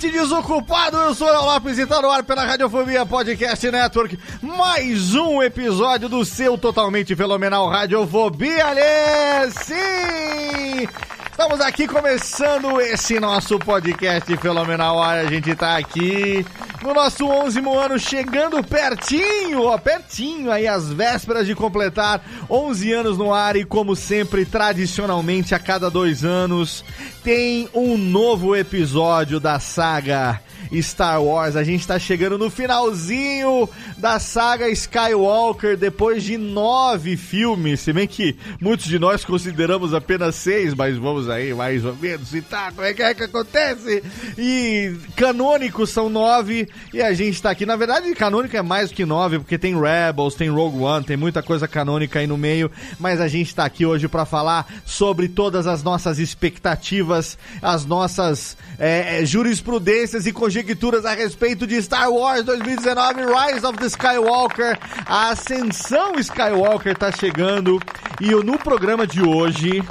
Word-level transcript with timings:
Ouvinte 0.00 0.10
desocupado, 0.10 0.96
eu 0.96 1.14
sou 1.14 1.28
o 1.28 1.44
Lopes 1.44 1.78
e 1.78 1.86
tá 1.86 2.00
no 2.00 2.10
ar 2.10 2.22
pela 2.22 2.44
Radiofobia 2.44 3.04
Podcast 3.04 3.70
Network. 3.70 4.18
Mais 4.40 5.14
um 5.14 5.42
episódio 5.42 6.08
do 6.08 6.24
seu 6.24 6.56
totalmente 6.56 7.14
fenomenal 7.14 7.68
Radiofobia, 7.68 8.66
Alê! 8.66 9.50
Sim! 9.50 11.19
Estamos 11.40 11.62
aqui 11.62 11.88
começando 11.88 12.78
esse 12.82 13.18
nosso 13.18 13.58
podcast 13.58 14.36
fenomenal. 14.36 15.02
A 15.02 15.24
gente 15.24 15.54
tá 15.54 15.78
aqui 15.78 16.44
no 16.82 16.92
nosso 16.92 17.24
11 17.24 17.60
ano, 17.60 17.98
chegando 17.98 18.62
pertinho, 18.62 19.62
ó, 19.62 19.78
pertinho 19.78 20.52
aí, 20.52 20.68
às 20.68 20.92
vésperas 20.92 21.46
de 21.46 21.54
completar 21.54 22.22
11 22.48 22.92
anos 22.92 23.16
no 23.16 23.32
ar. 23.32 23.56
E 23.56 23.64
como 23.64 23.96
sempre, 23.96 24.44
tradicionalmente, 24.44 25.54
a 25.54 25.58
cada 25.58 25.90
dois 25.90 26.26
anos, 26.26 26.84
tem 27.24 27.70
um 27.72 27.96
novo 27.96 28.54
episódio 28.54 29.40
da 29.40 29.58
saga 29.58 30.42
Star 30.80 31.22
Wars. 31.22 31.56
A 31.56 31.64
gente 31.64 31.86
tá 31.86 31.98
chegando 31.98 32.36
no 32.36 32.50
finalzinho 32.50 33.68
da 34.00 34.18
saga 34.18 34.68
Skywalker 34.70 35.76
depois 35.76 36.24
de 36.24 36.38
nove 36.38 37.16
filmes. 37.16 37.80
Se 37.80 37.92
bem 37.92 38.08
que 38.08 38.36
muitos 38.60 38.86
de 38.86 38.98
nós 38.98 39.24
consideramos 39.24 39.92
apenas 39.92 40.34
seis, 40.34 40.74
mas 40.74 40.96
vamos 40.96 41.28
aí, 41.28 41.52
mais 41.52 41.84
ou 41.84 41.94
menos. 41.94 42.34
E 42.34 42.40
tá, 42.40 42.72
como 42.72 42.86
é 42.86 42.94
que 42.94 43.02
é 43.02 43.14
que 43.14 43.24
acontece? 43.24 44.02
E 44.38 44.96
canônicos 45.14 45.90
são 45.90 46.08
nove 46.08 46.68
e 46.92 47.02
a 47.02 47.12
gente 47.12 47.40
tá 47.40 47.50
aqui. 47.50 47.66
Na 47.66 47.76
verdade, 47.76 48.12
canônico 48.14 48.56
é 48.56 48.62
mais 48.62 48.88
do 48.88 48.96
que 48.96 49.04
nove, 49.04 49.38
porque 49.38 49.58
tem 49.58 49.78
Rebels, 49.78 50.34
tem 50.34 50.48
Rogue 50.48 50.78
One, 50.78 51.04
tem 51.04 51.16
muita 51.16 51.42
coisa 51.42 51.68
canônica 51.68 52.18
aí 52.18 52.26
no 52.26 52.38
meio. 52.38 52.70
Mas 52.98 53.20
a 53.20 53.28
gente 53.28 53.54
tá 53.54 53.64
aqui 53.66 53.84
hoje 53.84 54.08
para 54.08 54.24
falar 54.24 54.66
sobre 54.86 55.28
todas 55.28 55.66
as 55.66 55.82
nossas 55.82 56.18
expectativas, 56.18 57.36
as 57.60 57.84
nossas 57.84 58.56
é, 58.78 59.24
jurisprudências 59.26 60.26
e 60.26 60.32
conjecturas 60.32 61.04
a 61.04 61.12
respeito 61.12 61.66
de 61.66 61.80
Star 61.82 62.10
Wars 62.10 62.44
2019 62.44 63.24
Rise 63.24 63.66
of 63.66 63.78
the 63.78 63.89
Skywalker. 63.90 64.78
A 65.06 65.30
ascensão 65.30 66.14
Skywalker 66.18 66.96
tá 66.96 67.10
chegando 67.12 67.80
e 68.20 68.30
eu, 68.30 68.42
no 68.42 68.58
programa 68.58 69.06
de 69.06 69.22
hoje 69.22 69.82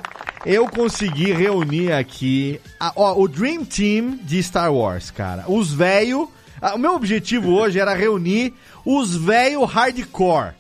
eu 0.46 0.68
consegui 0.68 1.32
reunir 1.34 1.92
aqui 1.92 2.60
a- 2.80 2.94
ó, 2.96 3.20
o 3.22 3.28
Dream 3.28 3.66
Team 3.66 4.18
de 4.24 4.42
Star 4.42 4.74
Wars, 4.74 5.12
cara. 5.12 5.44
Os 5.48 5.72
velho. 5.74 6.30
O 6.74 6.78
meu 6.78 6.94
objetivo 6.96 7.52
hoje 7.52 7.80
era 7.80 7.94
reunir 7.94 8.54
os 8.86 9.16
velho 9.16 9.64
hardcore. 9.64 10.54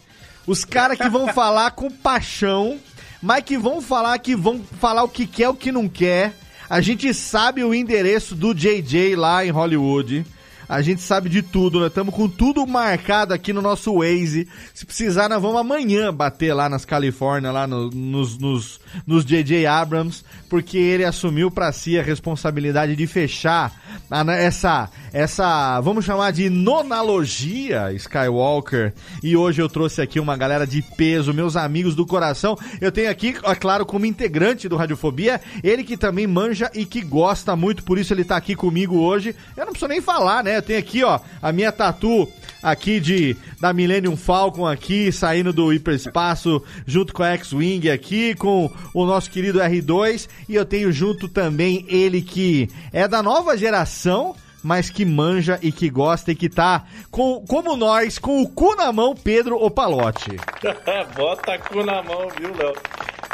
Os 0.48 0.64
caras 0.66 0.98
que 0.98 1.10
vão 1.10 1.28
falar 1.34 1.72
com 1.72 1.90
paixão, 1.92 2.78
mas 3.22 3.44
que 3.44 3.58
vão 3.58 3.82
falar 3.82 4.18
que 4.20 4.36
vão 4.36 4.62
falar 4.80 5.04
o 5.04 5.10
que 5.10 5.28
quer, 5.28 5.50
o 5.50 5.54
que 5.56 5.72
não 5.72 5.88
quer. 5.90 6.34
A 6.70 6.82
gente 6.82 7.14
sabe 7.14 7.64
o 7.64 7.74
endereço 7.74 8.36
do 8.36 8.54
JJ 8.54 9.16
lá 9.16 9.46
em 9.46 9.50
Hollywood. 9.50 10.26
A 10.70 10.84
gente 10.84 11.02
sabe 11.02 11.30
de 11.30 11.42
tudo, 11.42 11.80
nós 11.80 11.88
estamos 11.90 12.14
com 12.14 12.30
tudo 12.30 12.66
marcado 12.68 13.34
aqui 13.34 13.52
no 13.52 13.60
nosso 13.62 13.96
Waze. 13.98 14.48
Se 14.72 14.86
precisar, 14.86 15.28
nós 15.28 15.42
vamos 15.42 15.60
amanhã 15.60 16.14
bater 16.14 16.54
lá 16.54 16.70
nas 16.70 16.86
Califórnia, 16.86 17.52
lá 17.52 17.66
no- 17.66 17.90
nos, 17.90 18.38
nos, 18.38 18.80
nos 19.06 19.26
JJ 19.26 19.66
Abrams, 19.66 20.24
porque 20.48 20.78
ele 20.78 21.04
assumiu 21.04 21.50
pra 21.50 21.72
si 21.72 21.98
a 21.98 22.04
responsabilidade 22.04 22.96
de 22.96 23.08
fechar 23.08 23.74
a- 24.12 24.24
né, 24.24 24.46
essa, 24.46 24.90
essa, 25.12 25.82
vamos 25.82 26.06
chamar 26.06 26.32
de 26.32 26.50
nonalogia 26.50 27.92
Skywalker. 27.94 28.94
E 29.24 29.36
hoje 29.36 29.62
eu 29.62 29.70
trouxe 29.70 30.02
aqui 30.02 30.20
uma 30.20 30.38
galera 30.38 30.68
de 30.68 30.82
peso, 30.82 31.34
meus 31.34 31.56
amigos 31.56 31.96
do 31.96 32.06
coração. 32.06 32.56
Eu 32.80 32.92
tenho 32.92 33.10
aqui, 33.10 33.36
é 33.44 33.56
claro, 33.56 33.86
como 33.86 34.06
integrante 34.06 34.70
do 34.70 34.76
Radiofobia, 34.76 35.42
ele 35.64 35.84
que 35.84 35.98
também 35.98 36.28
manja 36.28 36.70
e 36.76 36.86
que 36.86 37.02
gosta 37.02 37.56
muito, 37.56 37.84
por 37.84 37.98
isso 37.98 38.14
ele 38.14 38.24
tá 38.24 38.38
aqui 38.38 38.56
comigo 38.56 38.98
hoje. 39.00 39.36
Eu 39.58 39.66
não 39.66 39.72
preciso 39.72 39.90
nem 39.90 40.02
falar, 40.02 40.44
né? 40.44 40.59
Eu 40.60 40.64
tenho 40.64 40.80
aqui, 40.80 41.04
ó, 41.06 41.20
a 41.42 41.52
minha 41.54 41.72
tatu 41.72 42.28
aqui 42.62 43.00
de 43.00 43.36
da 43.62 43.72
Millennium 43.72 44.18
Falcon 44.18 44.68
aqui, 44.68 45.10
saindo 45.10 45.54
do 45.54 45.72
hiperespaço, 45.72 46.62
junto 46.86 47.14
com 47.14 47.24
a 47.24 47.32
X-Wing 47.32 47.90
aqui, 47.90 48.36
com 48.36 48.70
o 48.94 49.06
nosso 49.06 49.32
querido 49.32 49.60
R2, 49.60 50.28
e 50.50 50.56
eu 50.56 50.66
tenho 50.66 50.92
junto 50.92 51.30
também 51.30 51.86
ele 51.88 52.22
que 52.22 52.70
é 52.92 53.08
da 53.08 53.24
nova 53.24 53.58
geração, 53.58 54.36
mas 54.62 54.90
que 54.90 55.06
manja 55.06 55.58
e 55.62 55.72
que 55.72 55.90
gosta 55.90 56.34
e 56.34 56.36
que 56.36 56.50
tá 56.50 56.84
com, 57.10 57.42
como 57.48 57.78
nós, 57.78 58.20
com 58.20 58.42
o 58.42 58.50
cu 58.50 58.76
na 58.76 58.92
mão, 58.92 59.16
Pedro 59.16 59.56
Opalote. 59.56 60.32
Bota 61.16 61.58
cu 61.58 61.86
na 61.86 62.04
mão, 62.04 62.28
viu, 62.38 62.54
Léo? 62.54 62.74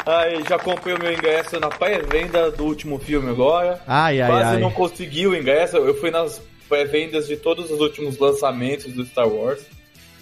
Aí, 0.06 0.44
já 0.48 0.56
comprei 0.56 0.94
o 0.94 1.00
meu 1.00 1.12
ingresso 1.12 1.58
na 1.58 1.66
pré-venda 1.68 2.52
do 2.52 2.62
último 2.64 2.96
filme 2.96 3.28
agora. 3.28 3.80
Ai, 3.88 4.20
ai, 4.20 4.30
Quase 4.30 4.50
ai. 4.50 4.60
não 4.60 4.70
consegui 4.70 5.26
o 5.26 5.34
ingresso. 5.34 5.78
Eu 5.78 5.98
fui 5.98 6.12
nas 6.12 6.40
pré-vendas 6.68 7.26
de 7.26 7.36
todos 7.36 7.70
os 7.70 7.80
últimos 7.80 8.18
lançamentos 8.18 8.92
do 8.92 9.04
Star 9.04 9.28
Wars. 9.28 9.62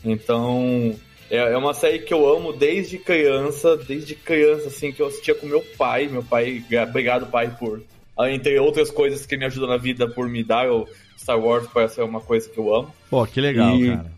Então, 0.05 0.95
é, 1.31 1.37
é 1.39 1.57
uma 1.57 1.75
série 1.75 2.01
que 2.01 2.13
eu 2.13 2.29
amo 2.29 2.53
desde 2.53 2.99
criança. 2.99 3.77
Desde 3.77 4.15
criança, 4.15 4.69
assim, 4.69 4.93
que 4.93 5.01
eu 5.01 5.07
assistia 5.07 5.35
com 5.35 5.47
meu 5.47 5.63
pai. 5.79 6.09
Meu 6.09 6.23
pai, 6.23 6.63
gra- 6.69 6.85
obrigado, 6.85 7.27
pai, 7.31 7.55
por... 7.59 7.83
ah, 8.19 8.31
Entre 8.31 8.59
outras 8.59 8.91
coisas 8.91 9.25
que 9.27 9.37
me 9.37 9.45
ajudam 9.47 9.69
na 9.69 9.77
vida, 9.77 10.07
por 10.09 10.29
me 10.29 10.45
dar 10.45 10.71
o 10.71 10.87
Star 11.19 11.39
Wars 11.39 11.67
para 11.69 11.89
ser 11.89 12.03
uma 12.03 12.21
coisa 12.21 12.49
que 12.49 12.59
eu 12.59 12.75
amo. 12.75 12.95
Pô, 13.09 13.27
que 13.27 13.41
legal, 13.41 13.77
E- 13.77 13.87
cara. 13.89 14.15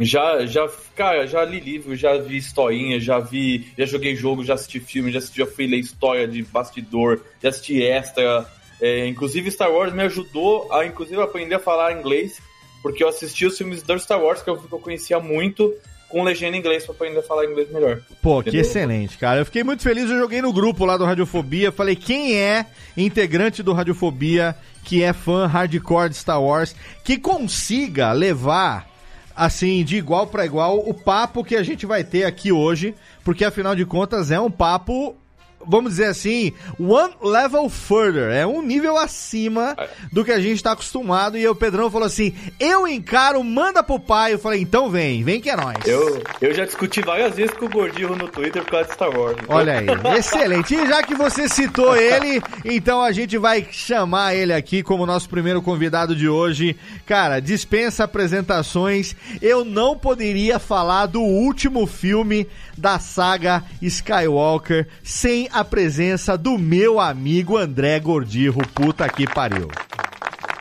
Já, 0.00 0.44
já, 0.44 0.68
cara, 0.96 1.24
já 1.24 1.44
li 1.44 1.60
livro, 1.60 1.94
já 1.94 2.16
vi 2.16 2.36
historinha, 2.36 2.98
já 2.98 3.20
vi, 3.20 3.68
já 3.78 3.86
joguei 3.86 4.16
jogo, 4.16 4.44
já 4.44 4.54
assisti 4.54 4.80
filme, 4.80 5.12
já, 5.12 5.18
assisti, 5.18 5.38
já 5.38 5.46
fui 5.46 5.68
ler 5.68 5.76
história 5.78 6.26
de 6.26 6.42
bastidor, 6.42 7.20
já 7.40 7.48
assisti 7.50 7.80
extra. 7.80 8.44
É, 8.80 9.06
inclusive 9.06 9.50
Star 9.50 9.70
Wars 9.70 9.92
me 9.92 10.02
ajudou 10.02 10.72
a, 10.72 10.84
inclusive, 10.84 11.20
aprender 11.20 11.54
a 11.54 11.60
falar 11.60 11.92
inglês, 11.92 12.40
porque 12.82 13.02
eu 13.02 13.08
assisti 13.08 13.46
os 13.46 13.56
filmes 13.56 13.82
do 13.82 13.98
Star 13.98 14.22
Wars 14.22 14.42
que 14.42 14.50
eu, 14.50 14.56
que 14.56 14.72
eu 14.72 14.78
conhecia 14.78 15.18
muito 15.18 15.74
com 16.08 16.22
legenda 16.22 16.56
em 16.56 16.60
inglês 16.60 16.84
pra 16.84 16.94
aprender 16.94 17.18
a 17.18 17.22
falar 17.22 17.44
inglês 17.44 17.70
melhor. 17.70 18.00
Pô, 18.22 18.42
que 18.42 18.50
Entendeu? 18.50 18.60
excelente, 18.60 19.18
cara. 19.18 19.40
Eu 19.40 19.44
fiquei 19.44 19.64
muito 19.64 19.82
feliz, 19.82 20.08
eu 20.08 20.18
joguei 20.18 20.40
no 20.40 20.52
grupo 20.52 20.84
lá 20.84 20.96
do 20.96 21.04
Radiofobia, 21.04 21.72
falei 21.72 21.96
quem 21.96 22.36
é 22.36 22.66
integrante 22.96 23.62
do 23.62 23.72
Radiofobia 23.72 24.54
que 24.84 25.02
é 25.02 25.12
fã 25.12 25.46
hardcore 25.46 26.10
de 26.10 26.16
Star 26.16 26.40
Wars, 26.40 26.76
que 27.02 27.18
consiga 27.18 28.12
levar 28.12 28.88
assim 29.34 29.82
de 29.82 29.96
igual 29.96 30.28
pra 30.28 30.46
igual 30.46 30.78
o 30.78 30.94
papo 30.94 31.42
que 31.42 31.56
a 31.56 31.62
gente 31.62 31.86
vai 31.86 32.04
ter 32.04 32.24
aqui 32.24 32.52
hoje, 32.52 32.94
porque 33.24 33.44
afinal 33.44 33.74
de 33.74 33.84
contas 33.84 34.30
é 34.30 34.38
um 34.38 34.50
papo 34.50 35.16
Vamos 35.66 35.92
dizer 35.92 36.06
assim, 36.06 36.52
one 36.78 37.14
level 37.22 37.68
further, 37.68 38.30
é 38.30 38.46
um 38.46 38.62
nível 38.62 38.96
acima 38.96 39.76
do 40.12 40.24
que 40.24 40.32
a 40.32 40.40
gente 40.40 40.62
tá 40.62 40.72
acostumado. 40.72 41.36
E 41.38 41.46
o 41.46 41.54
Pedrão 41.54 41.90
falou 41.90 42.06
assim: 42.06 42.34
Eu 42.60 42.86
encaro, 42.86 43.42
manda 43.42 43.82
pro 43.82 43.98
pai. 43.98 44.34
Eu 44.34 44.38
falei: 44.38 44.60
Então 44.60 44.90
vem, 44.90 45.22
vem 45.24 45.40
que 45.40 45.50
é 45.50 45.56
nóis. 45.56 45.78
Eu, 45.86 46.22
eu 46.40 46.54
já 46.54 46.64
discuti 46.64 47.00
várias 47.00 47.34
vezes 47.34 47.54
com 47.56 47.66
o 47.66 47.68
Gordinho 47.68 48.14
no 48.16 48.28
Twitter 48.28 48.62
por 48.62 48.70
causa 48.72 48.88
de 48.88 48.94
Star 48.94 49.10
Wars. 49.18 49.36
então- 49.42 49.56
Olha 49.56 49.78
aí, 49.78 49.86
excelente. 50.18 50.74
E 50.74 50.86
já 50.86 51.02
que 51.02 51.14
você 51.14 51.48
citou 51.48 51.96
ele, 51.96 52.42
então 52.64 53.02
a 53.02 53.12
gente 53.12 53.36
vai 53.38 53.66
chamar 53.70 54.34
ele 54.34 54.52
aqui 54.52 54.82
como 54.82 55.06
nosso 55.06 55.28
primeiro 55.28 55.60
convidado 55.62 56.14
de 56.16 56.28
hoje. 56.28 56.76
Cara, 57.06 57.40
dispensa 57.40 58.04
apresentações. 58.04 59.14
Eu 59.40 59.64
não 59.64 59.96
poderia 59.96 60.58
falar 60.58 61.06
do 61.06 61.20
último 61.20 61.86
filme 61.86 62.46
da 62.76 62.98
saga 62.98 63.62
Skywalker 63.80 64.86
sem 65.02 65.48
a 65.54 65.64
presença 65.64 66.36
do 66.36 66.58
meu 66.58 66.98
amigo 66.98 67.56
André 67.56 68.00
Gordirro. 68.00 68.66
Puta 68.74 69.08
que 69.08 69.24
pariu. 69.24 69.68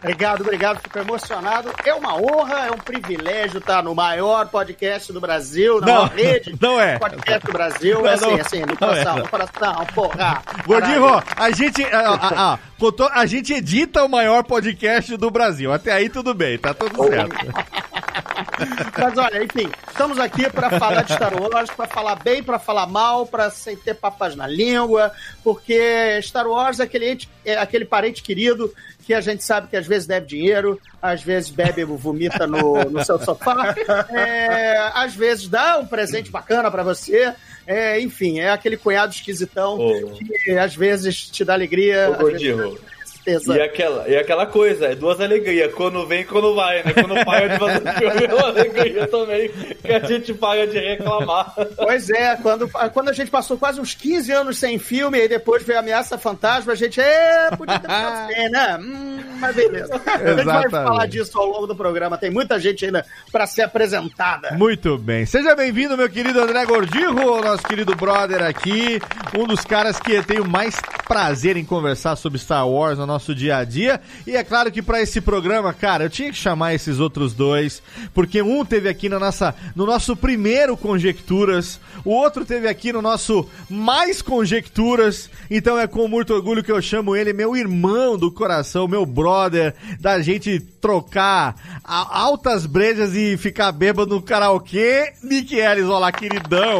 Obrigado, 0.03 0.41
obrigado. 0.41 0.81
Fico 0.81 0.99
emocionado. 0.99 1.71
É 1.85 1.93
uma 1.93 2.15
honra, 2.17 2.67
é 2.67 2.71
um 2.71 2.77
privilégio 2.77 3.59
estar 3.59 3.81
no 3.81 3.95
maior 3.95 4.49
podcast 4.49 5.13
do 5.13 5.21
Brasil, 5.21 5.79
na 5.79 5.87
Não, 5.87 5.93
maior 5.93 6.13
rede 6.13 6.55
não 6.59 6.79
é. 6.79 6.99
podcast 6.99 7.45
do 7.45 7.53
Brasil. 7.53 8.01
Não, 8.01 8.07
é 8.07 8.13
assim, 8.13 8.25
não, 8.25 8.41
assim, 8.41 8.61
no 8.61 8.77
coração, 8.77 9.17
é. 9.17 9.19
no 9.21 9.29
coração, 9.29 9.85
porra. 9.95 10.43
Gordinho, 10.67 11.23
a 11.37 11.51
gente, 11.51 11.83
ah, 11.85 12.19
ah, 12.21 12.59
contou- 12.77 13.09
a 13.13 13.25
gente 13.25 13.53
edita 13.53 14.03
o 14.03 14.09
maior 14.09 14.43
podcast 14.43 15.15
do 15.15 15.31
Brasil. 15.31 15.71
Até 15.71 15.93
aí 15.93 16.09
tudo 16.09 16.33
bem, 16.33 16.57
tá 16.57 16.73
tudo 16.73 17.01
certo. 17.07 17.33
Mas 18.97 19.17
olha, 19.17 19.43
enfim, 19.43 19.71
estamos 19.89 20.19
aqui 20.19 20.49
para 20.49 20.69
falar 20.77 21.03
de 21.03 21.13
Star 21.13 21.33
Wars, 21.33 21.69
para 21.71 21.87
falar 21.87 22.15
bem, 22.17 22.43
para 22.43 22.59
falar 22.59 22.87
mal, 22.87 23.25
para 23.25 23.49
sem 23.49 23.75
ter 23.75 23.95
papas 23.95 24.35
na 24.35 24.47
língua, 24.47 25.11
porque 25.43 26.19
Star 26.21 26.47
Wars 26.47 26.79
é 26.79 26.83
aquele, 26.83 27.17
é 27.45 27.57
aquele 27.57 27.85
parente 27.85 28.21
querido 28.21 28.71
que 29.05 29.13
a 29.13 29.21
gente 29.21 29.43
sabe 29.43 29.67
que 29.67 29.75
às 29.75 29.85
vezes 29.85 30.07
deve 30.07 30.25
dinheiro, 30.25 30.79
às 31.01 31.21
vezes 31.21 31.49
bebe, 31.49 31.83
vomita 31.97 32.47
no, 32.47 32.83
no 32.85 33.03
seu 33.03 33.19
sofá, 33.19 33.75
é, 34.09 34.77
às 34.93 35.13
vezes 35.15 35.47
dá 35.47 35.77
um 35.79 35.85
presente 35.85 36.31
bacana 36.31 36.71
para 36.71 36.83
você. 36.83 37.33
é, 37.67 37.99
enfim, 37.99 38.39
é 38.39 38.51
aquele 38.51 38.77
cunhado 38.77 39.13
esquisitão 39.13 39.77
Ô. 39.79 40.11
que 40.43 40.51
às 40.51 40.75
vezes 40.75 41.27
te 41.29 41.43
dá 41.43 41.53
alegria, 41.53 42.09
Ô, 42.11 42.15
vezes 42.15 42.17
Gordinho. 42.17 42.77
E 43.25 43.61
aquela, 43.61 44.07
e 44.07 44.15
aquela 44.17 44.45
coisa, 44.45 44.87
é 44.87 44.95
duas 44.95 45.19
alegrias, 45.21 45.73
quando 45.73 46.05
vem 46.05 46.21
e 46.21 46.25
quando 46.25 46.53
vai, 46.53 46.83
né? 46.83 46.93
Quando 46.93 47.23
paga 47.25 47.49
de 47.49 47.59
fazer 47.59 47.93
filme, 47.93 48.25
é 48.25 48.33
uma 48.33 48.47
alegria 48.47 49.07
também, 49.07 49.49
que 49.49 49.91
a 49.91 49.99
gente 49.99 50.33
paga 50.33 50.67
de 50.67 50.77
reclamar. 50.77 51.53
Pois 51.77 52.09
é, 52.09 52.35
quando, 52.35 52.69
quando 52.91 53.09
a 53.09 53.13
gente 53.13 53.31
passou 53.31 53.57
quase 53.57 53.79
uns 53.79 53.93
15 53.93 54.31
anos 54.31 54.57
sem 54.57 54.77
filme 54.77 55.19
e 55.19 55.27
depois 55.27 55.63
veio 55.63 55.79
a 55.79 55.81
Ameaça 55.81 56.17
Fantasma, 56.17 56.73
a 56.73 56.75
gente, 56.75 56.99
é, 56.99 57.49
podia 57.55 57.79
ter 57.79 57.87
ficado 57.87 58.27
sem, 58.27 58.49
né? 58.49 58.77
Hum, 58.81 59.19
mas 59.39 59.55
beleza. 59.55 59.93
A 59.93 60.17
gente 60.17 60.23
vai 60.23 60.33
Exatamente. 60.41 60.71
falar 60.71 61.05
disso 61.07 61.39
ao 61.39 61.45
longo 61.45 61.67
do 61.67 61.75
programa, 61.75 62.17
tem 62.17 62.29
muita 62.29 62.59
gente 62.59 62.85
ainda 62.85 63.05
pra 63.31 63.47
ser 63.47 63.61
apresentada. 63.61 64.51
Muito 64.51 64.97
bem. 64.97 65.25
Seja 65.25 65.55
bem-vindo, 65.55 65.95
meu 65.95 66.09
querido 66.09 66.41
André 66.41 66.65
Gordirro, 66.65 67.41
nosso 67.41 67.63
querido 67.63 67.95
brother 67.95 68.43
aqui, 68.43 68.99
um 69.37 69.47
dos 69.47 69.61
caras 69.61 69.97
que 69.99 70.13
eu 70.13 70.23
tenho 70.23 70.45
mais 70.45 70.75
prazer 71.07 71.55
em 71.55 71.63
conversar 71.63 72.15
sobre 72.15 72.37
Star 72.39 72.67
Wars 72.67 72.97
no 72.97 73.12
nosso 73.13 73.33
dia 73.33 73.57
a 73.57 73.63
dia. 73.63 74.01
E 74.25 74.35
é 74.35 74.43
claro 74.43 74.71
que 74.71 74.81
pra 74.81 75.01
esse 75.01 75.21
programa, 75.21 75.73
cara, 75.73 76.03
eu 76.03 76.09
tinha 76.09 76.31
que 76.31 76.37
chamar 76.37 76.73
esses 76.73 76.99
outros 76.99 77.33
dois, 77.33 77.81
porque 78.13 78.41
um 78.41 78.65
teve 78.65 78.89
aqui 78.89 79.07
na 79.07 79.19
nossa, 79.19 79.55
no 79.75 79.85
nosso 79.85 80.15
primeiro 80.15 80.75
Conjecturas, 80.75 81.79
o 82.03 82.09
outro 82.09 82.43
teve 82.43 82.67
aqui 82.67 82.91
no 82.91 83.01
nosso 83.01 83.47
Mais 83.69 84.21
Conjecturas. 84.21 85.29
Então 85.49 85.79
é 85.79 85.87
com 85.87 86.07
muito 86.07 86.33
orgulho 86.33 86.63
que 86.63 86.71
eu 86.71 86.81
chamo 86.81 87.15
ele 87.15 87.33
meu 87.33 87.55
irmão 87.55 88.17
do 88.17 88.31
coração, 88.31 88.87
meu 88.87 89.05
brother, 89.05 89.75
da 89.99 90.21
gente 90.21 90.59
trocar 90.59 91.55
altas 91.83 92.65
brejas 92.65 93.13
e 93.15 93.37
ficar 93.37 93.71
bêbado 93.71 94.15
no 94.15 94.21
karaokê. 94.21 95.13
Nick 95.23 95.55
Ellis, 95.55 95.85
olá, 95.85 96.11
queridão. 96.11 96.79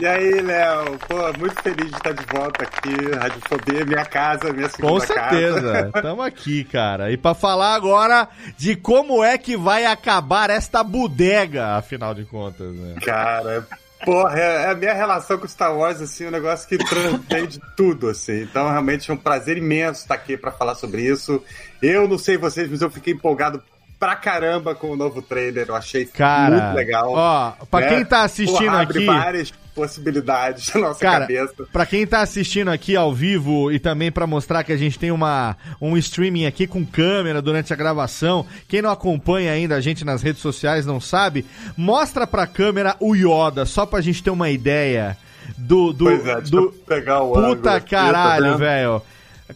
E 0.00 0.06
aí, 0.06 0.40
Léo? 0.40 0.98
Pô, 1.06 1.38
muito 1.38 1.62
feliz 1.62 1.88
de 1.88 1.96
estar 1.96 2.12
de 2.12 2.26
volta 2.26 2.64
aqui. 2.64 2.94
Radiofobia, 3.16 3.84
minha 3.84 4.04
casa, 4.04 4.52
minha 4.52 4.68
segunda 4.68 4.92
Com 4.92 5.00
certeza, 5.00 5.90
tamo 6.02 6.20
aqui, 6.20 6.64
cara. 6.64 7.12
E 7.12 7.16
pra 7.16 7.32
falar 7.32 7.74
agora 7.74 8.28
de 8.58 8.74
como 8.74 9.22
é 9.22 9.38
que 9.38 9.56
vai 9.56 9.86
acabar 9.86 10.50
esta 10.50 10.82
bodega, 10.82 11.76
afinal 11.76 12.12
de 12.12 12.24
contas, 12.24 12.74
né? 12.74 12.96
Cara, 13.02 13.66
porra, 14.04 14.36
é 14.36 14.70
a 14.72 14.74
minha 14.74 14.94
relação 14.94 15.38
com 15.38 15.46
Star 15.46 15.74
Wars, 15.76 16.00
assim, 16.00 16.26
um 16.26 16.32
negócio 16.32 16.68
que 16.68 16.76
transcende 16.76 17.60
tudo, 17.76 18.08
assim. 18.08 18.42
Então, 18.42 18.68
realmente 18.68 19.08
é 19.12 19.14
um 19.14 19.18
prazer 19.18 19.56
imenso 19.56 20.02
estar 20.02 20.16
aqui 20.16 20.36
pra 20.36 20.50
falar 20.50 20.74
sobre 20.74 21.02
isso. 21.02 21.40
Eu 21.80 22.08
não 22.08 22.18
sei 22.18 22.36
vocês, 22.36 22.68
mas 22.68 22.82
eu 22.82 22.90
fiquei 22.90 23.14
empolgado 23.14 23.62
pra 23.96 24.16
caramba 24.16 24.74
com 24.74 24.90
o 24.90 24.96
novo 24.96 25.22
trailer. 25.22 25.66
Eu 25.68 25.76
achei 25.76 26.04
Cara, 26.04 26.50
muito 26.50 26.76
legal. 26.76 27.12
ó, 27.12 27.52
pra 27.70 27.80
né? 27.80 27.88
quem 27.88 28.04
tá 28.04 28.24
assistindo 28.24 28.72
Porra, 28.72 28.82
aqui... 28.82 29.06
várias 29.06 29.52
possibilidades 29.74 30.72
na 30.74 30.80
nossa 30.80 31.00
Cara, 31.00 31.20
cabeça. 31.22 31.66
pra 31.72 31.84
quem 31.84 32.06
tá 32.06 32.20
assistindo 32.20 32.70
aqui 32.70 32.96
ao 32.96 33.12
vivo 33.12 33.72
e 33.72 33.78
também 33.78 34.10
pra 34.12 34.26
mostrar 34.26 34.62
que 34.64 34.72
a 34.72 34.76
gente 34.76 34.98
tem 34.98 35.10
uma, 35.10 35.56
um 35.80 35.96
streaming 35.96 36.46
aqui 36.46 36.66
com 36.66 36.84
câmera 36.84 37.42
durante 37.42 37.72
a 37.72 37.76
gravação, 37.76 38.46
quem 38.68 38.80
não 38.80 38.90
acompanha 38.90 39.52
ainda 39.52 39.74
a 39.74 39.80
gente 39.80 40.04
nas 40.04 40.22
redes 40.22 40.40
sociais 40.40 40.86
não 40.86 41.00
sabe, 41.00 41.44
mostra 41.76 42.26
pra 42.26 42.46
câmera 42.46 42.96
o 43.00 43.14
Yoda, 43.14 43.66
só 43.66 43.84
pra 43.84 44.00
gente 44.00 44.22
ter 44.22 44.30
uma 44.30 44.50
ideia 44.50 45.16
do... 45.58 45.92
do, 45.92 46.04
Pois 46.04 46.26
é, 46.26 46.40
do 46.40 46.72
pegar 46.86 47.22
o 47.22 47.36
ângulo 47.36 47.56
puta 47.56 47.74
aqui, 47.74 47.90
tá 47.90 47.96
caralho, 48.04 48.56
velho. 48.56 49.02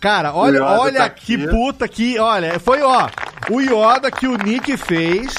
Cara, 0.01 0.35
olha, 0.35 0.63
olha 0.63 0.99
tá 1.01 1.09
que 1.11 1.35
aqui. 1.35 1.49
puta 1.49 1.89
que... 1.89 2.19
Olha, 2.19 2.59
foi, 2.61 2.83
ó, 2.83 3.09
o 3.51 3.61
Yoda 3.61 4.11
que 4.11 4.27
o 4.27 4.37
Nick 4.37 4.77
fez 4.77 5.33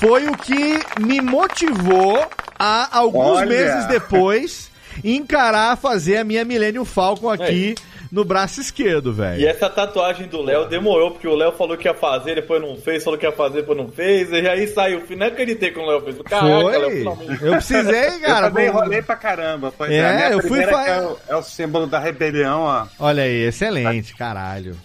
foi 0.00 0.26
o 0.28 0.36
que 0.36 0.80
me 0.98 1.20
motivou 1.20 2.26
a, 2.60 2.98
alguns 2.98 3.38
Olha. 3.38 3.46
meses 3.46 3.86
depois, 3.86 4.70
encarar 5.02 5.76
fazer 5.76 6.18
a 6.18 6.24
minha 6.24 6.44
Millennium 6.44 6.84
Falcon 6.84 7.30
aqui 7.30 7.74
no 8.12 8.24
braço 8.24 8.60
esquerdo, 8.60 9.10
E 9.10 9.14
velho. 9.14 9.48
essa 9.48 9.70
tatuagem 9.70 10.26
do 10.26 10.42
Léo 10.42 10.66
demorou, 10.68 11.12
porque 11.12 11.28
o 11.28 11.34
Léo 11.36 11.52
falou 11.52 11.76
que 11.76 11.86
ia 11.86 11.94
fazer, 11.94 12.34
depois 12.34 12.60
não 12.60 12.76
fez, 12.76 13.04
falou 13.04 13.16
que 13.16 13.24
ia 13.24 13.30
fazer, 13.30 13.60
depois 13.60 13.78
não 13.78 13.88
fez, 13.88 14.28
e 14.32 14.48
aí 14.48 14.66
saiu. 14.66 15.04
Não 15.16 15.26
acreditei 15.28 15.70
que 15.70 15.78
o 15.78 15.86
Léo 15.86 16.00
fez. 16.02 16.18
Caraca, 16.22 16.46
Léo, 16.48 16.80
Foi. 16.82 16.90
finalmente. 16.98 17.44
Eu 17.44 17.52
precisei, 17.52 18.08
eu 18.18 18.20
cara. 18.20 18.48
também 18.48 18.68
vou- 18.70 18.80
enrolei 18.80 19.00
pra 19.02 19.14
caramba. 19.16 19.72
Pois 19.78 19.90
É, 19.92 19.96
é, 19.96 20.08
a 20.10 20.12
minha 20.16 20.30
eu 20.30 20.42
fui 20.42 20.62
fa- 20.66 20.86
é, 20.88 21.00
o, 21.02 21.16
é 21.28 21.36
o 21.36 21.42
símbolo 21.42 21.86
da 21.86 22.00
rebelião, 22.00 22.62
ó. 22.62 22.86
Olha 22.98 23.22
aí, 23.22 23.44
excelente, 23.46 24.14
caralho. 24.16 24.76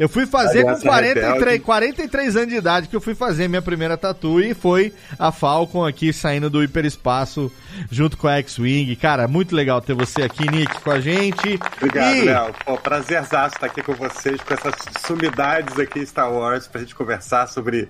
Eu 0.00 0.08
fui 0.08 0.24
fazer 0.24 0.62
com 0.62 0.70
Aliança 0.70 0.86
43, 0.88 1.34
Rebelde. 1.34 1.58
43 1.60 2.36
anos 2.36 2.48
de 2.48 2.54
idade 2.56 2.88
que 2.88 2.96
eu 2.96 3.00
fui 3.02 3.14
fazer 3.14 3.48
minha 3.48 3.60
primeira 3.60 3.98
tatu 3.98 4.40
e 4.40 4.54
foi 4.54 4.94
a 5.18 5.30
Falcon 5.30 5.84
aqui 5.86 6.10
saindo 6.10 6.48
do 6.48 6.64
hiperespaço 6.64 7.52
junto 7.90 8.16
com 8.16 8.26
a 8.26 8.38
X-Wing. 8.38 8.96
Cara, 8.96 9.28
muito 9.28 9.54
legal 9.54 9.80
ter 9.82 9.92
você 9.94 10.22
aqui, 10.22 10.50
Nick, 10.50 10.80
com 10.80 10.90
a 10.90 11.00
gente. 11.00 11.60
Obrigado, 11.76 12.16
E- 12.16 12.22
Léo. 12.22 12.54
Pô, 12.64 12.78
prazerzaço 12.78 13.56
estar 13.56 13.66
aqui 13.66 13.82
com 13.82 13.92
vocês, 13.92 14.40
com 14.40 14.54
essas 14.54 14.74
sumidades 15.06 15.78
aqui 15.78 15.98
em 15.98 16.06
Star 16.06 16.32
Wars, 16.32 16.66
pra 16.66 16.80
gente 16.80 16.94
conversar 16.94 17.46
sobre 17.48 17.88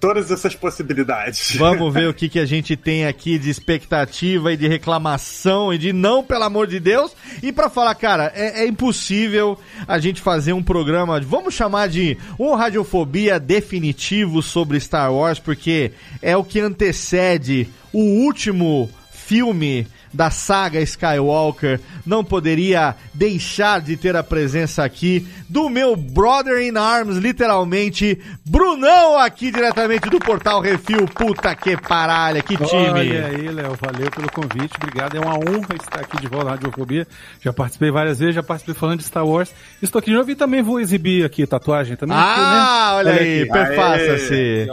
todas 0.00 0.30
essas 0.30 0.54
possibilidades. 0.54 1.56
Vamos 1.56 1.92
ver 1.92 2.08
o 2.08 2.14
que, 2.14 2.28
que 2.28 2.38
a 2.38 2.46
gente 2.46 2.76
tem 2.76 3.06
aqui 3.06 3.38
de 3.38 3.50
expectativa 3.50 4.52
e 4.52 4.56
de 4.56 4.68
reclamação 4.68 5.72
e 5.72 5.78
de 5.78 5.92
não, 5.92 6.22
pelo 6.22 6.44
amor 6.44 6.66
de 6.66 6.80
Deus. 6.80 7.14
E 7.42 7.52
pra 7.52 7.68
falar, 7.68 7.94
cara, 7.94 8.32
é, 8.34 8.64
é 8.64 8.66
impossível 8.66 9.58
a 9.86 9.98
gente 9.98 10.20
fazer 10.20 10.52
um 10.52 10.62
programa, 10.62 11.20
vamos 11.20 11.54
chamar 11.54 11.88
de 11.88 12.16
um 12.38 12.54
Radiofobia 12.54 13.38
definitivo 13.38 14.42
sobre 14.42 14.80
Star 14.80 15.12
Wars, 15.12 15.38
porque 15.38 15.92
é 16.22 16.36
o 16.36 16.44
que 16.44 16.60
antecede 16.60 17.68
o 17.92 18.00
último 18.24 18.90
filme 19.10 19.86
da 20.12 20.30
saga 20.30 20.80
Skywalker, 20.80 21.80
não 22.04 22.24
poderia 22.24 22.94
deixar 23.12 23.80
de 23.80 23.96
ter 23.96 24.16
a 24.16 24.22
presença 24.22 24.84
aqui 24.84 25.26
do 25.48 25.68
meu 25.68 25.96
brother 25.96 26.60
in 26.60 26.76
arms, 26.76 27.16
literalmente, 27.16 28.18
Brunão 28.44 29.18
aqui 29.18 29.50
diretamente 29.50 30.08
do 30.08 30.18
Portal 30.18 30.60
Refil. 30.60 31.06
Puta 31.06 31.54
que 31.54 31.76
paralha, 31.76 32.42
que 32.42 32.56
time. 32.56 32.88
Olha 32.88 33.26
aí, 33.26 33.48
Léo, 33.48 33.76
valeu 33.80 34.10
pelo 34.10 34.30
convite, 34.30 34.72
obrigado. 34.76 35.16
É 35.16 35.20
uma 35.20 35.34
honra 35.34 35.74
estar 35.80 36.00
aqui 36.00 36.20
de 36.20 36.26
volta 36.28 36.46
na 36.46 36.50
Radiofobia. 36.52 37.06
Já 37.40 37.52
participei 37.52 37.90
várias 37.90 38.18
vezes, 38.18 38.34
já 38.34 38.42
participei 38.42 38.74
falando 38.74 38.98
de 38.98 39.04
Star 39.04 39.26
Wars. 39.26 39.52
Estou 39.82 39.98
aqui 39.98 40.10
de 40.10 40.16
novo 40.16 40.30
e 40.30 40.34
também 40.34 40.62
vou 40.62 40.80
exibir 40.80 41.24
aqui 41.24 41.46
tatuagem 41.46 41.96
também. 41.96 42.16
Ah, 42.16 42.92
porque, 42.94 43.10
né? 43.10 43.12
olha 43.12 43.20
aí, 43.20 43.42
aqui. 43.42 43.52
perfaça-se. 43.52 44.66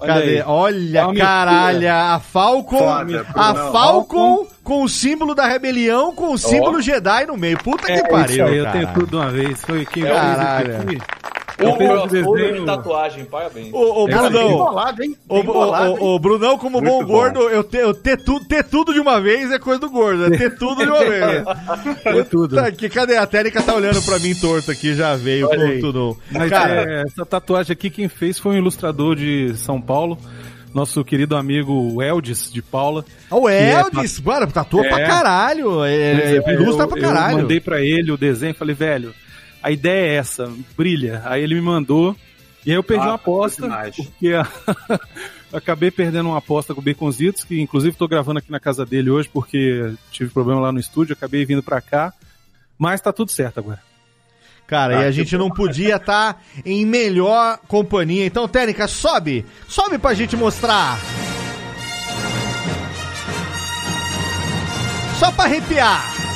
Olha 0.00 0.14
Cadê? 0.14 0.26
aí. 0.36 0.42
Olha, 0.46 1.06
Olha 1.08 1.22
a 1.22 1.26
caralho, 1.26 1.92
a 1.92 2.20
Falcon, 2.20 2.78
Foda, 2.78 3.26
a. 3.34 3.54
Falcon 3.72 4.46
com 4.62 4.82
o 4.84 4.88
símbolo 4.88 5.34
da 5.34 5.46
rebelião, 5.46 6.14
com 6.14 6.32
o 6.32 6.38
símbolo 6.38 6.80
Jedi 6.80 7.26
no 7.26 7.36
meio. 7.36 7.58
Puta 7.58 7.90
É, 7.90 8.02
que 8.02 8.08
pariu, 8.08 8.46
aí, 8.46 8.56
eu 8.58 8.70
tenho 8.70 8.86
tudo 8.94 9.06
de 9.06 9.16
uma 9.16 9.30
vez. 9.30 9.60
Foi 9.62 9.84
quem 9.86 10.04
É, 10.04 10.14
caralho. 10.14 10.98
O 11.60 11.64
Eu 11.64 12.02
o 12.02 12.06
desenho- 12.36 12.64
tatuagem, 12.64 13.24
parabéns. 13.24 13.72
Ô, 13.72 14.06
É, 14.08 14.12
Bem 14.12 14.16
Brunão, 14.30 14.58
bolado, 14.58 15.02
hein? 15.02 15.16
ô, 15.28 16.18
Brunão, 16.18 16.56
como 16.58 16.80
bom 16.80 17.00
bom. 17.00 17.04
gordo, 17.04 17.40
eu, 17.48 17.64
te- 17.64 17.78
eu 17.78 17.92
ter, 17.92 18.16
tu- 18.16 18.38
ter 18.44 18.62
tudo 18.64 18.94
de 18.94 19.00
uma 19.00 19.20
vez 19.20 19.50
é 19.50 19.58
coisa 19.58 19.80
do 19.80 19.90
gordo, 19.90 20.26
é 20.26 20.30
ter 20.38 20.56
tudo 20.56 20.84
de 20.84 20.88
uma 20.90 20.98
vez. 21.04 21.44
É 22.04 22.22
tudo. 22.24 22.54
Tá 22.56 22.66
aqui, 22.66 22.88
cadê? 22.88 23.16
A 23.16 23.26
Térica 23.26 23.60
tá 23.62 23.74
olhando 23.74 24.00
pra 24.02 24.18
mim 24.20 24.34
torto 24.34 24.70
aqui, 24.70 24.94
já 24.94 25.16
veio 25.16 25.48
tudo. 25.80 26.16
Mas 26.30 26.48
Cara, 26.48 26.84
é, 26.88 27.02
essa 27.02 27.26
tatuagem 27.26 27.72
aqui, 27.72 27.90
quem 27.90 28.08
fez 28.08 28.38
foi 28.38 28.52
um 28.54 28.58
ilustrador 28.58 29.16
de 29.16 29.52
São 29.56 29.80
Paulo, 29.80 30.16
nosso 30.72 31.02
querido 31.04 31.36
amigo 31.36 32.00
Eldes 32.02 32.52
de 32.52 32.62
Paula. 32.62 33.04
o 33.30 33.48
é 33.48 33.80
Eldis, 33.80 34.20
mano, 34.20 34.46
tatua 34.46 34.86
É. 34.86 34.88
pra 34.88 35.06
caralho. 35.06 35.84
É, 35.84 36.38
Eu- 36.38 36.52
ilustra 36.60 36.86
pra 36.86 36.98
eu 36.98 37.02
caralho. 37.02 37.38
mandei 37.38 37.58
pra 37.60 37.80
ele 37.80 38.12
o 38.12 38.16
desenho, 38.16 38.54
falei, 38.54 38.74
velho, 38.76 39.12
a 39.62 39.70
ideia 39.70 40.12
é 40.12 40.14
essa, 40.16 40.52
brilha. 40.76 41.22
Aí 41.24 41.42
ele 41.42 41.54
me 41.54 41.60
mandou, 41.60 42.14
e 42.64 42.70
aí 42.70 42.76
eu 42.76 42.82
perdi 42.82 43.04
Ah, 43.04 43.08
uma 43.10 43.14
aposta, 43.14 43.62
demais. 43.62 43.96
porque 43.96 44.32
a- 44.34 44.46
acabei 45.52 45.90
perdendo 45.90 46.28
uma 46.28 46.38
aposta 46.38 46.74
com 46.74 46.80
o 46.80 46.84
Baconzitos, 46.84 47.44
que 47.44 47.60
inclusive 47.60 47.96
tô 47.96 48.06
gravando 48.08 48.38
aqui 48.38 48.50
na 48.50 48.60
casa 48.60 48.84
dele 48.84 49.10
hoje, 49.10 49.28
porque 49.32 49.92
tive 50.10 50.30
problema 50.30 50.60
lá 50.60 50.72
no 50.72 50.78
estúdio, 50.80 51.12
acabei 51.14 51.44
vindo 51.44 51.62
pra 51.62 51.80
cá, 51.80 52.12
mas 52.78 53.00
tá 53.00 53.12
tudo 53.12 53.30
certo 53.32 53.58
agora. 53.58 53.82
Cara, 54.66 54.98
Ah, 54.98 55.02
e 55.04 55.04
a 55.04 55.06
que 55.06 55.12
gente 55.12 55.36
não 55.38 55.48
podia 55.50 55.96
estar 55.96 56.42
em 56.62 56.84
melhor 56.84 57.58
companhia. 57.66 58.26
Então, 58.26 58.46
Técnica, 58.46 58.86
sobe! 58.86 59.46
Sobe 59.66 59.96
pra 59.96 60.12
gente 60.12 60.36
mostrar! 60.36 60.98
Só 65.18 65.32
pra 65.32 65.44
arrepiar! 65.44 66.27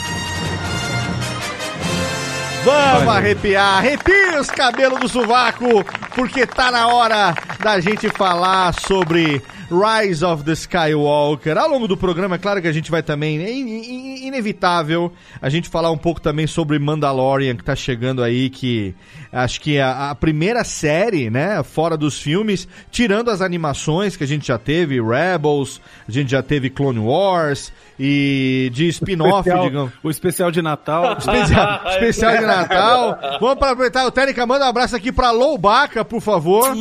Vamos 2.64 3.02
Olha. 3.02 3.19
arrepiar! 3.19 3.78
Arrepia 3.78 4.40
os 4.40 4.49
cabelos 4.49 5.00
do 5.00 5.09
sovaco, 5.09 5.85
porque 6.14 6.47
tá 6.47 6.71
na 6.71 6.87
hora 6.87 7.35
da 7.59 7.81
gente 7.81 8.09
falar 8.09 8.73
sobre 8.73 9.42
Rise 9.73 10.25
of 10.25 10.45
the 10.45 10.52
Skywalker. 10.52 11.57
Ao 11.57 11.69
longo 11.69 11.88
do 11.88 11.97
programa, 11.97 12.35
é 12.37 12.38
claro 12.38 12.61
que 12.61 12.69
a 12.69 12.73
gente 12.73 12.91
vai 12.91 13.02
também, 13.02 13.43
é 13.43 13.50
in- 13.52 13.69
in- 13.69 14.26
inevitável, 14.26 15.12
a 15.41 15.49
gente 15.49 15.69
falar 15.69 15.91
um 15.91 15.97
pouco 15.99 16.21
também 16.21 16.47
sobre 16.47 16.79
Mandalorian, 16.79 17.57
que 17.57 17.64
tá 17.64 17.75
chegando 17.75 18.23
aí, 18.23 18.50
que 18.50 18.95
acho 19.33 19.61
que 19.61 19.76
é 19.76 19.83
a, 19.83 20.11
a 20.11 20.14
primeira 20.14 20.62
série, 20.64 21.31
né, 21.31 21.62
fora 21.62 21.97
dos 21.97 22.21
filmes, 22.21 22.69
tirando 22.91 23.31
as 23.31 23.41
animações 23.41 24.17
que 24.17 24.25
a 24.25 24.26
gente 24.26 24.47
já 24.47 24.59
teve, 24.59 25.00
Rebels, 25.00 25.81
a 26.09 26.12
gente 26.12 26.31
já 26.31 26.43
teve 26.43 26.69
Clone 26.71 26.99
Wars, 26.99 27.73
e 28.05 28.71
de 28.73 28.88
spin-off, 28.88 29.49
digamos. 29.49 29.93
o 30.02 30.11
especial 30.11 30.50
de 30.50 30.61
Natal. 30.61 31.17
Especial, 31.19 31.81
especial 31.91 32.37
de 32.38 32.47
Natal. 32.47 33.19
Vamos 33.41 33.59
para 33.59 33.71
aproveitar 33.73 34.05
o 34.07 34.11
Técnica, 34.11 34.45
manda 34.47 34.64
um 34.64 34.69
abraço 34.69 34.97
aqui 34.97 35.12
pra 35.12 35.31
Loubaca, 35.31 36.05
por 36.05 36.21
favor. 36.21 36.75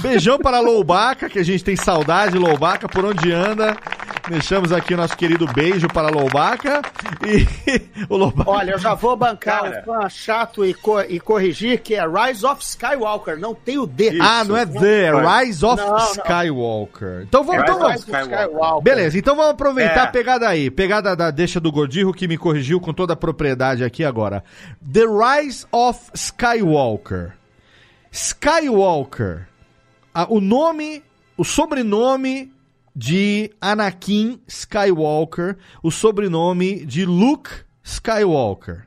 Beijão 0.00 0.38
para 0.38 0.60
Loubaca, 0.60 1.28
que 1.28 1.38
a 1.38 1.42
gente 1.44 1.64
tem 1.64 1.74
saudade 1.74 2.29
de 2.30 2.38
Loubaca, 2.38 2.88
por 2.88 3.04
onde 3.04 3.32
anda. 3.32 3.76
Deixamos 4.28 4.70
aqui 4.72 4.94
o 4.94 4.96
nosso 4.96 5.16
querido 5.16 5.46
beijo 5.52 5.88
para 5.88 6.08
Loubaca. 6.08 6.82
E 7.26 7.46
o 8.08 8.16
Loubaca. 8.16 8.48
Olha, 8.50 8.72
eu 8.72 8.78
já 8.78 8.94
vou 8.94 9.16
bancar 9.16 9.62
Cara. 9.62 9.80
um 9.80 9.84
fã 10.02 10.08
chato 10.08 10.64
e, 10.64 10.72
co- 10.74 11.00
e 11.02 11.18
corrigir 11.18 11.80
que 11.80 11.94
é 11.94 12.04
Rise 12.06 12.44
of 12.46 12.62
Skywalker, 12.62 13.38
não 13.38 13.54
tem 13.54 13.78
o 13.78 13.86
D. 13.86 14.18
Ah, 14.20 14.44
não 14.44 14.56
é 14.56 14.64
The, 14.66 15.04
é 15.06 15.12
Rise 15.42 15.64
of 15.64 15.76
Não, 15.82 15.90
não. 15.90 15.98
Skywalker. 16.12 17.22
Então 17.22 17.42
vamos, 17.42 17.62
Rise 17.62 17.72
então 17.72 17.80
vamos. 17.88 18.00
Skywalker. 18.02 18.82
Beleza, 18.82 19.18
então 19.18 19.34
vamos 19.34 19.50
aproveitar 19.52 20.00
É. 20.00 20.02
a 20.02 20.06
pegada 20.08 20.48
aí. 20.48 20.70
Pegada 20.70 21.16
da 21.16 21.30
deixa 21.30 21.58
do 21.58 21.72
Gordirro 21.72 22.12
que 22.12 22.28
me 22.28 22.36
corrigiu 22.38 22.80
com 22.80 22.92
toda 22.92 23.14
a 23.14 23.16
propriedade 23.16 23.82
aqui 23.82 24.04
agora. 24.04 24.44
The 24.92 25.04
Rise 25.06 25.66
of 25.72 25.98
Skywalker. 26.14 27.32
Skywalker. 28.12 29.46
Ah, 30.14 30.26
o 30.28 30.40
nome, 30.40 31.02
o 31.40 31.44
sobrenome 31.44 32.52
de 32.94 33.50
Anakin 33.58 34.38
Skywalker, 34.46 35.56
o 35.82 35.90
sobrenome 35.90 36.84
de 36.84 37.06
Luke 37.06 37.48
Skywalker. 37.82 38.86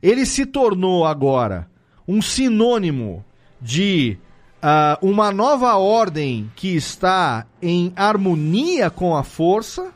Ele 0.00 0.24
se 0.24 0.46
tornou 0.46 1.04
agora 1.04 1.68
um 2.06 2.22
sinônimo 2.22 3.24
de 3.60 4.16
ah, 4.62 4.96
uma 5.02 5.32
nova 5.32 5.74
ordem 5.76 6.48
que 6.54 6.68
está 6.68 7.48
em 7.60 7.92
harmonia 7.96 8.88
com 8.88 9.16
a 9.16 9.24
força, 9.24 9.90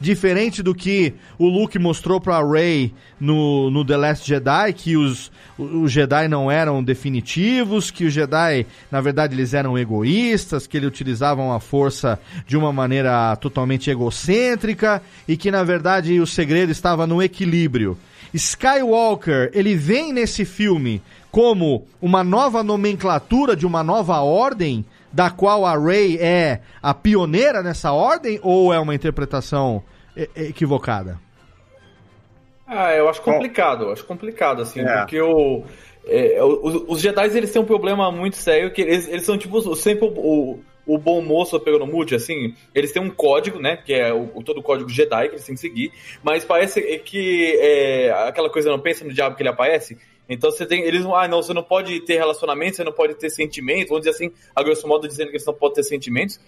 diferente 0.00 0.62
do 0.62 0.74
que 0.74 1.12
o 1.38 1.46
Luke 1.46 1.78
mostrou 1.78 2.20
para 2.20 2.42
Rey 2.42 2.92
no, 3.20 3.70
no 3.70 3.84
The 3.84 3.96
Last 3.96 4.26
Jedi, 4.26 4.72
que 4.72 4.96
os, 4.96 5.30
os 5.58 5.92
Jedi 5.92 6.26
não 6.26 6.50
eram 6.50 6.82
definitivos, 6.82 7.90
que 7.90 8.04
os 8.06 8.12
Jedi, 8.12 8.66
na 8.90 9.00
verdade, 9.00 9.34
eles 9.34 9.52
eram 9.52 9.78
egoístas, 9.78 10.66
que 10.66 10.78
eles 10.78 10.88
utilizavam 10.88 11.52
a 11.52 11.60
força 11.60 12.18
de 12.46 12.56
uma 12.56 12.72
maneira 12.72 13.36
totalmente 13.36 13.90
egocêntrica 13.90 15.02
e 15.28 15.36
que, 15.36 15.50
na 15.50 15.62
verdade, 15.62 16.18
o 16.18 16.26
segredo 16.26 16.72
estava 16.72 17.06
no 17.06 17.22
equilíbrio. 17.22 17.98
Skywalker, 18.32 19.50
ele 19.52 19.74
vem 19.74 20.12
nesse 20.12 20.44
filme 20.44 21.02
como 21.30 21.86
uma 22.00 22.24
nova 22.24 22.62
nomenclatura 22.62 23.54
de 23.54 23.66
uma 23.66 23.82
nova 23.82 24.20
ordem, 24.20 24.84
da 25.12 25.30
qual 25.30 25.64
a 25.66 25.76
Rey 25.78 26.18
é 26.20 26.60
a 26.82 26.94
pioneira 26.94 27.62
nessa 27.62 27.92
ordem, 27.92 28.38
ou 28.42 28.72
é 28.72 28.78
uma 28.78 28.94
interpretação 28.94 29.82
equivocada? 30.36 31.18
Ah, 32.66 32.94
eu 32.94 33.08
acho 33.08 33.20
complicado, 33.22 33.84
eu 33.84 33.92
acho 33.92 34.04
complicado, 34.04 34.62
assim, 34.62 34.80
É. 34.80 34.98
porque 34.98 35.20
o, 35.20 35.64
é, 36.06 36.42
os, 36.42 36.84
os 36.88 37.00
Jedi, 37.00 37.36
eles 37.36 37.50
têm 37.52 37.60
um 37.60 37.64
problema 37.66 38.10
muito 38.12 38.36
sério, 38.36 38.70
que 38.72 38.80
eles, 38.82 39.08
eles 39.08 39.24
são, 39.24 39.36
tipo, 39.36 39.60
sempre 39.74 40.06
o, 40.06 40.12
o, 40.12 40.60
o 40.86 40.98
bom 40.98 41.20
moço 41.20 41.58
pegando 41.58 41.84
mute, 41.86 42.14
assim, 42.14 42.54
eles 42.72 42.92
têm 42.92 43.02
um 43.02 43.10
código, 43.10 43.58
né, 43.58 43.76
que 43.76 43.92
é 43.92 44.12
o- 44.14 44.40
todo 44.44 44.58
o 44.58 44.62
código 44.62 44.88
Jedi 44.88 45.28
que 45.28 45.34
eles 45.34 45.44
têm 45.44 45.56
que 45.56 45.60
seguir, 45.60 45.92
mas 46.22 46.44
parece 46.44 46.80
que 47.00 47.56
é, 47.60 48.12
aquela 48.28 48.48
coisa 48.48 48.70
não 48.70 48.78
pensa 48.78 49.04
no 49.04 49.12
diabo 49.12 49.34
que 49.34 49.42
ele 49.42 49.48
aparece, 49.48 49.98
então 50.30 50.50
você 50.50 50.64
tem, 50.64 50.82
eles 50.82 51.04
ah, 51.04 51.28
não, 51.28 51.42
você 51.42 51.52
não 51.52 51.62
pode 51.62 52.00
ter 52.06 52.14
relacionamento, 52.16 52.76
você 52.76 52.84
não 52.84 52.92
pode 52.92 53.14
ter 53.16 53.28
sentimentos, 53.28 53.88
vamos 53.88 54.06
dizer 54.06 54.14
assim, 54.16 54.32
a 54.56 54.62
grosso 54.62 54.86
modo 54.88 55.06
dizendo 55.06 55.26
que 55.28 55.36
eles 55.36 55.44
não 55.46 55.52
podem 55.52 55.74
ter 55.74 55.82
sentimentos, 55.82 56.40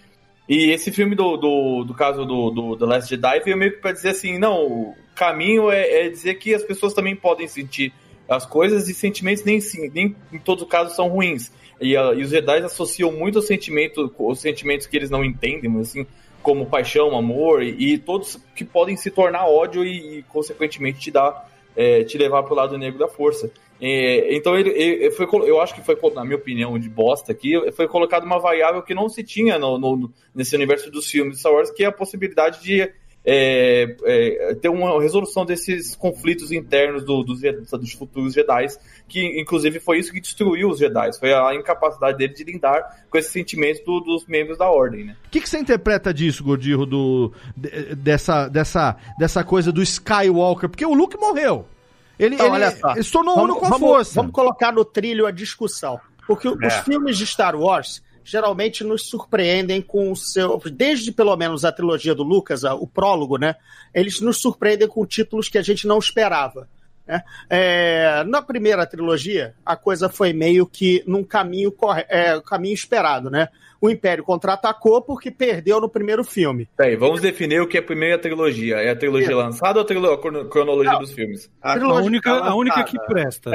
e 0.49 0.71
esse 0.71 0.91
filme 0.91 1.15
do, 1.15 1.37
do, 1.37 1.83
do 1.83 1.93
caso 1.93 2.25
do, 2.25 2.49
do 2.49 2.77
The 2.77 2.85
Last 2.85 3.09
Jedi 3.09 3.39
veio 3.41 3.57
meio 3.57 3.73
que 3.73 3.77
pra 3.79 3.91
dizer 3.91 4.09
assim, 4.09 4.39
não, 4.39 4.65
o 4.65 4.95
caminho 5.15 5.69
é, 5.69 6.05
é 6.05 6.09
dizer 6.09 6.35
que 6.35 6.53
as 6.53 6.63
pessoas 6.63 6.93
também 6.93 7.15
podem 7.15 7.47
sentir 7.47 7.93
as 8.27 8.45
coisas 8.45 8.89
e 8.89 8.93
sentimentos 8.93 9.43
nem, 9.43 9.59
nem 9.93 10.15
em 10.31 10.39
todos 10.39 10.63
os 10.63 10.69
casos 10.69 10.95
são 10.95 11.07
ruins. 11.07 11.51
E, 11.79 11.95
a- 11.95 12.13
e 12.13 12.23
os 12.23 12.29
Jedi 12.29 12.59
associam 12.59 13.11
muito 13.11 13.39
os 13.39 13.47
sentimentos, 13.47 14.09
os 14.17 14.39
sentimentos 14.39 14.87
que 14.87 14.95
eles 14.97 15.09
não 15.09 15.23
entendem, 15.23 15.69
assim, 15.79 16.05
como 16.41 16.65
paixão, 16.65 17.15
amor, 17.17 17.63
e, 17.63 17.93
e 17.93 17.97
todos 17.97 18.37
que 18.55 18.65
podem 18.65 18.95
se 18.97 19.09
tornar 19.11 19.45
ódio 19.47 19.83
e, 19.83 20.19
e, 20.19 20.23
consequentemente, 20.23 20.99
te 20.99 21.11
dar, 21.11 21.49
é, 21.75 22.03
te 22.03 22.17
levar 22.17 22.43
pro 22.43 22.55
lado 22.55 22.77
negro 22.77 22.99
da 22.99 23.07
força. 23.07 23.49
É, 23.85 24.33
então 24.33 24.57
ele, 24.57 24.69
ele 24.69 25.11
foi, 25.11 25.27
eu 25.45 25.59
acho 25.59 25.75
que 25.75 25.81
foi, 25.81 25.97
na 26.15 26.23
minha 26.23 26.37
opinião, 26.37 26.79
de 26.79 26.87
bosta 26.87 27.33
aqui, 27.33 27.51
foi 27.73 27.85
colocado 27.85 28.23
uma 28.23 28.39
variável 28.39 28.81
que 28.81 28.93
não 28.93 29.09
se 29.09 29.21
tinha 29.23 29.59
no, 29.59 29.77
no- 29.77 30.13
nesse 30.33 30.55
universo 30.55 30.89
dos 30.89 31.05
filmes 31.07 31.33
de 31.33 31.39
Star 31.41 31.51
Wars, 31.51 31.69
que 31.69 31.83
é 31.83 31.87
a 31.87 31.91
possibilidade 31.91 32.63
de 32.63 32.89
é, 33.25 33.95
é, 34.05 34.55
ter 34.55 34.69
uma 34.69 35.01
resolução 35.01 35.45
desses 35.45 35.95
conflitos 35.97 36.49
internos 36.51 37.03
do- 37.03 37.23
dos, 37.23 37.41
dos 37.41 37.91
futuros 37.93 38.33
Jedi, 38.33 38.67
que 39.07 39.39
inclusive 39.39 39.81
foi 39.81 39.97
isso 39.99 40.13
que 40.13 40.21
destruiu 40.21 40.69
os 40.69 40.79
Jedi, 40.79 41.09
foi 41.19 41.33
a 41.33 41.53
incapacidade 41.53 42.17
dele 42.17 42.33
de 42.33 42.43
lidar 42.45 43.05
com 43.09 43.17
esses 43.17 43.31
sentimentos 43.33 43.83
do- 43.83 43.99
dos 43.99 44.25
membros 44.27 44.57
da 44.57 44.69
ordem, 44.69 45.05
né? 45.05 45.17
O 45.27 45.29
que, 45.29 45.41
que 45.41 45.49
você 45.49 45.57
interpreta 45.59 46.13
disso, 46.13 46.41
Gordirro, 46.41 46.85
do, 46.85 47.33
de- 47.55 47.95
dessa, 47.95 48.47
dessa, 48.47 48.95
dessa 49.19 49.43
coisa 49.43 49.73
do 49.73 49.81
Skywalker? 49.83 50.69
Porque 50.69 50.85
o 50.85 50.93
Luke 50.93 51.17
morreu. 51.17 51.65
Ele, 52.19 52.35
Então, 52.35 52.47
ele, 52.47 52.55
olha 52.55 52.71
só. 52.77 52.91
ele 52.91 53.03
se 53.03 53.11
tornou 53.11 53.39
uno 53.43 53.55
com 53.55 53.65
a 53.65 53.69
vamos, 53.69 53.87
força. 53.87 54.13
vamos 54.15 54.31
colocar 54.31 54.71
no 54.71 54.85
trilho 54.85 55.25
a 55.25 55.31
discussão. 55.31 55.99
Porque 56.27 56.47
os 56.47 56.61
É. 56.61 56.69
filmes 56.83 57.17
de 57.17 57.25
Star 57.25 57.55
Wars 57.55 58.01
geralmente 58.23 58.83
nos 58.83 59.09
surpreendem 59.09 59.81
com 59.81 60.11
o 60.11 60.15
seu. 60.15 60.61
Desde 60.71 61.11
pelo 61.11 61.35
menos 61.35 61.65
a 61.65 61.71
trilogia 61.71 62.15
do 62.15 62.23
Lucas, 62.23 62.63
o 62.63 62.87
prólogo, 62.87 63.37
né? 63.37 63.55
Eles 63.93 64.21
nos 64.21 64.37
surpreendem 64.41 64.87
com 64.87 65.05
títulos 65.05 65.49
que 65.49 65.57
a 65.57 65.61
gente 65.61 65.85
não 65.85 65.97
esperava. 65.99 66.69
Né? 67.07 67.21
É, 67.49 68.23
na 68.25 68.41
primeira 68.41 68.85
trilogia, 68.85 69.53
a 69.65 69.75
coisa 69.75 70.07
foi 70.09 70.33
meio 70.33 70.65
que 70.65 71.03
num 71.05 71.23
caminho, 71.23 71.71
corre... 71.71 72.05
é, 72.09 72.39
caminho 72.41 72.73
esperado, 72.73 73.29
né? 73.29 73.49
O 73.81 73.89
Império 73.89 74.23
contra-atacou 74.23 75.01
porque 75.01 75.29
perdeu 75.29 75.81
no 75.81 75.89
primeiro 75.89 76.23
filme. 76.23 76.69
Peraí, 76.77 76.95
vamos 76.95 77.19
definir 77.19 77.59
o 77.61 77.67
que 77.67 77.75
é 77.75 77.81
a 77.81 77.83
primeira 77.83 78.17
trilogia. 78.17 78.77
É 78.77 78.91
a 78.91 78.95
trilogia 78.95 79.35
lançada 79.35 79.79
ou 79.79 79.83
a, 79.83 79.85
trilo- 79.85 80.11
a 80.13 80.17
crono- 80.21 80.45
cronologia 80.47 80.97
dos 80.97 81.11
filmes? 81.11 81.51
A 81.61 81.73
Trilogia 81.73 82.05
única, 82.07 82.31
a 82.31 82.55
única 82.55 82.83
que 82.85 82.97
presta. 83.07 83.51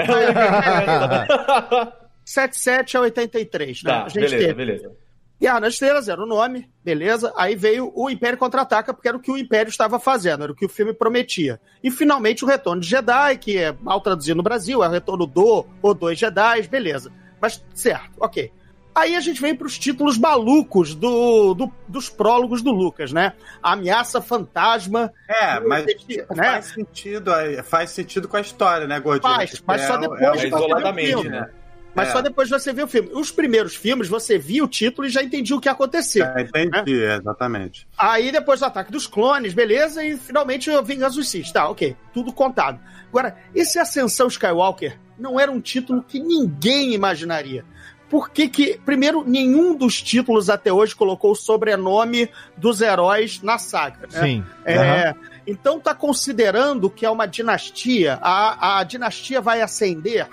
77 2.24 2.96
a 2.96 3.00
83, 3.00 3.82
né? 3.82 3.90
Tá, 3.90 4.04
a 4.04 4.08
gente 4.08 4.14
beleza, 4.20 4.36
teve 4.38 4.54
beleza. 4.54 4.92
Guerra 5.40 5.60
nas 5.60 5.74
Estrelas 5.74 6.08
era 6.08 6.20
o 6.20 6.26
nome, 6.26 6.68
beleza. 6.84 7.32
Aí 7.36 7.54
veio 7.54 7.92
o 7.94 8.10
Império 8.10 8.36
Contra-Ataca, 8.38 8.92
porque 8.92 9.06
era 9.08 9.16
o 9.16 9.20
que 9.20 9.30
o 9.30 9.38
Império 9.38 9.70
estava 9.70 9.98
fazendo, 10.00 10.42
era 10.42 10.52
o 10.52 10.54
que 10.54 10.66
o 10.66 10.68
filme 10.68 10.92
prometia. 10.92 11.60
E 11.82 11.90
finalmente 11.90 12.44
o 12.44 12.48
Retorno 12.48 12.80
de 12.82 12.88
Jedi, 12.88 13.38
que 13.38 13.56
é 13.56 13.72
mal 13.80 14.00
traduzido 14.00 14.36
no 14.36 14.42
Brasil, 14.42 14.82
é 14.82 14.88
o 14.88 14.90
Retorno 14.90 15.26
do 15.26 15.64
ou 15.80 15.94
dois 15.94 16.18
Jedi, 16.18 16.62
beleza. 16.68 17.12
Mas 17.40 17.64
certo, 17.72 18.10
ok. 18.18 18.50
Aí 18.94 19.14
a 19.14 19.20
gente 19.20 19.40
vem 19.40 19.54
para 19.54 19.66
os 19.68 19.78
títulos 19.78 20.18
malucos 20.18 20.92
do, 20.92 21.54
do- 21.54 21.72
dos 21.86 22.08
prólogos 22.08 22.60
do 22.62 22.72
Lucas, 22.72 23.12
né? 23.12 23.32
A 23.62 23.74
ameaça 23.74 24.20
fantasma. 24.20 25.12
É, 25.28 25.60
mas 25.60 25.86
né? 25.86 26.24
faz 26.34 26.64
sentido, 26.66 27.32
aí, 27.32 27.62
faz 27.62 27.90
sentido 27.90 28.26
com 28.26 28.36
a 28.36 28.40
história, 28.40 28.88
né, 28.88 28.98
Gordinho? 28.98 29.32
Faz, 29.32 29.62
mas 29.64 29.82
só 29.82 29.94
É, 29.94 29.98
depois 29.98 30.20
é, 30.20 30.44
É 30.44 30.46
isoladamente, 30.48 31.28
né? 31.28 31.48
Mas 31.94 32.08
É. 32.08 32.12
só 32.12 32.20
depois 32.20 32.48
de 32.48 32.54
você 32.54 32.72
ver 32.72 32.84
o 32.84 32.88
filme. 32.88 33.10
Os 33.12 33.30
primeiros 33.30 33.74
filmes, 33.74 34.08
você 34.08 34.38
via 34.38 34.62
o 34.62 34.68
título 34.68 35.06
e 35.06 35.10
já 35.10 35.22
entendia 35.22 35.56
o 35.56 35.60
que 35.60 35.68
ia 35.68 35.72
acontecer. 35.72 36.22
é, 36.36 36.42
entendi, 36.42 37.02
exatamente. 37.02 37.88
Aí 37.96 38.30
depois 38.30 38.60
do 38.60 38.66
ataque 38.66 38.92
dos 38.92 39.06
clones, 39.06 39.52
beleza, 39.54 40.04
e 40.04 40.16
finalmente 40.16 40.70
o 40.70 40.82
Vingança 40.82 41.16
dos 41.16 41.28
Sith. 41.28 41.50
Tá, 41.52 41.68
ok, 41.68 41.96
tudo 42.12 42.32
contado. 42.32 42.78
Agora, 43.08 43.36
esse 43.54 43.78
Ascensão 43.78 44.28
Skywalker 44.28 44.98
não 45.18 45.40
era 45.40 45.50
um 45.50 45.60
título 45.60 46.02
que 46.06 46.20
ninguém 46.20 46.94
imaginaria. 46.94 47.64
Por 48.08 48.30
que 48.30 48.48
que, 48.48 48.80
primeiro, 48.86 49.22
nenhum 49.26 49.74
dos 49.74 50.00
títulos 50.00 50.48
até 50.48 50.72
hoje 50.72 50.94
colocou 50.96 51.32
o 51.32 51.34
sobrenome 51.36 52.30
dos 52.56 52.80
heróis 52.80 53.42
na 53.42 53.58
saga, 53.58 54.06
né? 54.12 54.20
Sim. 54.22 54.44
É, 54.64 55.14
Então 55.46 55.78
tá 55.80 55.94
considerando 55.94 56.88
que 56.88 57.04
é 57.04 57.10
uma 57.10 57.26
dinastia, 57.26 58.18
a, 58.22 58.78
a 58.78 58.84
dinastia 58.84 59.40
vai 59.40 59.60
ascender. 59.62 60.26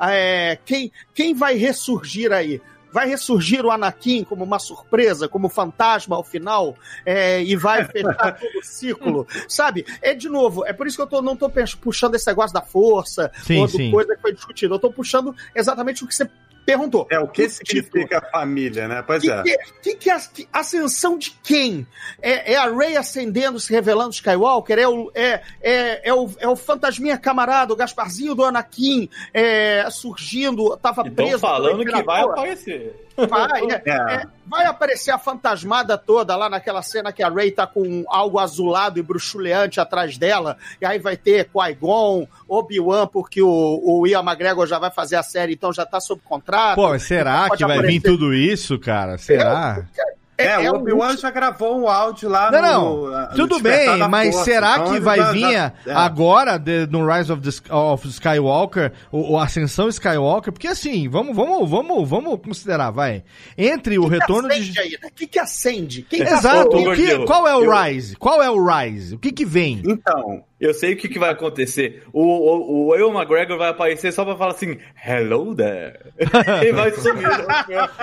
É, 0.00 0.58
quem, 0.64 0.92
quem 1.14 1.34
vai 1.34 1.56
ressurgir 1.56 2.32
aí? 2.32 2.60
Vai 2.90 3.06
ressurgir 3.06 3.64
o 3.66 3.70
Anakin 3.70 4.24
como 4.24 4.44
uma 4.44 4.58
surpresa, 4.58 5.28
como 5.28 5.48
fantasma 5.48 6.16
ao 6.16 6.24
final, 6.24 6.74
é, 7.04 7.42
e 7.42 7.54
vai 7.54 7.84
fechar 7.84 8.32
todo 8.40 8.58
o 8.58 8.64
ciclo, 8.64 9.26
sabe? 9.46 9.84
É 10.00 10.14
de 10.14 10.28
novo, 10.28 10.64
é 10.64 10.72
por 10.72 10.86
isso 10.86 10.96
que 10.96 11.02
eu 11.02 11.06
tô, 11.06 11.20
não 11.20 11.36
tô 11.36 11.50
puxando 11.80 12.14
esse 12.14 12.26
negócio 12.26 12.54
da 12.54 12.62
força 12.62 13.30
Sim, 13.44 13.60
ou 13.60 13.66
do 13.66 13.76
sim. 13.76 13.90
coisa 13.90 14.16
que 14.16 14.22
foi 14.22 14.32
discutida. 14.32 14.74
Eu 14.74 14.78
tô 14.78 14.90
puxando 14.90 15.36
exatamente 15.54 16.02
o 16.02 16.06
que 16.06 16.14
você 16.14 16.28
perguntou. 16.68 17.06
É, 17.10 17.18
o 17.18 17.26
que 17.26 17.46
O 17.46 17.50
significa 17.50 18.20
família, 18.30 18.86
né? 18.86 19.02
Pois 19.06 19.22
que, 19.22 19.30
é. 19.30 19.42
que, 19.42 19.56
que, 19.82 19.94
que 19.96 20.10
a- 20.10 20.20
que 20.20 20.48
ascensão 20.52 21.16
de 21.16 21.30
quem? 21.42 21.86
É, 22.20 22.52
é 22.52 22.56
a 22.56 22.66
Rey 22.70 22.94
ascendendo, 22.96 23.58
se 23.58 23.72
revelando 23.72 24.10
Skywalker? 24.12 24.78
É 24.78 24.86
o, 24.86 25.10
é, 25.14 25.40
é, 25.62 26.08
é 26.10 26.12
o, 26.14 26.28
é 26.38 26.46
o 26.46 26.54
fantasminha 26.56 27.16
camarada, 27.16 27.72
o 27.72 27.76
Gasparzinho 27.76 28.34
do 28.34 28.44
Anakin 28.44 29.08
é, 29.32 29.88
surgindo, 29.90 30.76
tava 30.76 31.00
Estão 31.08 31.14
preso. 31.24 31.38
falando 31.38 31.84
que 31.84 32.02
vai 32.02 32.20
aparecer. 32.22 33.04
Vai, 33.28 33.62
é, 33.64 33.82
É. 33.84 34.14
é, 34.14 34.22
vai 34.46 34.64
aparecer 34.66 35.10
a 35.10 35.18
fantasmada 35.18 35.98
toda 35.98 36.36
lá 36.36 36.48
naquela 36.48 36.82
cena 36.82 37.12
que 37.12 37.20
a 37.20 37.28
Rey 37.28 37.50
tá 37.50 37.66
com 37.66 38.04
algo 38.06 38.38
azulado 38.38 39.00
e 39.00 39.02
bruxuleante 39.02 39.80
atrás 39.80 40.16
dela, 40.16 40.56
e 40.80 40.86
aí 40.86 41.00
vai 41.00 41.16
ter 41.16 41.50
Qui-Gon, 41.50 42.28
Obi-Wan, 42.48 43.08
porque 43.08 43.42
o, 43.42 43.80
o 43.82 44.06
Ian 44.06 44.20
McGregor 44.22 44.66
já 44.68 44.78
vai 44.78 44.90
fazer 44.92 45.16
a 45.16 45.22
série, 45.24 45.54
então 45.54 45.72
já 45.72 45.84
tá 45.84 45.98
sob 45.98 46.20
contrato 46.24 46.57
contrato. 46.58 46.74
Pô, 46.74 46.98
será 46.98 47.50
que 47.50 47.64
vai 47.64 47.82
vir 47.82 48.00
tudo 48.00 48.34
isso, 48.34 48.78
cara? 48.78 49.18
Será? 49.18 49.76
Eu, 49.78 49.96
cara, 49.96 50.17
é, 50.38 50.64
é 50.64 50.70
o 50.70 50.74
um- 50.74 50.76
Obi-Wan 50.78 51.16
já 51.16 51.30
gravou 51.32 51.80
um 51.80 51.88
áudio 51.88 52.28
lá 52.28 52.48
Não, 52.50 52.60
no. 52.60 53.10
não. 53.10 53.28
no 53.30 53.34
Tudo 53.36 53.60
bem, 53.60 53.98
mas 54.08 54.34
Força. 54.36 54.44
será 54.52 54.72
Então 54.78 54.92
que 54.92 55.00
vai 55.00 55.18
já- 55.18 55.32
vir 55.32 55.40
já- 55.52 55.72
é. 55.86 55.92
agora 55.92 56.56
de- 56.58 56.86
no 56.86 57.04
Rise 57.06 57.32
of, 57.32 57.42
the, 57.42 57.74
of 57.74 58.06
Skywalker, 58.08 58.92
o, 59.10 59.32
o 59.34 59.38
Ascensão 59.38 59.88
Skywalker? 59.88 60.52
Porque 60.52 60.68
assim, 60.68 61.08
vamos, 61.08 61.34
vamos, 61.34 61.68
vamos, 61.68 62.08
vamos 62.08 62.40
considerar, 62.40 62.90
vai. 62.92 63.24
Entre 63.56 63.98
o 63.98 64.04
que 64.04 64.10
retorno 64.10 64.48
de. 64.48 64.78
aí, 64.78 64.90
né? 65.02 65.08
O 65.08 65.14
que, 65.14 65.26
que 65.26 65.38
acende? 65.40 66.02
Quem 66.02 66.24
tá 66.24 66.32
Exato. 66.38 66.76
O 66.76 66.94
que- 66.94 67.18
qual 67.24 67.46
é 67.48 67.56
o 67.56 67.64
eu- 67.64 67.72
Rise? 67.82 68.14
Qual 68.16 68.40
é 68.40 68.48
o 68.48 68.64
Rise? 68.64 69.16
O 69.16 69.18
que 69.18 69.32
que 69.32 69.44
vem? 69.44 69.82
Então, 69.84 70.44
Eu 70.60 70.74
sei 70.74 70.94
o 70.94 70.96
que, 70.96 71.08
que 71.08 71.20
vai 71.20 71.30
acontecer. 71.30 72.02
O, 72.12 72.20
o, 72.20 72.88
o 72.88 72.96
Ewan 72.96 73.14
McGregor 73.16 73.56
vai 73.56 73.68
aparecer 73.68 74.12
só 74.12 74.24
pra 74.24 74.34
falar 74.36 74.50
assim, 74.50 74.76
hello 75.06 75.54
there. 75.54 75.96
e 76.66 76.72
vai 76.72 76.90
sumir. 76.94 77.28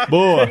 Boa. 0.10 0.50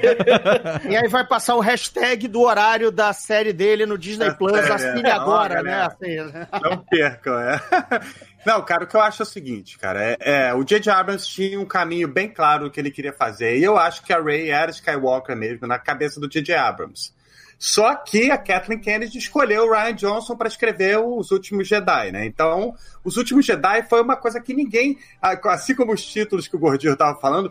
E 0.87 0.95
aí 0.97 1.09
vai 1.09 1.27
passar 1.27 1.55
o 1.57 1.61
hashtag 1.75 2.29
do 2.29 2.41
horário 2.41 2.91
da 2.93 3.13
série 3.13 3.53
dele 3.53 3.85
no 3.85 3.99
Disney 3.99 4.33
Plus, 4.35 4.53
série, 4.53 4.73
assine 4.73 5.09
é. 5.09 5.13
agora, 5.13 5.61
Ó, 5.61 5.63
né? 5.63 5.83
Assim, 5.83 6.17
né? 6.17 6.49
não 6.63 6.79
percam, 6.79 7.39
é. 7.39 7.61
Não, 8.45 8.63
cara, 8.63 8.85
o 8.85 8.87
que 8.87 8.95
eu 8.95 9.01
acho 9.01 9.23
é 9.23 9.25
o 9.25 9.27
seguinte, 9.27 9.79
cara. 9.79 10.05
É, 10.05 10.17
é, 10.21 10.55
o 10.55 10.63
J.J. 10.63 10.91
Abrams 10.93 11.27
tinha 11.27 11.59
um 11.59 11.65
caminho 11.65 12.07
bem 12.07 12.29
claro 12.29 12.65
do 12.65 12.71
que 12.71 12.79
ele 12.79 12.91
queria 12.91 13.13
fazer. 13.13 13.57
E 13.57 13.65
eu 13.65 13.79
acho 13.79 14.03
que 14.05 14.13
a 14.13 14.21
Rey 14.21 14.51
era 14.51 14.71
Skywalker 14.71 15.35
mesmo, 15.35 15.67
na 15.67 15.79
cabeça 15.79 16.21
do 16.21 16.29
J.J. 16.29 16.55
Abrams. 16.55 17.15
Só 17.59 17.95
que 17.95 18.31
a 18.31 18.37
Kathleen 18.37 18.81
Kennedy 18.81 19.17
escolheu 19.17 19.65
o 19.65 19.73
Ryan 19.73 19.95
Johnson 19.95 20.37
para 20.37 20.49
escrever 20.49 20.99
Os 20.99 21.31
Últimos 21.31 21.67
Jedi, 21.67 22.13
né? 22.13 22.27
Então, 22.27 22.75
Os 23.03 23.17
Últimos 23.17 23.47
Jedi 23.47 23.83
foi 23.89 24.03
uma 24.03 24.17
coisa 24.17 24.39
que 24.41 24.53
ninguém, 24.53 24.99
assim 25.23 25.75
como 25.75 25.95
os 25.95 26.05
títulos 26.05 26.47
que 26.47 26.57
o 26.57 26.59
Gordinho 26.59 26.93
estava 26.93 27.19
falando, 27.19 27.51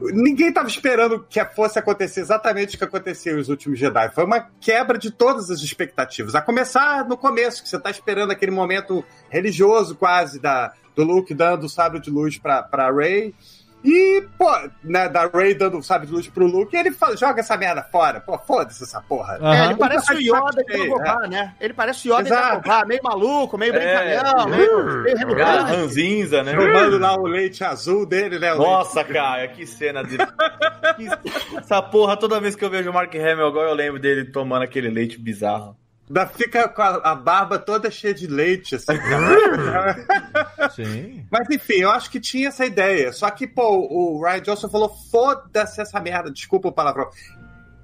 ninguém 0.00 0.48
estava 0.48 0.68
esperando 0.68 1.24
que 1.28 1.44
fosse 1.46 1.78
acontecer 1.78 2.20
exatamente 2.20 2.74
o 2.74 2.78
que 2.78 2.84
aconteceu 2.84 3.36
nos 3.36 3.48
últimos 3.48 3.78
Jedi. 3.78 4.10
Foi 4.14 4.24
uma 4.24 4.48
quebra 4.60 4.98
de 4.98 5.10
todas 5.10 5.50
as 5.50 5.60
expectativas. 5.60 6.34
A 6.34 6.42
começar 6.42 7.06
no 7.08 7.16
começo, 7.16 7.62
que 7.62 7.68
você 7.68 7.76
está 7.76 7.90
esperando 7.90 8.30
aquele 8.30 8.52
momento 8.52 9.04
religioso 9.28 9.94
quase 9.94 10.38
da, 10.38 10.72
do 10.94 11.04
Luke 11.04 11.34
dando 11.34 11.64
o 11.64 11.68
sabre 11.68 12.00
de 12.00 12.10
luz 12.10 12.38
para 12.38 12.90
Rey. 12.90 13.34
E, 13.84 14.26
pô, 14.38 14.50
né, 14.82 15.08
da 15.10 15.26
Rey 15.26 15.52
dando 15.54 15.76
o 15.76 15.82
sabre 15.82 16.06
de 16.06 16.12
luz 16.14 16.26
pro 16.26 16.46
Luke, 16.46 16.74
e 16.74 16.78
ele 16.80 16.90
fala, 16.90 17.14
joga 17.18 17.40
essa 17.40 17.54
merda 17.54 17.82
fora. 17.82 18.18
Pô, 18.18 18.38
foda-se 18.38 18.82
essa 18.82 19.00
porra. 19.02 19.34
É, 19.40 19.44
Aham. 19.44 19.64
ele 19.66 19.76
parece 19.76 20.12
o 20.14 20.18
Yoda 20.18 20.64
Cheio, 20.70 20.96
Dagobah, 20.98 21.26
né? 21.28 21.54
Ele 21.60 21.74
parece 21.74 22.08
o 22.08 22.12
Yoda 22.14 22.28
Exato. 22.28 22.48
Dagobah, 22.62 22.84
meio 22.86 23.00
maluco, 23.04 23.58
meio 23.58 23.74
É. 23.74 23.78
brincalhão, 23.78 24.48
meio, 24.48 25.02
meio 25.02 25.36
Cara, 25.36 25.62
ranzinza, 25.64 26.42
né? 26.42 26.54
Tomando 26.54 26.98
lá 26.98 27.14
o 27.14 27.26
leite 27.26 27.62
azul 27.62 28.06
dele, 28.06 28.38
né? 28.38 28.54
o 28.54 28.58
Nossa, 28.58 29.04
cara, 29.04 29.46
que 29.48 29.66
cena 29.66 30.02
de. 30.02 30.16
que- 30.96 31.58
Essa 31.58 31.82
porra, 31.82 32.16
toda 32.16 32.40
vez 32.40 32.56
que 32.56 32.64
eu 32.64 32.70
vejo 32.70 32.88
o 32.90 32.94
Mark 32.94 33.14
Hamill 33.14 33.46
agora, 33.46 33.68
eu 33.68 33.74
lembro 33.74 34.00
dele 34.00 34.24
tomando 34.24 34.62
aquele 34.62 34.88
leite 34.88 35.18
bizarro. 35.18 35.76
Ainda 36.08 36.26
fica 36.26 36.68
com 36.68 36.82
a, 36.82 36.96
a 36.96 37.14
barba 37.14 37.58
toda 37.58 37.90
cheia 37.90 38.12
de 38.12 38.26
leite, 38.26 38.74
assim. 38.74 38.92
Sim. 40.74 41.26
Mas 41.30 41.48
enfim, 41.50 41.74
eu 41.80 41.90
acho 41.90 42.10
que 42.10 42.20
tinha 42.20 42.48
essa 42.48 42.64
ideia. 42.66 43.12
Só 43.12 43.30
que, 43.30 43.46
pô, 43.46 43.88
o 43.90 44.22
Ryan 44.22 44.40
Johnson 44.42 44.68
falou: 44.68 44.90
foda-se 45.10 45.80
essa 45.80 46.00
merda, 46.00 46.30
desculpa 46.30 46.68
o 46.68 46.72
palavrão. 46.72 47.08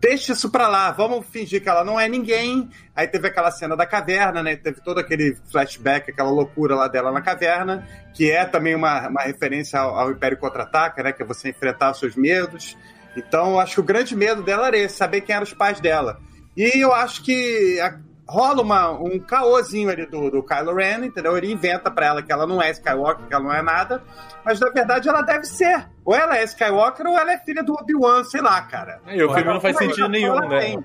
Deixa 0.00 0.32
isso 0.32 0.50
pra 0.50 0.66
lá, 0.66 0.90
vamos 0.92 1.26
fingir 1.26 1.62
que 1.62 1.68
ela 1.68 1.84
não 1.84 2.00
é 2.00 2.08
ninguém. 2.08 2.70
Aí 2.96 3.06
teve 3.06 3.28
aquela 3.28 3.50
cena 3.50 3.76
da 3.76 3.84
caverna, 3.84 4.42
né? 4.42 4.56
Teve 4.56 4.80
todo 4.80 4.98
aquele 4.98 5.36
flashback, 5.52 6.10
aquela 6.10 6.30
loucura 6.30 6.74
lá 6.74 6.88
dela 6.88 7.12
na 7.12 7.20
caverna, 7.20 7.86
que 8.14 8.30
é 8.30 8.46
também 8.46 8.74
uma, 8.74 9.08
uma 9.08 9.22
referência 9.22 9.78
ao, 9.78 9.98
ao 9.98 10.10
Império 10.10 10.38
Contra-Ataca, 10.38 11.02
né? 11.02 11.12
Que 11.12 11.22
é 11.22 11.26
você 11.26 11.50
enfrentar 11.50 11.90
os 11.90 11.98
seus 11.98 12.16
medos. 12.16 12.78
Então, 13.14 13.50
eu 13.52 13.60
acho 13.60 13.74
que 13.74 13.80
o 13.80 13.84
grande 13.84 14.16
medo 14.16 14.42
dela 14.42 14.68
era 14.68 14.78
esse, 14.78 14.96
saber 14.96 15.20
quem 15.20 15.34
eram 15.34 15.44
os 15.44 15.52
pais 15.52 15.80
dela. 15.80 16.18
E 16.56 16.82
eu 16.82 16.94
acho 16.94 17.22
que 17.22 17.78
a- 17.80 17.98
rola 18.30 18.62
uma, 18.62 18.90
um 18.92 19.18
caôzinho 19.18 19.90
ali 19.90 20.06
do, 20.06 20.30
do 20.30 20.42
Kylo 20.42 20.74
Ren, 20.74 21.06
entendeu? 21.06 21.36
Ele 21.36 21.52
inventa 21.52 21.90
pra 21.90 22.06
ela 22.06 22.22
que 22.22 22.30
ela 22.32 22.46
não 22.46 22.62
é 22.62 22.70
Skywalker, 22.70 23.26
que 23.26 23.34
ela 23.34 23.42
não 23.42 23.52
é 23.52 23.60
nada, 23.60 24.02
mas 24.44 24.60
na 24.60 24.70
verdade 24.70 25.08
ela 25.08 25.22
deve 25.22 25.44
ser. 25.44 25.88
Ou 26.04 26.14
ela 26.14 26.38
é 26.38 26.44
Skywalker 26.44 27.06
ou 27.06 27.18
ela 27.18 27.32
é 27.32 27.38
filha 27.38 27.62
do 27.62 27.72
Obi-Wan, 27.74 28.22
sei 28.24 28.40
lá, 28.40 28.62
cara. 28.62 29.00
E 29.08 29.20
o 29.20 29.34
filme 29.34 29.52
não 29.52 29.60
faz 29.60 29.76
sentido 29.76 30.08
nenhum, 30.08 30.38
né? 30.48 30.76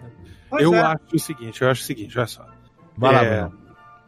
eu 0.59 0.73
é. 0.73 0.81
acho 0.81 1.15
o 1.15 1.19
seguinte, 1.19 1.61
eu 1.61 1.69
acho 1.69 1.83
o 1.83 1.85
seguinte, 1.85 2.17
olha 2.17 2.27
só. 2.27 2.47
Vai 2.97 3.25
É, 3.25 3.49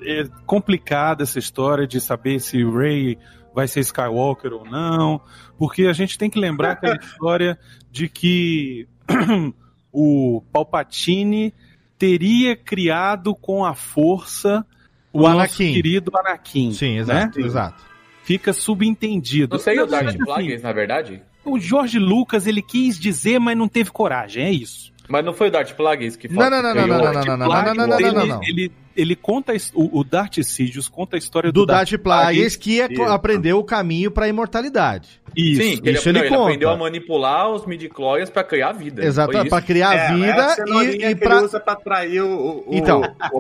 é 0.02 0.24
complicada 0.46 1.24
essa 1.24 1.38
história 1.38 1.86
de 1.86 2.02
saber 2.02 2.40
se 2.40 2.64
o 2.64 2.76
Rey 2.76 3.20
vai 3.54 3.68
ser 3.68 3.82
Skywalker 3.82 4.54
ou 4.54 4.66
não, 4.66 5.22
porque 5.58 5.86
a 5.86 5.94
gente 5.94 6.18
tem 6.18 6.30
que 6.30 6.40
lembrar 6.40 6.72
aquela 6.72 6.96
história 7.02 7.60
de 7.92 8.10
que 8.10 8.88
o 9.92 10.42
Palpatine 10.52 11.54
teria 11.98 12.56
criado 12.56 13.34
com 13.36 13.66
a 13.66 13.74
força 13.74 14.66
O 15.12 15.22
nosso 15.22 15.34
Anakin. 15.36 15.74
querido 15.74 16.12
Anakin. 16.16 16.72
Sim, 16.74 16.96
né? 16.96 17.00
exato, 17.02 17.40
exato. 17.40 17.84
Fica 18.24 18.52
subentendido. 18.54 19.56
Não 19.56 19.60
sei 19.60 19.80
o 19.80 19.86
Darth 19.86 19.90
verdade, 20.04 20.18
assim, 20.18 20.26
Plagueis, 20.26 20.62
na 20.62 20.72
verdade. 20.74 21.22
o 21.46 21.58
George 21.60 21.98
Lucas 21.98 22.46
ele 22.46 22.62
quis 22.62 23.00
dizer, 23.00 23.40
mas 23.40 23.58
não 23.58 23.68
teve 23.68 23.90
coragem, 23.92 24.44
é 24.44 24.52
isso. 24.52 24.92
Mas 25.10 25.24
não 25.24 25.34
foi 25.34 25.48
o 25.48 25.52
Darth 25.52 25.72
Plagueis 25.74 26.16
que 26.18 26.28
Não, 26.28 26.50
não, 26.50 26.62
não, 26.62 26.62
não, 26.62 26.72
criou- 26.84 26.88
não, 26.88 26.98
não, 26.98 27.14
não, 27.14 27.14
não, 27.14 27.38
não, 27.38 27.38
não, 27.38 27.88
não, 27.88 27.88
não, 28.00 28.12
não, 28.14 28.28
não. 28.28 28.44
Ele, 28.44 28.64
ele, 28.64 28.72
ele 28.98 29.16
conta 29.16 29.54
o, 29.74 30.02
o 30.02 30.06
Sidious, 30.44 30.90
conta 30.90 31.16
a 31.16 31.20
história 31.20 31.52
do, 31.52 31.62
do 31.62 31.66
Dart 31.68 31.94
Plagueis 31.98 32.56
que 32.56 32.82
é, 32.82 32.88
aprendeu 33.08 33.60
o 33.60 33.64
caminho 33.64 34.10
para 34.10 34.26
a 34.26 34.28
imortalidade. 34.28 35.22
Isso, 35.36 35.62
Sim, 35.62 35.80
ele, 35.84 35.98
isso 35.98 36.10
ele, 36.10 36.20
ele 36.20 36.36
aprendeu 36.36 36.70
a 36.70 36.76
manipular 36.76 37.52
os 37.52 37.66
midichlorians 37.66 38.30
para 38.30 38.44
criar 38.44 38.72
vida. 38.72 39.06
Exato, 39.06 39.32
para 39.48 39.62
criar 39.62 39.96
é, 39.96 40.14
vida 40.14 40.56
e, 40.66 41.06
e 41.06 41.16
para 41.16 41.44
usa 41.44 41.60
para 41.60 41.74
atrair 41.74 42.22
o, 42.22 42.64
o 42.66 42.70
então, 42.72 43.02
o, 43.32 43.40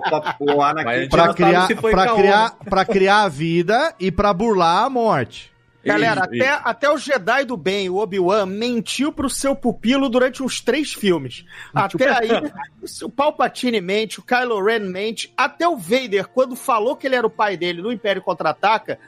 para 1.09 1.33
criar 1.33 1.67
para 1.67 2.15
criar 2.15 2.57
para 2.69 2.85
criar 2.85 3.23
a 3.23 3.27
vida 3.27 3.95
e 3.99 4.11
para 4.11 4.31
burlar 4.33 4.85
a 4.85 4.89
morte. 4.89 5.56
Galera, 5.83 6.27
E- 6.31 6.41
até, 6.41 6.61
até 6.63 6.89
o 6.89 6.97
Jedi 6.97 7.45
do 7.45 7.55
bem, 7.55 7.89
o 7.89 7.97
Obi-Wan, 7.97 8.45
mentiu 8.45 9.11
pro 9.11 9.29
seu 9.29 9.55
pupilo 9.55 10.09
durante 10.09 10.43
uns 10.43 10.59
três 10.59 10.93
filmes. 10.93 11.45
Até 11.73 12.09
aí, 12.09 12.29
o 13.03 13.09
Palpatine 13.09 13.79
mente, 13.79 14.19
o 14.19 14.23
Kylo 14.23 14.63
Ren 14.63 14.79
mente, 14.79 15.33
até 15.37 15.67
o 15.67 15.77
Vader, 15.77 16.27
quando 16.27 16.55
falou 16.55 16.95
que 16.95 17.07
ele 17.07 17.15
era 17.15 17.25
o 17.25 17.29
pai 17.29 17.55
dele 17.55 17.81
no 17.81 17.91
Império 17.91 18.21
Contra-Ataca, 18.21 18.99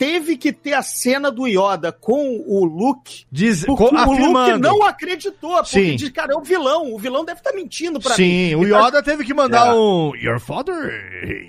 teve 0.00 0.38
que 0.38 0.50
ter 0.50 0.72
a 0.72 0.82
cena 0.82 1.30
do 1.30 1.46
Yoda 1.46 1.92
com 1.92 2.42
o 2.46 2.64
Luke, 2.64 3.26
Diz, 3.30 3.66
porque 3.66 3.84
co- 3.94 3.94
o 3.94 4.12
Luke 4.12 4.58
não 4.58 4.82
acreditou, 4.82 5.56
porque 5.56 5.68
Sim. 5.90 5.94
diz, 5.96 6.08
cara, 6.08 6.32
é 6.32 6.36
o 6.36 6.40
vilão, 6.40 6.94
o 6.94 6.98
vilão 6.98 7.22
deve 7.22 7.40
estar 7.40 7.52
mentindo 7.52 8.00
pra 8.00 8.12
mim. 8.12 8.16
Sim, 8.16 8.54
o 8.54 8.64
Então, 8.66 8.86
Yoda 8.88 9.02
teve 9.02 9.24
que 9.26 9.34
mandar 9.34 9.74
um. 9.76 10.16
Your 10.16 10.40
father? 10.40 10.74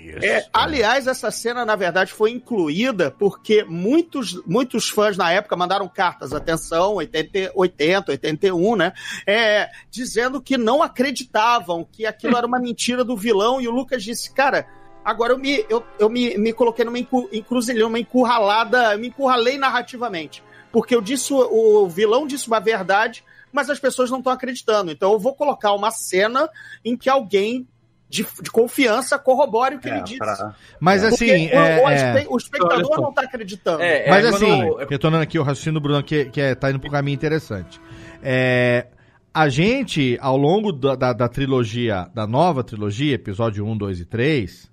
Yes. 0.04 0.22
É, 0.22 0.46
aliás, 0.52 1.06
essa 1.06 1.30
cena, 1.30 1.64
na 1.64 1.74
verdade, 1.76 2.12
foi 2.12 2.30
incluída 2.30 3.10
porque 3.18 3.64
muitos, 3.64 4.38
muitos 4.46 4.90
fãs 4.90 5.16
na 5.16 5.32
época 5.32 5.56
mandaram 5.56 5.88
cartas, 5.88 6.34
atenção, 6.34 6.96
80, 6.96 7.52
80 7.54 8.12
81, 8.12 8.76
né? 8.76 8.92
É, 9.26 9.70
dizendo 9.90 10.42
que 10.42 10.58
não 10.58 10.82
acreditavam 10.82 11.88
que 11.90 12.04
aquilo 12.04 12.36
era 12.36 12.46
uma 12.46 12.58
mentira 12.58 13.02
do 13.02 13.16
vilão, 13.16 13.62
e 13.62 13.66
o 13.66 13.70
Lucas 13.72 14.02
disse, 14.04 14.30
cara. 14.30 14.66
Agora 15.04 15.32
eu 15.32 15.38
me, 15.38 15.64
eu, 15.68 15.82
eu 15.98 16.08
me, 16.08 16.36
me 16.38 16.52
coloquei 16.52 16.84
numa 16.84 16.98
encru- 16.98 17.28
encruzilhada, 17.32 17.84
numa 17.84 17.98
encurralada, 17.98 18.92
eu 18.92 18.98
me 18.98 19.08
encurralei 19.08 19.58
narrativamente. 19.58 20.42
Porque 20.70 20.94
eu 20.94 21.00
disse, 21.00 21.32
o, 21.34 21.86
vilão 21.88 22.26
disse 22.26 22.46
uma 22.48 22.60
verdade, 22.60 23.24
mas 23.52 23.68
as 23.68 23.78
pessoas 23.78 24.10
não 24.10 24.18
estão 24.18 24.32
acreditando. 24.32 24.90
Então 24.90 25.12
eu 25.12 25.18
vou 25.18 25.34
colocar 25.34 25.72
uma 25.74 25.90
cena 25.90 26.48
em 26.84 26.96
que 26.96 27.10
alguém 27.10 27.66
de, 28.08 28.26
de 28.42 28.50
confiança 28.50 29.18
corrobore 29.18 29.76
o 29.76 29.78
que 29.80 29.88
É, 29.88 29.92
ele 29.94 30.02
disse. 30.02 30.18
pra- 30.18 30.54
Mas 30.78 31.02
Porque 31.02 31.24
assim, 31.24 31.46
o, 31.48 31.50
é, 31.50 31.82
o 31.84 31.88
é, 31.90 32.26
o 32.28 32.36
espectador 32.36 33.00
não 33.00 33.12
tá 33.12 33.22
acreditando. 33.22 33.82
É, 33.82 34.08
mas 34.08 34.24
é 34.24 34.28
assim, 34.28 34.62
eu 34.90 34.98
tô 34.98 35.10
dando 35.10 35.22
aqui 35.22 35.38
o 35.38 35.42
raciocínio 35.42 35.80
do 35.80 35.82
Bruno 35.82 36.02
que, 36.02 36.26
que 36.26 36.40
é, 36.40 36.54
tá 36.54 36.70
indo 36.70 36.78
pra 36.78 36.88
um 36.88 36.92
caminho 36.92 37.14
interessante. 37.14 37.80
É, 38.22 38.86
a 39.34 39.48
gente, 39.48 40.18
ao 40.20 40.36
longo 40.36 40.72
da, 40.72 40.94
da, 40.94 41.12
da 41.12 41.28
trilogia, 41.28 42.08
da 42.14 42.26
nova 42.26 42.62
trilogia, 42.62 43.14
episódio 43.14 43.66
1, 43.66 43.76
2 43.78 44.00
e 44.00 44.04
3, 44.04 44.71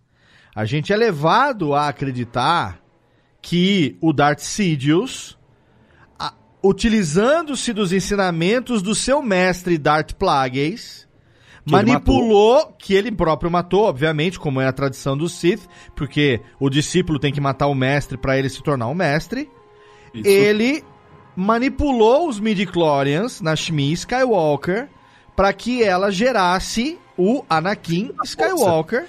a 0.56 0.66
gente 0.66 0.92
é 0.92 0.98
levado 0.98 1.74
a 1.74 1.88
acreditar 1.88 2.80
que 3.42 3.98
o 4.02 4.12
Darth 4.12 4.40
Sidious, 4.40 5.38
utilizando-se 6.64 7.72
dos 7.72 7.94
ensinamentos 7.94 8.82
do 8.82 8.94
seu 8.94 9.22
mestre 9.22 9.78
Darth 9.78 10.14
Plagueis, 10.14 11.08
Que 11.66 11.76
ele 11.76 11.92
manipulou, 11.92 12.74
que 12.78 12.94
ele 12.94 13.12
próprio 13.12 13.52
matou, 13.52 13.84
obviamente, 13.84 14.40
como 14.40 14.60
é 14.60 14.68
a 14.68 14.74
tradição 14.74 15.16
do 15.16 15.30
Sith, 15.30 15.68
porque 15.96 16.42
o 16.60 16.70
discípulo 16.70 17.20
tem 17.20 17.32
que 17.32 17.40
matar 17.40 17.68
o 17.68 17.76
mestre 17.76 18.18
para 18.18 18.38
ele 18.38 18.50
se 18.50 18.62
tornar 18.64 18.88
um 18.88 18.96
mestre. 18.96 19.50
Isso. 20.14 20.28
Ele 20.28 20.84
manipulou 21.36 22.28
os 22.28 22.40
midi-chlorians 22.40 23.40
na 23.40 23.56
Shmi 23.56 23.94
Skywalker 23.94 24.90
para 25.36 25.54
que 25.54 25.84
ela 25.84 26.12
gerasse 26.12 26.98
o 27.18 27.46
Anakin 27.50 28.12
Skywalker 28.26 29.08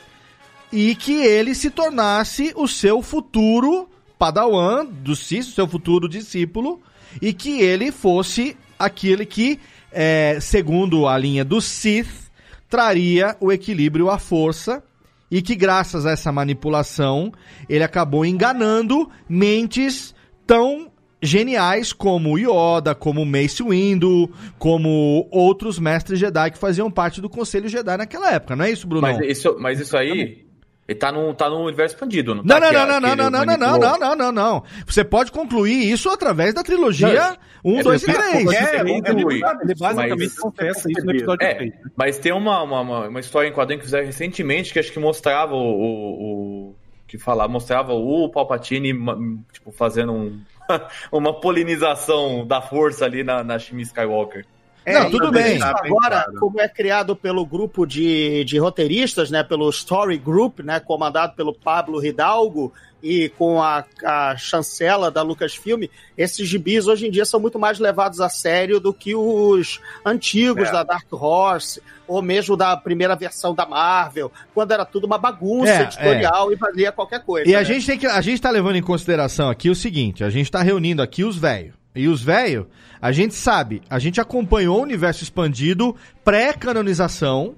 e 0.73 0.95
que 0.95 1.23
ele 1.23 1.55
se 1.55 1.71
tornasse 1.71 2.53
o 2.57 2.69
seu 2.69 3.03
futuro 3.03 3.89
padawan 4.19 4.85
do 4.85 5.17
Sith, 5.17 5.49
o 5.49 5.53
seu 5.53 5.67
futuro 5.67 6.09
discípulo, 6.09 6.81
e 7.21 7.33
que 7.33 7.61
ele 7.61 7.91
fosse 7.91 8.57
aquele 8.79 9.27
que, 9.27 9.59
é, 9.91 10.39
segundo 10.41 11.07
a 11.07 11.17
linha 11.17 11.45
do 11.45 11.61
Sith, 11.61 12.31
traria 12.69 13.37
o 13.41 13.51
equilíbrio 13.51 14.11
à 14.11 14.19
força 14.19 14.83
e 15.31 15.41
que 15.43 15.55
graças 15.55 16.07
a 16.07 16.11
essa 16.11 16.31
manipulação 16.33 17.33
ele 17.69 17.85
acabou 17.85 18.25
enganando 18.25 19.11
mentes 19.29 20.15
tão 20.47 20.91
geniais 21.23 21.93
como 21.93 22.39
Yoda, 22.39 22.95
como 22.95 23.27
Mace 23.27 23.63
Windu, 23.63 24.31
como 24.59 25.29
outros 25.31 25.79
mestres 25.79 26.19
Jedi 26.19 26.51
que 26.51 26.59
faziam 26.59 26.91
parte 26.91 27.21
do 27.21 27.29
Conselho 27.29 27.69
Jedi 27.69 27.97
naquela 27.97 28.33
época, 28.33 28.57
não 28.57 28.65
é 28.65 28.71
isso, 28.71 28.87
Bruno? 28.87 29.03
Mas 29.03 29.19
isso, 29.21 29.57
mas 29.59 29.81
isso 29.81 29.97
aí, 29.97 30.47
ele 30.91 30.99
tá 30.99 31.13
no, 31.13 31.33
tá 31.35 31.49
no 31.49 31.61
universo 31.65 31.95
expandido, 31.95 32.35
não 32.35 32.43
Não, 32.43 32.61
tá? 32.61 32.61
não, 32.61 32.73
não, 32.73 32.81
a- 32.81 32.87
não, 33.01 33.01
não, 33.01 33.31
não, 33.31 33.31
não, 33.31 33.57
não, 33.57 33.79
não, 33.79 33.99
não, 33.99 34.17
não, 34.17 34.33
não. 34.33 34.65
Você 34.87 35.05
pode 35.05 35.31
concluir 35.31 35.91
isso 35.91 36.09
através 36.11 36.53
da 36.53 36.65
trilogia 36.65 37.39
1, 37.65 37.83
2 37.83 38.03
e 38.03 38.07
3. 38.13 38.53
É, 38.53 38.81
ele, 38.81 39.01
conclui. 39.03 39.41
ele 39.63 39.75
basicamente 39.79 40.37
confessa 40.37 40.91
isso 40.91 41.05
no 41.07 41.13
episódio 41.13 41.47
É, 41.47 41.55
3. 41.55 41.73
mas 41.97 42.19
tem 42.19 42.33
uma, 42.33 42.63
uma, 42.63 42.81
uma, 42.81 43.09
uma 43.09 43.21
história 43.21 43.49
em 43.49 43.53
quadrinho 43.53 43.79
que 43.79 43.85
fizeram 43.85 44.05
recentemente 44.05 44.73
que 44.73 44.79
acho 44.81 44.91
que 44.93 44.99
mostrava 44.99 45.55
o. 45.55 45.59
o, 45.59 46.71
o- 46.71 46.77
que 47.07 47.19
falava, 47.19 47.53
mostrava 47.53 47.93
o 47.93 48.29
Palpatine 48.29 48.93
tipo, 49.53 49.73
fazendo 49.73 50.13
um, 50.13 50.41
uma 51.11 51.41
polinização 51.41 52.47
da 52.47 52.61
força 52.61 53.05
ali 53.05 53.25
na, 53.25 53.43
na 53.43 53.59
Shmi 53.59 53.83
Skywalker. 53.83 54.45
Não, 54.87 55.11
tudo 55.11 55.31
bem. 55.31 55.57
isso 55.57 55.65
Agora, 55.65 56.27
como 56.39 56.61
é 56.61 56.69
criado 56.69 57.15
pelo 57.15 57.45
grupo 57.45 57.87
de, 57.87 58.45
de 58.45 58.59
roteiristas, 58.59 59.31
né, 59.31 59.43
pelo 59.43 59.69
Story 59.71 60.17
Group, 60.19 60.61
né, 60.61 60.81
comandado 60.81 61.35
pelo 61.35 61.55
Pablo 61.55 62.05
Hidalgo 62.05 62.73
e 63.03 63.31
com 63.31 63.63
a, 63.63 63.85
a 64.05 64.37
chancela 64.37 65.11
da 65.11 65.23
Lucasfilm, 65.23 65.85
esses 66.19 66.47
gibis 66.47 66.87
hoje 66.87 67.07
em 67.07 67.11
dia 67.11 67.25
são 67.25 67.41
muito 67.41 67.59
mais 67.59 67.79
levados 67.79 68.21
a 68.21 68.29
sério 68.29 68.79
do 68.79 68.93
que 68.93 69.15
os 69.15 69.81
antigos 70.05 70.69
É. 70.69 70.73
da 70.73 70.83
Dark 70.83 71.07
Horse, 71.11 71.81
ou 72.07 72.21
mesmo 72.21 72.57
da 72.57 72.77
primeira 72.77 73.15
versão 73.17 73.55
da 73.55 73.65
Marvel, 73.65 74.31
quando 74.53 74.73
era 74.73 74.85
tudo 74.85 75.05
uma 75.07 75.17
bagunça 75.17 75.71
É, 75.73 75.83
editorial 75.83 76.53
e 76.53 76.57
valia 76.57 76.93
qualquer 76.93 77.23
coisa. 77.25 77.49
E 77.49 77.55
a 77.55 77.61
né? 77.61 77.65
gente 77.65 77.87
tem 77.87 77.99
que. 77.99 78.07
A 78.07 78.21
gente 78.21 78.43
tá 78.43 78.51
levando 78.51 78.77
em 78.77 78.83
consideração 78.83 79.49
aqui 79.49 79.71
o 79.71 79.75
seguinte: 79.75 80.23
a 80.25 80.29
gente 80.29 80.51
tá 80.51 80.61
reunindo 80.63 81.01
aqui 81.01 81.25
os 81.25 81.37
velhos. 81.39 81.80
E 81.95 82.07
os 82.09 82.23
velhos, 82.23 82.67
a 83.01 83.11
gente 83.13 83.35
sabe, 83.35 83.83
a 83.91 83.99
gente 83.99 84.21
acompanhou 84.21 84.79
o 84.79 84.83
universo 84.83 85.23
expandido 85.25 85.97
pré-canonização, 86.25 87.55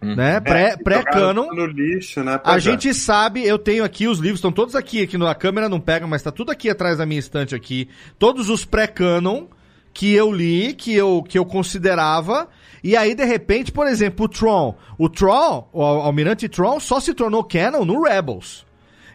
né? 0.00 0.40
Pré- 0.40 0.76
Pré-canon. 0.76 1.52
No 1.54 1.66
lixo, 1.66 2.22
né? 2.22 2.40
A 2.44 2.56
é. 2.56 2.60
gente 2.60 2.92
sabe, 2.94 3.44
eu 3.46 3.58
tenho 3.58 3.82
aqui 3.84 4.06
os 4.06 4.18
livros, 4.18 4.38
estão 4.38 4.52
todos 4.52 4.74
aqui, 4.74 5.02
aqui 5.02 5.16
no- 5.18 5.26
a 5.26 5.34
câmera 5.34 5.68
não 5.68 5.80
pega, 5.80 6.06
mas 6.06 6.22
tá 6.22 6.30
tudo 6.30 6.50
aqui 6.52 6.68
atrás 6.70 6.98
da 6.98 7.06
minha 7.06 7.18
estante 7.20 7.54
aqui. 7.54 7.88
Todos 8.18 8.48
os 8.50 8.64
pré-canon 8.64 9.46
que 9.92 10.12
eu 10.12 10.30
li, 10.30 10.74
que 10.74 10.94
eu, 10.94 11.22
que 11.26 11.38
eu 11.38 11.44
considerava. 11.46 12.48
E 12.84 12.94
aí, 12.96 13.14
de 13.14 13.24
repente, 13.24 13.72
por 13.72 13.86
exemplo, 13.86 14.26
o 14.26 14.28
Tron. 14.28 14.76
O 14.98 15.08
Tron, 15.08 15.68
o 15.72 15.82
Al- 15.82 16.02
Almirante 16.02 16.48
Tron, 16.48 16.78
só 16.78 17.00
se 17.00 17.14
tornou 17.14 17.42
canon 17.42 17.84
no 17.84 18.02
Rebels. 18.02 18.65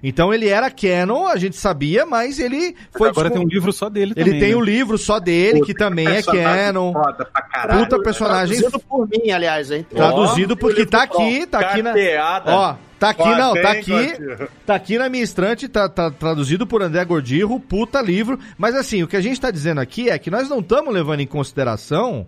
Então 0.04 0.34
ele 0.34 0.48
era 0.48 0.72
canon, 0.72 1.28
a 1.28 1.38
gente 1.38 1.56
sabia, 1.56 2.06
mas 2.06 2.40
ele 2.40 2.76
foi. 2.92 3.10
Agora 3.10 3.30
tem 3.30 3.40
um 3.42 3.48
livro 3.48 3.72
só 3.72 3.88
dele 3.88 4.14
Ele 4.16 4.26
também. 4.26 4.40
tem 4.40 4.50
né? 4.52 4.56
um 4.56 4.62
livro 4.62 4.98
só 4.98 5.20
dele, 5.20 5.62
que 5.62 5.74
também 5.74 6.08
é 6.08 6.24
canon. 6.24 6.92
Foda 6.92 7.26
pra 7.26 7.42
caralho. 7.44 7.84
Puta 7.84 8.02
personagem 8.02 8.58
Traduzido 8.58 8.80
por 8.80 9.08
mim, 9.08 9.30
aliás, 9.32 9.70
hein? 9.70 9.86
traduzido, 9.88 10.54
Ó, 10.54 10.58
porque 10.58 10.82
o 10.82 10.88
tá 10.88 11.04
aqui, 11.04 11.46
tá 11.46 11.60
aqui 11.60 11.84
na. 11.84 11.92
Carteada. 11.94 12.52
Ó, 12.52 12.76
tá 13.00 13.10
aqui 13.10 13.22
Ó, 13.22 13.38
não, 13.38 13.54
tá 13.54 13.72
tem, 13.72 13.80
aqui. 13.80 13.92
Gordinho. 13.92 14.50
Tá 14.66 14.76
aqui 14.76 14.98
na 14.98 15.08
minha 15.10 15.24
estante, 15.24 15.68
tá, 15.68 15.88
tá 15.88 16.10
traduzido 16.10 16.66
por 16.66 16.82
André 16.82 17.06
Gordirro, 17.06 17.60
puta 17.60 18.02
livro. 18.02 18.40
Mas 18.58 18.76
assim, 18.76 19.04
o 19.04 19.08
que 19.08 19.16
a 19.18 19.22
gente 19.22 19.40
tá 19.40 19.52
dizendo 19.52 19.82
aqui 19.82 20.10
é 20.10 20.18
que 20.18 20.32
nós 20.32 20.50
não 20.50 20.60
estamos 20.60 20.92
levando 20.92 21.20
em 21.20 21.28
consideração 21.28 22.26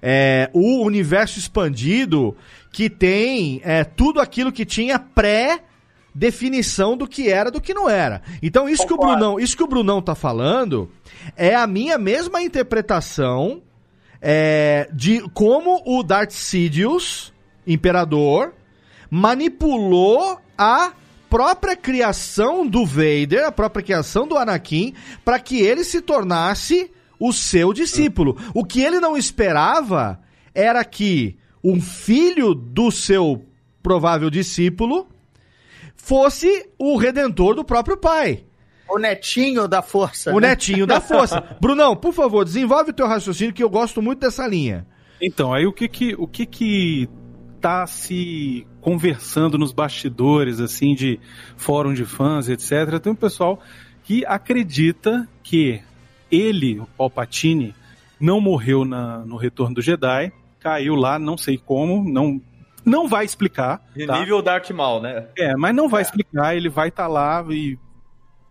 é, 0.00 0.48
o 0.52 0.84
universo 0.84 1.38
expandido 1.38 2.36
que 2.70 2.88
tem 2.88 3.60
é, 3.64 3.82
tudo 3.82 4.20
aquilo 4.20 4.52
que 4.52 4.64
tinha 4.64 4.98
pré 4.98 5.60
definição 6.16 6.96
do 6.96 7.06
que 7.06 7.30
era 7.30 7.50
do 7.50 7.60
que 7.60 7.74
não 7.74 7.90
era. 7.90 8.22
Então 8.42 8.66
isso 8.66 8.86
que 8.86 8.94
o 8.94 8.96
Brunão, 8.96 9.38
isso 9.38 9.54
que 9.54 9.62
o 9.62 9.66
Brunão 9.66 10.00
tá 10.00 10.14
falando 10.14 10.90
é 11.36 11.54
a 11.54 11.66
minha 11.66 11.98
mesma 11.98 12.40
interpretação 12.40 13.60
é, 14.20 14.88
de 14.94 15.20
como 15.34 15.82
o 15.84 16.02
Darth 16.02 16.30
Sidious, 16.30 17.34
imperador, 17.66 18.54
manipulou 19.10 20.40
a 20.56 20.92
própria 21.28 21.76
criação 21.76 22.66
do 22.66 22.86
Vader, 22.86 23.44
a 23.46 23.52
própria 23.52 23.84
criação 23.84 24.26
do 24.26 24.38
Anakin, 24.38 24.94
para 25.22 25.38
que 25.38 25.60
ele 25.60 25.84
se 25.84 26.00
tornasse 26.00 26.90
o 27.20 27.30
seu 27.30 27.74
discípulo. 27.74 28.38
O 28.54 28.64
que 28.64 28.80
ele 28.80 29.00
não 29.00 29.18
esperava 29.18 30.18
era 30.54 30.82
que 30.82 31.36
um 31.62 31.78
filho 31.78 32.54
do 32.54 32.90
seu 32.90 33.44
provável 33.82 34.30
discípulo 34.30 35.08
fosse 35.96 36.70
o 36.78 36.96
redentor 36.96 37.54
do 37.54 37.64
próprio 37.64 37.96
pai. 37.96 38.44
O 38.88 38.98
netinho 38.98 39.66
da 39.66 39.82
força. 39.82 40.32
O 40.32 40.40
né? 40.40 40.50
netinho 40.50 40.86
da 40.86 41.00
força. 41.00 41.40
Brunão, 41.60 41.96
por 41.96 42.12
favor, 42.12 42.44
desenvolve 42.44 42.90
o 42.90 42.94
teu 42.94 43.06
raciocínio 43.06 43.52
que 43.52 43.62
eu 43.62 43.70
gosto 43.70 44.00
muito 44.00 44.20
dessa 44.20 44.46
linha. 44.46 44.86
Então, 45.20 45.52
aí 45.52 45.66
o 45.66 45.72
que 45.72 45.88
que, 45.88 46.14
o 46.16 46.26
que 46.26 46.46
que 46.46 47.08
tá 47.60 47.86
se 47.86 48.66
conversando 48.80 49.58
nos 49.58 49.72
bastidores, 49.72 50.60
assim, 50.60 50.94
de 50.94 51.18
fórum 51.56 51.92
de 51.92 52.04
fãs, 52.04 52.48
etc. 52.48 53.00
Tem 53.02 53.12
um 53.12 53.16
pessoal 53.16 53.60
que 54.04 54.24
acredita 54.24 55.28
que 55.42 55.82
ele, 56.30 56.78
o 56.78 56.86
Palpatine, 56.86 57.74
não 58.20 58.40
morreu 58.40 58.84
na, 58.84 59.18
no 59.18 59.36
Retorno 59.36 59.74
do 59.74 59.82
Jedi, 59.82 60.32
caiu 60.60 60.94
lá, 60.94 61.18
não 61.18 61.36
sei 61.36 61.58
como, 61.58 62.08
não, 62.08 62.40
não 62.86 63.08
vai 63.08 63.24
explicar. 63.24 63.82
De 63.94 64.06
tá? 64.06 64.18
nível 64.18 64.40
Darth 64.40 64.70
Maul, 64.70 65.02
né? 65.02 65.26
É, 65.36 65.56
mas 65.56 65.74
não 65.74 65.88
vai 65.88 66.02
explicar, 66.02 66.56
ele 66.56 66.68
vai 66.68 66.88
estar 66.88 67.08
lá 67.08 67.44
e 67.50 67.76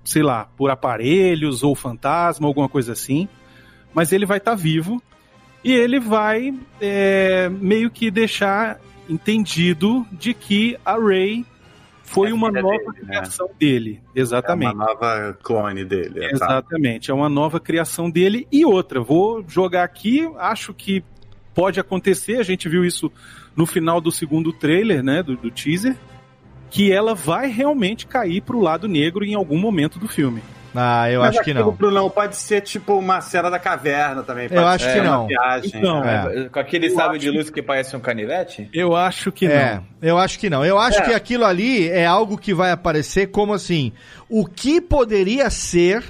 sei 0.03 0.21
lá, 0.21 0.47
por 0.55 0.69
aparelhos 0.69 1.63
ou 1.63 1.73
fantasma, 1.73 2.45
alguma 2.45 2.69
coisa 2.69 2.91
assim. 2.91 3.27
Mas 3.93 4.11
ele 4.11 4.25
vai 4.25 4.37
estar 4.37 4.51
tá 4.51 4.57
vivo 4.57 5.01
e 5.63 5.73
ele 5.73 5.99
vai 5.99 6.53
é, 6.79 7.49
meio 7.49 7.89
que 7.89 8.11
deixar 8.11 8.79
entendido 9.09 10.05
de 10.11 10.33
que 10.33 10.77
a 10.85 10.95
Rey 10.95 11.45
foi 12.03 12.29
É 12.29 12.33
uma 12.33 12.51
nova 12.51 12.67
dele, 12.77 13.01
né? 13.01 13.07
criação 13.07 13.49
dele. 13.59 14.01
Exatamente. 14.13 14.71
É 14.71 14.75
uma 14.75 14.85
nova 14.85 15.37
clone 15.41 15.83
dele. 15.83 16.25
exato. 16.25 16.35
Exatamente, 16.35 17.09
é 17.09 17.13
uma 17.13 17.29
nova 17.29 17.59
criação 17.59 18.11
dele. 18.11 18.47
E 18.51 18.63
outra, 18.63 19.01
vou 19.01 19.43
jogar 19.47 19.83
aqui, 19.83 20.29
acho 20.37 20.71
que 20.71 21.03
pode 21.53 21.79
acontecer, 21.79 22.37
a 22.37 22.43
gente 22.43 22.69
viu 22.69 22.85
isso 22.85 23.11
no 23.55 23.65
final 23.65 24.01
do 24.01 24.11
segundo 24.11 24.51
trailer, 24.51 25.03
né, 25.03 25.23
do, 25.23 25.35
do 25.35 25.49
teaser, 25.51 25.95
que 26.69 26.91
ela 26.91 27.13
vai 27.15 27.47
realmente 27.49 28.05
cair 28.05 28.41
pro 28.41 28.59
lado 28.59 28.87
negro 28.87 29.23
em 29.23 29.33
algum 29.35 29.57
momento 29.57 29.97
do 29.99 30.07
filme. 30.07 30.41
Ah, 30.77 31.09
eu 31.09 31.21
Mas 31.21 31.35
acho 31.35 31.45
que 31.45 31.53
não. 31.53 31.71
Brunão, 31.71 32.09
pode 32.09 32.35
ser 32.35 32.59
tipo 32.59 32.97
uma 32.99 33.21
cena 33.21 33.49
da 33.49 33.57
caverna 33.57 34.23
também. 34.23 34.43
Eu 34.45 34.49
pode 34.49 34.65
acho 34.65 34.83
ser 34.83 34.93
que 34.95 34.99
uma 34.99 35.09
não. 35.09 35.27
Viagem. 35.27 35.71
Então, 35.73 36.03
É. 36.03 36.49
Com 36.49 36.59
aquele 36.59 36.89
sábio 36.89 37.17
de 37.17 37.31
luz 37.31 37.49
que 37.49 37.61
parece 37.61 37.95
um 37.95 37.99
canivete? 38.01 38.69
Eu 38.73 38.93
acho 38.93 39.31
que 39.31 39.45
É, 39.47 39.75
não. 39.75 39.85
eu 40.01 40.17
acho 40.17 40.37
que 40.37 40.49
não. 40.49 40.65
Eu 40.65 40.77
acho 40.77 40.99
É. 40.99 41.01
que 41.05 41.13
aquilo 41.13 41.45
ali 41.45 41.87
é 41.87 42.05
algo 42.05 42.37
que 42.37 42.53
vai 42.53 42.71
aparecer 42.71 43.27
como 43.27 43.53
assim, 43.53 43.93
o 44.27 44.45
que 44.45 44.81
poderia 44.81 45.49
ser, 45.49 46.03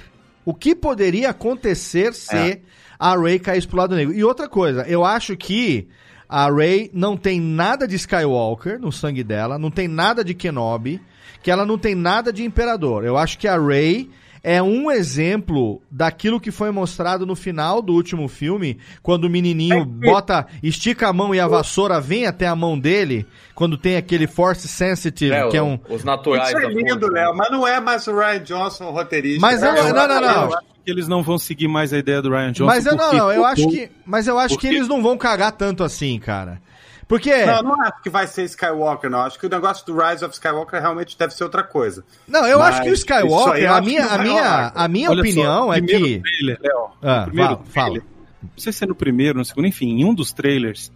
o 0.43 0.51
que 0.51 0.73
poderia 0.73 1.29
acontecer 1.29 2.11
se 2.15 2.59
a 2.97 3.15
Rey 3.15 3.37
caísse 3.37 3.67
pro 3.67 3.77
lado 3.77 3.95
negro. 3.95 4.15
E 4.15 4.23
outra 4.23 4.49
coisa, 4.49 4.81
eu 4.87 5.05
acho 5.05 5.37
que 5.37 5.87
a 6.27 6.49
Rey 6.51 6.89
não 6.93 7.15
tem 7.17 7.39
nada 7.39 7.87
de 7.87 7.95
Skywalker 7.95 8.79
no 8.79 8.91
sangue 8.91 9.23
dela, 9.23 9.57
não 9.59 9.69
tem 9.71 9.87
nada 9.87 10.23
de 10.23 10.33
Kenobi, 10.33 11.01
que 11.43 11.51
ela 11.51 11.65
não 11.65 11.77
tem 11.77 11.93
nada 11.95 12.33
de 12.33 12.43
Imperador. 12.43 13.03
Eu 13.05 13.17
acho 13.17 13.37
que 13.37 13.47
a 13.47 13.57
Rey 13.59 14.09
é 14.43 14.61
um 14.61 14.91
exemplo 14.91 15.81
daquilo 15.89 16.39
que 16.39 16.51
foi 16.51 16.69
mostrado 16.69 17.25
no 17.25 17.35
final 17.35 17.81
do 17.81 17.93
último 17.93 18.27
filme, 18.27 18.77
quando 19.01 19.25
o 19.25 19.29
menininho 19.29 19.83
bota, 19.83 20.45
estica 20.61 21.07
a 21.07 21.13
mão 21.13 21.33
e 21.33 21.39
a 21.39 21.47
vassoura 21.47 21.99
vem 21.99 22.27
até 22.27 22.45
a 22.47 22.55
mão 22.55 22.77
dele, 22.77 23.25
quando 23.55 23.75
tem 23.75 23.95
aquele 23.97 24.27
Force 24.27 24.67
Sensitive, 24.67 25.33
É, 25.33 25.47
que 25.49 25.57
é 25.57 25.63
um... 25.63 25.79
Os 25.89 26.03
naturais 26.03 26.49
Isso 26.49 26.57
é 26.59 26.67
lindo. 26.67 27.07
Léo, 27.11 27.35
mas 27.35 27.49
não 27.51 27.67
é 27.67 27.79
mais 27.79 28.05
o 28.07 28.15
Ryan 28.15 28.39
Johnson 28.43 28.85
o 28.85 28.91
roteirista. 28.91 29.41
Mas 29.41 29.63
eu- 29.63 29.69
É, 29.69 29.91
não, 29.93 30.07
não, 30.07 30.21
não. 30.21 30.49
Eu 30.85 30.93
que 30.93 30.99
eles 30.99 31.07
não 31.07 31.23
vão 31.23 31.37
seguir 31.37 31.67
mais 31.67 31.91
a 31.93 31.97
ideia 31.97 32.21
do 32.21 32.29
Ryan 32.29 32.51
Johnson. 32.51 32.65
Mas 32.65 32.85
eu 32.85 32.95
não, 32.95 33.13
não, 33.13 33.31
eu 33.31 33.43
acho 33.45 33.67
que, 33.69 33.89
mas 34.05 34.27
eu 34.27 34.37
acho 34.37 34.57
que 34.57 34.67
eles 34.67 34.87
não 34.87 35.01
vão 35.01 35.17
cagar 35.17 35.51
tanto 35.51 35.83
assim, 35.83 36.19
cara. 36.19 36.61
Porque 37.07 37.45
Não, 37.45 37.61
não 37.61 37.81
acho 37.83 38.01
que 38.01 38.09
vai 38.09 38.25
ser 38.25 38.43
Skywalker, 38.45 39.09
não. 39.11 39.19
Acho 39.21 39.39
que 39.39 39.45
o 39.45 39.49
negócio 39.49 39.85
do 39.85 39.95
Rise 39.95 40.25
of 40.25 40.33
Skywalker 40.33 40.81
realmente 40.81 41.15
deve 41.17 41.33
ser 41.35 41.43
outra 41.43 41.63
coisa. 41.63 42.03
Não, 42.27 42.47
eu 42.47 42.57
Mas 42.57 42.75
acho 42.75 42.83
que 42.83 42.89
o 42.89 42.93
Skywalker, 42.93 43.61
eu 43.63 43.73
a 43.73 43.81
minha, 43.81 44.05
a 44.07 44.17
minha, 44.17 44.71
a 44.73 44.87
minha 44.87 45.09
Olha 45.11 45.17
só, 45.23 45.29
opinião 45.29 45.73
é 45.73 45.77
primeiro 45.81 46.03
que. 46.05 46.19
Trailer, 46.21 46.59
Léo, 46.61 46.89
Ah, 47.03 47.23
primeiro 47.25 47.49
fala, 47.57 47.65
fala. 47.67 47.85
trailer, 47.91 48.03
Não 48.41 48.49
sei 48.57 48.73
se 48.73 48.83
é 48.83 48.87
no 48.87 48.95
primeiro, 48.95 49.37
no 49.37 49.45
segundo, 49.45 49.67
enfim, 49.67 49.99
em 49.99 50.05
um 50.05 50.13
dos 50.15 50.33
trailers 50.33 50.91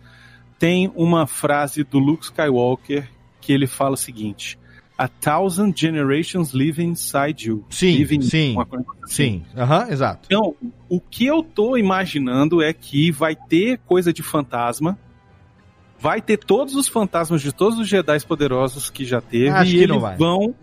tem 0.58 0.92
uma 0.96 1.28
frase 1.28 1.84
do 1.84 2.00
Luke 2.00 2.24
Skywalker 2.26 3.08
que 3.40 3.54
ele 3.54 3.68
fala 3.68 3.94
o 3.94 3.98
seguinte: 3.98 4.58
A 5.00 5.08
thousand 5.08 5.78
generations 5.78 6.52
live 6.52 6.82
inside 6.82 7.48
you. 7.48 7.64
Sim, 7.70 7.96
Live 8.00 8.22
sim, 8.22 8.54
assim. 8.58 8.86
Sim, 9.08 9.46
aham, 9.56 9.88
exato. 9.90 10.24
Então, 10.26 10.54
o 10.90 11.00
que 11.00 11.26
eu 11.26 11.42
tô 11.42 11.78
imaginando 11.78 12.62
é 12.62 12.74
que 12.74 13.10
vai 13.10 13.34
ter 13.34 13.80
coisa 13.86 14.12
de 14.12 14.22
fantasma. 14.22 15.00
Vai 15.98 16.22
ter 16.22 16.36
todos 16.36 16.76
os 16.76 16.90
fantasmas 16.90 17.42
de 17.42 17.54
todos 17.54 17.80
os 17.80 17.88
Jedi 17.88 18.26
poderosos 18.26 18.90
que 18.90 19.06
já 19.06 19.22
teve. 19.22 19.48
Acho 19.48 19.72
e 19.72 19.78
que 19.78 19.84
eles 19.84 20.18
vão, 20.18 20.54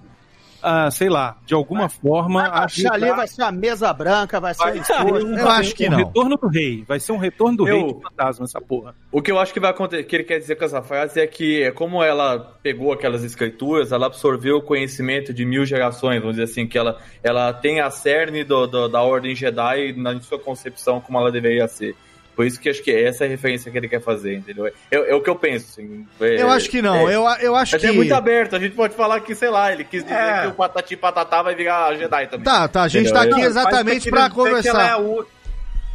ah, 0.63 0.91
sei 0.91 1.09
lá, 1.09 1.37
de 1.47 1.55
alguma 1.55 1.89
forma. 1.89 2.43
Achar 2.49 2.95
ali 2.95 3.11
vai 3.11 3.27
ser 3.29 3.43
uma 3.43 3.53
mesa 3.53 3.93
branca, 3.93 4.41
vai 4.41 4.55
ser 4.55 4.63
um. 5.05 5.37
Eu 5.39 5.49
acho 5.49 5.75
que 5.75 5.87
um 5.87 5.91
não. 5.91 5.99
retorno 5.99 6.37
do 6.37 6.49
rei. 6.49 6.85
Vai 6.87 6.99
ser 7.01 7.13
um 7.13 7.17
retorno 7.19 7.57
do 7.59 7.69
Eu- 7.69 7.77
rei 7.85 7.95
de 7.95 8.01
fantasma, 8.03 8.45
essa 8.45 8.61
porra. 8.61 8.95
O 9.13 9.23
que 9.23 9.31
eu 9.31 9.39
acho 9.39 9.53
que 9.53 9.61
vai 9.61 9.71
acontecer, 9.71 10.05
que 10.05 10.17
ele 10.17 10.25
quer 10.25 10.39
dizer 10.39 10.57
com 10.57 10.65
essa 10.65 10.83
frase 10.83 11.21
é 11.21 11.27
que, 11.27 11.63
é 11.63 11.71
como 11.71 12.03
ela 12.03 12.39
pegou 12.63 12.93
aquelas 12.93 13.23
escrituras, 13.25 13.93
ela 13.93 14.07
absorveu 14.07 14.57
o 14.59 14.63
conhecimento 14.63 15.33
de 15.33 15.45
mil 15.45 15.65
gerações, 15.65 16.21
vamos 16.21 16.37
dizer 16.37 16.45
assim, 16.51 16.67
que 16.67 16.77
ela, 16.79 16.99
ela 17.23 17.53
tem 17.53 17.81
a 17.81 17.91
cerne 17.91 18.45
do- 18.45 18.67
do- 18.67 18.89
da 18.89 19.03
Ordem 19.03 19.35
Jedi 19.35 19.93
na 19.97 20.21
sua 20.21 20.39
concepção 20.39 21.01
como 21.01 21.19
ela 21.19 21.31
deveria 21.31 21.67
ser. 21.69 21.95
Por 22.37 22.47
isso 22.47 22.61
que 22.61 22.69
acho 22.69 22.83
que 22.83 22.91
essa 22.95 23.25
é 23.25 23.27
a 23.27 23.31
referência 23.31 23.73
que 23.73 23.79
ele 23.79 23.89
quer 23.89 24.01
fazer, 24.03 24.35
entendeu? 24.37 24.67
É, 24.67 24.75
é 24.91 25.15
o 25.15 25.23
que 25.23 25.31
eu 25.31 25.35
penso, 25.37 25.69
assim. 25.71 26.07
É- 26.21 26.43
Eu 26.43 26.51
acho 26.51 26.69
que 26.69 26.83
não. 26.83 27.09
é- 27.09 27.15
Eu, 27.17 27.25
eu 27.41 27.57
acho 27.57 27.75
a 27.75 27.79
que. 27.79 27.87
é 27.87 27.93
muito 27.93 28.15
aberto, 28.15 28.55
a 28.55 28.59
gente 28.59 28.75
pode 28.77 28.95
falar 28.95 29.21
que, 29.21 29.35
sei 29.35 29.49
lá, 29.49 29.73
ele 29.73 29.85
quis 29.85 30.03
dizer 30.05 30.15
É. 30.15 30.43
que 30.43 30.47
o 30.49 30.53
Patati 30.53 30.97
Patatá 30.99 31.41
vai 31.43 31.55
virar 31.55 31.95
Jedi 31.97 32.27
também. 32.27 32.45
Tá, 32.45 32.69
tá, 32.69 32.83
a 32.83 32.89
gente 32.89 33.09
Entendeu? 33.09 33.31
tá 33.31 33.37
aqui 33.37 33.43
exatamente 33.47 34.11
pra 34.11 34.19
ela 34.21 34.29
é 34.29 34.31
conversar. 34.31 35.01
u- 35.01 35.27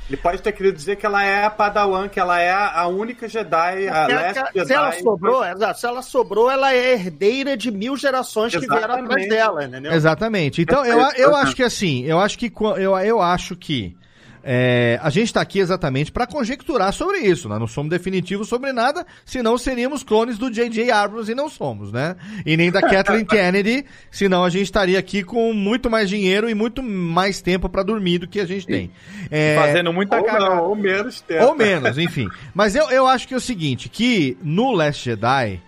Ele 0.09 0.17
pode 0.17 0.41
ter 0.41 0.51
querido 0.51 0.75
dizer 0.75 0.97
que 0.97 1.05
ela 1.05 1.23
é 1.23 1.45
a 1.45 1.49
Padawan, 1.49 2.09
que 2.09 2.19
ela 2.19 2.37
é 2.41 2.51
a 2.51 2.85
única 2.87 3.29
Jedi, 3.29 3.87
a 3.87 4.05
Se, 4.07 4.11
last 4.13 4.39
Jedi. 4.53 4.65
se 4.67 4.73
ela 4.73 4.91
sobrou, 4.93 5.45
exato, 5.45 5.79
se 5.79 5.85
ela 5.85 6.01
sobrou, 6.01 6.51
ela 6.51 6.73
é 6.73 6.93
herdeira 6.93 7.55
de 7.55 7.71
mil 7.71 7.95
gerações 7.95 8.51
que 8.51 8.59
vieram 8.59 8.77
atrás 8.95 8.99
Exatamente. 9.05 9.29
dela, 9.29 9.63
entendeu? 9.63 9.93
Exatamente. 9.93 10.61
Então, 10.63 10.83
eu, 10.85 10.99
eu 11.15 11.33
acho 11.35 11.55
que 11.55 11.63
assim, 11.63 12.03
eu 12.03 12.19
acho 12.19 12.37
que 12.37 12.51
eu, 12.77 12.97
eu 12.99 13.21
acho 13.21 13.55
que 13.55 13.95
é, 14.43 14.99
a 15.01 15.09
gente 15.09 15.31
tá 15.33 15.41
aqui 15.41 15.59
exatamente 15.59 16.11
pra 16.11 16.25
conjecturar 16.25 16.91
sobre 16.93 17.19
isso. 17.19 17.47
Nós 17.47 17.59
não 17.59 17.67
somos 17.67 17.89
definitivos 17.89 18.47
sobre 18.47 18.71
nada, 18.73 19.05
senão 19.25 19.57
seríamos 19.57 20.03
clones 20.03 20.37
do 20.37 20.49
J.J. 20.49 20.91
Abrams 20.91 21.31
e 21.31 21.35
não 21.35 21.49
somos, 21.49 21.91
né? 21.91 22.15
E 22.45 22.57
nem 22.57 22.71
da 22.71 22.81
Kathleen 22.87 23.25
Kennedy, 23.25 23.85
senão 24.09 24.43
a 24.43 24.49
gente 24.49 24.63
estaria 24.63 24.97
aqui 24.97 25.23
com 25.23 25.53
muito 25.53 25.89
mais 25.89 26.09
dinheiro 26.09 26.49
e 26.49 26.55
muito 26.55 26.81
mais 26.81 27.41
tempo 27.41 27.69
pra 27.69 27.83
dormir 27.83 28.19
do 28.19 28.27
que 28.27 28.39
a 28.39 28.45
gente 28.45 28.65
tem. 28.65 28.91
É, 29.29 29.55
Fazendo 29.55 29.93
muita 29.93 30.17
Ou 30.17 30.23
cagada. 30.23 30.55
não, 30.55 30.63
ou 30.69 30.75
menos 30.75 31.21
tempo. 31.21 31.45
ou 31.45 31.55
menos, 31.55 31.97
enfim. 31.97 32.27
Mas 32.53 32.75
eu, 32.75 32.89
eu 32.89 33.07
acho 33.07 33.27
que 33.27 33.33
é 33.33 33.37
o 33.37 33.41
seguinte, 33.41 33.89
que 33.89 34.37
no 34.43 34.71
Last 34.71 35.03
Jedi, 35.05 35.61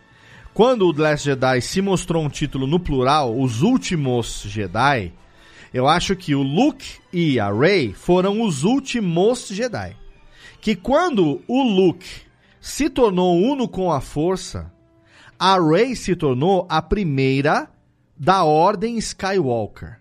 quando 0.54 0.88
o 0.88 0.92
Last 0.96 1.26
Jedi 1.26 1.62
se 1.62 1.82
mostrou 1.82 2.24
um 2.24 2.30
título 2.30 2.66
no 2.68 2.80
plural, 2.80 3.38
os 3.40 3.62
últimos 3.62 4.44
Jedi, 4.48 5.12
eu 5.74 5.88
acho 5.88 6.16
que 6.16 6.36
o 6.36 6.44
Luke 6.44 7.00
e 7.12 7.40
a 7.40 7.52
Rey 7.52 7.94
foram 7.94 8.42
os 8.42 8.64
últimos 8.64 9.48
Jedi. 9.48 9.96
Que 10.62 10.76
quando 10.76 11.42
o 11.48 11.64
Luke 11.64 12.08
se 12.62 12.90
tornou 12.90 13.36
uno 13.42 13.68
com 13.68 13.92
a 13.92 14.00
força, 14.00 14.72
a 15.38 15.60
Rey 15.60 15.96
se 15.96 16.16
tornou 16.16 16.68
a 16.70 16.82
primeira 16.82 17.70
da 18.16 18.44
Ordem 18.44 18.98
Skywalker. 18.98 20.00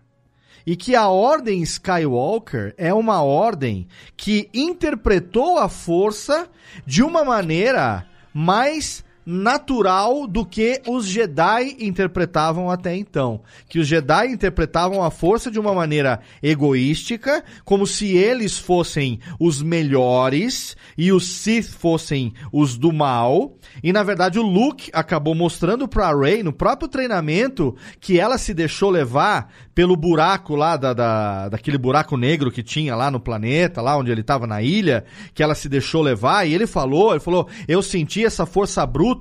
E 0.65 0.77
que 0.77 0.95
a 0.95 1.09
Ordem 1.09 1.63
Skywalker 1.63 2.75
é 2.77 2.93
uma 2.93 3.23
ordem 3.23 3.89
que 4.17 4.49
interpretou 4.55 5.59
a 5.59 5.69
força 5.69 6.49
de 6.87 7.03
uma 7.03 7.25
maneira 7.25 8.07
mais 8.33 9.05
natural 9.25 10.27
do 10.27 10.45
que 10.45 10.81
os 10.87 11.07
Jedi 11.07 11.77
interpretavam 11.81 12.71
até 12.71 12.97
então. 12.97 13.41
Que 13.69 13.79
os 13.79 13.87
Jedi 13.87 14.27
interpretavam 14.29 15.03
a 15.03 15.11
força 15.11 15.51
de 15.51 15.59
uma 15.59 15.73
maneira 15.73 16.21
egoística, 16.43 17.45
como 17.65 17.87
se 17.87 18.17
eles 18.17 18.59
fossem 18.59 19.21
os 19.39 19.63
melhores 19.63 20.77
e 20.99 21.13
os 21.13 21.27
Sith 21.27 21.71
fossem 21.71 22.33
os 22.53 22.77
do 22.77 22.93
mal. 22.93 23.57
E 23.83 23.93
na 23.93 24.03
verdade 24.03 24.39
o 24.39 24.43
Luke 24.43 24.91
acabou 24.93 25.35
mostrando 25.35 25.87
pra 25.87 26.15
Rey 26.15 26.43
no 26.43 26.53
próprio 26.53 26.89
treinamento 26.89 27.77
que 28.01 28.19
ela 28.19 28.39
se 28.39 28.53
deixou 28.53 28.91
levar 28.91 29.53
pelo 29.75 29.97
buraco 29.97 30.55
lá 30.55 30.77
da, 30.77 30.93
da, 30.93 31.49
daquele 31.49 31.79
buraco 31.79 32.17
negro 32.17 32.51
que 32.51 32.63
tinha 32.63 32.95
lá 32.95 33.11
no 33.11 33.21
planeta, 33.21 33.81
lá 33.81 33.97
onde 33.97 34.11
ele 34.11 34.23
tava 34.23 34.47
na 34.47 34.61
ilha, 34.61 35.05
que 35.33 35.43
ela 35.43 35.55
se 35.55 35.69
deixou 35.69 36.03
levar 36.03 36.47
e 36.47 36.55
ele 36.55 36.67
falou, 36.67 37.13
ele 37.13 37.21
falou, 37.21 37.49
eu 37.67 37.83
senti 37.83 38.25
essa 38.25 38.45
força 38.45 38.85
bruta 38.85 39.12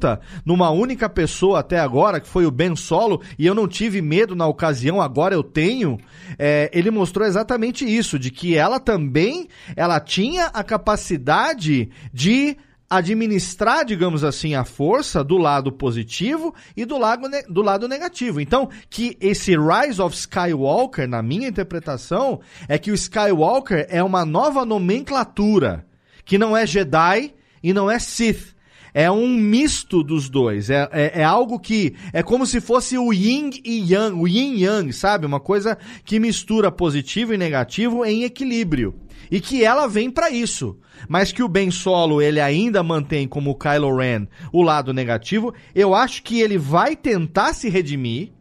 numa 0.45 0.69
única 0.69 1.09
pessoa 1.09 1.59
até 1.59 1.79
agora, 1.79 2.19
que 2.19 2.27
foi 2.27 2.45
o 2.45 2.51
Ben 2.51 2.75
Solo, 2.75 3.21
e 3.37 3.45
eu 3.45 3.55
não 3.55 3.67
tive 3.67 4.01
medo 4.01 4.35
na 4.35 4.47
ocasião, 4.47 5.01
agora 5.01 5.33
eu 5.33 5.43
tenho. 5.43 5.97
É, 6.37 6.69
ele 6.73 6.91
mostrou 6.91 7.27
exatamente 7.27 7.85
isso, 7.85 8.17
de 8.17 8.31
que 8.31 8.55
ela 8.55 8.79
também, 8.79 9.47
ela 9.75 9.99
tinha 9.99 10.45
a 10.47 10.63
capacidade 10.63 11.89
de 12.13 12.57
administrar, 12.91 13.85
digamos 13.85 14.21
assim, 14.21 14.53
a 14.53 14.65
força 14.65 15.23
do 15.23 15.37
lado 15.37 15.71
positivo 15.71 16.53
e 16.75 16.83
do 16.83 16.97
lado, 16.97 17.25
do 17.47 17.61
lado 17.61 17.87
negativo. 17.87 18.41
Então, 18.41 18.69
que 18.89 19.17
esse 19.21 19.55
Rise 19.55 20.01
of 20.01 20.13
Skywalker, 20.13 21.07
na 21.07 21.23
minha 21.23 21.47
interpretação, 21.47 22.41
é 22.67 22.77
que 22.77 22.91
o 22.91 22.93
Skywalker 22.93 23.87
é 23.89 24.03
uma 24.03 24.25
nova 24.25 24.65
nomenclatura, 24.65 25.85
que 26.25 26.37
não 26.37 26.55
é 26.55 26.65
Jedi 26.65 27.33
e 27.63 27.71
não 27.71 27.89
é 27.89 27.97
Sith. 27.97 28.53
É 28.93 29.09
um 29.09 29.27
misto 29.27 30.03
dos 30.03 30.29
dois. 30.29 30.69
É, 30.69 30.87
é, 30.91 31.21
é 31.21 31.23
algo 31.23 31.59
que. 31.59 31.95
É 32.11 32.21
como 32.21 32.45
se 32.45 32.59
fosse 32.59 32.97
o 32.97 33.13
yin 33.13 33.51
e 33.63 33.93
yang, 33.93 34.19
o 34.19 34.27
yin 34.27 34.57
yang, 34.57 34.91
sabe? 34.91 35.25
Uma 35.25 35.39
coisa 35.39 35.77
que 36.03 36.19
mistura 36.19 36.71
positivo 36.71 37.33
e 37.33 37.37
negativo 37.37 38.05
em 38.05 38.23
equilíbrio. 38.23 38.93
E 39.29 39.39
que 39.39 39.63
ela 39.63 39.87
vem 39.87 40.11
pra 40.11 40.29
isso. 40.29 40.77
Mas 41.07 41.31
que 41.31 41.41
o 41.41 41.47
Ben 41.47 41.71
Solo 41.71 42.21
ele 42.21 42.39
ainda 42.39 42.83
mantém 42.83 43.27
como 43.27 43.57
Kylo 43.57 43.95
Ren 43.95 44.27
o 44.51 44.61
lado 44.61 44.93
negativo. 44.93 45.53
Eu 45.73 45.95
acho 45.95 46.21
que 46.21 46.41
ele 46.41 46.57
vai 46.57 46.95
tentar 46.95 47.53
se 47.53 47.69
redimir. 47.69 48.31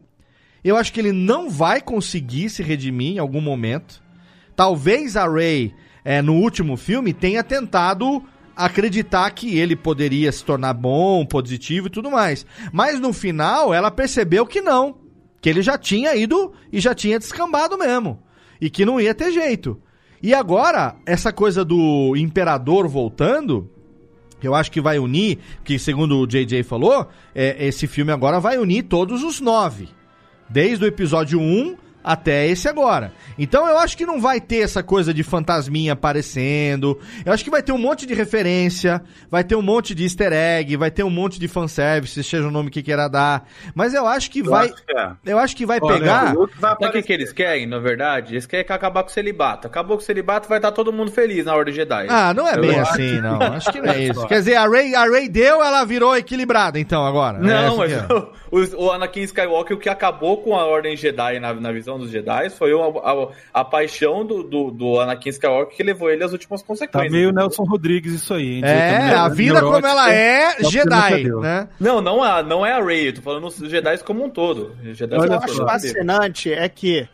Eu 0.63 0.75
acho 0.75 0.91
que 0.91 0.99
ele 0.99 1.11
não 1.11 1.49
vai 1.49 1.81
conseguir 1.81 2.49
se 2.49 2.61
redimir 2.61 3.15
em 3.15 3.19
algum 3.19 3.41
momento. 3.41 4.03
Talvez 4.55 5.15
a 5.15 5.27
Rey, 5.27 5.73
é, 6.03 6.21
no 6.21 6.35
último 6.35 6.77
filme, 6.77 7.13
tenha 7.13 7.43
tentado 7.43 8.23
acreditar 8.55 9.29
que 9.31 9.57
ele 9.57 9.75
poderia 9.75 10.31
se 10.31 10.43
tornar 10.43 10.73
bom, 10.73 11.25
positivo 11.25 11.87
e 11.87 11.89
tudo 11.89 12.11
mais. 12.11 12.45
Mas 12.71 12.99
no 12.99 13.13
final, 13.13 13.73
ela 13.73 13.91
percebeu 13.91 14.45
que 14.45 14.61
não. 14.61 14.97
Que 15.39 15.49
ele 15.49 15.61
já 15.61 15.77
tinha 15.77 16.15
ido 16.15 16.53
e 16.71 16.79
já 16.79 16.93
tinha 16.93 17.17
descambado 17.19 17.77
mesmo. 17.77 18.21
E 18.59 18.69
que 18.69 18.85
não 18.85 18.99
ia 18.99 19.15
ter 19.15 19.31
jeito. 19.31 19.81
E 20.21 20.33
agora, 20.33 20.95
essa 21.05 21.33
coisa 21.33 21.65
do 21.65 22.15
imperador 22.15 22.87
voltando, 22.87 23.69
eu 24.41 24.53
acho 24.53 24.71
que 24.71 24.79
vai 24.79 24.99
unir, 24.99 25.39
que 25.63 25.79
segundo 25.79 26.17
o 26.19 26.27
JJ 26.27 26.63
falou, 26.63 27.07
é, 27.33 27.65
esse 27.65 27.87
filme 27.87 28.11
agora 28.11 28.39
vai 28.39 28.57
unir 28.57 28.83
todos 28.83 29.23
os 29.23 29.41
nove. 29.41 29.89
Desde 30.49 30.83
o 30.83 30.87
episódio 30.87 31.39
1 31.39 31.75
até 32.03 32.47
esse 32.47 32.67
agora. 32.67 33.13
Então 33.37 33.67
eu 33.67 33.77
acho 33.77 33.97
que 33.97 34.05
não 34.05 34.19
vai 34.19 34.39
ter 34.39 34.59
essa 34.61 34.83
coisa 34.83 35.13
de 35.13 35.23
fantasminha 35.23 35.93
aparecendo. 35.93 36.99
Eu 37.25 37.33
acho 37.33 37.43
que 37.43 37.49
vai 37.49 37.61
ter 37.61 37.71
um 37.71 37.77
monte 37.77 38.05
de 38.05 38.13
referência, 38.13 39.01
vai 39.29 39.43
ter 39.43 39.55
um 39.55 39.61
monte 39.61 39.93
de 39.95 40.03
easter 40.03 40.31
egg, 40.33 40.75
vai 40.77 40.91
ter 40.91 41.03
um 41.03 41.09
monte 41.09 41.39
de 41.39 41.47
fanservice, 41.47 42.23
seja 42.23 42.47
o 42.47 42.51
nome 42.51 42.69
que 42.69 42.81
queira 42.81 43.07
dar. 43.07 43.47
Mas 43.73 43.93
eu 43.93 44.07
acho 44.07 44.29
que 44.31 44.41
vai. 44.41 44.67
acho 44.69 44.85
que 44.85 44.97
é. 44.97 45.11
Eu 45.25 45.37
acho 45.39 45.55
que 45.55 45.65
vai 45.65 45.79
Olha, 45.81 45.99
pegar. 45.99 46.35
o 46.35 46.91
que, 46.91 47.01
que 47.01 47.13
eles 47.13 47.31
querem, 47.31 47.65
na 47.65 47.79
verdade? 47.79 48.33
Eles 48.33 48.45
querem 48.45 48.65
acabar 48.67 49.03
com 49.03 49.09
o 49.09 49.13
celibato. 49.13 49.67
Acabou 49.67 49.97
com 49.97 50.03
o 50.03 50.05
celibato, 50.05 50.47
vai 50.47 50.57
estar 50.57 50.71
todo 50.71 50.91
mundo 50.93 51.11
feliz 51.11 51.45
na 51.45 51.55
Ordem 51.55 51.73
Jedi. 51.73 52.07
Ah, 52.09 52.33
não 52.33 52.47
é 52.47 52.55
Eu 52.55 52.61
bem 52.61 52.79
acho 52.79 52.91
assim, 52.91 53.21
não. 53.21 53.41
Acho 53.51 53.71
que 53.71 53.81
não 53.81 53.91
é 53.91 53.99
isso. 54.03 54.27
Quer 54.27 54.39
dizer, 54.39 54.55
a 54.55 54.67
Ray, 54.67 54.95
a 54.95 55.05
Ray 55.05 55.27
deu, 55.27 55.63
ela 55.63 55.83
virou 55.83 56.15
equilibrada, 56.15 56.79
então, 56.79 57.05
agora. 57.05 57.37
Não, 57.39 57.73
É 57.73 57.77
mas 57.77 57.91
é. 57.93 58.05
o, 58.51 58.85
o 58.85 58.91
Anakin 58.91 59.21
Skywalker, 59.21 59.75
o 59.75 59.79
que 59.79 59.89
acabou 59.89 60.41
com 60.41 60.55
a 60.57 60.65
Ordem 60.65 60.95
Jedi 60.95 61.39
na, 61.39 61.53
na 61.53 61.71
visão 61.71 61.90
dos 61.97 62.11
Jedi 62.11 62.49
foi 62.49 62.71
a, 62.73 62.85
a, 62.85 63.61
a 63.61 63.65
paixão 63.65 64.25
do, 64.25 64.43
do, 64.43 64.71
do 64.71 64.99
Anakin 64.99 65.29
Skywalker 65.29 65.75
que 65.75 65.83
levou 65.83 66.09
ele 66.09 66.23
às 66.23 66.31
últimas 66.31 66.61
Tá 66.61 66.67
consequências. 66.67 67.11
meio 67.11 67.31
Nelson 67.31 67.63
Rodrigues 67.63 68.13
isso 68.13 68.33
aí, 68.33 68.55
hein? 68.55 68.61
É, 68.65 69.13
a 69.13 69.27
vida 69.27 69.61
como 69.61 69.85
ela 69.85 70.11
é 70.11 70.51
porque 70.53 70.71
Jedi, 70.71 71.23
né? 71.41 71.67
Não, 71.79 72.01
não 72.01 72.25
é, 72.25 72.43
não 72.43 72.65
é 72.65 72.73
a 72.73 72.83
Rey, 72.83 73.09
eu 73.09 73.13
tô 73.13 73.21
falando 73.21 73.47
os 73.47 73.57
Jedi 73.57 73.97
como 73.99 74.23
um 74.23 74.29
todo. 74.29 74.75
Jedi 74.93 75.15
O 75.17 75.21
que 75.21 75.27
eu 75.27 75.39
acho 75.39 75.65
fascinante 75.65 76.51
é 76.51 76.67
que 76.69 77.07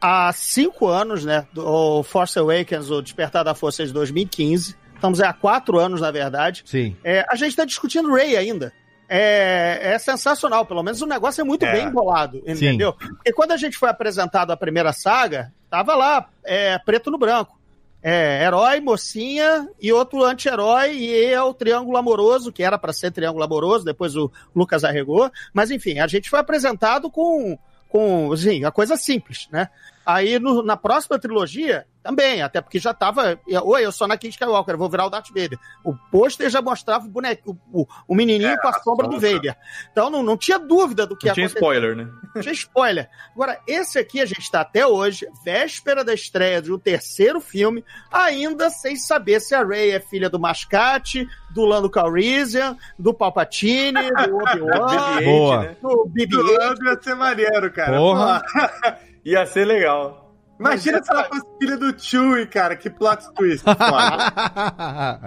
há 0.00 0.32
cinco 0.32 0.86
anos, 0.86 1.24
né, 1.24 1.46
do 1.52 1.66
o 1.66 2.02
Force 2.02 2.38
Awakens, 2.38 2.90
o 2.90 3.02
Despertar 3.02 3.44
da 3.44 3.54
Força 3.54 3.84
de 3.84 3.92
2015, 3.92 4.76
estamos 4.94 5.20
há 5.20 5.32
quatro 5.32 5.78
anos, 5.78 6.00
na 6.00 6.10
verdade, 6.10 6.62
Sim. 6.64 6.96
é, 7.02 7.24
a 7.28 7.34
gente 7.36 7.50
está 7.50 7.64
discutindo 7.64 8.12
Ray 8.12 8.36
ainda. 8.36 8.72
É, 9.08 9.94
é 9.94 9.98
sensacional, 9.98 10.66
pelo 10.66 10.82
menos 10.82 11.00
o 11.00 11.06
negócio 11.06 11.40
é 11.40 11.44
muito 11.44 11.64
É. 11.64 11.72
bem 11.72 11.90
bolado, 11.90 12.42
entendeu? 12.46 12.92
Porque 12.92 13.32
quando 13.32 13.52
a 13.52 13.56
gente 13.56 13.76
foi 13.76 13.88
apresentado 13.88 14.50
a 14.50 14.56
primeira 14.56 14.92
saga, 14.92 15.52
tava 15.70 15.94
lá, 15.94 16.28
é, 16.44 16.78
preto 16.78 17.10
no 17.10 17.16
branco. 17.18 17.56
É, 18.02 18.44
herói, 18.44 18.80
mocinha 18.80 19.68
e 19.80 19.92
outro 19.92 20.22
anti-herói, 20.24 20.92
e 20.94 21.24
é 21.24 21.42
o 21.42 21.52
triângulo 21.52 21.96
amoroso, 21.96 22.52
que 22.52 22.62
era 22.62 22.78
para 22.78 22.92
ser 22.92 23.10
triângulo 23.10 23.42
amoroso, 23.42 23.84
depois 23.84 24.14
o 24.14 24.30
Lucas 24.54 24.84
arregou. 24.84 25.30
Mas 25.52 25.70
enfim, 25.70 25.98
a 25.98 26.06
gente 26.06 26.30
foi 26.30 26.38
apresentado 26.38 27.10
com, 27.10 27.58
com 27.88 28.30
assim, 28.32 28.64
a 28.64 28.70
coisa 28.70 28.96
simples, 28.96 29.48
né? 29.50 29.68
Aí 30.10 30.38
no- 30.38 30.62
na 30.62 30.74
próxima 30.74 31.18
trilogia, 31.18 31.84
também, 32.02 32.40
até 32.40 32.62
porque 32.62 32.78
já 32.78 32.94
tava. 32.94 33.38
Oi, 33.64 33.84
eu 33.84 33.92
sou 33.92 34.06
Anakin 34.06 34.28
Skywalker, 34.28 34.78
vou 34.78 34.88
virar 34.88 35.04
o 35.04 35.10
Darth 35.10 35.28
Vader. 35.28 35.58
O 35.84 35.94
pôster 36.10 36.48
já 36.48 36.62
mostrava 36.62 37.04
o 37.04 37.10
boneco, 37.10 37.58
o, 37.70 37.86
o 38.06 38.14
menininho 38.14 38.48
É, 38.52 38.56
com 38.56 38.68
a 38.68 38.72
sombra 38.80 39.06
do. 39.06 39.20
Vader. 39.20 39.54
Então 39.92 40.08
não, 40.08 40.22
não 40.22 40.34
tinha 40.34 40.58
dúvida 40.58 41.06
do 41.06 41.14
que 41.14 41.26
Não 41.26 41.30
ia 41.32 41.34
tinha 41.34 41.46
acontecer. 41.46 41.58
spoiler, 41.62 41.94
né? 41.96 42.08
Não 42.34 42.40
tinha 42.40 42.54
spoiler. 42.54 43.10
Agora, 43.34 43.60
esse 43.66 43.98
aqui 43.98 44.22
a 44.22 44.24
gente 44.24 44.40
está 44.40 44.62
até 44.62 44.86
hoje, 44.86 45.26
véspera 45.44 46.02
da 46.02 46.14
estreia 46.14 46.62
de 46.62 46.72
um 46.72 46.78
terceiro 46.78 47.38
filme, 47.42 47.84
ainda 48.10 48.70
sem 48.70 48.96
saber 48.96 49.40
se 49.40 49.54
a 49.54 49.62
Rey 49.62 49.90
é 49.90 50.00
filha 50.00 50.30
do 50.30 50.40
Mascate, 50.40 51.28
do 51.50 51.66
Lando 51.66 51.90
Calrissian, 51.90 52.74
do 52.98 53.12
Palpatine, 53.12 54.10
do 54.10 54.36
Obi-Wan, 54.40 55.22
Boa. 55.24 55.62
né? 55.64 55.76
do 55.82 55.88
Do 55.88 56.10
BB-8. 56.10 56.58
Lando 56.58 56.84
ia 56.86 57.02
ser 57.02 57.14
maneiro, 57.16 57.70
cara. 57.70 57.98
Porra. 57.98 58.42
Porra. 58.50 58.98
Ia 59.28 59.44
ser 59.46 59.66
legal. 59.66 60.24
Imagina 60.58 61.00
se 61.02 61.10
ela 61.12 61.22
fosse 61.24 61.46
filha 61.60 61.76
do 61.76 61.96
Chewie, 61.96 62.46
cara. 62.46 62.74
Que 62.74 62.90
plot 62.90 63.32
twist. 63.34 63.64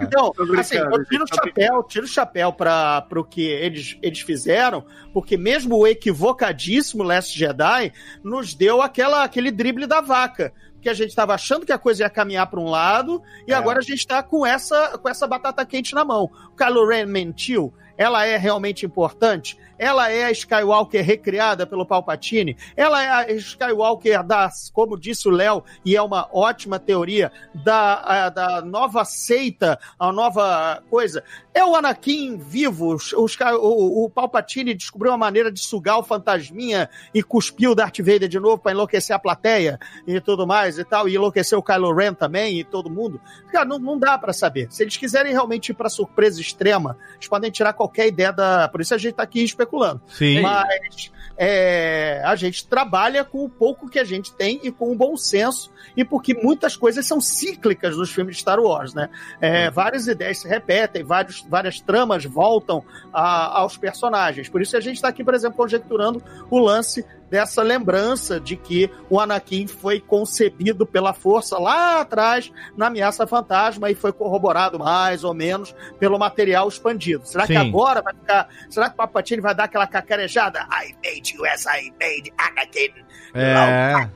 Então, 0.02 0.32
assim, 0.58 0.76
eu 0.76 1.04
tiro 1.04 1.24
o 1.24 1.26
tô 1.26 1.36
chapéu, 1.36 1.82
tiro 1.84 2.04
o 2.04 2.08
chapéu 2.08 2.52
para 2.52 3.06
o 3.16 3.24
que 3.24 3.46
eles, 3.46 3.96
eles 4.02 4.20
fizeram, 4.20 4.84
porque 5.14 5.36
mesmo 5.38 5.76
o 5.76 5.86
equivocadíssimo 5.86 7.02
Last 7.02 7.38
Jedi 7.38 7.92
nos 8.22 8.54
deu 8.54 8.82
aquela, 8.82 9.24
aquele 9.24 9.50
drible 9.50 9.86
da 9.86 10.00
vaca. 10.00 10.52
Porque 10.74 10.88
a 10.90 10.94
gente 10.94 11.10
estava 11.10 11.32
achando 11.32 11.64
que 11.64 11.72
a 11.72 11.78
coisa 11.78 12.02
ia 12.02 12.10
caminhar 12.10 12.48
para 12.50 12.58
um 12.60 12.68
lado, 12.68 13.22
e 13.46 13.52
É. 13.52 13.54
agora 13.54 13.78
a 13.78 13.82
gente 13.82 14.00
está 14.00 14.20
com 14.22 14.44
essa, 14.44 14.98
com 14.98 15.08
essa 15.08 15.26
batata 15.28 15.64
quente 15.64 15.94
na 15.94 16.04
mão. 16.04 16.28
O 16.52 16.56
Kylo 16.56 16.86
Ren 16.88 17.06
mentiu, 17.06 17.72
ela 18.02 18.26
é 18.26 18.36
realmente 18.36 18.84
importante? 18.84 19.56
Ela 19.78 20.10
é 20.12 20.24
a 20.26 20.30
Skywalker 20.30 21.04
recriada 21.04 21.66
pelo 21.66 21.84
Palpatine? 21.86 22.56
Ela 22.76 23.02
é 23.02 23.08
a 23.08 23.32
Skywalker 23.32 24.22
da, 24.22 24.48
como 24.72 24.98
disse 24.98 25.26
o 25.28 25.30
Léo, 25.30 25.64
e 25.84 25.96
é 25.96 26.02
uma 26.02 26.28
ótima 26.32 26.78
teoria, 26.78 27.32
da, 27.54 27.94
a- 28.26 28.28
da 28.28 28.60
nova 28.60 29.04
seita, 29.04 29.78
a 29.98 30.12
nova 30.12 30.82
coisa. 30.88 31.24
É 31.54 31.64
o 31.64 31.76
Anakin 31.76 32.38
vivo, 32.38 32.94
os, 32.94 33.12
os 33.12 33.36
o, 33.38 34.04
o 34.04 34.10
Palpatine 34.10 34.74
descobriu 34.74 35.12
uma 35.12 35.18
maneira 35.18 35.52
de 35.52 35.60
sugar 35.60 35.98
o 35.98 36.02
fantasminha 36.02 36.88
e 37.12 37.22
cuspiu 37.22 37.72
o 37.72 37.74
Darth 37.74 37.98
Vader 37.98 38.28
de 38.28 38.40
novo 38.40 38.58
para 38.58 38.72
enlouquecer 38.72 39.14
a 39.14 39.18
plateia 39.18 39.78
e 40.06 40.18
tudo 40.20 40.46
mais 40.46 40.78
e 40.78 40.84
tal, 40.84 41.08
e 41.08 41.14
enlouquecer 41.14 41.58
o 41.58 41.62
Kylo 41.62 41.94
Ren 41.94 42.14
também 42.14 42.58
e 42.58 42.64
todo 42.64 42.88
mundo. 42.88 43.20
Cara, 43.50 43.66
não, 43.66 43.78
não 43.78 43.98
dá 43.98 44.16
para 44.16 44.32
saber. 44.32 44.68
Se 44.70 44.82
eles 44.82 44.96
quiserem 44.96 45.32
realmente 45.32 45.70
ir 45.70 45.74
para 45.74 45.90
surpresa 45.90 46.40
extrema, 46.40 46.96
eles 47.14 47.28
podem 47.28 47.50
tirar 47.50 47.74
qualquer 47.74 48.06
ideia 48.06 48.32
da. 48.32 48.68
Por 48.68 48.80
isso 48.80 48.94
a 48.94 48.98
gente 48.98 49.14
tá 49.14 49.22
aqui 49.22 49.42
especulando. 49.42 50.00
Sim. 50.08 50.40
Mas 50.40 51.12
é, 51.36 52.22
a 52.24 52.36
gente 52.36 52.66
trabalha 52.66 53.24
com 53.24 53.44
o 53.44 53.48
pouco 53.48 53.88
que 53.88 53.98
a 53.98 54.04
gente 54.04 54.32
tem 54.32 54.60
e 54.62 54.70
com 54.70 54.92
o 54.92 54.94
bom 54.94 55.16
senso, 55.16 55.72
e 55.96 56.04
porque 56.04 56.34
muitas 56.34 56.76
coisas 56.76 57.06
são 57.06 57.20
cíclicas 57.20 57.96
nos 57.96 58.10
filmes 58.10 58.36
de 58.36 58.42
Star 58.42 58.60
Wars, 58.60 58.94
né? 58.94 59.08
É, 59.40 59.70
várias 59.70 60.06
ideias 60.06 60.38
se 60.38 60.48
repetem, 60.48 61.02
vários, 61.02 61.41
várias 61.48 61.80
tramas 61.80 62.24
voltam 62.24 62.82
a- 63.12 63.60
aos 63.60 63.76
personagens. 63.76 64.48
Por 64.48 64.62
isso 64.62 64.76
a 64.76 64.80
gente 64.80 64.96
está 64.96 65.08
aqui, 65.08 65.22
por 65.24 65.34
exemplo, 65.34 65.56
conjecturando 65.56 66.22
o 66.50 66.58
lance 66.58 67.04
dessa 67.32 67.62
lembrança 67.62 68.38
de 68.38 68.56
que 68.56 68.90
o 69.08 69.18
Anakin 69.18 69.66
foi 69.66 70.00
concebido 70.00 70.84
pela 70.84 71.14
força 71.14 71.58
lá 71.58 72.02
atrás 72.02 72.52
na 72.76 72.88
ameaça 72.88 73.26
fantasma 73.26 73.90
e 73.90 73.94
foi 73.94 74.12
corroborado 74.12 74.78
mais 74.78 75.24
ou 75.24 75.32
menos 75.32 75.74
pelo 75.98 76.18
material 76.18 76.68
expandido. 76.68 77.26
Será 77.26 77.46
que 77.46 77.54
Sim. 77.54 77.68
agora 77.68 78.02
vai 78.02 78.12
ficar. 78.12 78.48
Será 78.68 78.88
que 78.90 78.94
o 78.96 78.98
Papatini 78.98 79.40
vai 79.40 79.54
dar 79.54 79.64
aquela 79.64 79.86
cacarejada? 79.86 80.68
I 80.70 80.94
made 81.02 81.34
you 81.34 81.46
as 81.46 81.64
I 81.64 81.90
made 81.98 82.30
Anakin. 82.36 82.92
É. 83.32 84.10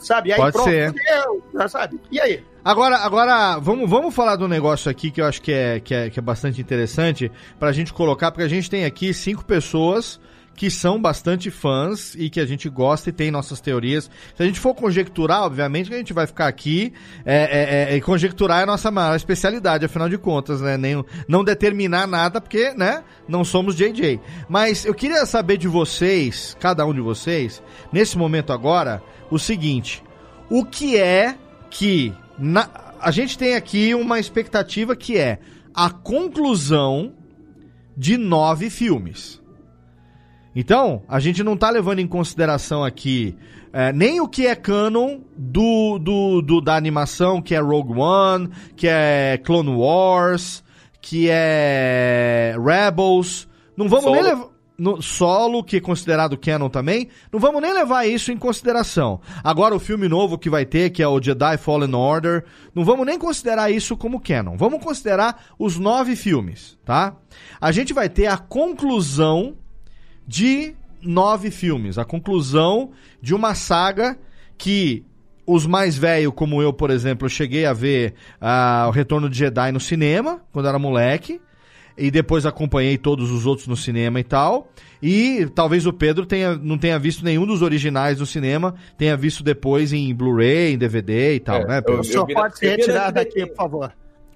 Sabe? 0.00 0.30
E 0.30 0.32
aí 0.32 0.40
Pode 0.40 0.52
pronto, 0.52 0.68
ser. 0.68 0.92
fudeu, 0.92 1.68
sabe? 1.68 2.00
E 2.10 2.20
aí? 2.20 2.44
Agora, 2.64 2.96
agora 2.96 3.58
vamos, 3.60 3.88
vamos 3.88 4.12
falar 4.12 4.34
do 4.34 4.48
negócio 4.48 4.90
aqui 4.90 5.12
que 5.12 5.20
eu 5.20 5.26
acho 5.26 5.40
que 5.40 5.52
é, 5.52 5.78
que 5.78 5.94
é, 5.94 6.10
que 6.10 6.18
é 6.18 6.22
bastante 6.22 6.60
interessante 6.60 7.30
pra 7.60 7.70
gente 7.70 7.92
colocar, 7.92 8.32
porque 8.32 8.42
a 8.42 8.48
gente 8.48 8.68
tem 8.68 8.84
aqui 8.84 9.14
cinco 9.14 9.44
pessoas 9.44 10.20
que 10.60 10.70
são 10.70 11.00
bastante 11.00 11.50
fãs 11.50 12.14
e 12.18 12.28
que 12.28 12.38
a 12.38 12.44
gente 12.44 12.68
gosta 12.68 13.08
e 13.08 13.12
tem 13.14 13.30
nossas 13.30 13.62
teorias. 13.62 14.10
Se 14.36 14.42
a 14.42 14.44
gente 14.44 14.60
for 14.60 14.74
conjecturar, 14.74 15.44
obviamente 15.44 15.88
que 15.88 15.94
a 15.94 15.96
gente 15.98 16.12
vai 16.12 16.26
ficar 16.26 16.48
aqui 16.48 16.92
é, 17.24 17.88
é, 17.88 17.94
é, 17.94 17.96
e 17.96 18.00
conjecturar 18.02 18.60
é 18.60 18.64
a 18.64 18.66
nossa 18.66 18.90
maior 18.90 19.16
especialidade, 19.16 19.86
afinal 19.86 20.06
de 20.06 20.18
contas, 20.18 20.60
né? 20.60 20.76
Nem, 20.76 21.02
não 21.26 21.42
determinar 21.42 22.06
nada, 22.06 22.42
porque, 22.42 22.74
né? 22.74 23.02
Não 23.26 23.42
somos 23.42 23.74
JJ. 23.74 24.20
Mas 24.50 24.84
eu 24.84 24.92
queria 24.92 25.24
saber 25.24 25.56
de 25.56 25.66
vocês, 25.66 26.54
cada 26.60 26.84
um 26.84 26.92
de 26.92 27.00
vocês, 27.00 27.62
nesse 27.90 28.18
momento 28.18 28.52
agora, 28.52 29.02
o 29.30 29.38
seguinte: 29.38 30.04
o 30.50 30.62
que 30.62 30.94
é 30.94 31.38
que 31.70 32.12
na- 32.38 32.68
a 33.00 33.10
gente 33.10 33.38
tem 33.38 33.54
aqui 33.54 33.94
uma 33.94 34.20
expectativa 34.20 34.94
que 34.94 35.16
é 35.16 35.38
a 35.74 35.88
conclusão 35.88 37.14
de 37.96 38.18
nove 38.18 38.68
filmes. 38.68 39.39
Então, 40.54 41.02
a 41.08 41.20
gente 41.20 41.42
não 41.44 41.56
tá 41.56 41.70
levando 41.70 42.00
em 42.00 42.06
consideração 42.06 42.82
aqui 42.84 43.36
é, 43.72 43.92
nem 43.92 44.20
o 44.20 44.26
que 44.28 44.46
é 44.46 44.54
canon 44.56 45.20
do, 45.36 45.98
do, 45.98 46.42
do- 46.42 46.60
da 46.60 46.74
animação, 46.74 47.40
que 47.40 47.54
é 47.54 47.60
Rogue 47.60 47.92
One, 47.98 48.48
que 48.74 48.88
é 48.88 49.38
Clone 49.44 49.70
Wars, 49.76 50.64
que 51.00 51.28
é 51.30 52.56
Rebels. 52.58 53.48
Não 53.76 53.88
vamos 53.88 54.04
Solo. 54.04 54.16
nem 54.16 54.24
levar. 54.24 54.50
No 54.76 55.02
solo, 55.02 55.62
que 55.62 55.76
é 55.76 55.80
considerado 55.80 56.38
canon 56.38 56.70
também, 56.70 57.08
não 57.30 57.38
vamos 57.38 57.60
nem 57.60 57.70
levar 57.70 58.06
isso 58.06 58.32
em 58.32 58.36
consideração. 58.38 59.20
Agora 59.44 59.74
o 59.74 59.78
filme 59.78 60.08
novo 60.08 60.38
que 60.38 60.48
vai 60.48 60.64
ter, 60.64 60.88
que 60.88 61.02
é 61.02 61.06
o 61.06 61.20
Jedi 61.22 61.58
Fallen 61.58 61.94
Order, 61.94 62.46
não 62.74 62.82
vamos 62.82 63.04
nem 63.04 63.18
considerar 63.18 63.70
isso 63.70 63.94
como 63.94 64.18
canon. 64.18 64.56
Vamos 64.56 64.82
considerar 64.82 65.44
os 65.58 65.78
nove 65.78 66.16
filmes, 66.16 66.78
tá? 66.82 67.14
A 67.60 67.70
gente 67.70 67.92
vai 67.92 68.08
ter 68.08 68.24
a 68.28 68.38
conclusão 68.38 69.54
de 70.30 70.74
nove 71.02 71.50
filmes. 71.50 71.98
A 71.98 72.04
conclusão 72.04 72.90
de 73.20 73.34
uma 73.34 73.52
saga 73.56 74.16
que 74.56 75.04
os 75.44 75.66
mais 75.66 75.98
velhos, 75.98 76.32
como 76.36 76.62
eu, 76.62 76.72
por 76.72 76.88
exemplo, 76.90 77.24
eu 77.26 77.28
cheguei 77.28 77.66
a 77.66 77.72
ver 77.72 78.14
ah, 78.40 78.84
o 78.86 78.92
Retorno 78.92 79.28
de 79.28 79.36
Jedi 79.36 79.72
no 79.72 79.80
cinema, 79.80 80.40
quando 80.52 80.68
era 80.68 80.78
moleque. 80.78 81.40
E 81.98 82.10
depois 82.10 82.46
acompanhei 82.46 82.96
todos 82.96 83.30
os 83.30 83.44
outros 83.44 83.66
no 83.66 83.76
cinema 83.76 84.20
e 84.20 84.24
tal. 84.24 84.72
E 85.02 85.46
talvez 85.54 85.84
o 85.84 85.92
Pedro 85.92 86.24
tenha, 86.24 86.56
não 86.56 86.78
tenha 86.78 86.98
visto 86.98 87.24
nenhum 87.24 87.44
dos 87.44 87.60
originais 87.60 88.20
no 88.20 88.24
cinema, 88.24 88.74
tenha 88.96 89.16
visto 89.16 89.42
depois 89.42 89.92
em 89.92 90.14
Blu-ray, 90.14 90.72
em 90.74 90.78
DVD 90.78 91.34
e 91.34 91.40
tal, 91.40 91.56
É, 91.62 91.66
né, 91.66 91.78
eu- 91.78 91.82
Pedro? 91.82 91.96
Pode 91.96 92.06
se 92.06 92.14
eu 92.14 92.24
vi 92.24 92.34
na 92.34 92.44
retirar 92.44 93.10
DVD. 93.10 93.12
daqui, 93.12 93.46
por 93.46 93.56
favor. 93.56 93.92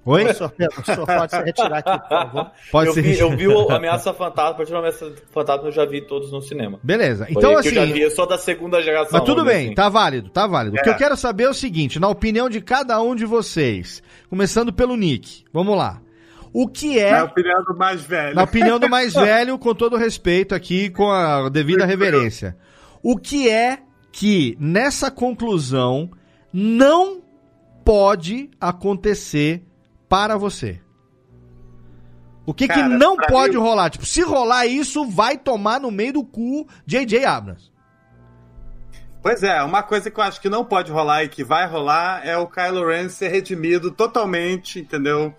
Oi? 0.06 0.24
O 0.24 0.34
senhor, 0.34 0.50
Pedro, 0.50 0.80
o 0.80 0.84
senhor 0.84 1.06
pode 1.06 1.30
se 1.32 1.42
retirar 1.42 1.78
aqui, 1.78 1.98
por 2.00 2.08
favor. 2.08 2.50
Pode 2.70 2.88
eu, 2.88 2.92
ser. 2.94 3.02
vi, 3.02 3.18
eu 3.18 3.30
vi 3.36 3.48
o 3.48 3.70
Ameaça 3.70 4.12
Fantasma, 4.12 4.50
a 4.50 4.54
partir 4.54 4.72
do 4.72 4.78
Ameaça 4.78 5.12
Fantasma 5.32 5.68
eu 5.68 5.72
já 5.72 5.84
vi 5.86 6.02
todos 6.02 6.30
no 6.30 6.42
cinema. 6.42 6.78
Beleza. 6.82 7.24
Foi 7.24 7.32
Então, 7.36 7.52
que 7.52 7.56
assim. 7.56 7.68
eu 7.70 7.74
já 7.74 7.92
vi 7.92 8.10
só 8.10 8.26
da 8.26 8.36
segunda 8.36 8.82
geração. 8.82 9.18
Mas 9.18 9.22
tudo 9.24 9.44
bem, 9.44 9.66
assim. 9.66 9.74
tá 9.74 9.88
válido, 9.88 10.28
tá 10.28 10.46
válido. 10.46 10.76
O 10.76 10.82
que 10.82 10.90
É. 10.90 10.92
eu 10.92 10.96
quero 10.96 11.16
saber 11.16 11.44
é 11.44 11.48
o 11.50 11.54
seguinte, 11.54 11.98
na 11.98 12.08
opinião 12.08 12.50
de 12.50 12.60
cada 12.60 13.00
um 13.00 13.14
de 13.16 13.24
vocês, 13.24 14.02
começando 14.28 14.72
pelo 14.72 14.94
Nick, 14.96 15.44
vamos 15.52 15.76
lá. 15.76 16.00
O 16.52 16.68
que 16.68 16.98
é, 16.98 17.10
Na 17.12 17.24
opinião 17.24 17.64
do 17.64 17.76
mais 17.76 18.02
velho. 18.02 18.34
na 18.36 18.42
opinião 18.44 18.78
do 18.78 18.88
mais 18.90 19.14
velho, 19.14 19.58
com 19.58 19.74
todo 19.74 19.96
respeito 19.96 20.54
aqui, 20.54 20.90
com 20.90 21.10
a 21.10 21.48
devida 21.48 21.84
reverência, 21.86 22.56
o 23.02 23.16
que 23.16 23.48
é 23.48 23.78
que 24.12 24.56
nessa 24.60 25.10
conclusão 25.10 26.10
não 26.52 27.20
pode 27.84 28.50
acontecer 28.60 29.62
para 30.14 30.36
você? 30.36 30.80
O 32.46 32.54
que 32.54 32.68
que 32.68 32.74
Cara, 32.74 32.88
não 32.88 33.16
pra 33.16 33.26
pode 33.26 33.56
mim- 33.56 33.62
rolar? 33.62 33.90
Tipo, 33.90 34.06
se 34.06 34.22
rolar 34.22 34.64
isso, 34.64 35.04
vai 35.06 35.36
tomar 35.36 35.80
no 35.80 35.90
meio 35.90 36.12
do 36.12 36.24
cu 36.24 36.68
J.J. 36.86 37.24
Abrams. 37.24 37.72
Pois 39.20 39.42
é, 39.42 39.60
uma 39.64 39.82
coisa 39.82 40.12
que 40.12 40.20
eu 40.20 40.22
acho 40.22 40.40
que 40.40 40.48
não 40.48 40.64
pode 40.64 40.92
rolar 40.92 41.24
e 41.24 41.28
que 41.28 41.42
vai 41.42 41.66
rolar 41.66 42.24
é 42.24 42.36
o 42.36 42.46
Kylo 42.46 42.86
Ren 42.86 43.08
ser 43.08 43.28
redimido 43.28 43.90
totalmente, 43.90 44.78
entendeu? 44.78 45.34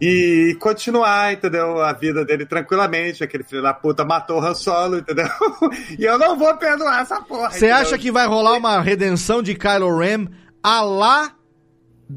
E 0.00 0.56
continuar, 0.60 1.32
entendeu? 1.34 1.80
A 1.80 1.92
vida 1.92 2.24
dele 2.24 2.44
tranquilamente. 2.46 3.22
Aquele 3.22 3.44
filho 3.44 3.62
da 3.62 3.72
puta 3.72 4.04
matou 4.04 4.40
o 4.40 4.44
Han 4.44 4.54
Solo, 4.54 4.98
entendeu? 4.98 5.28
e 5.96 6.02
eu 6.04 6.18
não 6.18 6.36
vou 6.36 6.56
perdoar 6.56 7.02
essa 7.02 7.20
porra. 7.20 7.50
Você 7.52 7.70
acha 7.70 7.96
que 7.96 8.10
vai 8.10 8.26
rolar 8.26 8.54
uma 8.56 8.80
redenção 8.80 9.40
de 9.40 9.54
Kylo 9.54 9.96
Ren 9.96 10.26
a 10.62 10.80
lá 10.80 11.32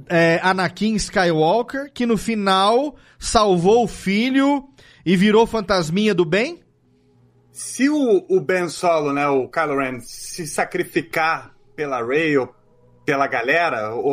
é, 0.10 0.40
Anakin 0.44 0.96
Skywalker, 0.96 1.92
que 1.94 2.06
no 2.06 2.18
final 2.18 2.96
salvou 3.20 3.84
o 3.84 3.88
filho 3.88 4.68
e 5.06 5.16
virou 5.16 5.48
fantasminha 5.48 6.14
do 6.14 6.26
bem? 6.26 6.62
Se 7.52 7.90
o, 7.90 8.26
o 8.30 8.40
Ben 8.40 8.70
Solo, 8.70 9.14
né, 9.14 9.28
o 9.28 9.48
Kylo 9.48 9.78
Ren, 9.78 10.00
se 10.02 10.46
sacrificar 10.46 11.56
pela 11.76 12.06
Rey 12.06 12.38
ou 12.38 12.54
pela 13.08 13.26
galera, 13.26 13.92
ou, 13.96 14.04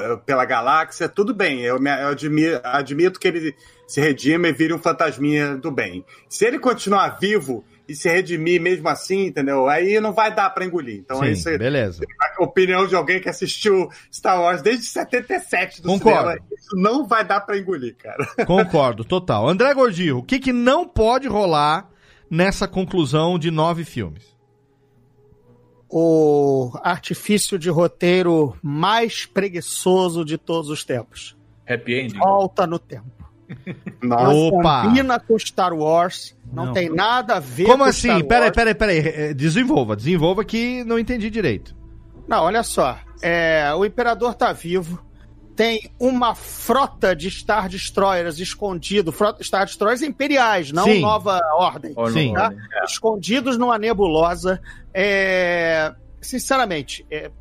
ou 0.00 0.18
pela 0.20 0.46
galáxia, 0.46 1.06
tudo 1.06 1.34
bem. 1.34 1.60
Eu, 1.60 1.78
me- 1.78 1.90
eu 1.90 2.08
admi- 2.08 2.58
admito 2.64 3.20
que 3.20 3.28
ele 3.28 3.54
se 3.86 4.00
redima 4.00 4.48
e 4.48 4.52
vire 4.54 4.72
um 4.72 4.78
fantasminha 4.78 5.54
do 5.54 5.70
bem. 5.70 6.02
Se 6.30 6.46
ele 6.46 6.58
continuar 6.58 7.18
vivo 7.20 7.62
e 7.86 7.94
se 7.94 8.08
redimir 8.08 8.58
mesmo 8.58 8.88
assim, 8.88 9.26
entendeu? 9.26 9.68
Aí 9.68 10.00
não 10.00 10.14
vai 10.14 10.34
dar 10.34 10.48
pra 10.48 10.64
engolir. 10.64 10.96
Então 11.04 11.22
é 11.22 11.32
isso 11.32 11.46
aí. 11.46 11.58
beleza. 11.58 12.02
A 12.38 12.42
opinião 12.42 12.86
de 12.86 12.94
alguém 12.96 13.20
que 13.20 13.28
assistiu 13.28 13.90
Star 14.10 14.40
Wars 14.40 14.62
desde 14.62 14.86
77 14.86 15.82
do 15.82 15.88
Concordo. 15.88 16.30
cinema. 16.30 16.38
Isso 16.58 16.74
não 16.76 17.06
vai 17.06 17.24
dar 17.26 17.42
pra 17.42 17.58
engolir, 17.58 17.96
cara. 17.96 18.26
Concordo, 18.46 19.04
total. 19.04 19.46
André 19.46 19.74
Gordillo, 19.74 20.20
o 20.20 20.22
que, 20.24 20.38
que 20.38 20.54
não 20.54 20.88
pode 20.88 21.28
rolar 21.28 21.86
nessa 22.30 22.66
conclusão 22.66 23.38
de 23.38 23.50
nove 23.50 23.84
filmes? 23.84 24.37
O 25.90 26.70
artifício 26.82 27.58
de 27.58 27.70
roteiro 27.70 28.56
mais 28.62 29.24
preguiçoso 29.24 30.24
de 30.24 30.36
todos 30.36 30.68
os 30.70 30.84
tempos. 30.84 31.36
Happy 31.68 31.94
Ending. 32.00 32.18
Volta 32.18 32.66
no 32.66 32.78
tempo. 32.78 33.06
Nossa. 34.02 34.24
Não 34.24 34.48
Opa! 34.48 34.82
combina 34.82 35.18
com 35.18 35.38
Star 35.38 35.72
Wars. 35.72 36.36
Não, 36.52 36.66
Não. 36.66 36.72
tem 36.74 36.90
nada 36.90 37.36
a 37.36 37.40
ver 37.40 37.64
Como 37.64 37.84
com 37.84 37.88
assim? 37.90 38.08
Star 38.08 38.24
Peraí, 38.24 38.42
Wars. 38.44 38.54
peraí, 38.54 38.74
peraí. 38.74 38.98
eh, 38.98 39.34
Desenvolva, 39.34 39.96
desenvolva 39.96 40.44
que 40.44 40.84
não 40.84 40.98
entendi 40.98 41.30
direito. 41.30 41.74
Não, 42.26 42.42
olha 42.44 42.62
só. 42.62 42.98
É, 43.22 43.72
o 43.74 43.84
Imperador 43.86 44.34
tá 44.34 44.52
vivo. 44.52 45.02
Tem 45.58 45.90
uma 45.98 46.36
frota 46.36 47.16
de 47.16 47.28
Star 47.28 47.68
Destroyers 47.68 48.38
escondido. 48.38 49.10
Frota, 49.10 49.42
Star 49.42 49.66
Destroyers 49.66 50.02
imperiais, 50.02 50.70
não 50.70 50.84
Sim. 50.84 51.00
Nova 51.00 51.40
Ordem. 51.56 51.92
Olha, 51.96 52.12
Sim. 52.12 52.36
olha. 52.36 52.56
Escondidos 52.84 53.58
numa 53.58 53.76
nebulosa. 53.76 54.62
É, 54.94 55.92
sinceramente, 56.22 57.04
é, 57.10 57.32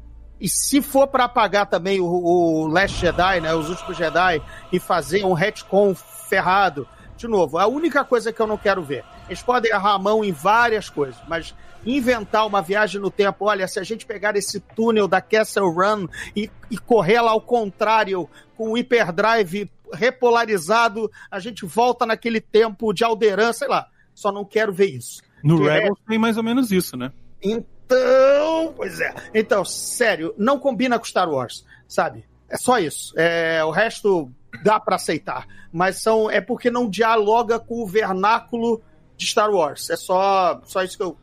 e 0.41 0.49
se 0.49 0.82
for 0.82 1.05
para 1.05 1.26
apagar 1.26 1.68
também 1.68 1.99
o, 1.99 2.07
o 2.07 2.65
Last 2.65 2.99
Jedi, 2.99 3.39
né, 3.39 3.53
os 3.53 3.70
últimos 3.70 3.95
Jedi, 3.95 4.41
e 4.72 4.80
fazer 4.80 5.24
um 5.24 5.34
retcon 5.34 5.93
ferrado, 5.93 6.88
de 7.15 7.28
novo, 7.28 7.59
a 7.59 7.68
única 7.68 8.03
coisa 8.03 8.34
que 8.34 8.41
eu 8.41 8.47
não 8.47 8.57
quero 8.57 8.82
ver. 8.82 9.05
Eles 9.28 9.43
podem 9.43 9.72
errar 9.72 9.93
a 9.93 9.99
mão 9.99 10.26
em 10.26 10.32
várias 10.32 10.89
coisas, 10.89 11.22
mas 11.28 11.53
inventar 11.86 12.45
uma 12.45 12.61
viagem 12.61 12.99
no 12.99 13.09
tempo, 13.09 13.45
olha, 13.45 13.67
se 13.67 13.80
a 13.80 13.84
gente 13.84 14.05
pegar 14.05 14.36
esse 14.36 14.59
túnel 14.59 15.07
da 15.07 15.21
Castle 15.21 15.71
Run 15.71 16.07
e, 16.36 16.49
e 16.69 16.78
correr 16.78 17.21
lá 17.21 17.32
ao 17.32 17.41
contrário, 17.41 18.30
com 18.55 18.71
o 18.71 18.73
hyperdrive 18.78 19.69
repolarizado, 19.93 21.09
a 21.32 21.39
gente 21.39 21.65
volta 21.65 22.05
naquele 22.05 22.41
tempo 22.41 22.91
de 22.93 23.03
Alderan, 23.03 23.53
sei 23.53 23.67
lá. 23.67 23.88
Só 24.13 24.32
não 24.32 24.43
quero 24.43 24.73
ver 24.73 24.88
isso. 24.88 25.21
No 25.43 25.61
Que 25.61 25.69
é- 25.69 25.73
Rebels 25.80 25.99
tem 26.07 26.17
mais 26.17 26.38
ou 26.38 26.43
menos 26.43 26.71
isso, 26.71 26.97
né? 26.97 27.11
Então, 27.41 28.73
pois 28.75 28.99
é. 28.99 29.13
Então, 29.34 29.63
sério, 29.63 30.34
não 30.38 30.59
combina 30.59 30.97
com 30.99 31.05
Star 31.05 31.30
Wars, 31.30 31.65
sabe? 31.88 32.25
É 32.49 32.57
só 32.57 32.80
isso. 32.80 33.13
É, 33.15 33.63
o 33.63 33.71
resto 33.71 34.32
dá 34.63 34.80
pra 34.80 34.95
aceitar, 34.95 35.45
mas 35.71 36.01
são 36.01 36.30
é 36.32 36.41
porque 36.41 36.71
não 36.71 36.89
dialoga 36.89 37.59
com 37.59 37.84
o 37.84 37.88
vernáculo 37.88 38.82
de 39.15 39.25
Star 39.28 39.51
Wars. 39.51 39.89
É 39.89 39.95
só 39.95 40.59
só 40.65 40.84
isso 40.84 40.97
que 40.97 41.03
eu 41.03 41.15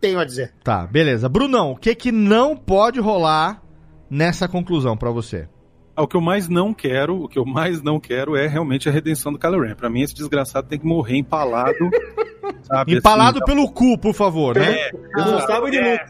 tenho 0.00 0.18
a 0.18 0.24
dizer. 0.24 0.52
Tá, 0.64 0.86
beleza. 0.86 1.28
Brunão, 1.28 1.72
o 1.72 1.76
que 1.76 1.94
que 1.94 2.10
não 2.10 2.56
pode 2.56 3.00
rolar 3.00 3.62
nessa 4.08 4.48
conclusão 4.48 4.96
pra 4.96 5.10
você? 5.10 5.48
Ah, 5.94 6.02
O 6.02 6.08
que 6.08 6.16
eu 6.16 6.20
mais 6.20 6.48
não 6.48 6.72
quero, 6.72 7.24
o 7.24 7.28
que 7.28 7.38
eu 7.38 7.44
mais 7.44 7.82
não 7.82 8.00
quero 8.00 8.36
é 8.36 8.46
realmente 8.46 8.88
a 8.88 8.92
redenção 8.92 9.32
do 9.32 9.38
Kylo 9.38 9.60
Ren. 9.62 9.74
Pra 9.74 9.90
mim, 9.90 10.02
esse 10.02 10.14
desgraçado 10.14 10.68
tem 10.68 10.78
que 10.78 10.86
morrer 10.86 11.16
empalado. 11.18 11.76
sabe, 12.62 12.96
Empalado 12.96 13.38
assim, 13.38 13.46
pelo 13.46 13.70
cu, 13.70 13.98
por 13.98 14.14
favor, 14.14 14.56
né? 14.56 14.88
Eu 15.16 15.24
não 15.24 15.40
sabe 15.40 15.70
de 15.70 15.78
é. 15.78 16.06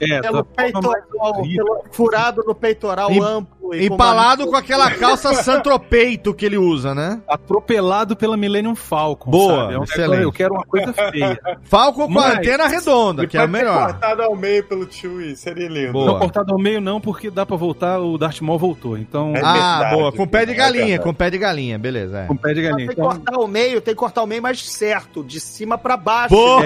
É, 0.00 0.20
Pelo 0.20 0.44
forma 0.44 0.46
mais 0.56 0.72
peitoral, 0.72 1.42
pelo 1.42 1.84
furado 1.92 2.42
no 2.46 2.54
peitoral 2.54 3.10
Em- 3.10 3.22
amplo 3.22 3.74
e 3.74 3.86
Empalado 3.86 4.48
com 4.48 4.56
aquela 4.56 4.90
calça 4.90 5.32
santropeito 5.44 6.34
que 6.34 6.44
ele 6.44 6.58
usa, 6.58 6.92
né? 6.94 7.20
atropelado 7.28 8.16
pela 8.16 8.36
Millennium 8.36 8.74
Falcon. 8.74 9.30
Boa, 9.30 9.56
sabe? 9.62 9.74
É 9.74 9.78
um 9.78 9.84
excelente. 9.84 10.22
Eu 10.24 10.32
quero 10.32 10.54
uma 10.54 10.64
coisa 10.64 10.92
feia. 10.92 11.38
Falcon 11.62 12.06
com 12.12 12.18
a 12.18 12.22
Mas- 12.28 12.38
antena 12.38 12.66
redonda, 12.66 13.26
que 13.28 13.36
é 13.38 13.42
ser 13.42 13.46
melhor. 13.46 13.92
cortado 13.92 14.22
ao 14.22 14.34
meio 14.34 14.64
pelo 14.64 14.90
Chewie, 14.90 15.36
seria 15.36 15.68
lindo. 15.68 15.92
Boa. 15.92 16.06
Não 16.06 16.18
cortado 16.18 16.52
ao 16.52 16.58
meio, 16.58 16.80
não, 16.80 17.00
porque 17.00 17.30
dá 17.30 17.46
pra 17.46 17.56
voltar, 17.56 18.00
o 18.00 18.18
Darth 18.18 18.40
Maul 18.40 18.58
voltou. 18.58 18.98
Então, 18.98 19.34
É 19.36 19.40
Ah, 19.42 19.52
verdade, 19.52 19.94
boa. 19.96 20.12
Com 20.12 20.26
pé 20.26 20.44
de 20.46 20.52
é 20.52 20.54
galinha, 20.56 20.84
verdade. 20.86 21.04
com 21.04 21.14
pé 21.14 21.30
de 21.30 21.38
galinha, 21.38 21.78
beleza. 21.78 22.18
É. 22.20 22.26
com 22.26 22.36
pé 22.36 22.52
de 22.54 22.60
Mas 22.62 22.70
galinha. 22.70 22.86
tem 22.88 22.96
que 22.96 23.00
Então, 23.00 23.10
cortar 23.16 23.38
o 23.38 23.46
meio, 23.46 23.80
tem 23.80 23.94
que 23.94 23.98
cortar 24.00 24.22
o 24.22 24.26
meio 24.26 24.42
mais 24.42 24.68
certo, 24.68 25.22
de 25.22 25.38
cima 25.38 25.78
pra 25.78 25.96
baixo. 25.96 26.34
Boa, 26.34 26.62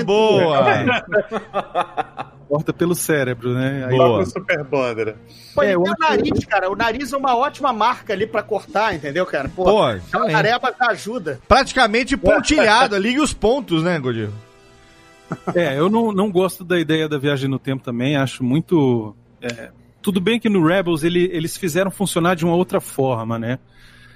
É. 0.00 0.02
boa. 0.04 0.58
corta 2.48 2.72
pelo 2.72 2.94
cérebro, 2.94 3.52
né? 3.54 3.86
Aí, 3.88 3.96
Boa. 3.96 4.22
Pro 4.22 4.30
Super 4.30 4.64
Bonder. 4.64 5.16
Pô, 5.54 5.62
É, 5.62 5.72
e 5.72 5.76
o 5.76 5.82
nariz, 5.98 6.44
cara. 6.46 6.70
O 6.70 6.76
nariz 6.76 7.12
é 7.12 7.16
uma 7.16 7.36
ótima 7.36 7.72
marca 7.72 8.12
ali 8.12 8.26
pra 8.26 8.42
cortar, 8.42 8.94
entendeu, 8.94 9.24
cara? 9.26 9.48
Pô, 9.48 9.64
Pô, 9.64 9.82
a 9.84 9.98
tarefa 10.30 10.74
já 10.78 10.86
ajuda. 10.90 11.40
Praticamente 11.46 12.16
pontilhado, 12.16 12.96
liga 12.96 13.22
os 13.22 13.32
pontos, 13.34 13.82
né, 13.82 13.98
Godinho? 13.98 14.32
É, 15.54 15.78
eu 15.78 15.90
não, 15.90 16.10
não 16.10 16.30
gosto 16.32 16.64
da 16.64 16.78
ideia 16.80 17.06
da 17.08 17.18
viagem 17.18 17.50
no 17.50 17.58
tempo 17.58 17.84
também, 17.84 18.16
acho 18.16 18.42
muito. 18.42 19.14
é, 19.42 19.70
tudo 20.00 20.20
bem 20.20 20.40
que 20.40 20.48
no 20.48 20.64
Rebels 20.66 21.02
ele- 21.02 21.28
eles 21.32 21.56
fizeram 21.56 21.90
funcionar 21.90 22.34
de 22.34 22.46
uma 22.46 22.54
outra 22.54 22.80
forma, 22.80 23.38
né? 23.38 23.58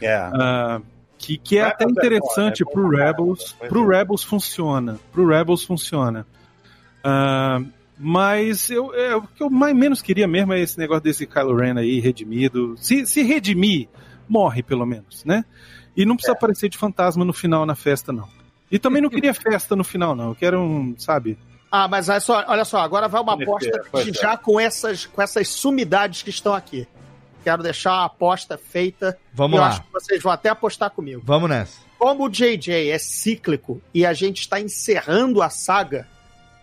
É. 0.01 0.14
Ah, 0.16 0.80
que, 1.18 1.36
que 1.36 1.59
é 1.59 1.64
Rebels 1.64 1.74
até 1.74 1.84
é 1.84 1.90
interessante 1.90 2.62
é 2.62 2.64
bom 2.64 2.72
pro 2.72 2.88
pra 2.88 2.99
caramba, 2.99 3.18
Rebels. 3.18 3.53
Pro 3.68 3.93
é. 3.93 3.99
Rebels 3.99 4.24
funciona. 4.24 4.99
Pro 5.12 5.26
Rebels 5.28 5.64
funciona. 5.64 6.26
Ah, 7.05 7.61
mas 7.99 8.68
eu, 8.70 8.95
é, 8.95 9.14
o 9.16 9.22
que 9.22 9.43
eu 9.43 9.51
mais 9.51 9.74
menos 9.74 10.03
queria 10.03 10.26
mesmo 10.26 10.53
é 10.53 10.61
esse 10.61 10.78
negócio 10.78 11.03
desse 11.03 11.26
Kylo 11.26 11.55
Ren 11.57 11.78
aí, 11.78 12.01
redimido. 12.01 12.74
Se, 12.78 13.07
se 13.07 13.22
redimir, 13.22 13.88
morre 14.28 14.62
pelo 14.62 14.86
menos, 14.86 15.24
né? 15.24 15.45
E 15.97 16.05
não 16.05 16.14
É. 16.14 16.16
precisa 16.16 16.32
aparecer 16.32 16.68
de 16.68 16.78
fantasma 16.78 17.24
no 17.24 17.32
final 17.32 17.66
na 17.66 17.74
festa, 17.74 18.12
não. 18.12 18.28
E 18.70 18.78
também 18.78 19.03
não 19.03 19.11
queria 19.11 19.32
festa 19.34 19.76
no 19.76 19.84
final, 19.84 20.14
não. 20.14 20.30
Eu 20.30 20.34
quero 20.34 20.61
um, 20.61 20.95
sabe? 20.99 21.38
Ah, 21.70 21.88
mas 21.88 22.09
olha 22.09 22.20
só, 22.20 22.45
olha 22.49 22.64
só 22.64 22.78
agora 22.80 23.09
vai 23.09 23.20
uma 23.20 23.32
é, 23.32 23.43
aposta 23.43 23.82
é. 23.95 24.12
já 24.12 24.36
com 24.36 24.59
essas, 24.61 25.07
com 25.07 25.22
essas 25.22 25.49
sumidades 25.49 26.22
que 26.22 26.30
estão 26.30 26.55
aqui. 26.55 26.86
Quero 27.43 27.62
deixar 27.62 27.93
a 27.93 28.05
aposta 28.05 28.57
feita. 28.59 29.18
Vamos 29.32 29.55
e 29.55 29.59
eu 29.59 29.62
lá. 29.62 29.68
acho 29.68 29.82
que 29.82 29.93
vocês 29.93 30.22
vão 30.22 30.32
até 30.32 30.49
apostar 30.49 30.90
comigo. 30.90 31.22
Vamos 31.24 31.49
nessa. 31.49 31.80
Como 31.99 32.24
o 32.24 32.28
JJ 32.28 32.90
é 32.90 32.99
cíclico 32.99 33.80
e 33.95 34.05
a 34.05 34.12
gente 34.12 34.40
está 34.40 34.61
encerrando 34.61 35.40
a 35.43 35.49
saga, 35.51 36.07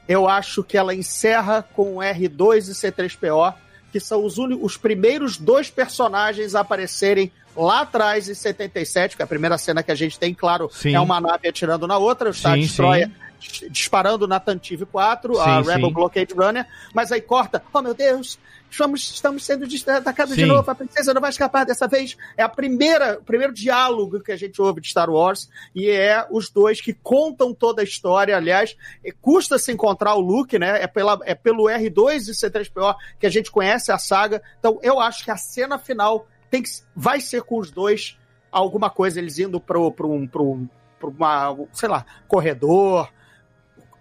eu 0.10 0.28
acho 0.28 0.64
que 0.64 0.76
ela 0.76 0.93
encerra 0.93 1.62
com 1.76 1.97
o 1.97 1.99
R2 1.99 2.68
e 2.68 2.72
C3PO, 2.72 3.53
que 3.91 3.99
são 3.99 4.26
os, 4.26 4.38
os 4.39 4.76
primeiros 4.76 5.38
dois 5.38 5.70
personagens 5.70 6.55
a 6.55 6.62
aparecerem 6.62 7.32
lá 7.55 7.82
atrás 7.82 8.28
em 8.28 8.34
77, 8.34 9.16
que 9.16 9.22
é 9.22 9.26
a 9.26 9.28
primeira 9.28 9.57
cena 9.57 9.84
que 9.84 9.91
a 9.91 9.95
gente 9.95 10.18
tem, 10.18 10.34
claro, 10.34 10.70
Sim. 10.74 10.95
é 10.95 10.99
uma 10.99 11.22
nave 11.22 11.47
atirando 11.47 11.86
na 11.88 11.97
outra, 11.97 12.30
o 12.30 12.34
Star 12.34 12.55
Sim, 12.55 12.62
Destroyer 12.62 13.12
dis- 13.39 13.64
disparando 13.70 14.28
na 14.28 14.39
Tantive 14.39 14.86
4, 14.86 15.39
a 15.39 15.64
Sim, 15.64 15.70
Rebel 15.70 15.88
sim. 15.89 15.93
Blockade 15.93 16.34
Runner, 16.34 16.66
mas 16.93 17.12
aí 17.12 17.22
corta, 17.22 17.62
oh 17.74 17.82
meu 17.82 17.93
Deus, 17.93 18.38
estamos, 18.70 19.02
estamos 19.12 19.46
sendo 19.46 19.66
atacados 19.98 20.36
de 20.36 20.46
novo, 20.46 20.70
a 20.70 20.76
princesa 20.76 21.14
não 21.14 21.22
vai 21.22 21.30
escapar 21.30 21.66
dessa 21.66 21.88
vez. 21.88 22.16
É 22.38 22.44
a 22.44 22.50
primeira, 22.50 23.20
o 23.20 23.24
primeiro 23.24 23.54
diálogo 23.54 24.20
que 24.22 24.32
a 24.32 24.38
gente 24.38 24.62
ouve 24.62 24.82
de 24.82 24.90
Star 24.90 25.10
Wars, 25.10 25.50
e 25.76 25.90
é 25.90 26.26
os 26.30 26.50
dois 26.50 26.80
que 26.82 26.94
contam 26.94 27.54
toda 27.54 27.82
a 27.82 27.84
história, 27.84 28.36
aliás, 28.36 28.76
e 29.04 29.12
custa 29.12 29.58
se 29.58 29.72
encontrar 29.72 30.16
o 30.16 30.20
Luke, 30.22 30.58
né, 30.60 30.82
é, 30.82 30.88
pela, 30.88 31.20
é 31.24 31.34
pelo 31.36 31.64
R2 31.66 32.28
e 32.28 32.32
C3PO 32.32 32.96
que 33.20 33.26
a 33.26 33.30
gente 33.30 33.52
conhece 33.52 33.92
a 33.92 33.98
saga, 33.98 34.42
então 34.60 34.80
eu 34.82 35.00
acho 35.00 35.24
que 35.24 35.32
a 35.32 35.38
cena 35.38 35.78
final 35.80 36.28
tem 36.50 36.62
que, 36.64 36.70
vai 36.96 37.20
ser 37.22 37.44
com 37.44 37.60
os 37.60 37.70
dois, 37.72 38.18
alguma 38.52 38.90
coisa, 38.90 39.20
eles 39.20 39.38
indo 39.40 39.60
pro, 39.60 39.92
pro, 39.92 40.12
um- 40.12 40.28
pro, 40.28 40.44
um- 40.44 40.70
uma, 41.02 41.56
sei 41.74 41.88
lá, 41.88 42.06
corredor, 42.28 43.10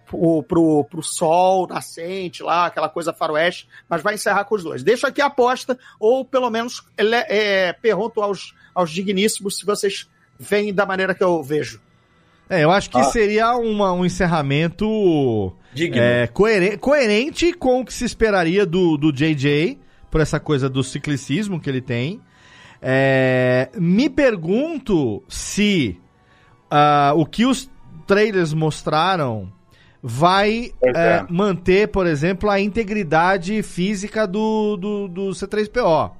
pro, 0.09 0.43
pro, 0.43 0.83
pro 0.85 1.03
sol 1.03 1.67
nascente 1.67 2.41
lá, 2.41 2.65
aquela 2.65 2.89
coisa 2.89 3.13
faroeste, 3.13 3.67
mas 3.87 4.01
vai 4.01 4.15
encerrar 4.15 4.43
com 4.45 4.55
os 4.55 4.63
dois. 4.63 4.83
Deixa 4.83 5.07
aqui 5.07 5.21
a 5.21 5.27
aposta, 5.27 5.77
ou 5.99 6.25
pelo 6.25 6.49
menos 6.49 6.83
ele- 6.97 7.15
é, 7.15 7.71
pergunto 7.73 8.21
aos, 8.21 8.53
aos 8.73 8.89
digníssimos 8.91 9.57
se 9.57 9.65
vocês 9.65 10.09
veem 10.39 10.73
da 10.73 10.85
maneira 10.85 11.13
que 11.13 11.23
eu 11.23 11.43
vejo. 11.43 11.79
É, 12.49 12.63
eu 12.63 12.71
acho 12.71 12.89
que 12.89 12.97
Ah. 12.97 13.03
seria 13.03 13.55
uma- 13.55 13.93
um 13.93 14.03
encerramento 14.03 15.55
Digno. 15.73 16.01
é, 16.01 16.25
coeren- 16.25 16.77
coerente 16.77 17.53
com 17.53 17.81
o 17.81 17.85
que 17.85 17.93
se 17.93 18.05
esperaria 18.05 18.65
do, 18.65 18.97
do 18.97 19.11
JJ, 19.13 19.77
por 20.09 20.19
essa 20.21 20.39
coisa 20.39 20.67
do 20.67 20.83
ciclicismo 20.83 21.59
que 21.59 21.69
ele 21.69 21.81
tem. 21.81 22.19
É, 22.81 23.69
me 23.75 24.09
pergunto 24.09 25.21
se 25.27 25.99
ah, 26.71 27.13
o 27.15 27.25
que 27.25 27.45
os 27.45 27.69
trailers 28.07 28.53
mostraram 28.53 29.51
vai 30.01 30.71
é, 30.83 30.89
é. 30.89 31.25
manter, 31.29 31.87
por 31.89 32.07
exemplo, 32.07 32.49
a 32.49 32.59
integridade 32.59 33.61
física 33.61 34.25
do, 34.25 34.77
do, 34.77 35.07
do 35.07 35.21
C3PO. 35.31 36.11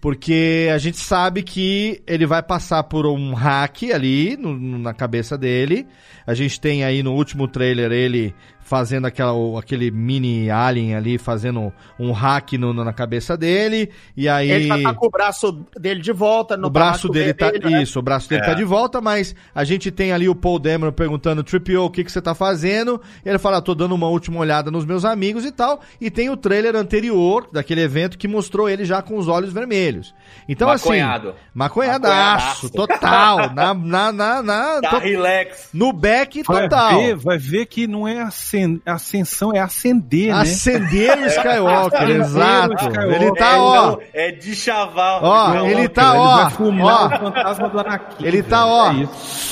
Porque 0.00 0.68
a 0.72 0.78
gente 0.78 0.98
sabe 0.98 1.42
que 1.42 2.00
ele 2.06 2.26
vai 2.26 2.42
passar 2.42 2.82
por 2.84 3.06
um 3.06 3.32
hack 3.34 3.84
ali 3.92 4.36
no- 4.36 4.78
na 4.78 4.94
cabeça 4.94 5.36
dele. 5.36 5.86
A 6.26 6.34
gente 6.34 6.60
tem 6.60 6.84
aí 6.84 7.02
no 7.02 7.14
último 7.14 7.48
trailer 7.48 7.90
ele 7.90 8.34
fazendo 8.68 9.06
aquela, 9.06 9.32
aquele 9.60 9.92
mini 9.92 10.50
alien 10.50 10.96
ali, 10.96 11.18
fazendo 11.18 11.72
um 12.00 12.10
hack 12.10 12.54
no- 12.54 12.74
na 12.74 12.92
cabeça 12.92 13.36
dele. 13.36 13.90
E 14.16 14.28
aí. 14.28 14.50
Ele 14.50 14.66
já 14.66 14.82
tá 14.82 14.92
com 14.92 15.06
o 15.06 15.10
braço 15.10 15.64
dele 15.78 16.00
de 16.02 16.10
volta, 16.12 16.56
no 16.56 16.66
o 16.66 16.70
braço 16.70 17.08
dele 17.08 17.32
tá. 17.32 17.52
né? 17.52 17.80
Isso, 17.80 18.00
o 18.00 18.02
braço 18.02 18.28
dele 18.28 18.42
É. 18.42 18.44
tá 18.44 18.54
de 18.54 18.64
volta, 18.64 19.00
mas 19.00 19.36
a 19.54 19.62
gente 19.62 19.92
tem 19.92 20.12
ali 20.12 20.28
o 20.28 20.34
Paul 20.34 20.58
Dameron 20.58 20.90
perguntando, 20.90 21.44
Tripio, 21.44 21.84
o 21.84 21.90
que, 21.90 22.02
que 22.02 22.10
você 22.10 22.20
tá 22.20 22.34
fazendo? 22.34 23.00
Ele 23.24 23.38
fala, 23.38 23.62
tô 23.62 23.72
dando 23.72 23.94
uma 23.94 24.08
última 24.08 24.40
olhada 24.40 24.68
nos 24.68 24.84
meus 24.84 25.04
amigos 25.04 25.44
e 25.44 25.52
tal. 25.52 25.80
E 26.00 26.10
tem 26.10 26.28
o 26.28 26.36
trailer 26.36 26.74
anterior 26.74 27.48
daquele 27.52 27.82
evento 27.82 28.18
que 28.18 28.26
mostrou 28.26 28.68
ele 28.68 28.84
já 28.84 29.00
com 29.00 29.16
os 29.16 29.28
olhos 29.28 29.52
vermelhos. 29.52 30.12
Então, 30.48 30.66
Maconhado. 30.66 31.28
assim. 31.28 31.38
Maconhadaço, 31.54 32.66
Maconhadaço. 32.66 32.70
total. 32.70 33.54
na, 33.54 33.72
na, 33.74 34.12
na, 34.12 34.42
na- 34.42 34.80
Tá 34.80 34.90
to- 34.90 34.98
relax. 34.98 35.68
no 35.72 35.92
back 35.92 36.42
Vai 36.42 36.62
total. 36.62 36.98
ver, 37.00 37.14
vai 37.16 37.38
ver 37.38 37.66
que 37.66 37.86
não 37.86 38.08
é 38.08 38.28
ascen- 38.56 38.80
ascensão, 38.86 39.52
é 39.54 39.58
ascender, 39.60 40.34
né? 40.34 40.40
Acender 40.40 41.18
o 41.18 41.26
Skywalker, 41.26 42.10
exato. 42.10 42.74
Skywalker. 42.74 43.14
Ele 43.14 43.24
é, 43.26 43.34
tá, 43.34 43.58
ó. 43.58 43.74
não, 43.90 44.00
é 44.12 44.32
de 44.32 44.54
chaval. 44.56 45.20
Ó, 45.22 45.48
Não, 45.54 45.66
ele 45.66 45.88
tá, 45.88 46.10
Ele 46.10 46.18
ó, 46.18 46.36
vai 46.42 46.50
fumar 46.50 47.02
ó. 47.02 47.06
o 47.06 47.18
fantasma 47.20 47.68
do 47.68 47.80
Anakin. 47.80 48.24
Ele 48.26 48.42
tá, 48.42 48.64
velho. 48.64 48.74
ó. 48.74 48.90
É 48.90 48.94
isso. 49.04 49.46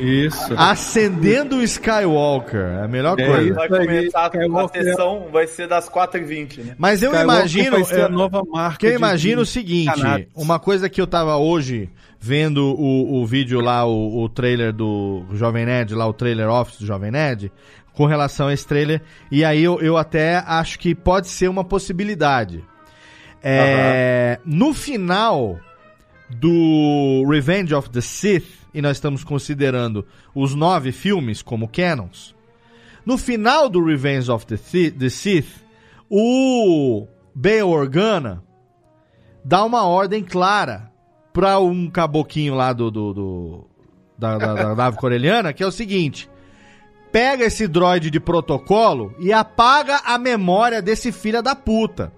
Isso. 0.00 0.54
Acendendo 0.56 1.56
o 1.56 1.62
Skywalker. 1.62 2.60
É 2.60 2.84
a 2.84 2.88
melhor 2.88 3.18
É 3.18 3.26
coisa. 3.26 3.54
Vai 3.54 3.68
começar 3.68 4.20
a 4.20 4.26
Skywalker- 4.28 4.84
sessão, 4.84 5.26
vai 5.32 5.46
ser 5.48 5.66
das 5.66 5.88
4h20, 5.88 6.58
né? 6.64 6.74
Mas 6.78 7.02
eu 7.02 7.10
Skywalker 7.10 7.38
imagino. 7.40 7.70
vai 7.72 7.84
ser 7.84 8.00
a 8.02 8.08
nova 8.08 8.42
marca 8.48 8.78
Que 8.78 8.86
eu 8.86 8.92
imagino 8.94 9.42
o 9.42 9.46
seguinte: 9.46 9.92
cannabis. 9.92 10.28
uma 10.36 10.58
coisa 10.60 10.88
que 10.88 11.00
eu 11.00 11.06
tava 11.06 11.36
hoje 11.36 11.90
vendo 12.20 12.74
o, 12.74 13.20
o 13.22 13.26
vídeo 13.26 13.60
lá, 13.60 13.84
o, 13.86 14.22
o 14.22 14.28
trailer 14.28 14.72
do 14.72 15.24
Jovem 15.34 15.64
Nerd, 15.66 15.94
lá 15.94 16.06
o 16.06 16.12
trailer 16.12 16.48
office 16.48 16.78
do 16.80 16.86
Jovem 16.86 17.10
Nerd, 17.10 17.52
com 17.92 18.06
relação 18.06 18.48
a 18.48 18.52
esse 18.54 18.66
trailer, 18.66 19.02
e 19.30 19.44
aí 19.44 19.62
eu, 19.62 19.80
eu 19.80 19.96
até 19.96 20.36
acho 20.46 20.78
que 20.78 20.94
pode 20.94 21.28
ser 21.28 21.48
uma 21.48 21.64
possibilidade. 21.64 22.64
É, 23.42 24.38
No 24.44 24.72
final 24.74 25.58
do 26.30 27.24
Revenge 27.28 27.74
of 27.74 27.88
the 27.90 28.00
Sith, 28.00 28.46
e 28.74 28.82
nós 28.82 28.96
estamos 28.98 29.24
considerando 29.24 30.06
os 30.34 30.54
nove 30.54 30.92
filmes 30.92 31.40
como 31.42 31.68
canons, 31.68 32.34
no 33.06 33.16
final 33.16 33.68
do 33.68 33.82
Revenge 33.84 34.30
of 34.30 34.44
the, 34.46 34.56
Thi- 34.56 34.90
the 34.90 35.08
Sith, 35.08 35.48
o 36.10 37.06
Bail 37.34 37.68
Organa 37.68 38.42
dá 39.44 39.64
uma 39.64 39.84
ordem 39.86 40.22
clara 40.22 40.90
pra 41.38 41.60
um 41.60 41.88
caboquinho 41.88 42.56
lá 42.56 42.72
do, 42.72 42.90
do, 42.90 43.14
do- 43.14 43.66
da, 44.18 44.36
da- 44.38 44.54
da 44.54 44.74
nave 44.74 44.96
coreliana, 44.96 45.52
que 45.52 45.62
é 45.62 45.66
o 45.66 45.70
seguinte: 45.70 46.28
pega 47.12 47.44
esse 47.44 47.68
droid 47.68 48.10
de 48.10 48.18
protocolo 48.18 49.14
e 49.20 49.32
apaga 49.32 50.00
a 50.04 50.18
memória 50.18 50.82
desse 50.82 51.12
filho 51.12 51.40
da 51.40 51.54
puta. 51.54 52.12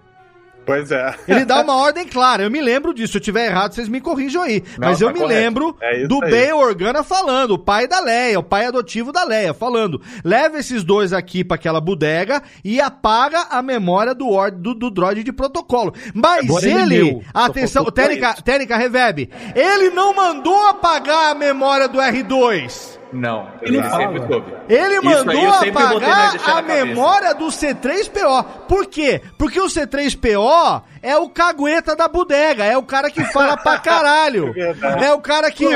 Pois 0.71 0.91
é. 0.93 1.15
Ele 1.27 1.45
dá 1.45 1.61
uma 1.63 1.77
ordem 1.77 2.07
clara, 2.07 2.43
eu 2.45 2.51
me 2.51 2.61
lembro 2.61 2.95
disso. 2.95 3.13
Se 3.13 3.19
eu 3.19 3.23
tiver 3.23 3.47
errado, 3.47 3.75
vocês 3.75 3.89
me 3.89 4.01
corrijam 4.01 4.43
aí. 4.43 4.63
Não, 4.79 4.89
Mas 4.89 5.01
eu 5.01 5.09
tá 5.09 5.15
me 5.15 5.21
correto. 5.21 5.41
lembro 5.41 5.77
É 5.81 6.07
do 6.07 6.23
aí. 6.25 6.31
Bail 6.31 6.57
Organa 6.59 7.03
falando, 7.03 7.53
o 7.53 7.59
pai 7.59 7.89
da 7.89 7.99
Leia, 8.01 8.39
o 8.39 8.43
pai 8.43 8.67
adotivo 8.67 9.11
da 9.13 9.25
Leia, 9.25 9.53
falando: 9.53 10.01
leva 10.25 10.59
esses 10.59 10.85
dois 10.85 11.13
aqui 11.13 11.43
pra 11.43 11.57
aquela 11.57 11.81
bodega 11.81 12.43
e 12.65 12.81
apaga 12.81 13.47
a 13.51 13.61
memória 13.63 14.15
do, 14.15 14.29
or- 14.29 14.51
do, 14.53 14.75
do 14.75 14.91
droid 14.91 15.25
de 15.25 15.33
protocolo. 15.33 15.93
Mas 16.15 16.45
Agora 16.45 16.67
ele 16.69 16.97
ele, 16.97 17.23
atenção, 17.35 17.85
técnica, 17.87 18.31
isso. 18.35 18.43
técnica 18.45 18.77
Reverb, 18.77 19.29
ele 19.55 19.91
não 19.91 20.15
mandou 20.15 20.69
apagar 20.69 21.31
a 21.31 21.35
memória 21.35 21.89
do 21.89 21.99
R2. 21.99 23.00
Não, 23.13 23.49
Ele 23.63 23.79
ele 23.79 23.89
sempre 23.91 24.27
soube. 24.27 24.53
Ele 24.69 25.01
mandou 25.01 25.53
aí 25.53 25.71
apagar 25.71 26.37
a 26.49 26.63
memória 26.63 27.35
do 27.35 27.47
C3PO. 27.47 28.45
Por 28.69 28.87
quê? 28.87 29.21
Porque 29.37 29.61
o 29.61 29.67
C3PO 29.67 30.83
é 31.03 31.17
o 31.17 31.29
cagueta 31.29 31.97
da 31.97 32.07
bodega, 32.09 32.65
é 32.65 32.77
o 32.77 32.83
cara 32.83 33.11
que 33.11 33.25
fala 33.27 33.57
pra 33.57 33.79
caralho. 33.81 34.55
É 35.03 35.13
o 35.13 35.21
cara 35.21 35.51
que. 35.51 35.67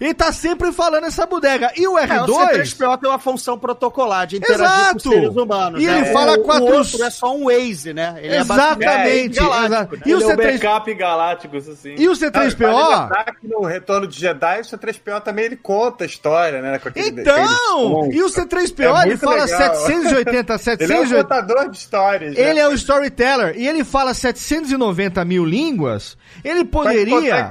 e 0.00 0.14
tá 0.14 0.32
sempre 0.32 0.72
falando 0.72 1.04
essa 1.06 1.26
bodega. 1.26 1.72
E 1.76 1.86
o 1.86 1.98
É, 1.98 2.04
o 2.04 2.26
R2. 2.26 2.62
C3PO 2.62 2.98
tem 3.00 3.10
uma 3.10 3.18
função 3.18 3.58
protocolar 3.58 4.26
de 4.26 4.36
interagir 4.36 4.64
Exato. 4.66 5.02
com 5.02 5.08
os 5.08 5.14
seres 5.14 5.36
humanos. 5.36 5.82
E 5.82 5.86
né? 5.86 5.96
ele 5.98 6.06
fala 6.12 6.32
o, 6.34 6.42
quatro- 6.42 6.64
O 6.64 6.72
outro 6.76 7.02
é 7.04 7.10
só 7.10 7.34
um 7.34 7.44
Waze, 7.46 7.92
né? 7.92 8.14
Ele 8.18 8.34
é 8.34 8.40
Exatamente, 8.40 8.84
basicamente 8.84 9.40
galáctico, 9.40 9.96
né? 9.96 10.02
E 10.06 10.14
o 10.14 10.16
Ele 10.18 10.24
é 10.24 10.26
um 10.26 10.30
C3 10.30 10.36
backup 10.60 10.94
galáctico, 10.94 11.56
isso 11.56 11.76
sim. 11.76 11.94
E 11.98 12.08
o 12.08 12.12
Não, 12.12 12.18
vale 12.18 12.30
C3PO? 12.50 13.00
lembrar 13.00 13.24
que 13.40 13.48
no 13.48 13.62
Retorno 13.64 14.06
de 14.06 14.18
Jedi, 14.18 14.60
o 14.60 14.64
C3PO 14.64 15.20
também 15.22 15.44
ele 15.46 15.56
conta 15.56 16.04
a 16.04 16.06
história, 16.06 16.60
né? 16.62 16.78
Com 16.78 16.88
aquele, 16.88 17.20
Então! 17.20 18.08
E 18.12 18.22
o 18.22 18.28
som. 18.28 18.40
C3PO, 18.42 19.02
É 19.04 19.06
ele 19.08 19.16
fala 19.16 19.44
legal. 19.44 19.74
780, 19.74 20.20
Ele 20.30 20.38
é 20.50 20.54
um 20.54 20.58
780. 20.58 21.22
contador 21.22 21.68
de 21.70 21.76
histórias. 21.76 22.34
né? 22.36 22.40
Ele 22.40 22.60
é 22.60 22.68
o 22.68 22.72
storyteller 22.72 23.54
e 23.56 23.66
ele 23.66 23.84
fala 23.84 24.14
790 24.20 25.24
mil 25.24 25.44
línguas. 25.44 26.16
Ele 26.44 26.64
poderia 26.64 27.50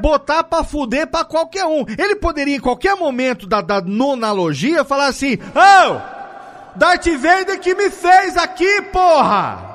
botar 0.00 0.44
pra 0.44 0.64
fuder 0.64 1.06
pra 1.06 1.24
qualquer 1.24 1.64
um. 1.64 1.84
Ele 1.98 2.16
poderia, 2.16 2.56
em 2.56 2.60
qualquer 2.60 2.96
momento 2.96 3.46
da, 3.46 3.60
da 3.60 3.80
nonalogia, 3.80 4.84
falar 4.84 5.06
assim: 5.06 5.38
Ô! 5.54 6.20
Darth 6.76 7.06
Vader 7.06 7.58
que 7.58 7.74
me 7.74 7.90
fez 7.90 8.36
aqui, 8.36 8.82
porra! 8.92 9.69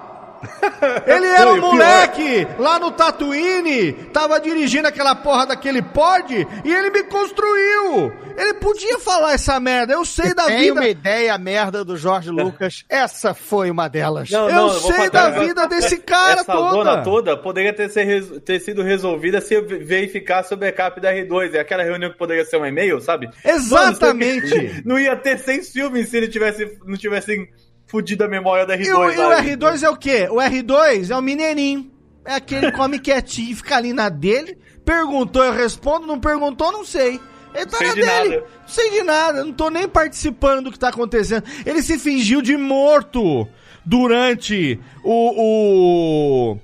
Ele 1.05 1.25
era 1.27 1.51
um 1.53 1.61
moleque 1.61 2.47
lá 2.57 2.79
no 2.79 2.91
Tatooine, 2.91 3.93
tava 4.13 4.39
dirigindo 4.39 4.87
aquela 4.87 5.15
porra 5.15 5.45
daquele 5.47 5.81
pod 5.81 6.47
e 6.63 6.73
ele 6.73 6.89
me 6.89 7.03
construiu. 7.03 8.11
Ele 8.37 8.53
podia 8.55 8.99
falar 8.99 9.33
essa 9.33 9.59
merda, 9.59 9.93
eu 9.93 10.03
sei 10.03 10.33
da 10.33 10.45
Tem 10.45 10.59
vida. 10.59 10.73
uma 10.73 10.87
ideia 10.87 11.37
merda 11.37 11.85
do 11.85 11.95
Jorge 11.95 12.29
Lucas. 12.29 12.83
Essa 12.89 13.33
foi 13.33 13.69
uma 13.71 13.87
delas. 13.87 14.29
Não, 14.29 14.49
Eu 14.49 14.55
não, 14.55 14.69
sei 14.71 15.09
falar- 15.09 15.09
da 15.09 15.29
vida 15.39 15.67
desse 15.67 15.97
cara 15.97 16.41
Essa 16.41 16.51
toda. 16.51 16.71
zona 16.71 17.03
toda 17.03 17.37
poderia 17.37 17.73
ter, 17.73 17.89
ser 17.89 18.39
ter 18.41 18.59
sido 18.59 18.81
resolvida 18.83 19.39
se 19.39 19.53
eu 19.53 19.65
verificasse 19.67 20.53
o 20.53 20.57
backup 20.57 20.99
da 20.99 21.13
R2. 21.13 21.53
É 21.53 21.59
aquela 21.59 21.83
reunião 21.83 22.11
que 22.11 22.17
poderia 22.17 22.43
ser 22.45 22.57
um 22.57 22.65
e-mail, 22.65 22.99
sabe? 22.99 23.29
Exatamente. 23.43 24.55
Mano, 24.55 24.81
não 24.85 24.99
ia 24.99 25.15
ter 25.15 25.37
100 25.39 25.63
filmes 25.63 26.09
se 26.09 26.17
ele 26.17 26.27
tivesse, 26.27 26.77
não 26.85 26.97
tivesse 26.97 27.47
fudido 27.87 28.23
a 28.23 28.27
memória 28.27 28.65
da 28.65 28.77
R2. 28.77 28.85
E 28.85 28.91
o, 28.91 29.11
e 29.11 29.17
o 29.17 29.29
lá. 29.29 29.41
R2 29.43 29.83
é 29.83 29.89
o 29.89 29.95
quê? 29.97 30.27
O 30.29 30.35
R2 30.35 31.11
é 31.11 31.15
o 31.17 31.21
mineirinho. 31.21 31.91
É 32.25 32.33
aquele 32.35 32.71
que 32.71 32.77
come 32.77 32.97
quietinho, 32.99 33.55
fica 33.55 33.75
ali 33.77 33.93
na 33.93 34.09
dele. 34.09 34.57
Perguntou, 34.83 35.43
eu 35.43 35.53
respondo. 35.53 36.07
Não 36.07 36.19
perguntou, 36.19 36.71
não 36.71 36.83
sei. 36.83 37.19
Ele 37.53 37.65
tá 37.67 37.77
Sei 37.77 37.87
na 37.87 37.93
de 37.93 38.01
dele. 38.01 38.29
nada. 38.29 38.35
Não 38.61 38.67
sei 38.67 38.89
de 38.91 39.03
nada. 39.03 39.45
Não 39.45 39.53
tô 39.53 39.69
nem 39.69 39.87
participando 39.87 40.65
do 40.65 40.71
que 40.71 40.79
tá 40.79 40.89
acontecendo. 40.89 41.43
Ele 41.65 41.81
se 41.81 41.97
fingiu 41.99 42.41
de 42.41 42.57
morto 42.57 43.47
durante 43.85 44.79
o. 45.03 46.51
O. 46.51 46.57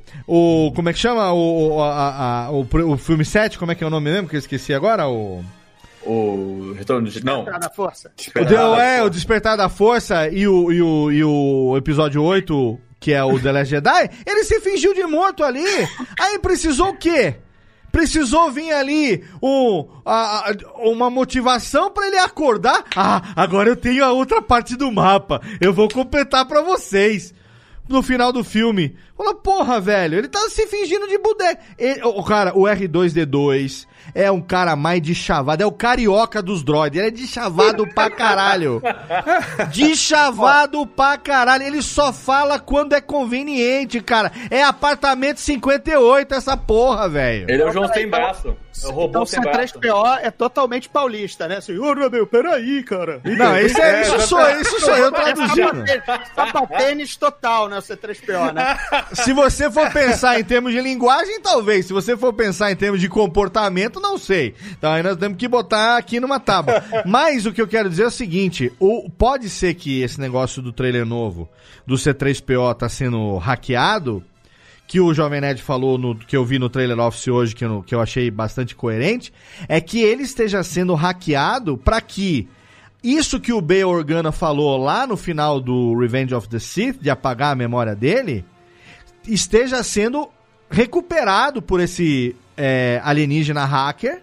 o 0.67 0.71
como 0.73 0.89
é 0.89 0.93
que 0.93 0.99
chama? 0.99 1.31
O, 1.31 1.75
o, 1.77 1.81
a- 1.83 2.45
a- 2.47 2.51
o, 2.51 2.67
o 2.93 2.97
filme 2.97 3.23
7, 3.23 3.57
como 3.57 3.71
é 3.71 3.75
que 3.75 3.83
é 3.83 3.87
o 3.87 3.91
nome 3.91 4.11
mesmo? 4.11 4.27
Que 4.27 4.35
eu 4.35 4.39
esqueci 4.39 4.73
agora? 4.73 5.07
O. 5.07 5.43
O 6.05 6.73
retorno 6.77 7.07
de. 7.07 7.23
Não. 7.23 7.45
Tá 7.45 7.59
na 7.59 7.69
força. 7.69 8.11
O, 8.39 8.45
deu, 8.45 8.75
é, 8.75 9.03
o 9.03 9.09
Despertar 9.09 9.55
da 9.55 9.69
Força 9.69 10.27
e 10.29 10.47
o, 10.47 10.71
e, 10.71 10.81
o, 10.81 11.11
e 11.11 11.23
o 11.23 11.75
episódio 11.77 12.23
8, 12.23 12.79
que 12.99 13.13
é 13.13 13.23
o 13.23 13.39
The 13.39 13.51
Last 13.51 13.69
Jedi, 13.69 14.09
ele 14.25 14.43
se 14.43 14.59
fingiu 14.61 14.93
de 14.93 15.03
morto 15.03 15.43
ali. 15.43 15.63
Aí 16.19 16.39
precisou 16.39 16.89
o 16.89 16.97
quê? 16.97 17.35
Precisou 17.91 18.49
vir 18.51 18.71
ali 18.71 19.23
um, 19.43 19.85
a- 20.05 20.49
a- 20.49 20.55
uma 20.89 21.09
motivação 21.09 21.91
pra 21.91 22.07
ele 22.07 22.17
acordar. 22.19 22.85
Ah, 22.95 23.21
agora 23.35 23.67
eu 23.69 23.75
tenho 23.75 24.03
a 24.05 24.11
outra 24.13 24.41
parte 24.41 24.75
do 24.77 24.89
mapa. 24.91 25.41
Eu 25.59 25.73
vou 25.73 25.89
completar 25.89 26.45
pra 26.45 26.61
vocês. 26.61 27.33
No 27.89 28.01
final 28.01 28.31
do 28.31 28.41
filme. 28.41 28.95
Fala, 29.17 29.35
porra, 29.35 29.81
velho, 29.81 30.17
ele 30.17 30.29
tá 30.29 30.39
se 30.49 30.65
fingindo 30.67 31.05
de 31.09 31.17
boneco. 31.17 31.61
O 32.17 32.23
cara, 32.23 32.57
o 32.57 32.61
R2D2 32.61 33.85
é 34.13 34.29
um 34.31 34.41
cara 34.41 34.75
mais 34.75 35.01
de 35.01 35.13
chavado. 35.15 35.63
É 35.63 35.65
o 35.65 35.71
carioca 35.71 36.41
dos 36.41 36.63
droids. 36.63 36.97
Ele 36.99 37.07
é 37.07 37.11
de 37.11 37.27
chavado 37.27 37.87
pra 37.93 38.09
caralho. 38.09 38.81
De 39.71 39.95
chavado 39.95 40.85
pra 40.85 41.17
caralho. 41.17 41.63
Ele 41.63 41.81
só 41.81 42.11
fala 42.13 42.59
quando 42.59 42.93
é 42.93 43.01
conveniente, 43.01 43.99
cara. 44.01 44.31
É 44.49 44.63
apartamento 44.63 45.39
58 45.39 46.33
essa 46.33 46.55
porra, 46.57 47.07
velho. 47.09 47.45
Ele 47.49 47.61
é 47.61 47.65
o 47.65 47.71
João 47.71 47.87
sem 47.93 48.05
Então- 48.07 48.19
braço. 48.19 48.55
É 48.83 48.87
o 48.87 48.91
robô 48.91 49.09
Então, 49.09 49.25
sem 49.25 49.41
braço. 49.41 49.79
C3PO 49.79 50.19
é 50.21 50.31
totalmente 50.31 50.89
paulista, 50.89 51.47
né? 51.47 51.57
Assim, 51.57 51.77
ô, 51.77 51.93
meu, 52.09 52.25
peraí, 52.25 52.83
cara. 52.83 53.21
Não, 53.23 53.59
isso, 53.59 53.79
é, 53.81 54.01
isso 54.01 54.21
sou 54.27 54.39
eu, 54.39 54.61
isso 54.61 54.79
sou 54.79 54.95
eu 54.95 55.11
traduzindo. 55.11 55.83
Sapatênis 56.35 57.15
total, 57.15 57.69
né? 57.69 57.77
O 57.77 57.81
C3PO, 57.81 58.53
né? 58.53 58.77
Se 59.13 59.33
você 59.33 59.69
for 59.69 59.91
pensar 59.91 60.39
em 60.39 60.43
termos 60.43 60.71
de 60.71 60.81
linguagem, 60.81 61.41
talvez. 61.41 61.85
Se 61.85 61.93
você 61.93 62.15
for 62.15 62.33
pensar 62.33 62.71
em 62.71 62.75
termos 62.75 62.99
de 63.01 63.09
comportamento, 63.09 63.99
não 63.99 64.17
sei. 64.17 64.55
Então 64.71 64.91
aí 64.91 65.03
nós 65.03 65.17
temos 65.17 65.37
que 65.37 65.47
botar 65.47 65.97
aqui 65.97 66.19
numa 66.19 66.39
tábua. 66.39 66.83
Mas 67.05 67.45
o 67.45 67.51
que 67.51 67.61
eu 67.61 67.67
quero 67.67 67.89
dizer 67.89 68.03
é 68.03 68.07
o 68.07 68.11
seguinte: 68.11 68.71
o, 68.79 69.09
pode 69.09 69.49
ser 69.49 69.73
que 69.73 70.01
esse 70.01 70.19
negócio 70.19 70.61
do 70.61 70.71
trailer 70.71 71.05
novo 71.05 71.49
do 71.85 71.95
C3PO 71.95 72.75
tá 72.75 72.89
sendo 72.89 73.37
hackeado. 73.37 74.23
Que 74.91 74.99
o 74.99 75.13
Jovem 75.13 75.39
Nerd 75.39 75.61
falou 75.61 75.97
no 75.97 76.13
que 76.13 76.35
eu 76.35 76.43
vi 76.43 76.59
no 76.59 76.69
trailer 76.69 76.99
office 76.99 77.29
hoje, 77.29 77.55
que 77.55 77.63
eu, 77.63 77.81
que 77.81 77.95
eu 77.95 78.01
achei 78.01 78.29
bastante 78.29 78.75
coerente, 78.75 79.31
é 79.69 79.79
que 79.79 80.01
ele 80.01 80.23
esteja 80.23 80.61
sendo 80.63 80.93
hackeado 80.95 81.77
para 81.77 82.01
que 82.01 82.49
isso 83.01 83.39
que 83.39 83.53
o 83.53 83.61
B. 83.61 83.85
Organa 83.85 84.33
falou 84.33 84.75
lá 84.75 85.07
no 85.07 85.15
final 85.15 85.61
do 85.61 85.97
Revenge 85.97 86.35
of 86.35 86.49
the 86.49 86.59
Sith, 86.59 86.99
de 86.99 87.09
apagar 87.09 87.53
a 87.53 87.55
memória 87.55 87.95
dele, 87.95 88.43
esteja 89.25 89.81
sendo 89.81 90.27
recuperado 90.69 91.61
por 91.61 91.79
esse 91.79 92.35
é, 92.57 92.99
alienígena 93.01 93.63
hacker 93.63 94.21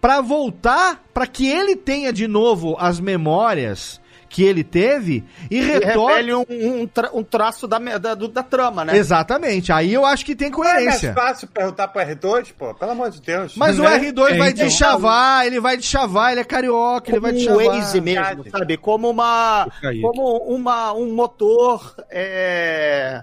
para 0.00 0.20
voltar, 0.20 1.04
para 1.14 1.24
que 1.24 1.46
ele 1.46 1.76
tenha 1.76 2.12
de 2.12 2.26
novo 2.26 2.76
as 2.80 2.98
memórias 2.98 4.00
que 4.34 4.42
ele 4.42 4.64
teve 4.64 5.22
e 5.48 5.58
E 5.58 5.60
retorne. 5.62 6.16
revele 6.16 6.34
um, 6.34 6.44
um, 6.82 6.86
tra- 6.88 7.10
um 7.14 7.22
traço 7.22 7.68
da, 7.68 7.78
da, 7.78 8.14
da 8.16 8.42
trama, 8.42 8.84
né? 8.84 8.96
Exatamente. 8.96 9.70
Aí 9.72 9.94
eu 9.94 10.04
acho 10.04 10.26
que 10.26 10.34
tem 10.34 10.50
Não 10.50 10.64
é 10.64 10.72
mais 10.72 10.82
coerência. 10.84 11.12
fácil 11.14 11.46
perguntar 11.46 11.86
pro 11.86 12.02
R2, 12.02 12.52
pô? 12.58 12.74
Pelo 12.74 12.90
amor 12.90 13.10
de 13.10 13.20
Deus. 13.22 13.54
Mas 13.56 13.78
o 13.78 13.82
Né? 13.82 13.96
R2 14.00 14.36
vai 14.36 14.50
então. 14.50 14.66
de 14.66 14.72
chavar, 14.72 15.46
ele 15.46 15.60
vai 15.60 15.76
de 15.76 15.84
chavar, 15.86 16.32
ele 16.32 16.40
é 16.40 16.44
carioca, 16.44 17.12
ele 17.12 17.20
vai 17.20 17.32
de 17.32 17.44
Como 17.46 17.56
um 17.58 17.62
chavar. 17.62 17.78
Waze 17.80 18.00
mesmo, 18.00 18.50
sabe? 18.50 18.76
Como 18.76 19.08
uma, 19.08 19.68
como 20.02 20.36
uma, 20.48 20.92
um 20.94 21.14
motor, 21.14 21.94
é, 22.10 23.22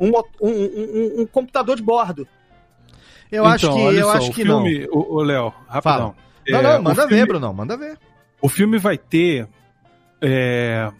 um, 0.00 0.08
um, 0.08 0.48
um- 0.50 1.20
um 1.22 1.26
computador 1.26 1.76
de 1.76 1.82
bordo. 1.84 2.26
Eu 3.30 3.44
acho 3.44 3.66
Então, 3.66 3.76
que, 3.76 3.82
olha 3.84 3.98
eu 4.00 4.06
só, 4.06 4.12
acho 4.16 4.30
o 4.30 4.34
que 4.34 4.42
filme, 4.42 4.88
O, 4.90 5.16
o 5.18 5.22
Léo, 5.22 5.52
rapidão. 5.68 5.98
não. 5.98 6.14
Não, 6.48 6.58
É, 6.58 6.62
não, 6.62 6.82
manda 6.82 7.02
filme, 7.02 7.14
ver, 7.16 7.26
Bruno, 7.26 7.52
manda 7.54 7.76
ver. 7.76 7.96
O 8.40 8.48
filme 8.48 8.78
vai 8.78 8.96
ter 8.98 9.46
é, 10.22 10.90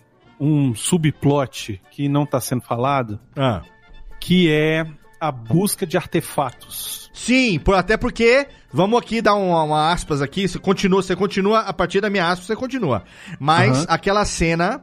um 0.41 0.75
subplot 0.75 1.81
que 1.91 2.09
não 2.09 2.23
está 2.25 2.41
sendo 2.41 2.63
falado, 2.63 3.19
Ah. 3.37 3.63
que 4.21 4.51
é 4.51 4.87
a 5.21 5.33
busca 5.33 5.87
de 5.87 5.97
artefatos. 5.97 7.11
Sim, 7.13 7.59
por, 7.59 7.75
até 7.75 7.97
porque, 7.97 8.47
vamos 8.73 9.01
aqui 9.01 9.21
dar 9.21 9.35
uma, 9.35 9.63
uma 9.65 9.93
aspas 9.93 10.23
aqui, 10.23 10.47
você 10.47 10.59
continua, 10.59 11.03
você 11.03 11.17
continua, 11.17 11.61
a 11.61 11.73
partir 11.73 12.01
da 12.01 12.09
minha 12.09 12.29
aspas 12.29 12.47
você 12.47 12.55
continua. 12.57 13.03
Mas 13.41 13.79
Aham. 13.79 13.87
aquela 13.89 14.25
cena 14.25 14.83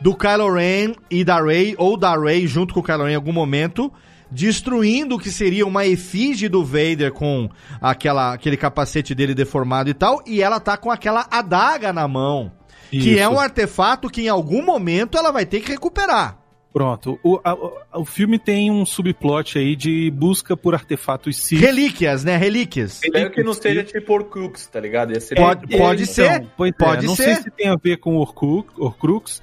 do 0.00 0.14
Kylo 0.14 0.52
Ren 0.52 0.92
e 1.10 1.24
da 1.24 1.42
Rey, 1.42 1.74
ou 1.78 1.96
da 1.96 2.14
Rey 2.16 2.46
junto 2.46 2.74
com 2.74 2.80
o 2.80 2.82
Kylo 2.82 3.04
Ren 3.04 3.12
em 3.12 3.16
algum 3.16 3.32
momento, 3.32 3.90
destruindo 4.30 5.16
o 5.16 5.18
que 5.18 5.30
seria 5.30 5.66
uma 5.66 5.86
efígie 5.86 6.48
do 6.48 6.64
Vader 6.64 7.12
com 7.12 7.48
aquela, 7.80 8.34
aquele 8.34 8.56
capacete 8.56 9.14
dele 9.14 9.34
deformado 9.34 9.88
e 9.90 9.94
tal, 9.94 10.22
e 10.26 10.42
ela 10.42 10.60
tá 10.60 10.76
com 10.76 10.90
aquela 10.90 11.26
adaga 11.30 11.92
na 11.92 12.06
mão. 12.06 12.52
Que 12.90 13.18
é 13.18 13.22
Isso. 13.22 13.30
um 13.30 13.38
artefato 13.38 14.10
que 14.10 14.22
em 14.22 14.28
algum 14.28 14.62
momento 14.64 15.16
ela 15.16 15.30
vai 15.30 15.46
ter 15.46 15.60
que 15.60 15.70
recuperar. 15.70 16.38
Pronto. 16.72 17.18
O, 17.24 17.40
a- 17.42 17.54
o- 17.98 18.04
filme 18.04 18.38
tem 18.38 18.70
um 18.70 18.86
subplot 18.86 19.58
aí 19.58 19.74
de 19.74 20.08
busca 20.12 20.56
por 20.56 20.72
artefatos 20.74 21.36
Sith. 21.36 21.58
Relíquias, 21.60 22.22
né? 22.24 22.36
Relíquias. 22.36 23.00
Espero 23.02 23.30
que 23.32 23.42
não 23.42 23.52
seja 23.54 23.82
tipo 23.82 24.12
Orcrux, 24.12 24.66
tá 24.66 24.78
ligado? 24.78 25.12
Ia 25.12 25.20
ser 25.20 25.34
Pode- 25.34 25.66
pode 25.76 26.02
então, 26.04 26.14
ser, 26.14 26.46
pois 26.56 26.70
é, 26.70 26.74
pode 26.76 27.06
não 27.06 27.16
ser. 27.16 27.24
sei 27.24 27.34
se 27.42 27.50
tem 27.50 27.68
a 27.68 27.76
ver 27.76 27.96
com 27.96 28.14
Orcrux, 28.16 28.72
Orcrux, 28.78 29.42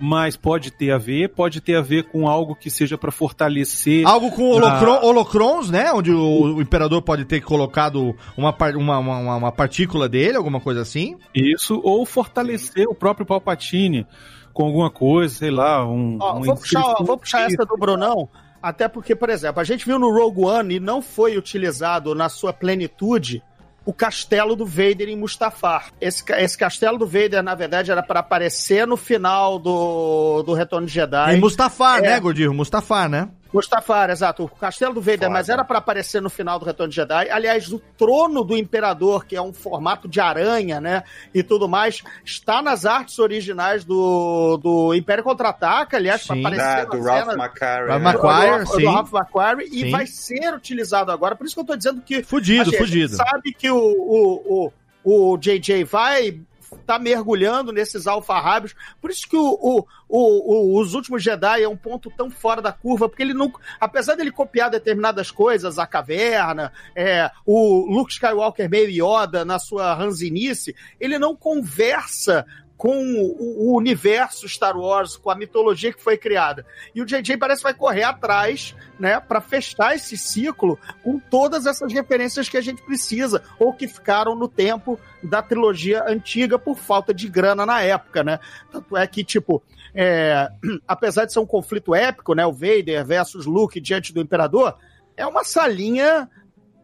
mas 0.00 0.36
pode 0.36 0.70
ter 0.70 0.90
a 0.92 0.98
ver, 0.98 1.30
pode 1.30 1.60
ter 1.60 1.74
a 1.76 1.80
ver 1.80 2.04
com 2.04 2.28
algo 2.28 2.54
que 2.54 2.70
seja 2.70 2.96
para 2.96 3.10
fortalecer. 3.10 4.06
Algo 4.06 4.30
com 4.30 4.50
holocron, 4.50 4.94
Ah. 4.94 5.04
holocrons, 5.04 5.70
né? 5.70 5.92
Onde 5.92 6.12
o, 6.12 6.56
o 6.56 6.62
imperador 6.62 7.02
pode 7.02 7.24
ter 7.24 7.40
colocado 7.40 8.14
uma, 8.36 8.54
uma, 8.76 8.98
uma, 8.98 9.36
uma- 9.36 9.52
partícula 9.52 10.08
dele, 10.08 10.36
alguma 10.36 10.60
coisa 10.60 10.82
assim. 10.82 11.16
Isso, 11.34 11.80
ou 11.82 12.06
fortalecer 12.06 12.86
o 12.88 12.94
próprio 12.94 13.26
Palpatine 13.26 14.06
com 14.52 14.64
alguma 14.64 14.90
coisa, 14.90 15.34
sei 15.34 15.50
lá, 15.50 15.84
um. 15.86 16.18
Ó, 16.20 16.32
uma 16.36 16.46
vou, 16.46 16.54
puxar, 16.56 16.94
vou 17.00 17.18
puxar 17.18 17.42
essa 17.46 17.64
do 17.64 17.76
Brunão, 17.76 18.28
até 18.62 18.88
porque, 18.88 19.14
por 19.16 19.30
exemplo, 19.30 19.60
a 19.60 19.64
gente 19.64 19.84
viu 19.86 19.98
no 19.98 20.10
Rogue 20.12 20.42
One 20.44 20.74
e 20.76 20.80
não 20.80 21.00
foi 21.02 21.36
utilizado 21.36 22.14
na 22.14 22.28
sua 22.28 22.52
plenitude 22.52 23.42
o 23.88 23.92
castelo 23.94 24.54
do 24.54 24.66
Vader 24.66 25.08
em 25.08 25.16
Mustafar. 25.16 25.86
Esse, 25.98 26.22
esse 26.36 26.58
castelo 26.58 26.98
do 26.98 27.06
Vader, 27.06 27.42
na 27.42 27.54
verdade, 27.54 27.90
era 27.90 28.02
para 28.02 28.20
aparecer 28.20 28.86
no 28.86 28.98
final 28.98 29.58
do, 29.58 30.42
do 30.42 30.52
Retorno 30.52 30.86
de 30.86 30.92
Jedi. 30.92 31.36
Em 31.36 31.40
Mustafar, 31.40 32.00
É. 32.00 32.02
né, 32.02 32.20
Gordinho? 32.20 32.52
Mustafar, 32.52 33.08
né? 33.08 33.30
Mustafar, 33.52 34.10
exato. 34.10 34.44
O 34.44 34.48
castelo 34.48 34.94
do 34.94 35.00
Vader, 35.00 35.20
Foda. 35.20 35.30
mas 35.30 35.48
era 35.48 35.64
para 35.64 35.78
aparecer 35.78 36.20
no 36.20 36.28
final 36.28 36.58
do 36.58 36.64
Retorno 36.66 36.90
de 36.90 36.96
Jedi. 36.96 37.30
Aliás, 37.30 37.72
o 37.72 37.78
trono 37.96 38.44
do 38.44 38.56
Imperador, 38.56 39.24
que 39.24 39.34
é 39.34 39.40
um 39.42 39.52
formato 39.52 40.06
de 40.06 40.20
aranha, 40.20 40.80
né? 40.80 41.02
E 41.34 41.42
tudo 41.42 41.66
mais, 41.68 42.02
está 42.24 42.60
nas 42.60 42.84
artes 42.84 43.18
originais 43.18 43.84
do, 43.84 44.58
do 44.58 44.94
Império 44.94 45.24
Contra-Ataca, 45.24 45.96
aliás, 45.96 46.26
para 46.26 46.36
Sim. 46.36 46.40
aparecer 46.40 46.62
Ah, 46.64 46.84
do 46.84 47.02
Ralph 47.02 47.30
cena- 47.30 47.44
McQuarrie. 47.44 47.88
Ralph 47.88 48.02
né? 48.02 48.10
McQuarrie. 48.10 48.58
do, 48.64 48.66
sim. 48.66 48.82
do 48.82 48.90
Ralph 48.90 49.12
McQuarrie 49.12 49.68
e 49.72 49.80
Sim. 49.80 49.90
vai 49.90 50.06
ser 50.06 50.54
utilizado 50.54 51.10
agora. 51.10 51.34
Por 51.34 51.46
isso 51.46 51.54
que 51.54 51.60
eu 51.60 51.64
tô 51.66 51.76
dizendo 51.76 52.02
que 52.02 52.22
Fudido, 52.22 52.62
a 52.62 52.64
gente 52.66 52.76
fudido. 52.78 53.16
sabe 53.16 53.52
que 53.52 53.70
o, 53.70 53.76
o, 53.78 54.72
o, 55.04 55.32
o 55.32 55.38
JJ 55.38 55.84
vai 55.84 56.38
tá 56.86 56.98
mergulhando 56.98 57.72
nesses 57.72 58.06
alfarrábios. 58.06 58.74
Por 59.00 59.10
isso 59.10 59.28
que 59.28 59.36
o, 59.36 59.58
o, 59.60 59.84
o, 60.08 60.80
os 60.80 60.94
últimos 60.94 61.22
Jedi 61.22 61.62
é 61.62 61.68
um 61.68 61.76
ponto 61.76 62.10
tão 62.10 62.30
fora 62.30 62.62
da 62.62 62.72
curva, 62.72 63.08
porque 63.08 63.22
ele 63.22 63.34
não. 63.34 63.52
Apesar 63.80 64.14
dele 64.14 64.30
copiar 64.30 64.70
determinadas 64.70 65.30
coisas, 65.30 65.78
a 65.78 65.86
caverna, 65.86 66.72
é, 66.94 67.30
o 67.44 67.86
Luke 67.86 68.12
Skywalker 68.12 68.68
meio 68.68 68.88
Yoda 68.90 69.44
na 69.44 69.58
sua 69.58 69.94
ranzinice, 69.94 70.74
ele 71.00 71.18
não 71.18 71.36
conversa 71.36 72.46
com 72.78 72.96
o, 72.96 73.72
o 73.72 73.76
universo 73.76 74.48
Star 74.48 74.78
Wars, 74.78 75.16
com 75.16 75.28
a 75.30 75.34
mitologia 75.34 75.92
que 75.92 76.00
foi 76.00 76.16
criada. 76.16 76.64
E 76.94 77.02
o 77.02 77.04
JJ 77.04 77.36
parece 77.36 77.58
que 77.60 77.64
vai 77.64 77.74
correr 77.74 78.04
atrás, 78.04 78.74
né, 79.00 79.18
para 79.18 79.40
fechar 79.40 79.96
esse 79.96 80.16
ciclo 80.16 80.78
com 81.02 81.18
todas 81.18 81.66
essas 81.66 81.92
referências 81.92 82.48
que 82.48 82.56
a 82.56 82.60
gente 82.60 82.80
precisa, 82.80 83.42
ou 83.58 83.72
que 83.74 83.88
ficaram 83.88 84.36
no 84.36 84.46
tempo 84.46 84.98
da 85.20 85.42
trilogia 85.42 86.04
antiga 86.06 86.56
por 86.56 86.78
falta 86.78 87.12
de 87.12 87.28
grana 87.28 87.66
na 87.66 87.82
época, 87.82 88.22
né? 88.22 88.38
Tanto 88.70 88.96
é 88.96 89.04
que, 89.08 89.24
tipo, 89.24 89.60
é, 89.92 90.48
apesar 90.86 91.24
de 91.24 91.32
ser 91.32 91.40
um 91.40 91.46
conflito 91.46 91.92
épico, 91.96 92.32
né, 92.32 92.46
o 92.46 92.52
Vader 92.52 93.04
versus 93.04 93.44
Luke 93.44 93.80
diante 93.80 94.14
do 94.14 94.20
Imperador, 94.20 94.78
é 95.16 95.26
uma 95.26 95.42
salinha 95.42 96.30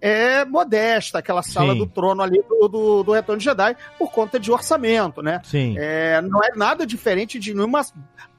é 0.05 0.45
modesta, 0.45 1.19
aquela 1.19 1.43
sala 1.43 1.73
Sim. 1.73 1.79
do 1.79 1.87
trono 1.87 2.23
ali 2.23 2.43
do, 2.47 2.69
do, 2.69 3.03
do 3.03 3.13
Retorno 3.13 3.39
de 3.39 3.45
Jedi, 3.45 3.75
por 3.99 4.13
conta 4.13 4.39
de 4.39 4.53
orçamento, 4.53 5.23
né? 5.23 5.41
Sim. 5.43 5.77
É, 5.79 6.21
não 6.21 6.45
é 6.45 6.51
nada 6.55 6.87
diferente 6.87 7.39
de 7.39 7.55
nenhuma 7.55 7.81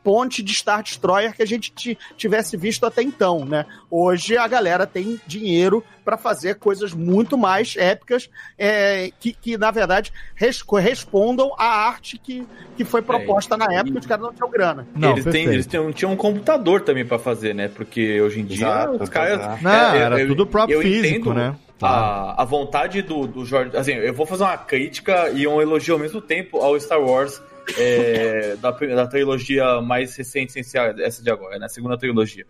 ponte 0.06 0.44
de 0.44 0.54
Star 0.54 0.84
Destroyer 0.84 1.36
que 1.36 1.42
a 1.42 1.48
gente 1.48 1.72
ti- 1.74 1.98
tivesse 2.16 2.56
visto 2.56 2.86
até 2.86 3.02
então, 3.02 3.44
né? 3.44 3.66
Hoje 3.90 4.38
a 4.38 4.48
galera 4.48 4.86
tem 4.86 5.20
dinheiro 5.26 5.84
para 6.06 6.16
fazer 6.16 6.56
coisas 6.60 6.94
muito 6.94 7.36
mais 7.36 7.76
épicas 7.76 8.30
é, 8.56 9.10
que, 9.20 9.34
que, 9.34 9.58
na 9.58 9.72
verdade, 9.72 10.14
res- 10.36 10.62
correspondam 10.62 11.52
à 11.58 11.66
arte 11.88 12.20
que, 12.20 12.48
que 12.78 12.86
foi 12.86 13.02
proposta 13.02 13.58
na 13.58 13.66
época 13.74 13.96
e 13.96 14.00
os 14.00 14.06
caras 14.06 14.26
não 14.28 14.34
tinham 14.34 14.52
grana. 14.52 14.88
Não, 14.96 15.14
eles, 15.14 15.26
têm, 15.26 15.46
eles 15.46 15.66
tinham, 15.66 15.92
tinham 15.92 16.12
um 16.14 16.16
computador 16.16 16.82
também 16.82 17.04
pra 17.04 17.18
fazer, 17.18 17.56
né? 17.56 17.68
Porque 17.68 18.22
hoje 18.22 18.42
em 18.42 18.46
dia 18.46 18.58
Exato, 18.68 19.04
os 19.04 19.10
caras. 19.10 19.40
exato. 19.40 19.64
Não, 19.64 19.72
É, 19.72 19.98
era 19.98 20.20
eu- 20.22 20.28
tudo 20.28 20.46
próprio 20.46 20.80
físico, 20.82 21.16
entendo 21.32 21.34
né? 21.34 21.56
A, 21.82 22.44
a 22.44 22.46
vontade 22.46 23.02
do, 23.02 23.26
do 23.26 23.44
Jorge. 23.44 23.76
Assim, 23.76 23.94
eu 23.94 24.14
vou 24.14 24.28
fazer 24.28 24.44
uma 24.44 24.58
crítica 24.58 25.30
e 25.32 25.48
um 25.48 25.60
elogio 25.60 25.96
ao 25.96 26.00
mesmo 26.00 26.22
tempo 26.22 26.60
ao 26.60 26.80
Star 26.80 27.02
Wars 27.02 27.42
é, 27.78 28.56
da, 28.58 28.72
da 28.72 29.08
trilogia 29.08 29.82
mais 29.82 30.16
recente, 30.16 30.64
ser 30.64 31.00
essa 31.00 31.24
de 31.24 31.30
agora, 31.30 31.58
né? 31.60 31.68
Segunda 31.68 31.98
trilogia. 31.98 32.46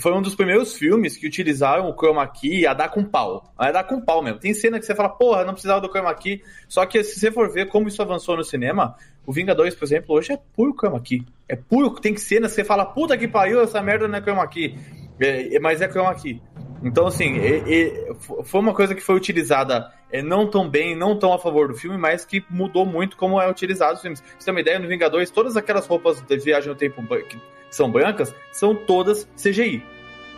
Foi 0.00 0.12
um 0.12 0.20
dos 0.20 0.34
primeiros 0.34 0.74
filmes 0.74 1.16
que 1.16 1.26
utilizaram 1.26 1.88
o 1.88 1.94
chroma 1.94 2.26
key 2.26 2.66
a 2.66 2.74
dar 2.74 2.88
com 2.88 3.04
pau. 3.04 3.52
A 3.56 3.70
dar 3.70 3.84
com 3.84 4.00
pau 4.00 4.22
mesmo. 4.22 4.40
Tem 4.40 4.52
cena 4.52 4.80
que 4.80 4.86
você 4.86 4.94
fala, 4.94 5.08
porra, 5.08 5.44
não 5.44 5.52
precisava 5.52 5.80
do 5.80 5.88
chroma 5.88 6.12
key. 6.14 6.42
Só 6.68 6.84
que 6.84 7.02
se 7.04 7.20
você 7.20 7.30
for 7.30 7.52
ver 7.52 7.68
como 7.68 7.86
isso 7.86 8.02
avançou 8.02 8.36
no 8.36 8.42
cinema, 8.42 8.96
o 9.24 9.32
Vingadores, 9.32 9.74
por 9.74 9.84
exemplo, 9.84 10.16
hoje 10.16 10.32
é 10.32 10.38
puro 10.56 10.74
chroma 10.74 11.00
key. 11.00 11.24
É 11.48 11.54
puro, 11.54 11.90
tem 11.90 12.16
cena 12.16 12.48
que 12.48 12.54
você 12.54 12.64
fala, 12.64 12.84
puta 12.84 13.16
que 13.16 13.28
pariu, 13.28 13.62
essa 13.62 13.80
merda 13.80 14.08
não 14.08 14.18
é 14.18 14.20
chroma 14.20 14.46
key. 14.48 14.76
É, 15.20 15.54
é- 15.54 15.60
mas 15.60 15.80
é 15.80 15.88
chroma 15.88 16.14
key. 16.14 16.42
Então, 16.82 17.06
assim, 17.06 17.38
é- 17.38 17.62
é- 17.66 18.10
f- 18.10 18.42
foi 18.44 18.60
uma 18.60 18.74
coisa 18.74 18.94
que 18.94 19.00
foi 19.00 19.14
utilizada 19.14 19.90
é, 20.12 20.22
não 20.22 20.48
tão 20.48 20.68
bem, 20.68 20.94
não 20.94 21.18
tão 21.18 21.32
a 21.32 21.38
favor 21.38 21.66
do 21.68 21.74
filme, 21.74 21.96
mas 21.98 22.24
que 22.24 22.44
mudou 22.48 22.86
muito 22.86 23.16
como 23.16 23.40
é 23.40 23.50
utilizado 23.50 23.94
os 23.94 24.00
filmes. 24.00 24.20
Pra 24.20 24.30
você 24.38 24.44
ter 24.44 24.50
uma 24.52 24.60
ideia, 24.60 24.78
no 24.78 24.86
Vingadores, 24.86 25.30
todas 25.30 25.56
aquelas 25.56 25.86
roupas 25.86 26.20
de 26.20 26.36
viagem 26.38 26.68
no 26.68 26.74
tempo 26.76 27.02
que 27.28 27.36
são 27.70 27.90
brancas, 27.90 28.32
são 28.52 28.74
todas 28.76 29.28
CGI. 29.36 29.82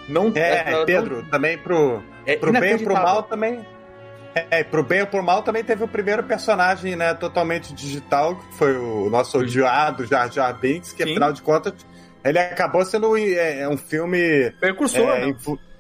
Não, 0.08 0.32
É, 0.34 0.70
elas 0.70 0.84
Pedro, 0.86 1.16
não- 1.16 1.24
também 1.24 1.58
pro, 1.58 2.02
é 2.24 2.36
pro 2.36 2.52
bem 2.52 2.72
ou 2.74 2.78
pro 2.80 2.94
mal 2.94 3.22
também. 3.24 3.66
É, 4.50 4.62
pro 4.62 4.82
bem 4.82 5.00
ou 5.00 5.06
pro 5.06 5.22
mal 5.22 5.42
também 5.42 5.64
teve 5.64 5.82
o 5.82 5.88
primeiro 5.88 6.22
personagem, 6.22 6.94
né, 6.94 7.12
totalmente 7.14 7.74
digital, 7.74 8.36
que 8.36 8.54
foi 8.56 8.76
o 8.76 9.10
nosso 9.10 9.38
odiado 9.38 10.06
Jar 10.06 10.30
Jar 10.30 10.58
Binks, 10.58 10.92
que 10.92 11.02
Sim. 11.02 11.10
afinal 11.10 11.32
de 11.32 11.42
contas 11.42 11.74
ele 12.24 12.38
acabou 12.38 12.84
sendo 12.84 13.16
é, 13.18 13.60
é 13.60 13.68
um 13.68 13.76
filme 13.76 14.50
Precursor, 14.60 15.08
é, 15.08 15.26
né? 15.26 15.36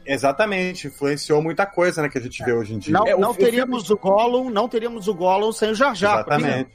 Exatamente, 0.06 0.86
influenciou 0.86 1.42
muita 1.42 1.66
coisa, 1.66 2.02
né, 2.02 2.08
que 2.08 2.18
a 2.18 2.20
gente 2.20 2.44
vê 2.44 2.52
hoje 2.52 2.74
em 2.74 2.78
dia. 2.78 2.92
Não, 2.94 3.06
É, 3.06 3.14
o- 3.14 3.20
não 3.20 3.30
o 3.30 3.34
teríamos 3.34 3.90
o 3.90 3.96
Gollum, 3.96 4.50
não 4.50 4.68
teríamos 4.68 5.08
o 5.08 5.14
Gollum 5.14 5.52
sem 5.52 5.70
o 5.70 5.74
Jar 5.74 5.94
Jar. 5.94 6.14
Exatamente. 6.20 6.70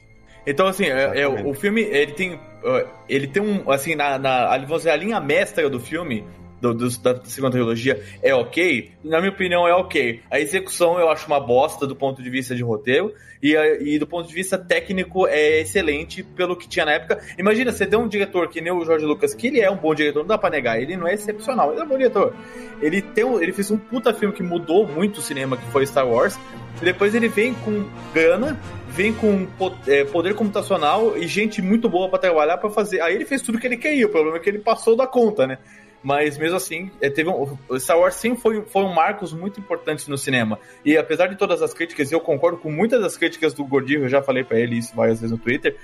Então, 0.46 0.66
assim, 0.66 0.86
é- 0.86 1.20
é, 1.20 1.28
o 1.28 1.54
filme, 1.54 1.82
ele 1.82 2.12
tem. 2.12 2.34
uh, 2.34 2.88
Ele 3.08 3.26
tem 3.28 3.42
um. 3.42 3.70
Assim, 3.70 3.94
na, 3.94 4.18
na, 4.18 4.50
ali, 4.50 4.66
a 4.90 4.96
linha 4.96 5.20
mestra 5.20 5.68
do 5.70 5.78
filme. 5.78 6.24
Do- 6.62 6.72
do- 6.72 6.98
da 7.00 7.20
segunda 7.24 7.50
trilogia 7.52 8.00
é 8.22 8.32
ok, 8.34 8.92
na 9.04 9.18
minha 9.18 9.32
opinião 9.32 9.66
é 9.66 9.74
ok. 9.74 10.20
A 10.30 10.38
execução 10.40 10.98
eu 10.98 11.10
acho 11.10 11.26
uma 11.26 11.40
bosta 11.40 11.86
do 11.86 11.96
ponto 11.96 12.22
de 12.22 12.30
vista 12.30 12.54
de 12.54 12.62
roteiro, 12.62 13.12
e, 13.42 13.56
e 13.80 13.98
do 13.98 14.06
ponto 14.06 14.28
de 14.28 14.34
vista 14.34 14.56
técnico 14.56 15.26
é 15.26 15.60
excelente 15.62 16.22
pelo 16.22 16.54
que 16.56 16.68
tinha 16.68 16.84
na 16.86 16.92
época. 16.92 17.20
Imagina, 17.36 17.72
você 17.72 17.84
tem 17.84 17.98
um 17.98 18.06
diretor 18.06 18.48
que 18.48 18.60
nem 18.60 18.72
o 18.72 18.84
Jorge 18.84 19.04
Lucas, 19.04 19.34
que 19.34 19.48
ele 19.48 19.60
é 19.60 19.68
um 19.68 19.76
bom 19.76 19.92
diretor, 19.92 20.20
não 20.20 20.28
dá 20.28 20.38
pra 20.38 20.48
negar, 20.48 20.80
ele 20.80 20.96
não 20.96 21.08
é 21.08 21.14
excepcional, 21.14 21.72
ele 21.72 21.80
é 21.80 21.84
um 21.84 21.88
bom 21.88 21.98
diretor. 21.98 22.32
Ele, 22.80 23.02
tem 23.02 23.24
ele 23.42 23.52
fez 23.52 23.70
um 23.72 23.76
puta 23.76 24.14
filme 24.14 24.32
que 24.32 24.42
mudou 24.44 24.86
muito 24.86 25.18
o 25.18 25.20
cinema, 25.22 25.56
que 25.56 25.64
foi 25.72 25.84
Star 25.84 26.08
Wars, 26.08 26.38
e 26.80 26.84
depois 26.84 27.14
ele 27.16 27.26
vem 27.28 27.52
com 27.52 27.84
grana, 28.14 28.58
vem 28.88 29.12
com 29.12 29.46
é, 29.88 30.04
poder 30.04 30.34
computacional 30.34 31.16
e 31.18 31.26
gente 31.26 31.60
muito 31.60 31.88
boa 31.88 32.08
pra 32.08 32.18
trabalhar 32.18 32.58
pra 32.58 32.70
fazer. 32.70 33.00
Aí 33.00 33.14
ele 33.14 33.24
fez 33.24 33.42
tudo 33.42 33.58
que 33.58 33.66
ele 33.66 33.76
queria, 33.76 34.06
o 34.06 34.08
problema 34.10 34.36
é 34.36 34.40
que 34.40 34.48
ele 34.48 34.58
passou 34.58 34.94
da 34.94 35.06
conta, 35.06 35.46
né? 35.46 35.58
Mas 36.02 36.36
mesmo 36.36 36.56
assim, 36.56 36.90
é, 37.00 37.08
teve 37.08 37.30
um, 37.30 37.56
o 37.68 37.78
Star 37.78 37.98
Wars 37.98 38.14
sim 38.16 38.34
foi, 38.34 38.62
foram 38.62 38.92
marcos 38.92 39.32
muito 39.32 39.60
importantes 39.60 40.08
no 40.08 40.18
cinema. 40.18 40.58
E 40.84 40.96
apesar 40.96 41.28
de 41.28 41.36
todas 41.36 41.62
as 41.62 41.72
críticas, 41.72 42.10
e 42.10 42.14
eu 42.14 42.20
concordo 42.20 42.58
com 42.58 42.70
muitas 42.70 43.00
das 43.00 43.16
críticas 43.16 43.54
do 43.54 43.64
Gordinho, 43.64 44.02
eu 44.04 44.08
já 44.08 44.20
falei 44.22 44.42
pra 44.42 44.58
ele 44.58 44.76
isso 44.78 44.94
várias 44.94 45.20
vezes 45.20 45.30
no 45.30 45.38
Twitter, 45.38 45.76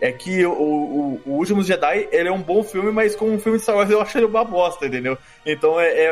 é 0.00 0.12
que 0.12 0.44
o, 0.44 0.52
o, 0.52 1.20
o 1.24 1.30
Últimos 1.32 1.66
Jedi 1.66 2.08
ele 2.12 2.28
é 2.28 2.32
um 2.32 2.42
bom 2.42 2.62
filme, 2.62 2.92
mas 2.92 3.16
como 3.16 3.32
um 3.32 3.38
filme 3.40 3.58
de 3.58 3.64
Star 3.64 3.76
Wars 3.76 3.90
eu 3.90 4.00
acho 4.00 4.18
ele 4.18 4.26
uma 4.26 4.44
bosta, 4.44 4.86
entendeu? 4.86 5.16
Então 5.44 5.80
é, 5.80 5.88
é, 5.88 6.04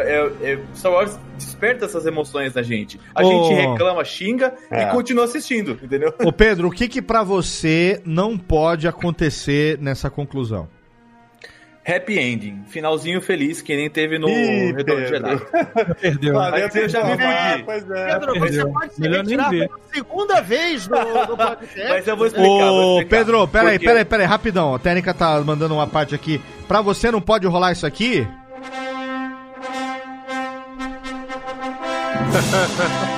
é- 0.42 0.52
é- 0.52 0.58
Star 0.74 0.90
Wars 0.92 1.18
desperta 1.36 1.84
essas 1.84 2.06
emoções 2.06 2.54
na 2.54 2.62
gente. 2.62 2.98
A 3.14 3.22
Ô. 3.22 3.30
gente 3.30 3.54
reclama, 3.60 4.02
xinga 4.04 4.54
É. 4.70 4.84
e 4.84 4.86
continua 4.86 5.24
assistindo, 5.26 5.78
entendeu? 5.82 6.14
Ô 6.24 6.32
Pedro, 6.32 6.68
o 6.68 6.70
que 6.70 6.88
que 6.88 7.02
pra 7.02 7.22
você 7.22 8.00
não 8.06 8.38
pode 8.38 8.88
acontecer 8.88 9.78
nessa 9.78 10.08
conclusão? 10.08 10.66
Happy 11.86 12.18
ending, 12.18 12.64
finalzinho 12.68 13.20
feliz 13.20 13.60
que 13.60 13.76
nem 13.76 13.90
teve 13.90 14.18
no 14.18 14.26
Ih, 14.28 14.72
Retorno 14.72 15.04
de 15.04 15.10
Pedro. 15.10 15.28
Jedi. 15.28 15.94
Perdeu. 16.00 16.32
Mas 16.34 16.74
eu 16.76 16.88
já 16.88 17.04
me 17.04 17.12
Ah, 17.22 17.60
pois 17.62 17.90
é. 17.90 18.06
Pedro, 18.14 18.32
você 18.32 18.40
Perdeu. 18.40 18.72
pode 18.72 18.94
se 18.94 19.00
Melhor 19.02 19.20
retirar 19.22 19.50
pela 19.50 19.68
segunda 19.92 20.40
vez 20.40 20.88
do, 20.88 20.96
do 20.96 21.36
podcast. 21.46 21.88
Mas 21.90 22.08
eu 22.08 22.16
vou 22.16 22.26
explicar. 22.26 22.48
vou 22.48 22.96
Ô, 22.96 23.00
explicar. 23.00 23.18
Pedro, 23.18 23.48
peraí, 23.48 23.78
peraí, 23.78 24.04
peraí, 24.06 24.26
rapidão. 24.26 24.74
A 24.74 24.78
técnica 24.78 25.12
tá 25.12 25.38
mandando 25.42 25.74
uma 25.74 25.86
parte 25.86 26.14
aqui. 26.14 26.40
Pra 26.66 26.80
você 26.80 27.10
não 27.10 27.20
pode 27.20 27.46
rolar 27.46 27.72
isso 27.72 27.86
aqui? 27.86 28.26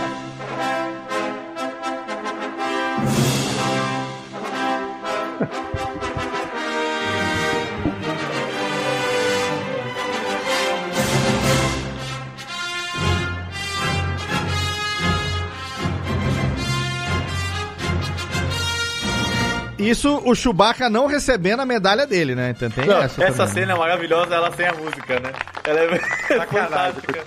Isso 19.91 20.22
o 20.24 20.34
Chewbacca 20.34 20.91
não 20.91 21.07
recebendo 21.07 21.61
a 21.61 21.66
medalha 21.66 22.07
dele, 22.07 22.34
né? 22.34 22.51
Então 22.57 22.70
tem 22.70 22.87
Não, 22.87 23.03
essa, 23.03 23.22
essa, 23.22 23.47
também, 23.47 23.47
né? 23.47 23.61
cena 23.61 23.72
é 23.72 23.76
maravilhosa, 23.76 24.34
ela 24.34 24.51
sem 24.53 24.66
a 24.66 24.72
música, 24.74 25.20
né? 25.20 25.32
Ela 25.64 25.80
é 25.80 25.99
fantástica. 26.47 27.22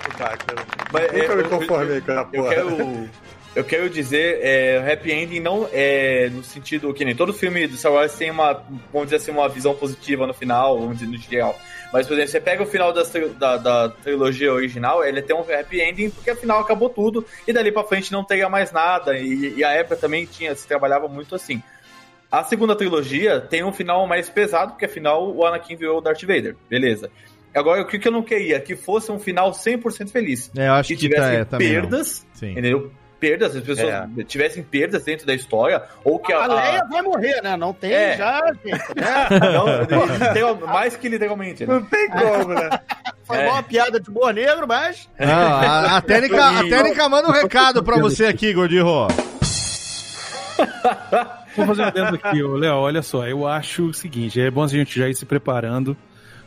Mas, 0.91 1.03
Nunca 1.11 1.17
é, 1.33 1.35
me 1.35 1.41
eu- 1.43 1.49
conformei 1.49 2.01
com 2.01 2.11
Eu 2.11 2.25
porra. 2.25 2.49
quero, 2.49 3.09
eu 3.55 3.63
quero 3.63 3.89
dizer, 3.89 4.39
é, 4.41 4.91
Happy 4.93 5.11
Ending 5.11 5.39
não 5.39 5.67
é 5.71 6.29
no 6.31 6.43
sentido 6.43 6.93
que 6.93 7.03
nem 7.05 7.15
todo 7.15 7.33
filme 7.33 7.67
do 7.67 7.77
Star 7.77 7.91
Wars 7.91 8.13
tem 8.13 8.31
uma, 8.31 8.53
vamos 8.91 9.07
dizer 9.09 9.17
assim, 9.17 9.31
uma 9.31 9.47
visão 9.49 9.73
positiva 9.75 10.25
no 10.27 10.33
final, 10.33 10.79
vamos 10.79 10.97
dizer, 10.99 11.11
no 11.11 11.17
geral. 11.17 11.57
Mas, 11.91 12.05
por 12.05 12.13
exemplo, 12.13 12.31
você 12.31 12.39
pega 12.39 12.61
o 12.61 12.67
final 12.67 12.93
das 12.93 13.11
da, 13.39 13.57
da 13.57 13.89
trilogia 13.89 14.53
original, 14.53 15.03
ele 15.03 15.23
tem 15.23 15.35
um 15.35 15.39
happy 15.41 15.81
ending 15.81 16.11
porque 16.11 16.29
afinal 16.29 16.59
acabou 16.59 16.87
tudo 16.89 17.25
e 17.47 17.51
dali 17.53 17.71
pra 17.71 17.83
frente 17.83 18.11
não 18.11 18.23
teria 18.23 18.47
mais 18.47 18.71
nada. 18.71 19.17
E, 19.17 19.55
e 19.57 19.63
a 19.63 19.71
época 19.71 19.95
também 19.95 20.25
tinha, 20.25 20.53
se 20.53 20.67
trabalhava 20.67 21.07
muito 21.07 21.33
assim. 21.33 21.63
A 22.31 22.43
segunda 22.43 22.75
trilogia 22.75 23.39
tem 23.41 23.63
um 23.63 23.71
final 23.73 24.05
mais 24.05 24.29
pesado, 24.29 24.73
porque 24.73 24.85
afinal 24.85 25.33
o 25.35 25.45
Anakin 25.45 25.75
virou 25.75 25.97
o 25.97 26.01
Darth 26.01 26.21
Vader. 26.21 26.55
Beleza. 26.69 27.09
Agora, 27.55 27.81
o 27.81 27.87
que 27.87 27.97
que 27.97 28.07
eu 28.07 28.11
não 28.11 28.21
queria? 28.21 28.59
Que 28.59 28.75
fosse 28.75 29.11
um 29.11 29.17
final 29.17 29.51
100% 29.51 30.11
feliz. 30.11 30.51
É, 30.55 30.67
eu 30.67 30.73
acho 30.73 30.89
que 30.89 30.95
que, 30.95 31.01
tivessem 31.09 31.43
tá, 31.45 31.57
é, 31.57 31.59
perdas, 31.59 32.25
Sim. 32.33 32.51
entendeu? 32.51 32.91
Perdas, 33.19 33.53
as 33.55 33.63
pessoas 33.63 33.89
É. 33.89 34.23
tivessem 34.23 34.63
perdas 34.63 35.03
dentro 35.03 35.25
da 35.25 35.33
história, 35.33 35.81
ou 36.05 36.19
que 36.19 36.31
a. 36.31 36.43
A 36.43 36.47
Leia 36.47 36.85
vai 36.89 37.01
morrer, 37.01 37.41
né? 37.41 37.57
Não 37.57 37.73
tem 37.73 37.91
É. 37.91 38.15
já, 38.15 38.39
gente. 38.63 38.95
Né? 38.95 39.27
não, 40.39 40.67
mais 40.67 40.95
que 40.95 41.09
literalmente, 41.09 41.65
né? 41.65 41.73
Não 41.73 41.83
tem 41.83 42.07
como, 42.09 42.53
né? 42.53 42.69
Foi 43.25 43.37
É. 43.37 43.49
uma 43.49 43.61
piada 43.63 43.99
de 43.99 44.09
boa 44.09 44.31
negro, 44.31 44.65
mas. 44.67 45.09
Não, 45.19 45.27
a, 45.27 45.97
a 45.97 46.01
técnica, 46.01 46.59
a 46.59 46.63
técnica 46.69 47.09
manda 47.09 47.27
um 47.27 47.33
recado 47.33 47.83
pra 47.83 47.97
você 47.99 48.25
aqui, 48.27 48.53
Gordirro. 48.53 49.07
Vou 51.55 51.65
fazer 51.65 51.81
um 51.81 51.85
adendo 51.85 52.15
aqui, 52.21 52.41
Léo. 52.43 52.75
Olha 52.75 53.01
só, 53.01 53.27
eu 53.27 53.47
acho 53.47 53.87
o 53.89 53.93
seguinte: 53.93 54.39
é 54.39 54.49
bom 54.51 54.63
a 54.63 54.67
gente 54.67 54.97
já 54.99 55.07
ir 55.09 55.15
se 55.15 55.25
preparando, 55.25 55.95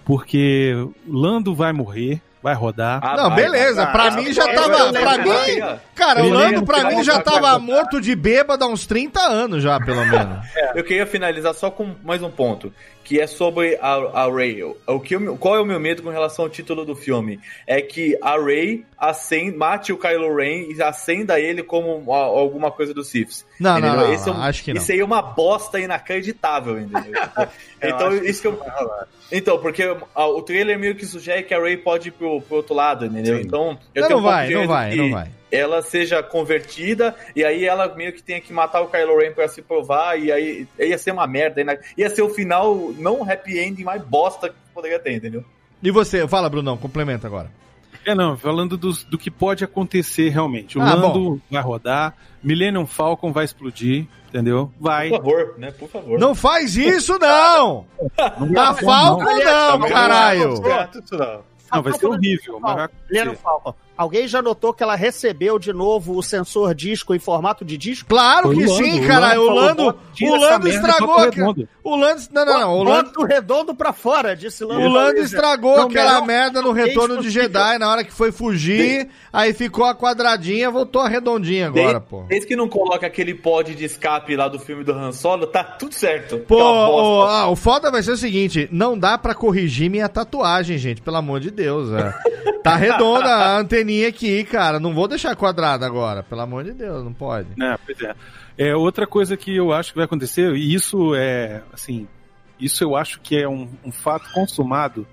porque 0.04 0.74
Lando 1.08 1.54
vai 1.54 1.72
morrer, 1.72 2.20
vai 2.42 2.54
rodar. 2.54 3.00
Ah, 3.02 3.16
Não, 3.16 3.28
vai, 3.30 3.42
beleza, 3.42 3.84
vai, 3.84 3.92
pra 3.92 4.10
vai. 4.10 4.24
mim 4.24 4.32
já 4.32 4.52
tava- 4.54 4.92
pra 4.92 5.18
mim- 5.18 5.78
Cara, 5.94 6.24
o 6.24 6.28
Lando 6.30 6.64
pra 6.64 6.84
mim 6.90 7.02
já 7.04 7.20
tava 7.20 7.58
morto 7.58 8.00
de 8.00 8.14
bêbado 8.14 8.64
há 8.64 8.68
uns 8.68 8.86
30 8.86 9.20
anos 9.20 9.62
já, 9.62 9.78
pelo 9.80 10.04
menos. 10.06 10.46
Eu 10.74 10.84
queria 10.84 11.06
finalizar 11.06 11.54
só 11.54 11.70
com 11.70 11.94
mais 12.02 12.22
um 12.22 12.30
ponto, 12.30 12.72
que 13.04 13.20
é 13.20 13.26
sobre 13.26 13.76
a, 13.80 13.94
a 14.24 14.30
Rey. 14.32 14.62
O 14.62 15.00
que 15.00 15.14
eu- 15.16 15.36
qual 15.36 15.56
é 15.56 15.60
o 15.60 15.64
meu 15.66 15.80
medo 15.80 16.02
com 16.02 16.08
relação 16.10 16.44
ao 16.44 16.48
título 16.50 16.84
do 16.84 16.94
filme? 16.94 17.40
É 17.66 17.80
que 17.82 18.16
a 18.22 18.36
Rey 18.38 18.84
acenda, 18.96 19.56
mate 19.56 19.92
o 19.92 19.98
Kylo 19.98 20.34
Ren 20.36 20.72
e 20.72 20.82
acenda 20.82 21.38
ele 21.40 21.62
como 21.62 22.12
a- 22.12 22.16
alguma 22.18 22.70
coisa 22.70 22.94
do 22.94 23.02
Siths. 23.02 23.44
Não, 23.58 23.72
não, 23.72 23.78
Entendeu? 23.88 24.06
não, 24.06 24.12
Esse 24.14 24.28
é 24.28 24.32
um- 24.32 24.40
acho 24.42 24.64
que 24.64 24.72
não. 24.74 24.80
Isso 24.82 24.92
aí 24.92 25.00
é 25.00 25.04
uma 25.04 25.20
bosta 25.22 25.80
inacreditável, 25.80 26.78
entendeu? 26.80 27.12
então, 27.82 28.08
acho 28.08 28.20
que 28.20 28.28
isso 28.30 28.40
que 28.42 28.46
eu... 28.48 28.60
Então, 29.30 29.58
porque 29.58 29.82
a- 30.14 30.26
o 30.26 30.42
trailer 30.42 30.78
meio 30.78 30.94
que 30.94 31.06
sugere 31.06 31.42
que 31.42 31.54
a 31.54 31.60
Rey 31.60 31.76
pode 31.76 32.08
ir 32.08 32.12
pro, 32.12 32.40
pro 32.42 32.56
outro 32.56 32.74
lado, 32.74 33.06
entendeu? 33.06 33.36
Sim. 33.38 33.42
Então, 33.44 33.78
eu 33.94 34.02
Não, 34.02 34.08
tenho 34.08 34.20
não 34.20 34.26
um 34.28 34.30
vai, 34.30 34.48
não 34.50 34.66
vai, 34.66 34.90
que, 34.90 34.96
não 34.96 35.10
vai. 35.10 35.28
Ela 35.52 35.82
seja 35.82 36.22
convertida 36.22 37.14
e 37.36 37.44
aí 37.44 37.64
ela 37.64 37.94
meio 37.94 38.12
que 38.12 38.22
tenha 38.22 38.40
que 38.40 38.52
matar 38.52 38.80
o 38.80 38.88
Kylo 38.88 39.18
Ren 39.18 39.32
pra 39.32 39.46
se 39.46 39.60
provar 39.62 40.18
e 40.18 40.32
aí 40.32 40.66
ia 40.78 40.96
ser 40.98 41.12
uma 41.12 41.26
merda. 41.26 41.62
né? 41.62 41.78
Ia 41.96 42.08
ser 42.10 42.22
o 42.22 42.30
final, 42.30 42.74
não 42.98 43.20
o 43.20 43.30
happy 43.30 43.58
ending 43.58 43.84
mais 43.84 44.02
bosta 44.02 44.48
que 44.48 44.54
poderia 44.74 44.98
ter, 44.98 45.12
entendeu? 45.14 45.44
E 45.82 45.90
você? 45.90 46.26
Fala, 46.26 46.48
Brunão, 46.48 46.76
complementa 46.78 47.26
agora. 47.26 47.50
É, 48.06 48.14
não, 48.14 48.36
falando 48.36 48.76
dos- 48.76 49.04
do, 49.04 49.16
que 49.18 49.30
pode 49.30 49.62
acontecer 49.62 50.28
realmente. 50.30 50.76
O 50.78 50.82
Ah, 50.82 50.94
Lando 50.94 51.40
vai 51.50 51.62
rodar, 51.62 52.14
Millennium 52.42 52.86
Falcon 52.86 53.30
vai 53.32 53.44
explodir, 53.44 54.06
entendeu? 54.28 54.72
Vai. 54.80 55.08
Por 55.10 55.18
favor, 55.18 55.54
né? 55.58 55.70
Por 55.70 55.88
favor. 55.88 56.18
Não 56.18 56.34
faz 56.34 56.74
isso, 56.76 57.16
não! 57.20 57.86
Na 58.50 58.74
Falcon 58.74 59.22
não, 59.24 59.80
caralho! 59.88 60.56
Certo, 60.56 60.98
isso 61.04 61.16
não. 61.16 61.52
Não, 61.72 61.82
vai 61.82 61.92
ser 61.92 62.06
horrível, 62.06 62.56
acontecer. 62.56 63.36
Falcon. 63.36 63.74
Alguém 63.96 64.26
já 64.26 64.40
notou 64.40 64.72
que 64.72 64.82
ela 64.82 64.94
recebeu 64.96 65.58
de 65.58 65.72
novo 65.72 66.16
o 66.16 66.22
sensor 66.22 66.74
disco 66.74 67.14
em 67.14 67.18
formato 67.18 67.64
de 67.64 67.76
disco? 67.76 68.08
Claro 68.08 68.48
Foi 68.48 68.56
que 68.56 68.64
Lando, 68.66 68.84
sim, 68.84 69.04
o 69.04 69.06
caralho. 69.06 69.40
O 69.42 69.44
Lando 69.46 69.54
Lando, 69.60 69.76
falou, 69.76 69.98
"Tira 70.14 70.32
o 70.32 70.36
Lando 70.36 70.68
estragou. 70.68 71.08
o 71.08 71.12
aqua- 71.12 71.24
redondo." 71.24 71.68
O 71.84 71.96
Lando. 71.96 72.22
Não, 72.32 72.44
não, 72.46 72.60
não. 72.60 72.78
O 72.78 72.82
Lando, 72.84 73.04
Bota 73.10 73.20
o 73.20 73.24
redondo 73.24 73.74
pra 73.74 73.92
fora, 73.92 74.34
disse 74.36 74.64
Lando. 74.64 74.80
o 74.86 74.88
Lando 74.88 75.18
estragou 75.20 75.76
Não 75.76 75.86
aquela 75.88 76.12
melhor- 76.20 76.26
merda 76.26 76.62
no 76.62 76.72
retorno 76.72 77.20
de. 77.20 77.28
Jedi 77.30 77.78
na 77.78 77.90
hora 77.90 78.04
que 78.04 78.12
foi 78.12 78.30
fugir. 78.32 79.08
Aí 79.32 79.52
ficou 79.52 79.84
a 79.84 79.94
quadradinha, 79.94 80.70
voltou 80.70 81.00
a 81.02 81.08
redondinha 81.08 81.66
agora, 81.68 82.00
pô. 82.00 82.22
Desde 82.28 82.46
que 82.46 82.54
não 82.56 82.68
coloca 82.68 83.06
aquele 83.06 83.34
pod 83.34 83.74
de 83.74 83.84
escape 83.84 84.36
lá 84.36 84.48
do 84.48 84.58
filme 84.58 84.84
do 84.84 84.92
Han 84.92 85.12
Solo, 85.12 85.46
tá 85.46 85.64
tudo 85.64 85.94
certo. 85.94 86.38
Pô, 86.38 86.56
bosta. 86.56 87.02
o, 87.02 87.22
ah, 87.24 87.48
o 87.48 87.56
foda 87.56 87.90
vai 87.90 88.02
ser 88.02 88.12
o 88.12 88.16
seguinte: 88.16 88.68
não 88.72 88.98
dá 88.98 89.16
pra 89.18 89.34
corrigir 89.34 89.90
minha 89.90 90.08
tatuagem, 90.08 90.76
gente, 90.78 91.00
pelo 91.02 91.16
amor 91.16 91.40
de 91.40 91.50
Deus. 91.50 91.90
é. 91.92 92.12
Tá 92.62 92.76
redonda 92.76 93.56
a 93.56 93.58
anteninha 93.82 94.08
aqui, 94.08 94.44
cara. 94.44 94.80
Não 94.80 94.94
vou 94.94 95.08
deixar 95.08 95.36
quadrada 95.36 95.84
agora, 95.84 96.22
pelo 96.22 96.40
amor 96.40 96.64
de 96.64 96.72
Deus, 96.72 97.04
não 97.04 97.12
pode. 97.12 97.48
É, 97.60 97.76
pois 97.84 98.00
é. 98.00 98.14
É 98.56 98.76
outra 98.76 99.06
coisa 99.06 99.36
que 99.36 99.54
eu 99.54 99.72
acho 99.72 99.90
que 99.90 99.96
vai 99.96 100.04
acontecer, 100.04 100.54
e 100.54 100.72
isso 100.72 101.14
é, 101.14 101.62
assim, 101.72 102.06
isso 102.60 102.84
eu 102.84 102.96
acho 102.96 103.20
que 103.20 103.36
é 103.36 103.48
um, 103.48 103.68
um 103.84 103.92
fato 103.92 104.30
consumado. 104.32 105.06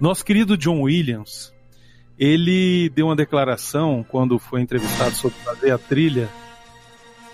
Nosso 0.00 0.24
querido 0.24 0.56
John 0.56 0.82
Williams, 0.82 1.52
ele 2.18 2.90
deu 2.90 3.06
uma 3.06 3.16
declaração 3.16 4.04
quando 4.08 4.38
foi 4.38 4.60
entrevistado 4.60 5.14
sobre 5.14 5.38
fazer 5.38 5.70
a 5.70 5.78
trilha, 5.78 6.28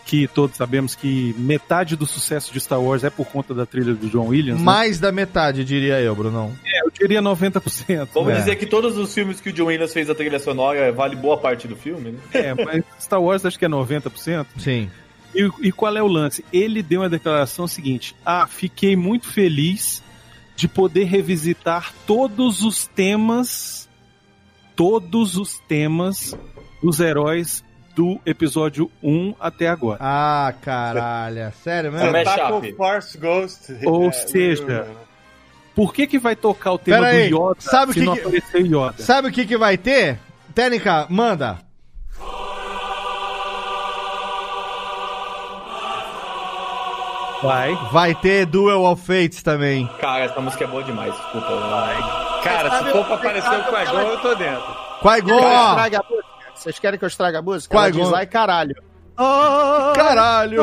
que 0.06 0.28
todos 0.28 0.56
sabemos 0.56 0.94
que 0.94 1.34
metade 1.38 1.96
do 1.96 2.06
sucesso 2.06 2.52
de 2.52 2.60
Star 2.60 2.80
Wars 2.80 3.04
é 3.04 3.10
por 3.10 3.26
conta 3.26 3.54
da 3.54 3.64
trilha 3.64 3.94
do 3.94 4.06
John 4.08 4.26
Williams. 4.28 4.60
né? 4.60 4.64
Mais 4.64 5.00
da 5.00 5.10
metade, 5.10 5.64
diria 5.64 5.98
eu, 6.00 6.14
Brunão. 6.14 6.52
É, 6.64 6.86
eu 6.86 6.90
diria 6.90 7.22
90%. 7.22 8.08
Vamos 8.12 8.32
É. 8.32 8.36
dizer 8.36 8.56
que 8.56 8.66
todos 8.66 8.98
os 8.98 9.12
filmes 9.14 9.40
que 9.40 9.48
o 9.48 9.52
John 9.52 9.64
Williams 9.66 9.92
fez 9.92 10.10
a 10.10 10.14
trilha 10.14 10.38
sonora 10.38 10.92
vale 10.92 11.16
boa 11.16 11.38
parte 11.38 11.66
do 11.66 11.74
filme, 11.74 12.12
né? 12.12 12.18
É, 12.34 12.54
mas 12.54 12.84
Star 13.00 13.20
Wars 13.22 13.44
acho 13.46 13.58
que 13.58 13.64
é 13.64 13.68
90%. 13.68 14.46
Sim. 14.58 14.90
E, 15.34 15.50
e 15.62 15.72
qual 15.72 15.96
é 15.96 16.02
o 16.02 16.06
lance? 16.06 16.44
Ele 16.52 16.82
deu 16.82 17.00
uma 17.00 17.08
declaração 17.08 17.66
seguinte: 17.66 18.14
Ah, 18.26 18.46
fiquei 18.46 18.94
muito 18.94 19.26
feliz 19.26 20.02
de 20.54 20.68
poder 20.68 21.04
revisitar 21.04 21.92
todos 22.06 22.62
os 22.62 22.86
temas, 22.86 23.88
todos 24.76 25.36
os 25.36 25.58
temas 25.66 26.36
dos 26.82 27.00
heróis 27.00 27.63
do 27.94 28.20
episódio 28.26 28.90
1 29.02 29.34
até 29.38 29.68
agora. 29.68 29.98
Ah, 30.00 30.52
caralho. 30.60 31.52
Sério 31.62 31.92
mesmo? 31.92 32.16
é 32.16 32.24
Tá 32.24 32.48
com? 32.50 32.62
Force 32.76 33.16
Ghost. 33.18 33.78
Ou 33.86 34.08
é, 34.08 34.12
seja, 34.12 34.86
Por 35.74 35.92
que 35.94 36.06
que 36.06 36.18
vai 36.18 36.34
tocar 36.36 36.72
o 36.72 36.78
tema 36.78 36.98
Pera 37.00 37.10
do 37.12 37.18
aí, 37.18 37.28
Yoda 37.28 37.60
sabe 37.60 37.90
o 37.90 37.94
se 37.94 38.00
que 38.00 38.06
não 38.06 38.14
que- 38.14 38.20
aparecer 38.20 38.66
Yoda? 38.66 38.94
Sabe 38.98 39.28
o 39.28 39.32
que 39.32 39.46
que 39.46 39.56
vai 39.56 39.76
ter? 39.78 40.18
Técnica, 40.54 41.06
manda. 41.08 41.58
Vai. 47.42 47.74
Vai 47.92 48.14
ter 48.14 48.46
Duel 48.46 48.84
of 48.84 49.02
Fates 49.02 49.42
também. 49.42 49.86
Cara, 50.00 50.24
essa 50.24 50.40
música 50.40 50.64
é 50.64 50.66
boa 50.66 50.82
demais, 50.82 51.12
desculpa. 51.14 51.48
Cara, 52.42 52.78
se 52.78 52.90
for 52.90 53.04
pra 53.04 53.14
aparecer 53.16 53.50
o 53.50 53.64
Qui-Gon, 53.64 54.00
eu 54.00 54.18
tô 54.20 54.34
dentro. 54.34 54.76
Qui-Gon, 55.02 55.40
ó. 55.42 55.76
Vocês 56.54 56.78
querem 56.78 56.98
que 56.98 57.04
eu 57.04 57.08
estrague 57.08 57.36
a 57.36 57.42
música? 57.42 57.76
Ela 57.76 57.90
diz, 57.90 58.12
ai 58.12 58.26
caralho. 58.26 58.74
Caralho. 59.94 60.62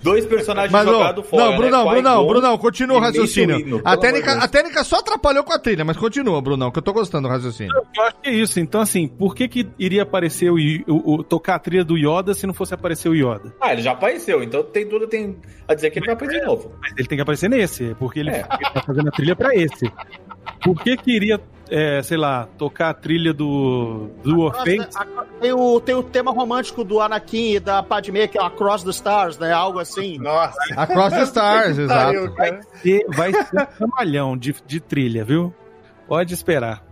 Dois 0.00 0.24
personagens 0.26 0.70
Mas, 0.70 0.86
jogados 0.86 1.26
fora. 1.26 1.44
não, 1.44 1.56
Brunão, 1.56 1.84
né? 1.86 1.90
Brunão, 1.90 2.26
Brunão, 2.28 2.58
continua 2.58 2.98
o 2.98 3.00
raciocínio. 3.00 3.80
A 3.84 3.96
técnica, 3.96 4.32
a 4.34 4.46
técnica 4.46 4.84
só 4.84 5.00
atrapalhou 5.00 5.42
com 5.42 5.52
a 5.52 5.58
trilha, 5.58 5.84
mas 5.84 5.96
continua, 5.96 6.40
Brunão, 6.40 6.70
que 6.70 6.78
eu 6.78 6.82
tô 6.82 6.92
gostando 6.92 7.26
do 7.26 7.32
raciocínio. 7.34 7.72
Eu 7.96 8.02
acho 8.04 8.16
que 8.22 8.28
é 8.30 8.32
isso. 8.32 8.60
Então, 8.60 8.80
assim, 8.80 9.08
por 9.08 9.34
que 9.34 9.48
que 9.48 9.68
iria 9.76 10.04
aparecer 10.04 10.50
o, 10.52 10.54
o- 10.86 11.14
o- 11.14 11.24
tocar 11.24 11.56
a 11.56 11.58
trilha 11.58 11.84
do 11.84 11.96
Yoda 11.98 12.32
se 12.32 12.46
não 12.46 12.54
fosse 12.54 12.72
aparecer 12.72 13.08
o 13.08 13.14
Yoda? 13.14 13.52
Ah, 13.60 13.72
ele 13.72 13.82
já 13.82 13.90
apareceu, 13.90 14.40
então 14.40 14.62
tem 14.62 14.88
tudo 14.88 15.08
tem 15.08 15.36
a 15.66 15.74
dizer 15.74 15.90
que 15.90 15.98
ele 15.98 16.06
vai 16.06 16.14
aparecer 16.14 16.40
de 16.40 16.46
novo. 16.46 16.72
Mas 16.80 16.92
ele 16.96 17.08
tem 17.08 17.18
que 17.18 17.22
aparecer 17.22 17.50
nesse, 17.50 17.96
porque 17.98 18.20
ele, 18.20 18.30
É. 18.30 18.46
ele 18.60 18.70
tá 18.72 18.82
fazendo 18.86 19.08
a 19.08 19.10
trilha 19.10 19.34
pra 19.34 19.52
esse. 19.52 19.92
Por 20.62 20.80
que 20.82 20.96
que 20.96 21.12
iria, 21.14 21.40
é, 21.70 22.02
sei 22.02 22.16
lá, 22.16 22.48
tocar 22.58 22.90
a 22.90 22.94
trilha 22.94 23.32
do 23.32 24.08
do 24.22 24.48
a- 24.48 24.64
Tem 25.40 25.52
o, 25.52 25.80
tem 25.80 25.94
o 25.94 26.02
tema 26.02 26.32
romântico 26.32 26.82
do 26.84 27.00
Anakin 27.00 27.52
e 27.54 27.60
da 27.60 27.82
Padmé, 27.82 28.26
que 28.26 28.36
é 28.38 28.42
o 28.42 28.44
Across 28.44 28.84
the 28.84 28.90
Stars, 28.90 29.38
né? 29.38 29.52
Algo 29.52 29.78
assim. 29.78 30.18
Nossa. 30.18 30.58
Across 30.76 31.14
the 31.14 31.22
Stars, 31.22 31.78
exato. 31.78 32.04
Pariu, 32.12 32.34
cara. 32.34 32.60
E 32.84 33.04
vai 33.14 33.32
ser 33.32 33.62
um 33.62 33.66
trabalhão 33.86 34.36
de, 34.36 34.54
de 34.66 34.80
trilha, 34.80 35.24
viu? 35.24 35.54
Pode 36.06 36.34
esperar. 36.34 36.82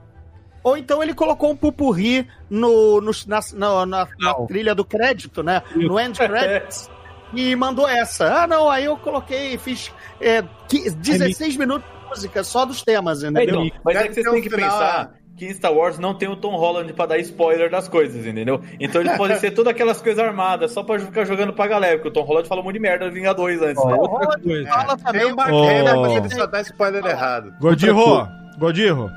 Ou 0.62 0.76
então 0.76 1.00
ele 1.02 1.14
colocou 1.14 1.50
um 1.50 1.56
pupurri 1.56 2.26
no, 2.50 3.00
no- 3.00 3.12
na, 3.26 3.40
na- 3.54 3.86
na- 3.86 4.08
na 4.18 4.34
trilha 4.46 4.74
do 4.74 4.84
crédito, 4.84 5.42
né? 5.42 5.62
No 5.74 5.98
end 5.98 6.18
credits. 6.18 6.90
E 7.32 7.54
mandou 7.56 7.88
essa. 7.88 8.42
Ah, 8.42 8.46
não, 8.46 8.68
aí 8.70 8.84
eu 8.84 8.96
coloquei, 8.96 9.58
fiz 9.58 9.92
é, 10.20 10.42
qui- 10.68 10.88
16 10.90 11.56
minutos 11.56 11.88
música 12.08 12.42
só 12.44 12.64
dos 12.64 12.82
temas, 12.82 13.22
É, 13.22 13.28
entendeu? 13.28 13.64
então, 13.64 13.80
mas 13.84 13.96
é 13.96 14.08
que 14.08 14.14
vocês 14.14 14.26
têm 14.28 14.38
um 14.38 14.42
que 14.42 14.50
final, 14.50 14.70
pensar 14.70 15.10
que 15.36 15.44
em 15.44 15.52
Star 15.52 15.72
Wars 15.72 15.98
não 15.98 16.14
tem 16.14 16.28
o 16.30 16.36
Tom 16.36 16.56
Holland 16.56 16.90
pra 16.94 17.04
dar 17.04 17.18
spoiler 17.18 17.70
das 17.70 17.88
coisas, 17.88 18.24
entendeu? 18.26 18.60
Então 18.80 19.02
eles 19.02 19.14
podem 19.18 19.38
ser 19.38 19.50
todas 19.50 19.70
aquelas 19.72 20.00
coisas 20.00 20.18
armadas, 20.24 20.72
só 20.72 20.82
pra 20.82 20.98
ficar 20.98 21.24
jogando 21.26 21.52
pra 21.52 21.66
galera, 21.66 21.96
porque 21.98 22.08
o 22.08 22.12
Tom 22.12 22.22
Holland 22.22 22.48
falou 22.48 22.62
um 22.64 22.66
monte 22.66 22.74
de 22.76 22.80
merda 22.80 23.06
do 23.06 23.12
Vingadores 23.12 23.60
antes, 23.60 23.84
né? 23.84 23.94
Outra 23.94 24.40
coisa. 24.40 24.68
Fala 24.70 24.96
Tem 24.96 25.04
também. 25.04 25.26
um 25.32 25.36
bacana, 25.36 25.96
Ô. 25.96 26.00
mas 26.02 26.16
ele 26.16 26.30
só 26.34 26.46
dá 26.46 26.60
spoiler 26.62 27.04
errado. 27.04 27.52
Godirro, 27.60 28.26
Godirro. 28.58 29.10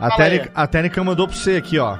A 0.00 0.10
Fala 0.10 0.16
técnica, 0.16 0.50
a 0.54 0.66
técnica 0.66 1.04
mandou 1.04 1.28
pra 1.28 1.36
você 1.36 1.56
aqui, 1.56 1.78
ó. 1.78 1.96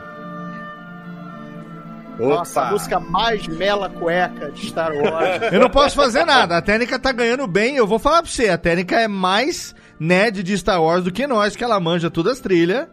Nossa, 2.19 2.61
a 2.61 2.63
Opa. 2.65 2.73
música 2.73 2.99
mais 3.01 3.47
mela 3.47 3.91
cueca 3.91 4.51
de 4.51 4.67
Star 4.67 4.91
Wars. 4.93 5.53
Eu 5.53 5.61
não 5.61 5.69
posso 5.69 5.95
fazer 5.95 6.25
nada. 6.25 6.57
A 6.57 6.63
técnica 6.63 6.99
tá 6.99 7.13
ganhando 7.13 7.47
bem. 7.47 7.77
Eu 7.77 7.87
vou 7.87 7.99
falar 7.99 8.23
pra 8.23 8.31
você. 8.31 8.49
A 8.49 8.57
técnica 8.57 8.99
é 8.99 9.07
mais 9.07 9.75
nerd 9.99 10.43
de 10.43 10.57
Star 10.59 10.83
Wars 10.83 11.05
do 11.05 11.13
que 11.13 11.27
nós, 11.27 11.57
que 11.57 11.65
ela 11.65 11.79
manja 11.81 12.11
todas 12.11 12.35
as 12.35 12.41
trilhas. 12.41 12.87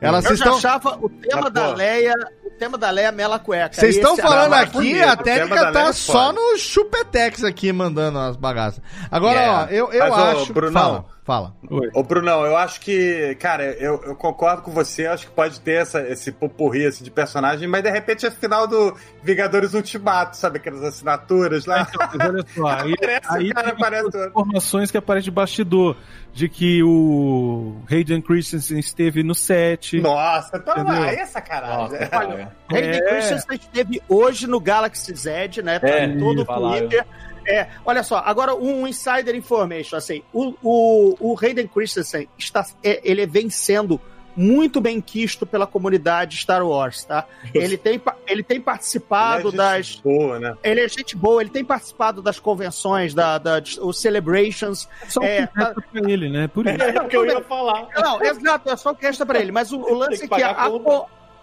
Ela, 0.00 0.18
Eu 0.18 0.22
já 0.22 0.30
estão 0.34 0.56
achava 0.56 0.98
o 1.00 1.08
tema 1.08 1.50
da 1.50 1.68
pô. 1.68 1.74
Leia, 1.74 2.14
o 2.44 2.50
tema 2.58 2.76
da 2.76 2.90
Leia 2.90 3.12
mela 3.12 3.38
cueca. 3.38 3.72
Vocês 3.74 3.96
estão 3.96 4.12
Esse 4.14 4.22
falando 4.22 4.52
aqui, 4.54 4.72
bonito. 4.72 5.02
a 5.02 5.16
técnica 5.16 5.54
da 5.54 5.60
Leia 5.70 5.72
tá 5.72 5.88
é 5.88 5.92
só 5.92 6.32
no 6.32 6.58
chupetex 6.58 7.44
aqui, 7.44 7.72
mandando 7.72 8.18
as 8.18 8.36
bagaças. 8.36 8.82
Agora, 9.10 9.40
Yeah. 9.40 9.62
ó, 9.64 9.66
eu, 9.70 9.92
eu 9.92 10.00
Mas, 10.10 10.12
ô, 10.12 10.40
acho... 10.42 10.52
Brunão. 10.52 10.72
Fala, 10.82 11.04
fala. 11.24 11.54
Oi. 11.70 11.88
Ô, 11.94 12.02
Brunão, 12.02 12.44
eu 12.44 12.54
acho 12.56 12.80
que, 12.80 13.34
cara, 13.40 13.64
eu, 13.64 14.00
eu 14.04 14.14
concordo 14.14 14.60
com 14.62 14.70
você, 14.70 15.06
acho 15.06 15.26
que 15.26 15.32
pode 15.32 15.58
ter 15.60 15.80
essa, 15.80 16.00
esse 16.06 16.30
popurri 16.30 16.84
assim, 16.86 17.02
de 17.02 17.10
personagem, 17.10 17.66
mas 17.66 17.82
de 17.82 17.90
repente 17.90 18.26
é 18.26 18.30
final 18.30 18.66
do 18.66 18.94
Vingadores 19.22 19.72
Ultimato, 19.72 20.36
sabe? 20.36 20.58
Aquelas 20.58 20.82
assinaturas 20.82 21.64
lá. 21.64 21.88
Mas 21.98 22.28
olha 22.28 22.44
só, 22.54 22.66
aí, 22.66 22.94
Parece, 23.00 23.26
aí 23.30 23.52
cara 23.54 23.70
tem 23.70 23.78
parece 23.78 24.06
as 24.06 24.12
todo. 24.12 24.28
informações 24.28 24.90
que 24.90 24.98
aparecem 24.98 25.24
de 25.24 25.30
bastidor, 25.30 25.96
de 26.32 26.48
que 26.48 26.82
o 26.82 27.76
Hayden 27.90 28.20
Christensen 28.20 28.78
esteve 28.78 29.22
no 29.22 29.34
set. 29.34 30.00
Nossa, 30.00 30.58
tá 30.58 30.72
Entendeu? 30.80 31.02
aí 31.04 31.16
é 31.16 31.26
sacanagem. 31.26 31.78
Nossa, 31.78 32.06
cara. 32.06 32.52
Hayden 32.70 32.90
É. 32.90 33.00
Christensen 33.08 33.56
esteve 33.56 34.02
hoje 34.08 34.46
no 34.46 34.60
Galaxy 34.60 35.14
Z, 35.14 35.62
né? 35.62 35.78
Tá 35.78 35.88
É, 35.88 36.04
em 36.04 36.18
todo 36.18 36.42
o. 36.42 36.44
Twitter. 36.80 37.06
É, 37.46 37.68
olha 37.84 38.02
só, 38.02 38.18
agora 38.24 38.54
um 38.54 38.86
insider 38.86 39.34
information, 39.34 39.96
assim, 39.96 40.22
o, 40.32 40.54
o, 40.62 41.16
o 41.20 41.36
Hayden 41.40 41.66
Christensen 41.66 42.28
está, 42.38 42.66
é, 42.82 43.00
ele 43.04 43.26
vem 43.26 43.50
sendo 43.50 44.00
muito 44.36 44.80
bem 44.80 45.00
quisto 45.00 45.46
pela 45.46 45.66
comunidade 45.66 46.36
Star 46.38 46.66
Wars, 46.66 47.04
tá? 47.04 47.24
Ele 47.54 47.76
tem, 47.76 48.02
ele 48.26 48.42
tem 48.42 48.60
participado 48.60 49.48
Ele 49.48 49.54
é 49.54 49.58
das, 49.58 49.86
gente 49.86 50.02
Boa, 50.02 50.40
né? 50.40 50.56
ele 50.60 50.80
é 50.80 50.88
gente 50.88 51.16
boa, 51.16 51.40
ele 51.40 51.50
tem 51.50 51.64
participado 51.64 52.20
das 52.20 52.40
convenções, 52.40 53.14
da, 53.14 53.38
da, 53.38 53.62
os 53.80 54.00
celebrations. 54.00 54.88
Só 55.08 55.22
É, 55.22 55.42
é, 55.42 55.46
pra 55.46 55.74
ele, 56.10 56.28
né? 56.28 56.48
Por 56.48 56.66
isso. 56.66 56.82
É 56.82 57.00
o 57.00 57.06
que 57.06 57.16
eu 57.16 57.26
ia 57.26 57.40
falar. 57.42 57.86
Não, 57.94 58.20
exato, 58.22 58.70
é 58.70 58.76
só 58.76 58.90
o 58.90 58.96
que 58.96 59.06
resta 59.06 59.24
pra 59.24 59.38
ele. 59.38 59.52
Mas 59.52 59.70
o, 59.70 59.78
o 59.78 59.94
lance 59.94 60.26
que 60.26 60.34
é 60.34 60.36
que 60.36 60.42
a, 60.42 60.50
a 60.50 60.68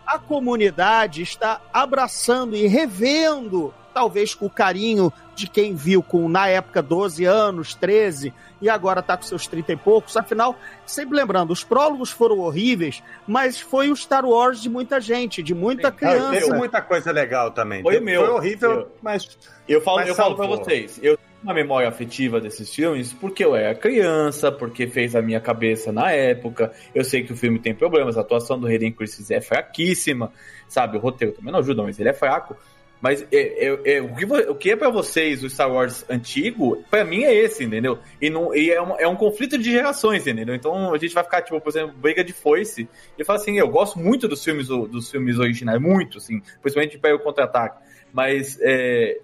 a 0.06 0.20
comunidade 0.20 1.22
está 1.22 1.62
abraçando 1.72 2.56
e 2.56 2.68
revendo 2.68 3.74
talvez 3.94 4.34
com 4.34 4.46
o 4.46 4.50
carinho 4.50 5.12
de 5.36 5.48
quem 5.48 5.74
viu 5.74 6.04
com, 6.04 6.28
na 6.30 6.48
época, 6.48 6.82
12 6.82 7.26
anos, 7.26 7.74
13, 7.74 8.34
e 8.62 8.70
agora 8.70 9.02
tá 9.02 9.16
com 9.18 9.24
seus 9.24 9.48
30 9.48 9.74
e 9.74 9.78
poucos. 9.78 10.16
Afinal, 10.18 10.56
sempre 10.86 11.16
lembrando, 11.16 11.52
os 11.52 11.64
prólogos 11.64 12.12
foram 12.12 12.39
horríveis, 12.39 13.02
mas 13.28 13.60
foi 13.60 13.89
o 13.89 13.96
Star 13.96 14.26
Wars 14.26 14.62
de 14.62 14.70
muita 14.70 15.00
gente, 15.02 15.42
de 15.42 15.54
muita 15.56 15.92
criança. 15.92 16.39
Teve 16.39 16.54
muita 16.54 16.82
coisa 16.82 17.12
legal 17.12 17.52
também. 17.52 17.82
Foi 17.82 17.98
o 17.98 18.04
meu. 18.04 18.26
Foi 18.26 18.34
horrível, 18.34 18.72
Eu- 18.72 18.92
mas. 19.02 19.38
Eu 19.68 19.82
falo, 19.82 19.98
Mas 19.98 20.10
eu 20.10 20.16
falo 20.16 20.36
pra 20.36 20.48
vocês, 20.48 21.00
eu 21.02 21.16
tenho 21.18 21.30
uma 21.44 21.54
memória 21.54 21.88
afetiva 21.88 22.42
desses 22.42 22.74
filmes 22.74 23.14
porque 23.14 23.44
eu 23.44 23.56
era 23.56 23.74
criança, 23.74 24.52
porque 24.52 24.86
fez 24.86 25.16
a 25.16 25.22
minha 25.22 25.39
cabeça 25.39 25.92
na 25.92 26.12
época. 26.12 26.72
Eu 26.94 27.04
sei 27.06 27.24
que 27.24 27.32
o 27.32 27.38
filme 27.38 27.58
tem 27.58 27.74
problemas, 27.74 28.18
a 28.18 28.22
atuação 28.22 28.60
do 28.60 28.68
Hayden 28.68 28.92
Christensen 28.92 29.38
é 29.38 29.42
fraquíssima, 29.42 30.32
sabe? 30.68 30.98
O 30.98 31.00
roteiro 31.00 31.34
também 31.34 31.52
não 31.52 31.60
ajuda, 31.60 31.82
mas 31.84 32.00
ele 32.00 32.10
é 32.10 32.14
fraco. 32.14 32.56
Mas 33.02 33.26
é, 33.32 33.68
é- 33.68 33.95
é- 33.95 34.02
o, 34.02 34.16
que, 34.16 34.26
o 34.26 34.56
que 34.56 34.72
é 34.72 34.76
pra 34.76 34.89
vocês 34.89 35.43
o 35.43 35.49
Star 35.49 35.72
Wars 35.72 36.06
antigo, 36.08 36.84
pra 36.89 37.04
mim 37.04 37.24
é 37.24 37.34
esse, 37.34 37.64
entendeu? 37.64 37.97
E, 38.22 38.30
não, 38.30 38.56
e 38.56 38.70
é, 38.70 38.82
um, 38.82 38.99
é 38.99 39.08
um 39.08 39.16
conflito 39.16 39.58
de 39.58 39.72
gerações, 39.72 40.28
entendeu? 40.28 40.54
Então 40.54 40.93
a 40.93 40.97
gente 40.97 41.14
vai 41.14 41.24
ficar, 41.24 41.41
tipo, 41.41 41.60
por 41.60 41.70
exemplo, 41.70 41.95
briga 41.97 42.24
de 42.24 42.32
foice. 42.32 42.88
E 43.18 43.24
fala 43.26 43.39
assim, 43.39 43.58
eu 43.58 43.68
gosto 43.68 43.97
muito 43.97 44.28
dos 44.28 44.43
filmes, 44.43 44.68
dos 44.68 45.10
filmes 45.10 45.39
originais, 45.39 45.82
muito, 45.82 46.20
assim, 46.20 46.41
principalmente 46.62 46.99
para 46.99 47.16
o 47.16 47.20
contra-ataque. 47.20 47.82
Mas 48.14 48.60
é, 48.62 49.20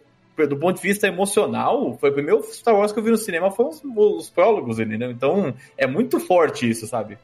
do 0.45 0.57
ponto 0.57 0.77
de 0.77 0.81
vista 0.81 1.07
emocional, 1.07 1.97
foi 1.99 2.09
o 2.09 2.13
primeiro 2.13 2.41
Star 2.51 2.75
Wars 2.75 2.91
que 2.91 2.99
eu 2.99 3.03
vi 3.03 3.11
no 3.11 3.17
cinema, 3.17 3.51
foram 3.51 3.69
os, 3.69 3.81
os 3.83 4.29
prólogos, 4.29 4.79
entendeu? 4.79 5.11
Então 5.11 5.53
é 5.77 5.85
muito 5.85 6.19
forte 6.19 6.69
isso, 6.69 6.87
sabe? 6.87 7.17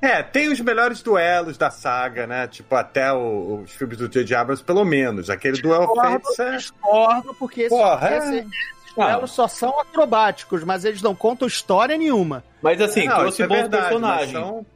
É, 0.00 0.22
tem 0.22 0.48
os 0.48 0.60
melhores 0.60 1.02
duelos 1.02 1.58
da 1.58 1.70
saga, 1.70 2.26
né? 2.26 2.46
Tipo, 2.46 2.74
até 2.76 3.12
o- 3.12 3.62
os 3.64 3.72
filmes 3.72 3.98
do 3.98 4.08
J.J. 4.08 4.34
Abrams, 4.36 4.62
pelo 4.62 4.84
menos. 4.84 5.28
Aquele 5.28 5.60
duelo 5.60 5.88
feito. 6.00 6.42
é- 6.42 6.56
discordo, 6.56 7.34
porque 7.34 7.62
esses, 7.62 7.76
Porra, 7.76 8.08
é. 8.08 8.18
esses, 8.18 8.30
esses 8.34 8.94
duelos 8.94 9.30
só 9.32 9.48
são 9.48 9.80
acrobáticos, 9.80 10.62
mas 10.62 10.84
eles 10.84 11.02
não 11.02 11.14
contam 11.16 11.48
história 11.48 11.96
nenhuma. 11.96 12.44
Mas 12.62 12.80
assim, 12.80 13.06
Não, 13.06 13.16
trouxe 13.18 13.42
é 13.42 13.46
bons 13.48 13.54
verdade, 13.56 13.82
personagens. 13.88 14.30
são- 14.32 14.66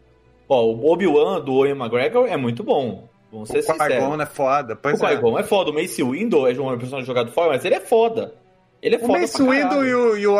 Ó, 0.48 0.64
o 0.64 0.90
Obi-Wan 0.92 1.40
do 1.40 1.64
Ian 1.66 1.76
McGregor 1.76 2.26
é 2.28 2.36
muito 2.36 2.64
bom. 2.64 3.08
Vamos 3.30 3.48
ser 3.48 3.60
O 3.60 3.62
Qui-Gon 3.78 4.20
é 4.20 4.26
foda. 4.26 4.74
O 4.74 4.76
Pois 4.76 5.00
é. 5.00 5.06
Qui-Gon 5.06 5.38
é 5.38 5.42
foda. 5.44 5.70
O 5.70 5.74
Mace 5.74 6.02
Windu 6.02 6.46
é 6.46 6.50
um 6.52 6.76
personagem 6.76 7.06
jogado 7.06 7.30
fora, 7.32 7.50
mas 7.52 7.64
ele 7.64 7.76
é 7.76 7.80
foda. 7.80 8.34
Ele 8.82 8.96
é 8.96 8.98
O 8.98 9.00
foda 9.06 9.20
Mace 9.20 9.38
caralho. 9.38 9.84
e 9.86 9.94
o, 9.94 10.16
e 10.18 10.26
o 10.26 10.38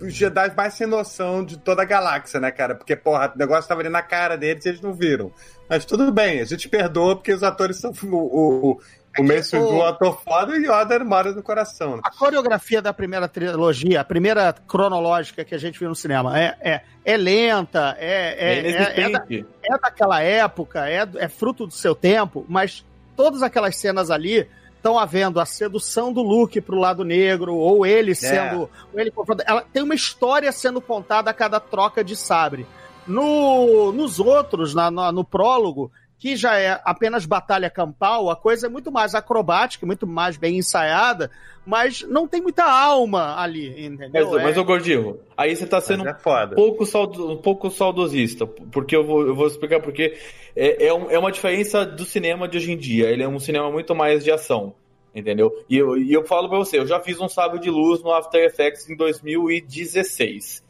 os, 0.00 0.14
Jedi 0.14 0.54
mais 0.56 0.74
sem 0.74 0.86
noção 0.86 1.44
de 1.44 1.58
toda 1.58 1.82
a 1.82 1.84
galáxia, 1.84 2.38
né, 2.40 2.50
cara? 2.50 2.74
Porque, 2.74 2.94
porra, 2.96 3.32
o 3.34 3.38
negócio 3.38 3.68
tava 3.68 3.80
ali 3.80 3.88
na 3.88 4.02
cara 4.02 4.36
deles 4.36 4.64
e 4.64 4.68
eles 4.68 4.80
não 4.80 4.92
viram. 4.92 5.32
Mas 5.68 5.84
tudo 5.84 6.10
bem, 6.12 6.40
a 6.40 6.44
gente 6.44 6.68
perdoa 6.68 7.16
porque 7.16 7.32
os 7.32 7.42
atores 7.42 7.78
são. 7.78 7.92
O, 8.02 8.16
o, 8.16 8.80
o, 9.18 9.22
Mace 9.24 9.56
Windu 9.56 9.68
é 9.68 9.72
um 9.74 9.82
ator 9.86 10.20
foda 10.22 10.54
e 10.56 10.68
o 10.68 10.72
Yoda 10.80 11.02
mora 11.02 11.32
no 11.32 11.42
coração. 11.42 11.96
né? 11.96 12.02
A 12.04 12.10
coreografia 12.10 12.82
da 12.82 12.92
primeira 12.92 13.26
trilogia, 13.26 14.00
a 14.00 14.04
primeira 14.04 14.52
cronológica 14.52 15.44
que 15.44 15.54
a 15.54 15.58
gente 15.58 15.78
viu 15.78 15.88
no 15.88 15.94
cinema, 15.96 16.38
é, 16.38 16.54
é, 16.60 16.80
é 17.04 17.16
lenta, 17.16 17.96
é, 17.98 18.34
É 18.38 18.58
é, 18.60 18.70
é, 18.70 19.00
é, 19.00 19.10
da- 19.10 19.26
é 19.30 19.78
daquela 19.78 20.20
época, 20.22 20.88
é, 20.88 21.08
é 21.16 21.28
fruto 21.28 21.66
do 21.66 21.72
seu 21.72 21.94
tempo, 21.94 22.44
mas 22.48 22.84
todas 23.16 23.42
aquelas 23.42 23.76
cenas 23.76 24.10
ali 24.10 24.46
estão 24.86 24.98
havendo 24.98 25.40
a 25.40 25.44
sedução 25.44 26.12
do 26.12 26.22
Luke 26.22 26.60
pro 26.60 26.78
lado 26.78 27.04
negro, 27.04 27.56
ou 27.56 27.84
ele 27.84 28.14
sendo. 28.14 28.70
Ou 28.94 29.00
ele, 29.00 29.12
ela 29.44 29.62
tem 29.72 29.82
uma 29.82 29.94
história 29.96 30.52
sendo 30.52 30.80
contada 30.80 31.28
a 31.28 31.34
cada 31.34 31.58
troca 31.58 32.04
de 32.04 32.14
sabre. 32.14 32.64
No, 33.06 33.90
nos 33.92 34.20
outros, 34.20 34.74
na, 34.74 34.88
na- 34.90 35.10
no 35.10 35.24
prólogo, 35.24 35.90
que 36.18 36.34
já 36.36 36.56
é 36.58 36.80
apenas 36.84 37.26
batalha 37.26 37.68
campal, 37.68 38.30
a 38.30 38.36
coisa 38.36 38.66
é 38.66 38.70
muito 38.70 38.90
mais 38.90 39.14
acrobática, 39.14 39.84
muito 39.84 40.06
mais 40.06 40.36
bem 40.36 40.56
ensaiada, 40.58 41.30
mas 41.66 42.02
não 42.08 42.26
tem 42.26 42.40
muita 42.40 42.64
alma 42.64 43.38
ali, 43.38 43.84
entendeu? 43.84 44.30
Mas, 44.32 44.42
mas 44.44 44.56
É- 44.56 44.60
ô 44.60 44.64
Gordinho, 44.64 45.18
aí 45.36 45.54
você 45.54 45.66
tá 45.66 45.80
sendo 45.80 46.04
Mas 46.04 46.14
é 46.16 46.18
foda. 46.18 46.52
um 46.52 46.56
pouco, 46.56 46.86
saudo- 46.86 47.32
um 47.32 47.36
pouco 47.36 47.70
saudosista, 47.70 48.46
porque 48.46 48.96
eu 48.96 49.04
vou, 49.04 49.26
eu 49.26 49.34
vou 49.34 49.46
explicar 49.46 49.80
porque 49.80 50.16
é, 50.56 50.86
é, 50.86 50.94
um- 50.94 51.10
é 51.10 51.18
uma 51.18 51.30
diferença 51.30 51.84
do 51.84 52.04
cinema 52.04 52.48
de 52.48 52.56
hoje 52.56 52.72
em 52.72 52.76
dia. 52.78 53.10
Ele 53.10 53.22
é 53.22 53.28
um 53.28 53.38
cinema 53.38 53.70
muito 53.70 53.94
mais 53.94 54.24
de 54.24 54.30
ação, 54.30 54.74
entendeu? 55.16 55.50
E 55.68 55.76
eu, 55.78 55.96
e 55.96 56.12
eu 56.12 56.24
falo 56.24 56.48
pra 56.48 56.58
você, 56.58 56.78
eu 56.78 56.86
já 56.86 57.00
fiz 57.00 57.18
um 57.18 57.28
sábio 57.28 57.58
de 57.58 57.70
luz 57.70 58.02
no 58.02 58.12
After 58.12 58.44
Effects 58.44 58.88
em 58.88 58.94
2016. 58.94 60.62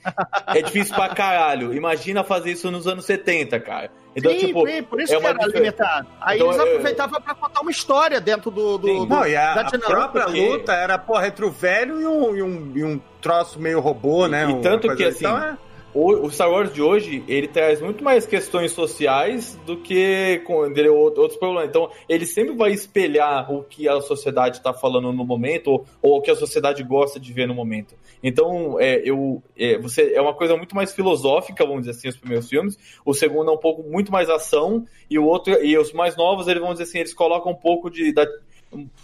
é 0.46 0.62
difícil 0.62 0.94
pra 0.94 1.08
caralho. 1.10 1.74
Imagina 1.74 2.22
fazer 2.24 2.52
isso 2.52 2.70
nos 2.70 2.86
anos 2.86 3.04
70, 3.04 3.58
cara. 3.60 3.90
Então, 4.14 4.32
Sim, 4.32 4.38
tipo, 4.46 4.66
sim, 4.66 4.82
por 4.82 4.98
isso 5.00 5.14
é 5.14 5.20
que 5.20 5.26
era 5.26 5.46
limitado. 5.46 6.06
Aí 6.22 6.38
Então, 6.38 6.50
eles 6.50 6.58
é- 6.58 6.62
aproveitavam 6.70 7.20
pra 7.20 7.34
contar 7.34 7.60
uma 7.60 7.70
história 7.70 8.18
dentro 8.18 8.50
do, 8.50 8.78
do, 8.78 8.86
Sim. 8.86 8.98
do- 9.00 9.06
Não, 9.06 9.26
e 9.26 9.36
a, 9.36 9.54
da 9.54 9.60
a 9.62 9.78
própria 9.78 10.24
porque- 10.24 10.48
luta 10.48 10.72
era, 10.72 10.96
porra, 10.96 11.26
entre 11.26 11.44
o 11.44 11.50
velho 11.50 12.00
e 12.00 12.06
um, 12.06 12.34
e 12.36 12.42
um, 12.42 12.72
e 12.76 12.84
um 12.84 13.00
troço 13.20 13.60
meio 13.60 13.78
robô, 13.80 14.26
né? 14.26 14.44
E 14.44 14.46
uma 14.46 14.62
tanto 14.62 14.94
que, 14.96 15.04
assim, 15.04 15.26
Então, 15.26 15.36
é- 15.38 15.58
O, 15.98 16.30
Star 16.30 16.50
Wars 16.50 16.74
de 16.74 16.82
hoje, 16.82 17.24
ele 17.26 17.48
traz 17.48 17.80
muito 17.80 18.04
mais 18.04 18.26
questões 18.26 18.72
sociais 18.72 19.58
do 19.64 19.78
que 19.78 20.42
outros 20.90 21.38
problemas. 21.38 21.70
Então, 21.70 21.90
ele 22.06 22.26
sempre 22.26 22.54
vai 22.54 22.70
espelhar 22.70 23.50
o 23.50 23.62
que 23.62 23.88
a 23.88 23.98
sociedade 24.02 24.58
está 24.58 24.74
falando 24.74 25.10
no 25.10 25.24
momento, 25.24 25.68
ou, 25.68 25.86
ou 26.02 26.18
o 26.18 26.20
que 26.20 26.30
a 26.30 26.36
sociedade 26.36 26.82
gosta 26.82 27.18
de 27.18 27.32
ver 27.32 27.48
no 27.48 27.54
momento. 27.54 27.94
Então, 28.22 28.78
é, 28.78 29.00
eu, 29.08 29.42
é, 29.58 29.78
você, 29.78 30.12
é 30.12 30.20
uma 30.20 30.34
coisa 30.34 30.54
muito 30.54 30.76
mais 30.76 30.92
filosófica, 30.92 31.64
vamos 31.64 31.86
dizer 31.86 31.92
assim, 31.92 32.08
os 32.08 32.16
primeiros 32.18 32.46
filmes. 32.46 32.78
O 33.02 33.14
segundo 33.14 33.50
é 33.50 33.54
um 33.54 33.58
pouco 33.58 33.82
muito 33.82 34.12
mais 34.12 34.28
ação, 34.28 34.84
e 35.08 35.18
o 35.18 35.24
outro, 35.24 35.54
e 35.64 35.78
os 35.78 35.94
mais 35.94 36.14
novos, 36.14 36.46
eles 36.46 36.60
vão 36.60 36.72
dizer 36.72 36.84
assim, 36.84 36.98
eles 36.98 37.14
colocam 37.14 37.52
um 37.52 37.56
pouco 37.56 37.88
de. 37.88 38.12
Da, 38.12 38.26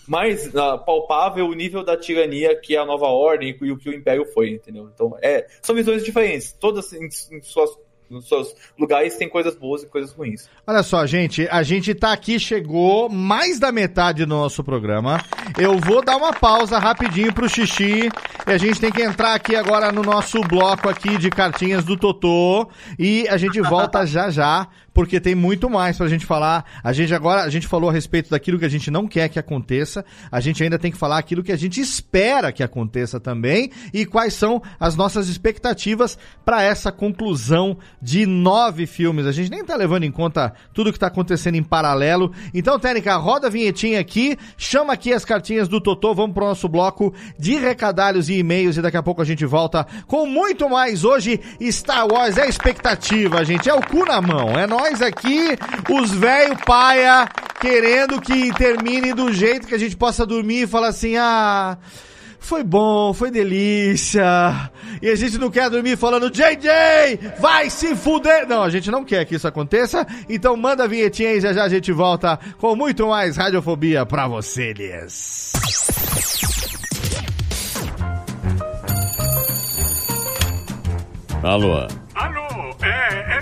mais 0.06 0.54
ah, 0.56 0.78
palpável 0.78 1.46
o 1.46 1.54
nível 1.54 1.84
da 1.84 1.96
tirania 1.96 2.54
que 2.56 2.76
é 2.76 2.78
a 2.78 2.84
nova 2.84 3.06
ordem 3.06 3.56
e 3.60 3.72
o 3.72 3.76
que 3.76 3.88
o 3.88 3.94
império 3.94 4.24
foi, 4.26 4.50
entendeu? 4.50 4.90
Então, 4.92 5.16
é, 5.22 5.46
são 5.62 5.74
visões 5.74 6.04
diferentes. 6.04 6.52
Todas 6.52 6.92
em, 6.92 7.06
em 7.06 7.42
suas, 7.42 7.70
nos 8.12 8.28
seus 8.28 8.54
lugares 8.78 9.16
tem 9.16 9.28
coisas 9.28 9.54
boas 9.56 9.82
e 9.82 9.86
coisas 9.86 10.12
ruins. 10.12 10.48
Olha 10.66 10.82
só, 10.82 11.06
gente, 11.06 11.48
a 11.50 11.62
gente 11.62 11.94
tá 11.94 12.12
aqui, 12.12 12.38
chegou 12.38 13.08
mais 13.08 13.58
da 13.58 13.72
metade 13.72 14.24
do 14.24 14.28
nosso 14.28 14.62
programa. 14.62 15.18
Eu 15.58 15.78
vou 15.78 16.04
dar 16.04 16.16
uma 16.16 16.32
pausa 16.32 16.78
rapidinho 16.78 17.32
pro 17.32 17.48
xixi. 17.48 18.10
E 18.46 18.50
a 18.50 18.58
gente 18.58 18.80
tem 18.80 18.92
que 18.92 19.02
entrar 19.02 19.34
aqui 19.34 19.56
agora 19.56 19.90
no 19.90 20.02
nosso 20.02 20.40
bloco 20.42 20.88
aqui 20.88 21.16
de 21.16 21.30
cartinhas 21.30 21.84
do 21.84 21.96
Totô. 21.96 22.68
E 22.98 23.26
a 23.28 23.36
gente 23.36 23.60
volta 23.60 24.04
já 24.06 24.30
já, 24.30 24.68
porque 24.93 25.20
tem 25.20 25.34
muito 25.34 25.68
mais 25.68 25.97
pra 25.97 26.09
gente 26.09 26.26
falar. 26.26 26.64
A 26.82 26.93
gente 26.93 27.14
agora, 27.14 27.43
a 27.43 27.51
gente 27.51 27.66
falou 27.66 27.90
a 27.90 27.93
respeito 27.93 28.30
daquilo 28.30 28.59
que 28.59 28.64
a 28.64 28.68
gente 28.68 28.90
não 28.90 29.07
quer 29.07 29.28
que 29.28 29.38
aconteça. 29.38 30.05
A 30.30 30.40
gente 30.40 30.62
ainda 30.62 30.78
tem 30.78 30.90
que 30.90 30.99
falar 30.99 31.18
aquilo 31.18 31.43
que 31.43 31.53
a 31.53 31.57
gente 31.57 31.80
espera 31.80 32.53
que 32.53 32.62
aconteça 32.62 33.18
também. 33.18 33.70
E 33.93 34.05
quais 34.05 34.34
são 34.34 34.62
as 34.78 34.97
nossas 34.97 35.28
expectativas 35.28 36.18
para 36.45 36.62
essa 36.62 36.93
conclusão 36.93 37.76
de 38.01 38.26
nove 38.26 38.86
filmes. 38.86 39.26
A 39.26 39.32
gente 39.32 39.51
nem 39.51 39.64
tá 39.64 39.76
levando 39.76 40.05
em 40.05 40.11
conta 40.11 40.53
tudo 40.72 40.93
que 40.93 40.99
tá 40.99 41.07
acontecendo 41.07 41.57
em 41.57 41.62
paralelo. 41.62 42.32
Então, 42.53 42.78
Técnica, 42.78 43.16
roda 43.16 43.47
a 43.47 43.51
vinhetinha 43.51 44.01
aqui, 44.01 44.36
chama 44.57 44.93
aqui 44.93 45.12
as 45.12 45.24
cartinhas 45.24 45.68
do 45.68 45.80
Totô, 45.80 46.14
vamos 46.14 46.34
pro 46.34 46.47
nosso 46.47 46.68
bloco 46.68 47.14
de 47.38 47.57
recadalhos 47.57 48.28
e 48.28 48.34
e-mails 48.34 48.76
e 48.76 48.82
daqui 48.82 48.97
a 48.97 49.03
pouco 49.03 49.22
a 49.22 49.24
gente 49.24 49.45
volta 49.45 49.86
com 50.07 50.26
muito 50.26 50.68
mais. 50.68 51.05
Hoje, 51.05 51.40
Star 51.70 52.07
Wars 52.07 52.36
é 52.36 52.49
expectativa, 52.49 53.45
gente, 53.45 53.68
é 53.68 53.74
o 53.74 53.80
cu 53.80 54.05
na 54.05 54.20
mão. 54.20 54.59
É 54.59 54.66
nós 54.83 55.01
aqui, 55.01 55.57
os 55.89 56.11
velho 56.11 56.57
paia, 56.66 57.28
querendo 57.61 58.20
que 58.20 58.53
termine 58.55 59.12
do 59.12 59.33
jeito 59.33 59.66
que 59.66 59.74
a 59.74 59.78
gente 59.78 59.97
possa 59.97 60.26
dormir 60.26 60.62
e 60.62 60.66
falar 60.66 60.89
assim, 60.89 61.16
ah... 61.16 61.78
Foi 62.41 62.64
bom, 62.64 63.14
foi 63.14 63.30
delícia. 63.30 64.68
E 65.01 65.09
a 65.09 65.14
gente 65.14 65.39
não 65.39 65.49
quer 65.49 65.70
dormir 65.70 65.97
falando, 65.97 66.28
JJ, 66.28 67.30
vai 67.39 67.70
se 67.70 67.95
fuder. 67.95 68.49
Não, 68.49 68.64
a 68.64 68.68
gente 68.68 68.91
não 68.91 69.05
quer 69.05 69.24
que 69.24 69.37
isso 69.37 69.47
aconteça. 69.47 70.05
Então 70.28 70.57
manda 70.57 70.83
a 70.83 70.89
vinhetinha 70.89 71.30
aí, 71.30 71.41
já 71.41 71.53
já 71.53 71.62
a 71.62 71.68
gente 71.68 71.93
volta 71.93 72.37
com 72.59 72.74
muito 72.74 73.07
mais 73.07 73.37
radiofobia 73.37 74.05
pra 74.05 74.26
vocês. 74.26 75.53
Alô, 81.45 81.87
Alô, 82.14 82.76
é 82.83 83.22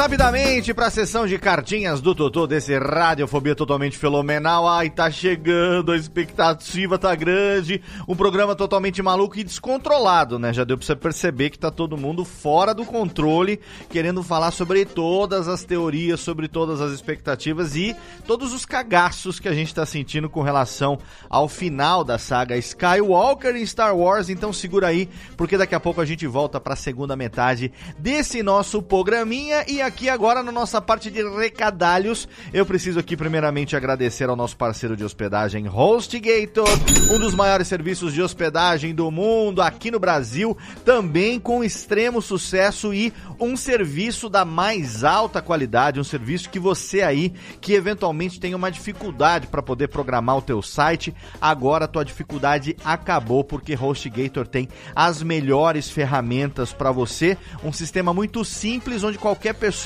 Rapidamente 0.00 0.72
para 0.72 0.86
a 0.86 0.90
sessão 0.90 1.26
de 1.26 1.38
cartinhas 1.38 2.00
do 2.00 2.14
Totô 2.14 2.46
desse 2.46 2.74
Radiofobia 2.78 3.54
totalmente 3.54 3.98
fenomenal. 3.98 4.66
Ai, 4.66 4.88
tá 4.88 5.10
chegando, 5.10 5.92
a 5.92 5.96
expectativa 5.96 6.98
tá 6.98 7.14
grande. 7.14 7.82
Um 8.08 8.16
programa 8.16 8.56
totalmente 8.56 9.02
maluco 9.02 9.38
e 9.38 9.44
descontrolado, 9.44 10.38
né? 10.38 10.54
Já 10.54 10.64
deu 10.64 10.78
pra 10.78 10.86
você 10.86 10.96
perceber 10.96 11.50
que 11.50 11.58
tá 11.58 11.70
todo 11.70 11.98
mundo 11.98 12.24
fora 12.24 12.72
do 12.72 12.86
controle, 12.86 13.60
querendo 13.90 14.22
falar 14.22 14.52
sobre 14.52 14.86
todas 14.86 15.46
as 15.46 15.64
teorias, 15.64 16.20
sobre 16.20 16.48
todas 16.48 16.80
as 16.80 16.92
expectativas 16.92 17.76
e 17.76 17.94
todos 18.26 18.54
os 18.54 18.64
cagaços 18.64 19.38
que 19.38 19.50
a 19.50 19.54
gente 19.54 19.74
tá 19.74 19.84
sentindo 19.84 20.30
com 20.30 20.40
relação 20.40 20.98
ao 21.28 21.46
final 21.46 22.02
da 22.02 22.16
saga 22.16 22.56
Skywalker 22.56 23.54
em 23.54 23.66
Star 23.66 23.94
Wars. 23.94 24.30
Então 24.30 24.50
segura 24.50 24.86
aí, 24.86 25.10
porque 25.36 25.58
daqui 25.58 25.74
a 25.74 25.80
pouco 25.80 26.00
a 26.00 26.06
gente 26.06 26.26
volta 26.26 26.58
para 26.58 26.72
a 26.72 26.76
segunda 26.76 27.14
metade 27.14 27.70
desse 27.98 28.42
nosso 28.42 28.80
programinha 28.80 29.62
e 29.68 29.89
aqui 29.90 30.08
agora 30.08 30.40
na 30.40 30.52
nossa 30.52 30.80
parte 30.80 31.10
de 31.10 31.20
recadalhos, 31.36 32.28
eu 32.52 32.64
preciso 32.64 33.00
aqui 33.00 33.16
primeiramente 33.16 33.74
agradecer 33.74 34.28
ao 34.28 34.36
nosso 34.36 34.56
parceiro 34.56 34.96
de 34.96 35.02
hospedagem 35.02 35.68
HostGator, 35.68 36.68
um 37.10 37.18
dos 37.18 37.34
maiores 37.34 37.66
serviços 37.66 38.14
de 38.14 38.22
hospedagem 38.22 38.94
do 38.94 39.10
mundo 39.10 39.60
aqui 39.60 39.90
no 39.90 39.98
Brasil, 39.98 40.56
também 40.84 41.40
com 41.40 41.64
extremo 41.64 42.22
sucesso 42.22 42.94
e 42.94 43.12
um 43.40 43.56
serviço 43.56 44.28
da 44.28 44.44
mais 44.44 45.02
alta 45.02 45.42
qualidade, 45.42 45.98
um 45.98 46.04
serviço 46.04 46.50
que 46.50 46.60
você 46.60 47.02
aí 47.02 47.34
que 47.60 47.72
eventualmente 47.72 48.38
tem 48.38 48.54
uma 48.54 48.70
dificuldade 48.70 49.48
para 49.48 49.60
poder 49.60 49.88
programar 49.88 50.36
o 50.36 50.42
teu 50.42 50.62
site, 50.62 51.12
agora 51.40 51.86
a 51.86 51.88
tua 51.88 52.04
dificuldade 52.04 52.76
acabou 52.84 53.42
porque 53.42 53.74
HostGator 53.74 54.46
tem 54.46 54.68
as 54.94 55.20
melhores 55.20 55.90
ferramentas 55.90 56.72
para 56.72 56.92
você, 56.92 57.36
um 57.64 57.72
sistema 57.72 58.14
muito 58.14 58.44
simples 58.44 59.02
onde 59.02 59.18
qualquer 59.18 59.54
pessoa 59.54 59.79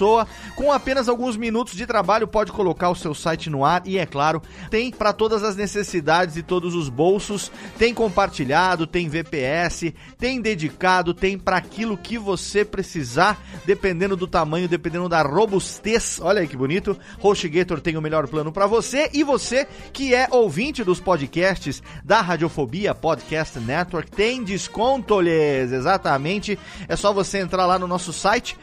com 0.56 0.72
apenas 0.72 1.08
alguns 1.08 1.36
minutos 1.36 1.74
de 1.74 1.86
trabalho 1.86 2.26
pode 2.26 2.52
colocar 2.52 2.90
o 2.90 2.94
seu 2.94 3.14
site 3.14 3.50
no 3.50 3.64
ar 3.64 3.82
e 3.84 3.98
é 3.98 4.06
claro, 4.06 4.42
tem 4.70 4.90
para 4.90 5.12
todas 5.12 5.42
as 5.42 5.56
necessidades 5.56 6.36
e 6.36 6.42
todos 6.42 6.74
os 6.74 6.88
bolsos, 6.88 7.50
tem 7.78 7.94
compartilhado, 7.94 8.86
tem 8.86 9.08
VPS, 9.08 9.92
tem 10.18 10.40
dedicado, 10.40 11.14
tem 11.14 11.38
para 11.38 11.56
aquilo 11.56 11.96
que 11.96 12.18
você 12.18 12.64
precisar, 12.64 13.40
dependendo 13.64 14.16
do 14.16 14.26
tamanho, 14.26 14.68
dependendo 14.68 15.08
da 15.08 15.22
robustez. 15.22 16.20
Olha 16.22 16.40
aí 16.40 16.48
que 16.48 16.56
bonito. 16.56 16.98
HostGator 17.22 17.80
tem 17.80 17.96
o 17.96 18.02
melhor 18.02 18.28
plano 18.28 18.52
para 18.52 18.66
você 18.66 19.10
e 19.12 19.22
você 19.22 19.66
que 19.92 20.14
é 20.14 20.28
ouvinte 20.30 20.84
dos 20.84 21.00
podcasts 21.00 21.82
da 22.04 22.20
Radiofobia 22.20 22.94
Podcast 22.94 23.58
Network 23.58 24.10
tem 24.10 24.42
desconto, 24.42 25.20
lhes. 25.20 25.72
Exatamente. 25.72 26.58
É 26.88 26.96
só 26.96 27.12
você 27.12 27.38
entrar 27.38 27.66
lá 27.66 27.78
no 27.78 27.86
nosso 27.86 28.12
site 28.12 28.56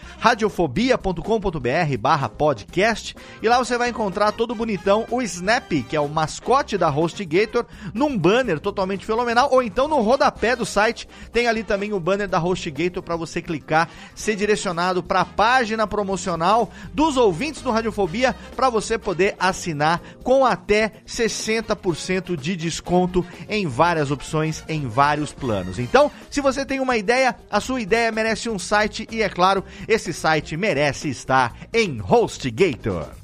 radiofobia.com.br 1.21 1.97
barra 1.99 2.27
podcast 2.27 3.15
e 3.41 3.47
lá 3.47 3.57
você 3.57 3.77
vai 3.77 3.89
encontrar 3.89 4.31
todo 4.31 4.55
bonitão 4.55 5.05
o 5.09 5.21
Snap, 5.21 5.71
que 5.87 5.95
é 5.95 5.99
o 5.99 6.09
mascote 6.09 6.77
da 6.77 6.89
HostGator, 6.89 7.65
num 7.93 8.17
banner 8.17 8.59
totalmente 8.59 9.05
fenomenal, 9.05 9.49
ou 9.51 9.61
então 9.61 9.87
no 9.87 10.01
rodapé 10.01 10.55
do 10.55 10.65
site 10.65 11.07
tem 11.31 11.47
ali 11.47 11.63
também 11.63 11.93
o 11.93 11.99
banner 11.99 12.27
da 12.27 12.39
HostGator 12.39 13.03
para 13.03 13.15
você 13.15 13.41
clicar, 13.41 13.89
ser 14.15 14.35
direcionado 14.35 15.03
para 15.03 15.21
a 15.21 15.25
página 15.25 15.85
promocional 15.85 16.69
dos 16.93 17.17
ouvintes 17.17 17.61
do 17.61 17.71
Radiofobia 17.71 18.35
para 18.55 18.69
você 18.69 18.97
poder 18.97 19.35
assinar 19.39 20.01
com 20.23 20.45
até 20.45 20.91
60% 21.07 22.35
de 22.35 22.55
desconto 22.55 23.25
em 23.47 23.67
várias 23.67 24.11
opções, 24.11 24.63
em 24.67 24.87
vários 24.87 25.31
planos. 25.31 25.79
Então, 25.79 26.11
se 26.29 26.41
você 26.41 26.65
tem 26.65 26.79
uma 26.79 26.97
ideia, 26.97 27.35
a 27.49 27.59
sua 27.59 27.81
ideia 27.81 28.11
merece 28.11 28.49
um 28.49 28.59
site 28.59 29.07
e 29.11 29.21
é 29.21 29.29
claro, 29.29 29.63
esse 29.87 30.13
site 30.13 30.57
merece 30.57 31.10
estar 31.11 31.53
em 31.73 32.01
HostGator. 32.01 33.21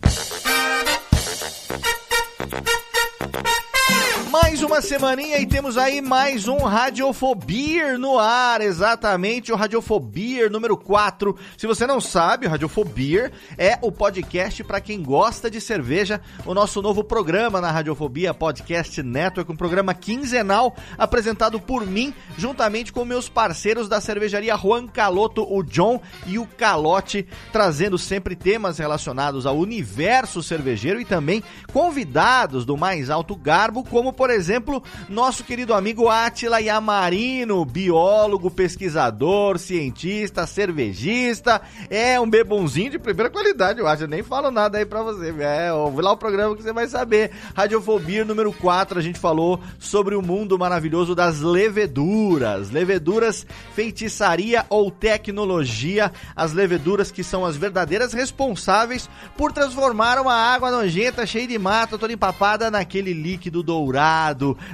Mais 4.30 4.61
uma 4.61 4.82
semaninha 4.82 5.39
e 5.39 5.45
temos 5.45 5.78
aí 5.78 6.01
mais 6.01 6.49
um 6.49 6.57
Radiofobia 6.57 7.97
no 7.97 8.19
ar, 8.19 8.59
exatamente, 8.59 9.53
o 9.53 9.55
Radiofobia 9.55 10.49
número 10.49 10.75
4. 10.75 11.34
Se 11.57 11.65
você 11.65 11.88
não 11.88 12.01
sabe, 12.01 12.45
o 12.45 12.49
Radiofobia 12.49 13.32
é 13.57 13.80
o 13.82 13.89
podcast 13.89 14.65
para 14.65 14.82
quem 14.82 15.01
gosta 15.01 15.49
de 15.49 15.61
cerveja, 15.61 16.19
o 16.45 16.53
nosso 16.53 16.82
novo 16.82 17.05
programa 17.05 17.61
na 17.61 17.71
Radiofobia 17.71 18.34
Podcast 18.34 19.01
Network, 19.01 19.49
um 19.49 19.55
programa 19.55 19.93
quinzenal 19.93 20.75
apresentado 20.97 21.57
por 21.57 21.86
mim, 21.86 22.13
juntamente 22.38 22.91
com 22.91 23.05
meus 23.05 23.30
parceiros 23.30 23.88
da 23.88 24.01
cervejaria 24.01 24.57
Juan 24.57 24.88
Caloto, 24.88 25.47
o 25.49 25.63
John 25.63 26.01
e 26.25 26.38
o 26.38 26.45
Calote, 26.45 27.25
trazendo 27.53 27.97
sempre 27.97 28.36
temas 28.36 28.78
relacionados 28.78 29.45
ao 29.45 29.57
universo 29.57 30.43
cervejeiro 30.43 30.99
e 30.99 31.05
também 31.05 31.41
convidados 31.71 32.65
do 32.65 32.75
mais 32.75 33.09
alto 33.09 33.34
garbo, 33.34 33.86
como 33.86 34.16
por 34.18 34.32
exemplo, 34.32 34.84
nosso 35.07 35.43
querido 35.43 35.76
amigo 35.76 36.09
Atila 36.09 36.59
Yamarino, 36.59 37.63
biólogo, 37.63 38.49
pesquisador, 38.49 39.59
cientista, 39.59 40.47
cervejista, 40.47 41.61
é 41.88 42.20
um 42.20 42.28
bebonzinho 42.28 42.89
de 42.89 42.99
primeira 42.99 43.30
qualidade, 43.30 43.80
eu 43.80 43.88
acho, 43.88 44.03
eu 44.03 44.07
nem 44.07 44.24
falo 44.24 44.49
nada 44.49 44.80
aí 44.80 44.86
pra 44.86 45.03
você, 45.03 45.34
é, 45.39 45.72
ouve 45.72 46.01
lá 46.01 46.11
o 46.11 46.18
programa 46.18 46.55
que 46.55 46.63
você 46.63 46.74
vai 46.74 46.88
saber. 46.88 47.30
Radiofobia 47.55 48.26
número 48.26 48.51
4, 48.51 48.97
a 48.97 49.01
gente 49.01 49.20
falou 49.20 49.61
sobre 49.78 50.15
o 50.15 50.22
mundo 50.22 50.57
maravilhoso 50.57 51.13
das 51.13 51.39
leveduras, 51.39 52.72
leveduras, 52.72 53.45
feitiçaria 53.76 54.65
ou 54.68 54.89
tecnologia, 54.89 56.11
as 56.36 56.53
leveduras 56.53 57.11
que 57.11 57.24
são 57.24 57.45
as 57.45 57.55
verdadeiras 57.55 58.13
responsáveis 58.13 59.07
por 59.38 59.51
transformar 59.51 60.20
uma 60.20 60.34
água 60.34 60.72
nojenta, 60.72 61.26
cheia 61.26 61.47
de 61.47 61.59
mata, 61.59 61.99
toda 61.99 62.11
empapada 62.11 62.72
naquele 62.72 63.13
líquido 63.13 63.61
dourado, 63.61 64.07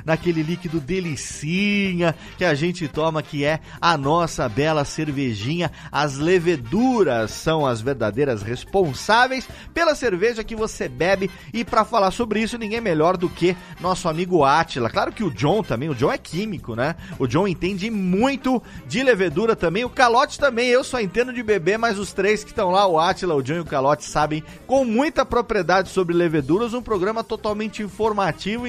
naquele 0.05 0.43
líquido 0.43 0.79
delicinha 0.79 2.15
que 2.37 2.45
a 2.45 2.53
gente 2.53 2.87
toma, 2.87 3.23
que 3.23 3.43
é 3.43 3.59
a 3.79 3.97
nossa 3.97 4.47
bela 4.47 4.85
cervejinha. 4.85 5.71
As 5.91 6.17
leveduras 6.17 7.31
são 7.31 7.65
as 7.65 7.81
verdadeiras 7.81 8.41
responsáveis 8.41 9.47
pela 9.73 9.95
cerveja 9.95 10.43
que 10.43 10.55
você 10.55 10.87
bebe. 10.87 11.29
E 11.53 11.63
para 11.63 11.85
falar 11.85 12.11
sobre 12.11 12.41
isso, 12.41 12.57
ninguém 12.57 12.81
melhor 12.81 13.17
do 13.17 13.29
que 13.29 13.55
nosso 13.79 14.07
amigo 14.07 14.43
Atila. 14.43 14.89
Claro 14.89 15.11
que 15.11 15.23
o 15.23 15.31
John 15.31 15.63
também, 15.63 15.89
o 15.89 15.95
John 15.95 16.11
é 16.11 16.17
químico, 16.17 16.75
né? 16.75 16.95
O 17.17 17.27
John 17.27 17.47
entende 17.47 17.89
muito 17.89 18.61
de 18.87 19.03
levedura 19.03 19.55
também. 19.55 19.85
O 19.85 19.89
Calote 19.89 20.39
também, 20.39 20.67
eu 20.67 20.83
só 20.83 20.99
entendo 20.99 21.33
de 21.33 21.43
beber, 21.43 21.77
mas 21.77 21.97
os 21.97 22.13
três 22.13 22.43
que 22.43 22.51
estão 22.51 22.71
lá, 22.71 22.87
o 22.87 22.99
Atila, 22.99 23.35
o 23.35 23.41
John 23.41 23.55
e 23.55 23.59
o 23.59 23.65
Calote, 23.65 24.05
sabem 24.05 24.43
com 24.65 24.85
muita 24.85 25.25
propriedade 25.25 25.89
sobre 25.89 26.15
leveduras. 26.15 26.73
Um 26.73 26.81
programa 26.81 27.23
totalmente 27.23 27.81
informativo, 27.81 28.67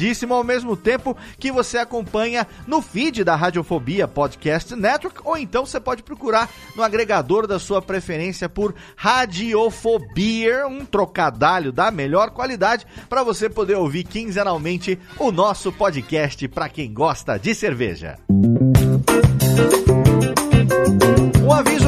engraçadíssimo 0.00 0.34
ao 0.34 0.42
mesmo 0.42 0.76
tempo 0.76 1.16
que 1.38 1.52
você 1.52 1.76
acompanha 1.78 2.46
no 2.66 2.80
feed 2.80 3.22
da 3.22 3.36
Radiofobia 3.36 4.08
Podcast 4.08 4.74
Network, 4.74 5.20
ou 5.24 5.36
então 5.36 5.66
você 5.66 5.78
pode 5.78 6.02
procurar 6.02 6.48
no 6.74 6.82
agregador 6.82 7.46
da 7.46 7.58
sua 7.58 7.82
preferência 7.82 8.48
por 8.48 8.74
Radiofobia, 8.96 10.66
um 10.66 10.84
trocadalho 10.86 11.70
da 11.70 11.90
melhor 11.90 12.30
qualidade 12.30 12.86
para 13.08 13.22
você 13.22 13.50
poder 13.50 13.74
ouvir 13.74 14.04
quinzenalmente 14.04 14.98
o 15.18 15.30
nosso 15.30 15.70
podcast 15.70 16.48
para 16.48 16.68
quem 16.68 16.92
gosta 16.92 17.38
de 17.38 17.54
cerveja. 17.54 18.18
Aviso 18.30 19.99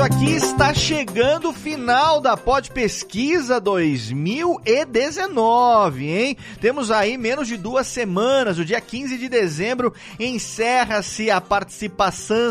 aqui, 0.02 0.32
está 0.32 0.74
chegando 0.74 1.50
o 1.50 1.52
final 1.52 2.20
da 2.20 2.36
Pod 2.36 2.72
Pesquisa 2.72 3.60
2019, 3.60 6.06
hein? 6.06 6.36
Temos 6.60 6.90
aí 6.90 7.16
menos 7.16 7.46
de 7.46 7.56
duas 7.56 7.86
semanas, 7.86 8.58
o 8.58 8.64
dia 8.64 8.80
15 8.80 9.16
de 9.16 9.28
dezembro 9.28 9.94
encerra-se 10.18 11.30
a 11.30 11.40
participação 11.40 12.50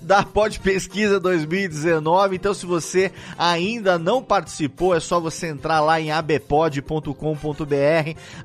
da 0.00 0.22
Pod 0.22 0.58
Pesquisa 0.60 1.20
2019. 1.20 2.36
Então, 2.36 2.54
se 2.54 2.64
você 2.64 3.12
ainda 3.36 3.98
não 3.98 4.22
participou, 4.22 4.94
é 4.94 5.00
só 5.00 5.20
você 5.20 5.48
entrar 5.48 5.80
lá 5.80 6.00
em 6.00 6.12
abpod.com.br. 6.12 7.12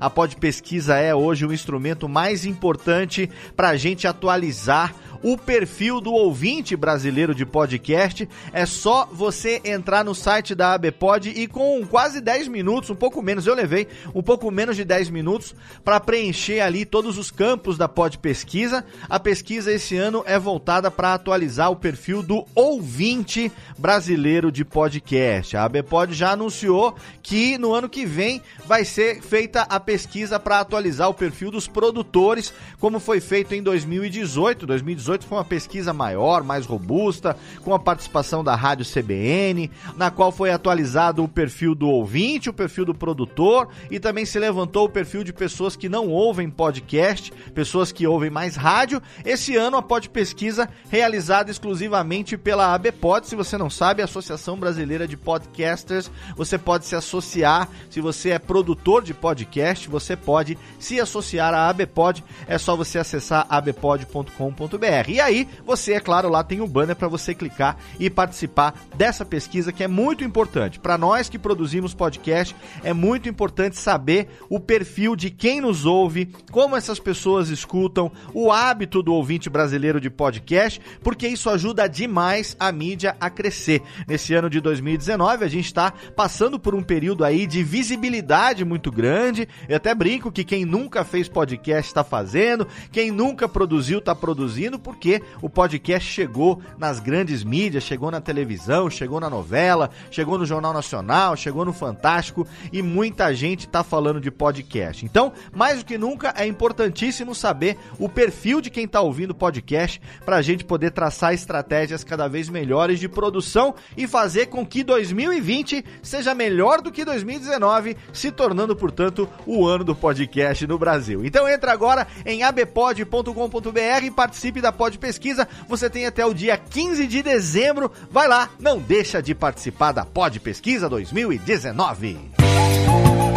A 0.00 0.10
Pod 0.10 0.36
Pesquisa 0.36 0.96
é 0.96 1.14
hoje 1.14 1.46
o 1.46 1.54
instrumento 1.54 2.06
mais 2.08 2.44
importante 2.44 3.30
para 3.56 3.68
a 3.70 3.76
gente 3.76 4.06
atualizar 4.06 4.94
o 5.22 5.38
perfil 5.38 6.00
do 6.00 6.12
ouvinte 6.12 6.76
brasileiro 6.76 7.34
de 7.34 7.46
podcast. 7.46 8.28
É 8.52 8.66
só 8.66 9.08
você 9.10 9.60
entrar 9.64 10.04
no 10.04 10.14
site 10.14 10.54
da 10.54 10.74
ABPod 10.74 11.30
e 11.30 11.46
com 11.46 11.86
quase 11.86 12.20
10 12.20 12.48
minutos, 12.48 12.90
um 12.90 12.94
pouco 12.94 13.22
menos, 13.22 13.46
eu 13.46 13.54
levei 13.54 13.86
um 14.14 14.22
pouco 14.22 14.50
menos 14.50 14.76
de 14.76 14.84
10 14.84 15.10
minutos 15.10 15.54
para 15.84 16.00
preencher 16.00 16.60
ali 16.60 16.84
todos 16.84 17.18
os 17.18 17.30
campos 17.30 17.78
da 17.78 17.88
Pod 17.88 18.18
Pesquisa. 18.18 18.84
A 19.08 19.20
pesquisa 19.20 19.72
esse 19.72 19.96
ano 19.96 20.22
é 20.26 20.38
voltada 20.38 20.90
para 20.90 21.14
atualizar 21.14 21.70
o 21.70 21.76
perfil 21.76 22.22
do 22.22 22.44
ouvinte 22.54 23.52
brasileiro 23.78 24.50
de 24.50 24.64
podcast. 24.64 25.56
A 25.56 25.64
ABPod 25.64 26.12
já 26.14 26.32
anunciou 26.32 26.96
que 27.22 27.56
no 27.58 27.72
ano 27.72 27.88
que 27.88 28.04
vem 28.04 28.42
vai 28.66 28.84
ser 28.84 29.22
feita 29.22 29.62
a 29.62 29.78
pesquisa 29.78 30.40
para 30.40 30.60
atualizar 30.60 31.08
o 31.08 31.14
perfil 31.14 31.50
dos 31.50 31.68
produtores, 31.68 32.52
como 32.80 32.98
foi 32.98 33.20
feito 33.20 33.54
em 33.54 33.62
2018. 33.62 34.66
2018 34.66 35.11
foi 35.20 35.38
uma 35.38 35.44
pesquisa 35.44 35.92
maior, 35.92 36.42
mais 36.42 36.66
robusta, 36.66 37.36
com 37.64 37.74
a 37.74 37.78
participação 37.78 38.42
da 38.42 38.54
Rádio 38.54 38.86
CBN, 38.86 39.70
na 39.96 40.10
qual 40.10 40.32
foi 40.32 40.50
atualizado 40.50 41.22
o 41.22 41.28
perfil 41.28 41.74
do 41.74 41.88
ouvinte, 41.88 42.50
o 42.50 42.52
perfil 42.52 42.84
do 42.84 42.94
produtor 42.94 43.68
e 43.90 43.98
também 43.98 44.24
se 44.24 44.38
levantou 44.38 44.86
o 44.86 44.88
perfil 44.88 45.24
de 45.24 45.32
pessoas 45.32 45.76
que 45.76 45.88
não 45.88 46.08
ouvem 46.08 46.48
podcast, 46.50 47.32
pessoas 47.54 47.92
que 47.92 48.06
ouvem 48.06 48.30
mais 48.30 48.56
rádio. 48.56 49.02
Esse 49.24 49.56
ano 49.56 49.76
a 49.76 49.82
Pod 49.82 50.08
Pesquisa 50.08 50.68
realizada 50.90 51.50
exclusivamente 51.50 52.36
pela 52.36 52.74
ABPod. 52.74 53.26
Se 53.26 53.36
você 53.36 53.58
não 53.58 53.70
sabe, 53.70 54.02
a 54.02 54.04
Associação 54.04 54.56
Brasileira 54.56 55.06
de 55.06 55.16
Podcasters, 55.16 56.10
você 56.36 56.58
pode 56.58 56.86
se 56.86 56.94
associar. 56.94 57.68
Se 57.90 58.00
você 58.00 58.30
é 58.30 58.38
produtor 58.38 59.02
de 59.02 59.14
podcast, 59.14 59.88
você 59.88 60.16
pode 60.16 60.58
se 60.78 61.00
associar 61.00 61.54
à 61.54 61.68
ABPod. 61.68 62.24
É 62.46 62.58
só 62.58 62.76
você 62.76 62.98
acessar 62.98 63.46
abpod.com.br. 63.48 65.01
E 65.08 65.20
aí, 65.20 65.48
você, 65.64 65.94
é 65.94 66.00
claro, 66.00 66.28
lá 66.28 66.42
tem 66.42 66.60
um 66.60 66.68
banner 66.68 66.96
para 66.96 67.08
você 67.08 67.34
clicar 67.34 67.76
e 67.98 68.08
participar 68.10 68.74
dessa 68.96 69.24
pesquisa 69.24 69.72
que 69.72 69.82
é 69.82 69.88
muito 69.88 70.24
importante. 70.24 70.78
Para 70.78 70.98
nós 70.98 71.28
que 71.28 71.38
produzimos 71.38 71.94
podcast, 71.94 72.54
é 72.82 72.92
muito 72.92 73.28
importante 73.28 73.76
saber 73.76 74.28
o 74.48 74.60
perfil 74.60 75.16
de 75.16 75.30
quem 75.30 75.60
nos 75.60 75.86
ouve, 75.86 76.28
como 76.50 76.76
essas 76.76 76.98
pessoas 76.98 77.48
escutam, 77.48 78.10
o 78.32 78.50
hábito 78.50 79.02
do 79.02 79.14
ouvinte 79.14 79.48
brasileiro 79.48 80.00
de 80.00 80.10
podcast, 80.10 80.80
porque 81.02 81.26
isso 81.28 81.50
ajuda 81.50 81.88
demais 81.88 82.56
a 82.58 82.70
mídia 82.70 83.16
a 83.20 83.30
crescer. 83.30 83.82
Nesse 84.06 84.34
ano 84.34 84.48
de 84.48 84.60
2019, 84.60 85.44
a 85.44 85.48
gente 85.48 85.66
está 85.66 85.92
passando 86.16 86.58
por 86.58 86.74
um 86.74 86.82
período 86.82 87.24
aí 87.24 87.46
de 87.46 87.62
visibilidade 87.62 88.64
muito 88.64 88.90
grande. 88.90 89.48
Eu 89.68 89.76
até 89.76 89.94
brinco 89.94 90.32
que 90.32 90.44
quem 90.44 90.64
nunca 90.64 91.04
fez 91.04 91.28
podcast 91.28 91.90
está 91.90 92.04
fazendo, 92.04 92.66
quem 92.90 93.10
nunca 93.10 93.48
produziu 93.48 93.98
está 93.98 94.14
produzindo, 94.14 94.78
porque 94.92 95.22
o 95.40 95.48
podcast 95.48 96.06
chegou 96.06 96.60
nas 96.76 97.00
grandes 97.00 97.42
mídias, 97.42 97.82
chegou 97.82 98.10
na 98.10 98.20
televisão, 98.20 98.90
chegou 98.90 99.18
na 99.18 99.30
novela, 99.30 99.90
chegou 100.10 100.38
no 100.38 100.44
Jornal 100.44 100.74
Nacional, 100.74 101.34
chegou 101.34 101.64
no 101.64 101.72
Fantástico 101.72 102.46
e 102.70 102.82
muita 102.82 103.34
gente 103.34 103.60
está 103.60 103.82
falando 103.82 104.20
de 104.20 104.30
podcast. 104.30 105.04
Então, 105.06 105.32
mais 105.50 105.78
do 105.78 105.84
que 105.86 105.96
nunca, 105.96 106.34
é 106.36 106.46
importantíssimo 106.46 107.34
saber 107.34 107.78
o 107.98 108.06
perfil 108.06 108.60
de 108.60 108.68
quem 108.68 108.84
está 108.84 109.00
ouvindo 109.00 109.34
podcast 109.34 110.00
para 110.26 110.36
a 110.36 110.42
gente 110.42 110.62
poder 110.62 110.90
traçar 110.90 111.32
estratégias 111.32 112.04
cada 112.04 112.28
vez 112.28 112.50
melhores 112.50 113.00
de 113.00 113.08
produção 113.08 113.74
e 113.96 114.06
fazer 114.06 114.46
com 114.46 114.66
que 114.66 114.84
2020 114.84 115.84
seja 116.02 116.34
melhor 116.34 116.82
do 116.82 116.92
que 116.92 117.02
2019, 117.02 117.96
se 118.12 118.30
tornando, 118.30 118.76
portanto, 118.76 119.26
o 119.46 119.66
ano 119.66 119.84
do 119.84 119.96
podcast 119.96 120.66
no 120.66 120.78
Brasil. 120.78 121.24
Então 121.24 121.48
entra 121.48 121.72
agora 121.72 122.06
em 122.26 122.42
abpod.com.br 122.42 124.04
e 124.04 124.10
participe 124.10 124.60
da 124.60 124.71
Pod 124.72 124.98
Pesquisa. 124.98 125.46
Você 125.68 125.88
tem 125.88 126.06
até 126.06 126.24
o 126.24 126.34
dia 126.34 126.56
15 126.56 127.06
de 127.06 127.22
dezembro. 127.22 127.90
Vai 128.10 128.28
lá, 128.28 128.50
não 128.58 128.78
deixa 128.78 129.22
de 129.22 129.34
participar 129.34 129.92
da 129.92 130.04
Pod 130.04 130.38
Pesquisa 130.40 130.88
2019. 130.88 132.18
E 132.38 133.28
o 133.28 133.31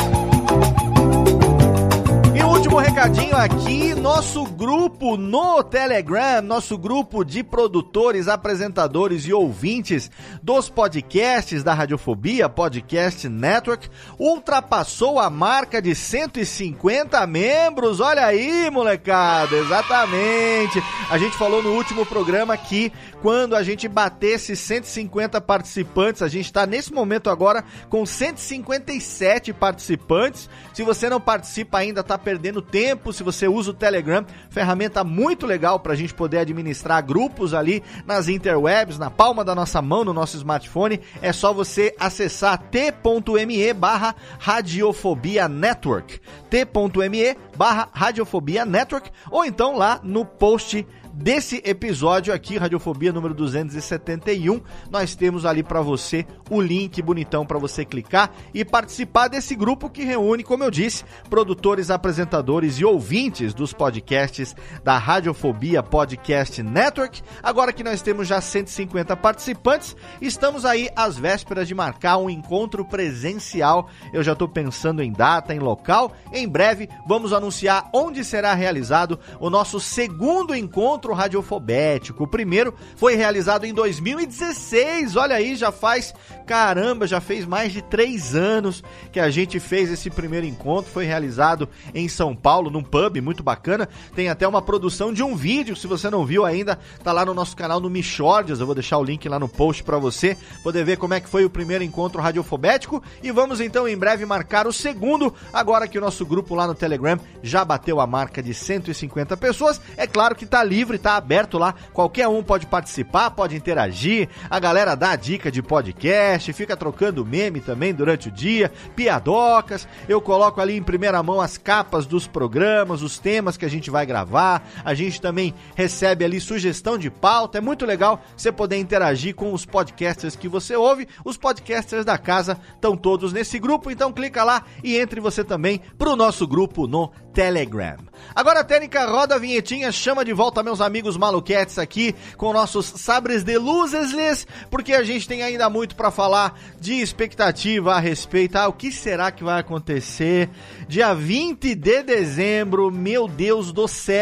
último 2.75 2.79
recadinho 2.79 3.37
aqui, 3.37 3.95
nosso 3.95 4.43
grupo 4.43 5.15
no 5.15 5.63
Telegram, 5.63 6.41
nosso 6.41 6.77
grupo 6.77 7.23
de 7.23 7.41
produtores, 7.41 8.27
apresentadores 8.27 9.25
e 9.25 9.31
ouvintes 9.31 10.11
dos 10.43 10.67
podcasts 10.69 11.63
da 11.63 11.73
Radiofobia 11.73 12.49
Podcast 12.49 13.29
Network, 13.29 13.89
ultrapassou 14.19 15.19
a 15.19 15.29
marca 15.29 15.81
de 15.81 15.95
150 15.95 17.25
membros. 17.25 18.01
Olha 18.01 18.25
aí, 18.25 18.69
molecada, 18.69 19.55
exatamente. 19.55 20.83
A 21.09 21.17
gente 21.17 21.37
falou 21.37 21.63
no 21.63 21.71
último 21.71 22.05
programa 22.05 22.57
que 22.57 22.91
quando 23.25 23.55
a 23.55 23.63
gente 23.63 23.87
batesse 23.87 24.55
150 24.55 25.41
participantes, 25.41 26.21
a 26.21 26.27
gente 26.27 26.45
está 26.45 26.67
nesse 26.67 26.93
momento 26.93 27.27
agora 27.27 27.63
com 27.89 28.05
157 28.05 29.51
participantes. 29.51 30.47
Se 30.75 30.83
você 30.83 31.09
não 31.09 31.19
participa 31.19 31.79
ainda, 31.79 32.03
tá 32.03 32.19
perdendo 32.19 32.61
tempo. 32.61 33.11
Se 33.11 33.23
você 33.23 33.47
usa 33.47 33.71
o 33.71 33.73
Telegram, 33.73 34.23
ferramenta 34.51 35.03
muito 35.03 35.47
legal 35.47 35.79
para 35.79 35.93
a 35.93 35.95
gente 35.95 36.13
poder 36.13 36.37
administrar 36.37 37.03
grupos 37.03 37.55
ali 37.55 37.81
nas 38.05 38.27
interwebs, 38.27 38.99
na 38.99 39.09
palma 39.09 39.43
da 39.43 39.55
nossa 39.55 39.81
mão, 39.81 40.05
no 40.05 40.13
nosso 40.13 40.37
smartphone. 40.37 41.01
É 41.19 41.33
só 41.33 41.51
você 41.51 41.95
acessar 41.99 42.59
t.me 42.69 43.73
barra 43.73 44.15
Radiofobia 44.37 45.49
Network. 45.49 46.21
t.me 46.47 47.37
barra 47.57 47.89
Radiofobia 47.91 48.65
Network 48.65 49.09
ou 49.31 49.43
então 49.43 49.75
lá 49.75 49.99
no 50.03 50.23
post 50.23 50.85
desse 51.15 51.61
episódio 51.65 52.33
aqui, 52.33 52.57
Radiofobia 52.57 53.13
número 53.13 53.33
271. 53.33 54.61
Nós 54.89 55.15
temos 55.15 55.45
ali 55.45 55.63
para 55.63 55.81
você 55.81 56.25
o 56.49 56.61
link 56.61 57.01
bonitão 57.01 57.45
para 57.45 57.57
você 57.57 57.85
clicar 57.85 58.31
e 58.53 58.65
participar 58.65 59.29
desse 59.29 59.55
grupo 59.55 59.89
que 59.89 60.03
reúne, 60.03 60.43
como 60.43 60.63
eu 60.63 60.69
disse, 60.69 61.05
produtores, 61.29 61.89
apresentadores 61.89 62.79
e 62.79 62.85
ouvintes 62.85 63.53
dos 63.53 63.71
podcasts 63.71 64.55
da 64.83 64.97
Radiofobia 64.97 65.81
Podcast 65.81 66.61
Network. 66.61 67.21
Agora 67.41 67.71
que 67.71 67.83
nós 67.83 68.01
temos 68.01 68.27
já 68.27 68.41
150 68.41 69.15
participantes, 69.15 69.95
estamos 70.21 70.65
aí 70.65 70.89
às 70.95 71.17
vésperas 71.17 71.67
de 71.67 71.73
marcar 71.73 72.17
um 72.17 72.29
encontro 72.29 72.83
presencial. 72.83 73.89
Eu 74.13 74.21
já 74.21 74.33
estou 74.33 74.49
pensando 74.49 75.01
em 75.01 75.11
data, 75.11 75.55
em 75.55 75.59
local. 75.59 76.11
Em 76.33 76.47
breve 76.47 76.89
vamos 77.07 77.31
anunciar 77.31 77.89
onde 77.93 78.23
será 78.23 78.53
realizado 78.53 79.17
o 79.39 79.49
nosso 79.49 79.79
segundo 79.79 80.53
encontro 80.53 81.04
radiofobético. 81.13 82.23
O 82.23 82.27
primeiro 82.27 82.73
foi 82.95 83.15
realizado 83.15 83.65
em 83.65 83.73
2016. 83.73 85.15
Olha 85.15 85.35
aí, 85.35 85.55
já 85.55 85.71
faz 85.71 86.13
caramba, 86.45 87.07
já 87.07 87.19
fez 87.19 87.45
mais 87.45 87.71
de 87.71 87.81
três 87.81 88.35
anos 88.35 88.83
que 89.11 89.19
a 89.19 89.29
gente 89.29 89.59
fez 89.59 89.91
esse 89.91 90.09
primeiro 90.09 90.45
encontro. 90.45 90.91
Foi 90.91 91.05
realizado 91.05 91.67
em 91.93 92.07
São 92.07 92.35
Paulo, 92.35 92.69
num 92.69 92.83
pub 92.83 93.19
muito 93.21 93.43
bacana. 93.43 93.89
Tem 94.15 94.29
até 94.29 94.47
uma 94.47 94.61
produção 94.61 95.13
de 95.13 95.23
um 95.23 95.35
vídeo. 95.35 95.75
Se 95.75 95.87
você 95.87 96.09
não 96.09 96.25
viu 96.25 96.45
ainda, 96.45 96.79
tá 97.03 97.11
lá 97.11 97.25
no 97.25 97.33
nosso 97.33 97.55
canal 97.55 97.79
no 97.79 97.89
Michordias. 97.89 98.59
Eu 98.59 98.65
vou 98.65 98.75
deixar 98.75 98.97
o 98.97 99.03
link 99.03 99.27
lá 99.27 99.39
no 99.39 99.47
post 99.49 99.83
para 99.83 99.97
você 99.97 100.37
poder 100.63 100.83
ver 100.83 100.97
como 100.97 101.13
é 101.13 101.19
que 101.19 101.29
foi 101.29 101.45
o 101.45 101.49
primeiro 101.49 101.83
encontro 101.83 102.21
radiofobético. 102.21 103.01
E 103.23 103.31
vamos 103.31 103.59
então 103.59 103.87
em 103.87 103.97
breve 103.97 104.25
marcar 104.25 104.67
o 104.67 104.73
segundo. 104.73 105.33
Agora 105.51 105.87
que 105.87 105.97
o 105.97 106.01
nosso 106.01 106.25
grupo 106.25 106.55
lá 106.55 106.67
no 106.67 106.75
Telegram 106.75 107.19
já 107.41 107.63
bateu 107.63 107.99
a 107.99 108.07
marca 108.07 108.41
de 108.41 108.53
150 108.53 109.35
pessoas. 109.37 109.81
É 109.97 110.07
claro 110.07 110.35
que 110.35 110.45
tá 110.45 110.63
livre, 110.63 110.94
tá 110.97 111.15
aberto 111.15 111.57
lá. 111.57 111.75
Qualquer 111.93 112.27
um 112.27 112.43
pode 112.43 112.65
participar, 112.65 113.31
pode 113.31 113.55
interagir. 113.55 114.29
A 114.49 114.59
galera 114.59 114.95
dá 114.95 115.15
dica 115.15 115.51
de 115.51 115.61
podcast, 115.61 116.51
fica 116.53 116.75
trocando 116.77 117.25
meme 117.25 117.59
também 117.59 117.93
durante 117.93 118.29
o 118.29 118.31
dia, 118.31 118.71
piadocas. 118.95 119.87
Eu 120.07 120.21
coloco 120.21 120.61
ali 120.61 120.75
em 120.75 120.83
primeira 120.83 121.21
mão 121.21 121.41
as 121.41 121.57
capas 121.57 122.05
dos 122.05 122.27
programas, 122.27 123.01
os 123.01 123.19
temas 123.19 123.57
que 123.57 123.65
a 123.65 123.69
gente 123.69 123.89
vai 123.89 124.05
gravar. 124.05 124.67
A 124.83 124.93
gente 124.93 125.21
também 125.21 125.53
recebe 125.75 126.25
ali 126.25 126.39
sugestão 126.39 126.97
de 126.97 127.09
pauta. 127.09 127.57
É 127.57 127.61
muito 127.61 127.85
legal 127.85 128.21
você 128.35 128.51
poder 128.51 128.77
interagir 128.77 129.35
com 129.35 129.53
os 129.53 129.65
podcasters 129.65 130.35
que 130.35 130.47
você 130.47 130.75
ouve. 130.75 131.07
Os 131.23 131.37
podcasters 131.37 132.05
da 132.05 132.17
casa 132.17 132.59
estão 132.73 132.95
todos 132.95 133.33
nesse 133.33 133.59
grupo, 133.59 133.91
então 133.91 134.11
clica 134.11 134.43
lá 134.43 134.63
e 134.83 134.97
entre 134.97 135.19
você 135.19 135.43
também 135.43 135.81
pro 135.97 136.15
nosso 136.15 136.47
grupo 136.47 136.87
no 136.87 137.11
Telegram. 137.33 137.97
Agora 138.33 138.61
a 138.61 138.63
técnica 138.63 139.05
roda 139.05 139.35
a 139.35 139.39
vinhetinha, 139.39 139.91
chama 139.91 140.23
de 140.23 140.33
volta 140.33 140.63
meus 140.63 140.79
amigos 140.79 140.84
maluquetes 141.17 141.77
aqui 141.77 142.15
com 142.35 142.51
nossos 142.51 142.87
sabres 142.87 143.43
de 143.43 143.57
luzes, 143.57 144.47
porque 144.69 144.93
a 144.93 145.03
gente 145.03 145.27
tem 145.27 145.43
ainda 145.43 145.69
muito 145.69 145.95
para 145.95 146.11
falar 146.11 146.59
de 146.79 146.93
expectativa 146.93 147.93
a 147.93 147.99
respeito. 147.99 148.55
Ah, 148.57 148.67
o 148.67 148.73
que 148.73 148.91
será 148.91 149.31
que 149.31 149.43
vai 149.43 149.59
acontecer? 149.59 150.49
Dia 150.87 151.13
20 151.13 151.75
de 151.75 152.03
dezembro, 152.03 152.91
meu 152.91 153.27
Deus 153.27 153.71
do 153.71 153.87
céu, 153.87 154.15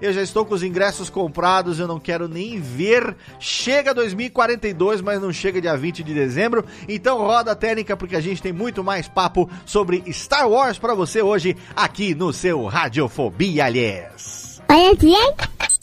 eu 0.00 0.12
já 0.12 0.22
estou 0.22 0.44
com 0.44 0.54
os 0.54 0.62
ingressos 0.62 1.08
comprados, 1.10 1.78
eu 1.78 1.86
não 1.86 2.00
quero 2.00 2.26
nem 2.26 2.60
ver. 2.60 3.16
Chega 3.38 3.94
2042, 3.94 5.00
mas 5.00 5.20
não 5.20 5.32
chega 5.32 5.60
dia 5.60 5.76
20 5.76 6.02
de 6.02 6.14
dezembro. 6.14 6.64
Então 6.88 7.18
roda 7.18 7.52
a 7.52 7.54
técnica 7.54 7.96
porque 7.96 8.16
a 8.16 8.20
gente 8.20 8.42
tem 8.42 8.52
muito 8.52 8.82
mais 8.82 9.08
papo 9.08 9.48
sobre 9.64 10.02
Star 10.12 10.48
Wars 10.48 10.78
para 10.78 10.94
você 10.94 11.22
hoje 11.22 11.56
aqui 11.74 12.14
no 12.14 12.32
seu 12.32 12.64
Radiofobia, 12.64 13.66
aliás. 13.66 14.45
Olha 14.68 14.90
hein? 14.90 15.34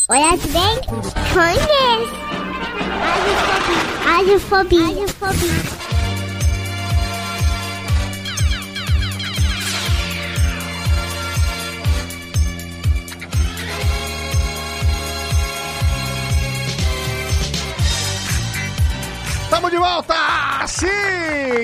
Olha 0.09 0.37
bem, 0.37 0.81
conheço. 1.33 2.13
Radiofobia. 4.05 4.83
Radiofobia. 4.83 5.63
Estamos 19.43 19.71
de 19.71 19.77
volta! 19.77 20.67
Sim! 20.67 20.87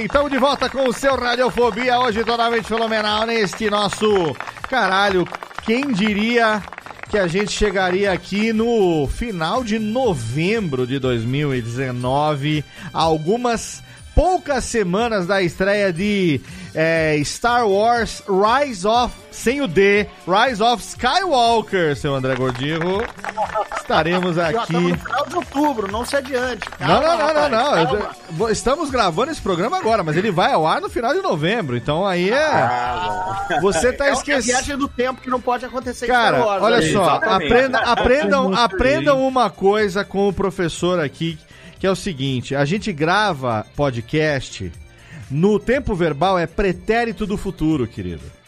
Estamos 0.06 0.32
de 0.32 0.38
volta 0.38 0.70
com 0.70 0.88
o 0.88 0.94
seu 0.94 1.16
Radiofobia, 1.16 2.00
hoje 2.00 2.24
totalmente 2.24 2.68
fenomenal 2.68 3.26
neste 3.26 3.70
nosso 3.70 4.36
caralho. 4.70 5.28
Quem 5.66 5.92
diria 5.92 6.64
que 7.10 7.18
a 7.18 7.26
gente 7.26 7.52
chegaria 7.52 8.12
aqui 8.12 8.54
no 8.54 9.08
final 9.08 9.64
de 9.64 9.80
novembro 9.80 10.86
de 10.86 11.00
2019, 11.00 12.64
algumas 12.94 13.82
poucas 14.14 14.64
semanas 14.66 15.26
da 15.26 15.42
estreia 15.42 15.92
de 15.92 16.40
é, 16.74 17.20
Star 17.24 17.68
Wars 17.68 18.22
Rise 18.28 18.86
of, 18.88 19.14
sem 19.32 19.62
o 19.62 19.68
D, 19.68 20.08
Rise 20.28 20.62
of 20.62 20.84
Skywalker, 20.84 21.96
seu 21.96 22.14
André 22.16 22.36
Gordillo. 22.36 23.04
Estaremos 23.78 24.36
Já 24.36 24.50
aqui. 24.50 24.58
estamos 24.62 24.92
no 24.92 24.98
final 24.98 25.26
de 25.28 25.36
outubro, 25.36 25.92
não 25.92 26.06
se 26.06 26.16
adiante. 26.16 26.68
Não, 26.80 26.88
Calma, 26.88 27.08
não, 27.08 27.18
não, 27.18 27.50
não, 27.50 27.72
rapaz, 27.72 27.90
não. 27.92 28.00
Eu- 28.00 28.50
Estamos 28.52 28.90
gravando 28.90 29.32
esse 29.32 29.42
programa 29.42 29.78
agora, 29.78 30.04
mas 30.04 30.16
ele 30.16 30.32
vai 30.32 30.54
ao 30.54 30.66
ar 30.68 30.80
no 30.82 30.90
final 30.90 31.14
de 31.14 31.22
novembro. 31.22 31.76
Então 31.76 32.06
aí 32.06 32.30
é. 32.30 33.60
Você 33.62 33.92
tá 33.94 34.08
É 34.08 34.12
esquecendo. 34.14 34.44
viagem 34.46 34.78
do 34.78 34.88
tempo 34.88 35.22
que 35.22 35.30
não 35.30 35.42
pode 35.42 35.66
acontecer 35.66 36.08
Cara, 36.08 36.38
Star 36.38 36.48
Wars, 36.48 36.64
olha 36.64 36.78
né? 36.80 36.92
só, 36.92 37.02
Exatamente. 37.18 37.52
aprenda, 37.54 37.80
aprendam, 37.80 38.54
aprendam 38.56 39.28
uma 39.28 39.50
coisa 39.50 40.04
com 40.06 40.28
o 40.28 40.34
professor 40.34 41.00
aqui, 41.00 41.38
que 41.80 41.88
é 41.88 41.92
o 41.92 41.96
seguinte: 41.96 42.56
a 42.56 42.66
gente 42.66 42.92
grava 42.94 43.66
podcast 43.76 44.72
no 45.30 45.60
tempo 45.60 45.96
verbal 45.96 46.38
é 46.38 46.48
pretérito 46.48 47.26
do 47.26 47.38
futuro, 47.38 47.88
querido. 47.88 48.39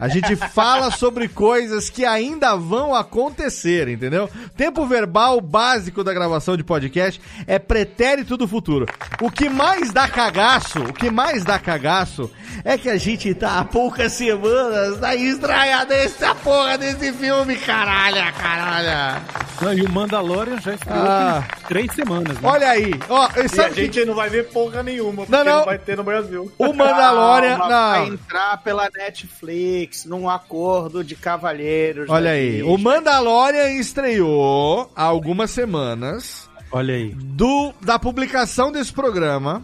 A 0.00 0.06
gente 0.08 0.36
fala 0.36 0.90
sobre 0.90 1.26
coisas 1.28 1.90
que 1.90 2.04
ainda 2.04 2.54
vão 2.56 2.94
acontecer, 2.94 3.88
entendeu? 3.88 4.30
Tempo 4.56 4.86
verbal 4.86 5.40
básico 5.40 6.04
da 6.04 6.12
gravação 6.14 6.56
de 6.56 6.62
podcast 6.62 7.20
é 7.46 7.58
pretérito 7.58 8.36
do 8.36 8.46
futuro. 8.46 8.86
O 9.20 9.30
que 9.30 9.48
mais 9.48 9.92
dá 9.92 10.06
cagaço, 10.08 10.78
o 10.80 10.92
que 10.92 11.10
mais 11.10 11.44
dá 11.44 11.58
cagaço 11.58 12.30
é 12.64 12.78
que 12.78 12.88
a 12.88 12.96
gente 12.96 13.34
tá 13.34 13.58
há 13.58 13.64
poucas 13.64 14.12
semanas 14.12 14.98
da 14.98 15.14
estreia 15.16 15.84
dessa 15.84 16.34
porra 16.34 16.78
desse 16.78 17.12
filme, 17.12 17.56
caralho, 17.56 18.32
caralho. 18.34 19.22
Não, 19.60 19.74
e 19.74 19.82
o 19.82 19.90
Mandalorian 19.90 20.60
já 20.60 20.74
estreou 20.74 21.04
Ah. 21.04 21.42
três 21.66 21.92
semanas. 21.92 22.38
Né? 22.38 22.48
Olha 22.48 22.70
aí, 22.70 22.92
ó, 23.08 23.28
E 23.36 23.40
a 23.40 23.48
sabe 23.48 23.74
que 23.74 23.80
gente 23.82 24.04
não 24.04 24.14
vai 24.14 24.28
ver 24.30 24.48
porra 24.50 24.82
nenhuma, 24.84 25.24
porque 25.26 25.32
Não, 25.32 25.44
não. 25.44 25.56
não 25.58 25.64
vai 25.64 25.78
ter 25.78 25.96
no 25.96 26.04
Brasil. 26.04 26.52
o 26.56 26.72
Mandalorian, 26.72 27.56
Calma, 27.58 27.88
Vai 27.90 28.06
não. 28.06 28.14
entrar 28.14 28.56
pela 28.62 28.88
Netflix 28.96 29.87
num 30.06 30.28
acordo 30.28 31.02
de 31.02 31.14
cavalheiros. 31.16 32.08
Olha 32.08 32.30
da 32.30 32.30
aí, 32.30 32.50
Disney. 32.56 32.62
o 32.62 32.78
Mandalorian 32.78 33.70
estreou 33.72 34.90
há 34.94 35.02
algumas 35.04 35.50
semanas. 35.50 36.48
Olha 36.70 36.94
aí. 36.94 37.14
do, 37.14 37.72
da 37.80 37.98
publicação 37.98 38.70
desse 38.70 38.92
programa. 38.92 39.62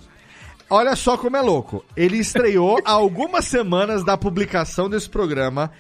Olha 0.71 0.97
só 0.97 1.17
como 1.19 1.37
é 1.37 1.41
louco. 1.41 1.85
Ele 1.97 2.17
estreou 2.19 2.81
há 2.85 2.93
algumas 2.93 3.45
semanas 3.45 4.05
da 4.05 4.17
publicação 4.17 4.89
desse 4.89 5.09
programa. 5.09 5.71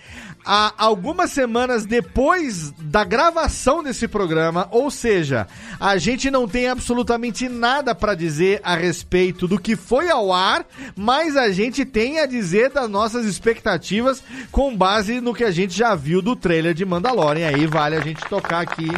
Há 0.44 0.74
algumas 0.76 1.30
semanas 1.30 1.86
depois 1.86 2.70
da 2.78 3.02
gravação 3.02 3.82
desse 3.82 4.06
programa, 4.06 4.68
ou 4.70 4.90
seja, 4.90 5.46
a 5.80 5.96
gente 5.96 6.30
não 6.30 6.46
tem 6.46 6.68
absolutamente 6.68 7.48
nada 7.48 7.94
pra 7.94 8.14
dizer 8.14 8.60
a 8.62 8.76
respeito 8.76 9.48
do 9.48 9.58
que 9.58 9.74
foi 9.74 10.10
ao 10.10 10.32
ar, 10.32 10.66
mas 10.94 11.36
a 11.36 11.50
gente 11.50 11.84
tem 11.84 12.20
a 12.20 12.26
dizer 12.26 12.70
das 12.70 12.90
nossas 12.90 13.24
expectativas 13.24 14.22
com 14.52 14.76
base 14.76 15.20
no 15.20 15.34
que 15.34 15.44
a 15.44 15.50
gente 15.50 15.74
já 15.74 15.94
viu 15.94 16.20
do 16.20 16.36
trailer 16.36 16.74
de 16.74 16.84
Mandalorian. 16.84 17.48
Aí 17.48 17.66
vale 17.66 17.96
a 17.96 18.00
gente 18.00 18.20
tocar 18.26 18.60
aqui 18.60 18.88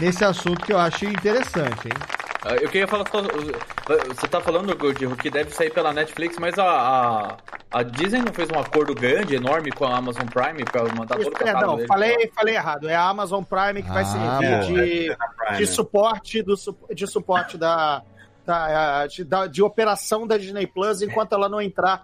nesse 0.00 0.24
assunto 0.24 0.64
que 0.64 0.72
eu 0.72 0.78
acho 0.78 1.06
interessante, 1.06 1.88
hein? 1.88 2.29
Ah, 2.42 2.54
Eu 2.54 2.68
queria 2.68 2.88
falar 2.88 3.04
só. 3.10 3.20
Você 3.22 4.26
tá 4.28 4.40
falando, 4.40 4.74
Gordirro, 4.76 5.14
que 5.16 5.30
deve 5.30 5.50
sair 5.50 5.70
pela 5.70 5.92
Netflix, 5.92 6.36
mas 6.38 6.58
a, 6.58 6.64
a, 6.64 7.36
a 7.70 7.82
Disney 7.82 8.20
não 8.22 8.32
fez 8.32 8.48
um 8.50 8.58
acordo 8.58 8.94
grande, 8.94 9.34
enorme 9.34 9.70
com 9.70 9.84
a 9.84 9.96
Amazon 9.96 10.26
Prime 10.26 10.64
pra 10.64 10.84
mandar 10.94 11.20
Isso, 11.20 11.30
todo 11.30 11.34
o 11.34 11.44
catálogo 11.44 11.50
perdão, 11.60 11.76
deles? 11.76 11.88
falei, 11.88 12.32
falei 12.34 12.54
errado. 12.54 12.88
É 12.88 12.94
a 12.94 13.04
Amazon 13.08 13.42
Prime 13.44 13.82
que 13.82 13.88
vai 13.90 14.02
Ah, 14.02 14.06
servir 14.06 14.48
boa. 14.48 15.16
de, 15.52 15.58
de 15.58 15.66
suporte 15.66 16.42
do 16.42 16.54
de 16.94 17.06
suporte 17.06 17.58
da, 17.58 18.02
da, 18.46 19.06
de, 19.06 19.22
da- 19.24 19.46
de 19.46 19.62
operação 19.62 20.26
da 20.26 20.38
Disney 20.38 20.66
Plus 20.66 21.02
enquanto 21.02 21.34
ela 21.34 21.48
não 21.48 21.60
entrar 21.60 22.02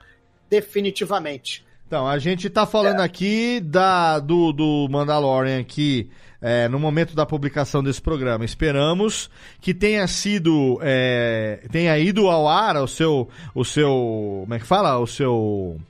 definitivamente. 0.50 1.64
Então, 1.86 2.06
a 2.06 2.18
gente 2.18 2.50
tá 2.50 2.66
falando 2.66 3.00
aqui 3.00 3.60
da, 3.60 4.18
do, 4.18 4.52
do 4.52 4.88
Mandalorian 4.90 5.60
aqui, 5.60 6.10
é, 6.40 6.68
no 6.68 6.78
momento 6.78 7.14
da 7.14 7.26
publicação 7.26 7.82
desse 7.82 8.00
programa. 8.00 8.44
Esperamos 8.44 9.30
que 9.60 9.72
tenha 9.72 10.06
sido, 10.06 10.78
é, 10.82 11.60
tenha 11.70 11.98
ido 11.98 12.28
ao 12.28 12.48
ar 12.48 12.76
o 12.76 12.88
seu, 12.88 13.28
o 13.54 13.64
seu, 13.64 14.40
como 14.42 14.54
é 14.54 14.58
que 14.58 14.66
fala? 14.66 14.98
O 14.98 15.06
seu 15.06 15.80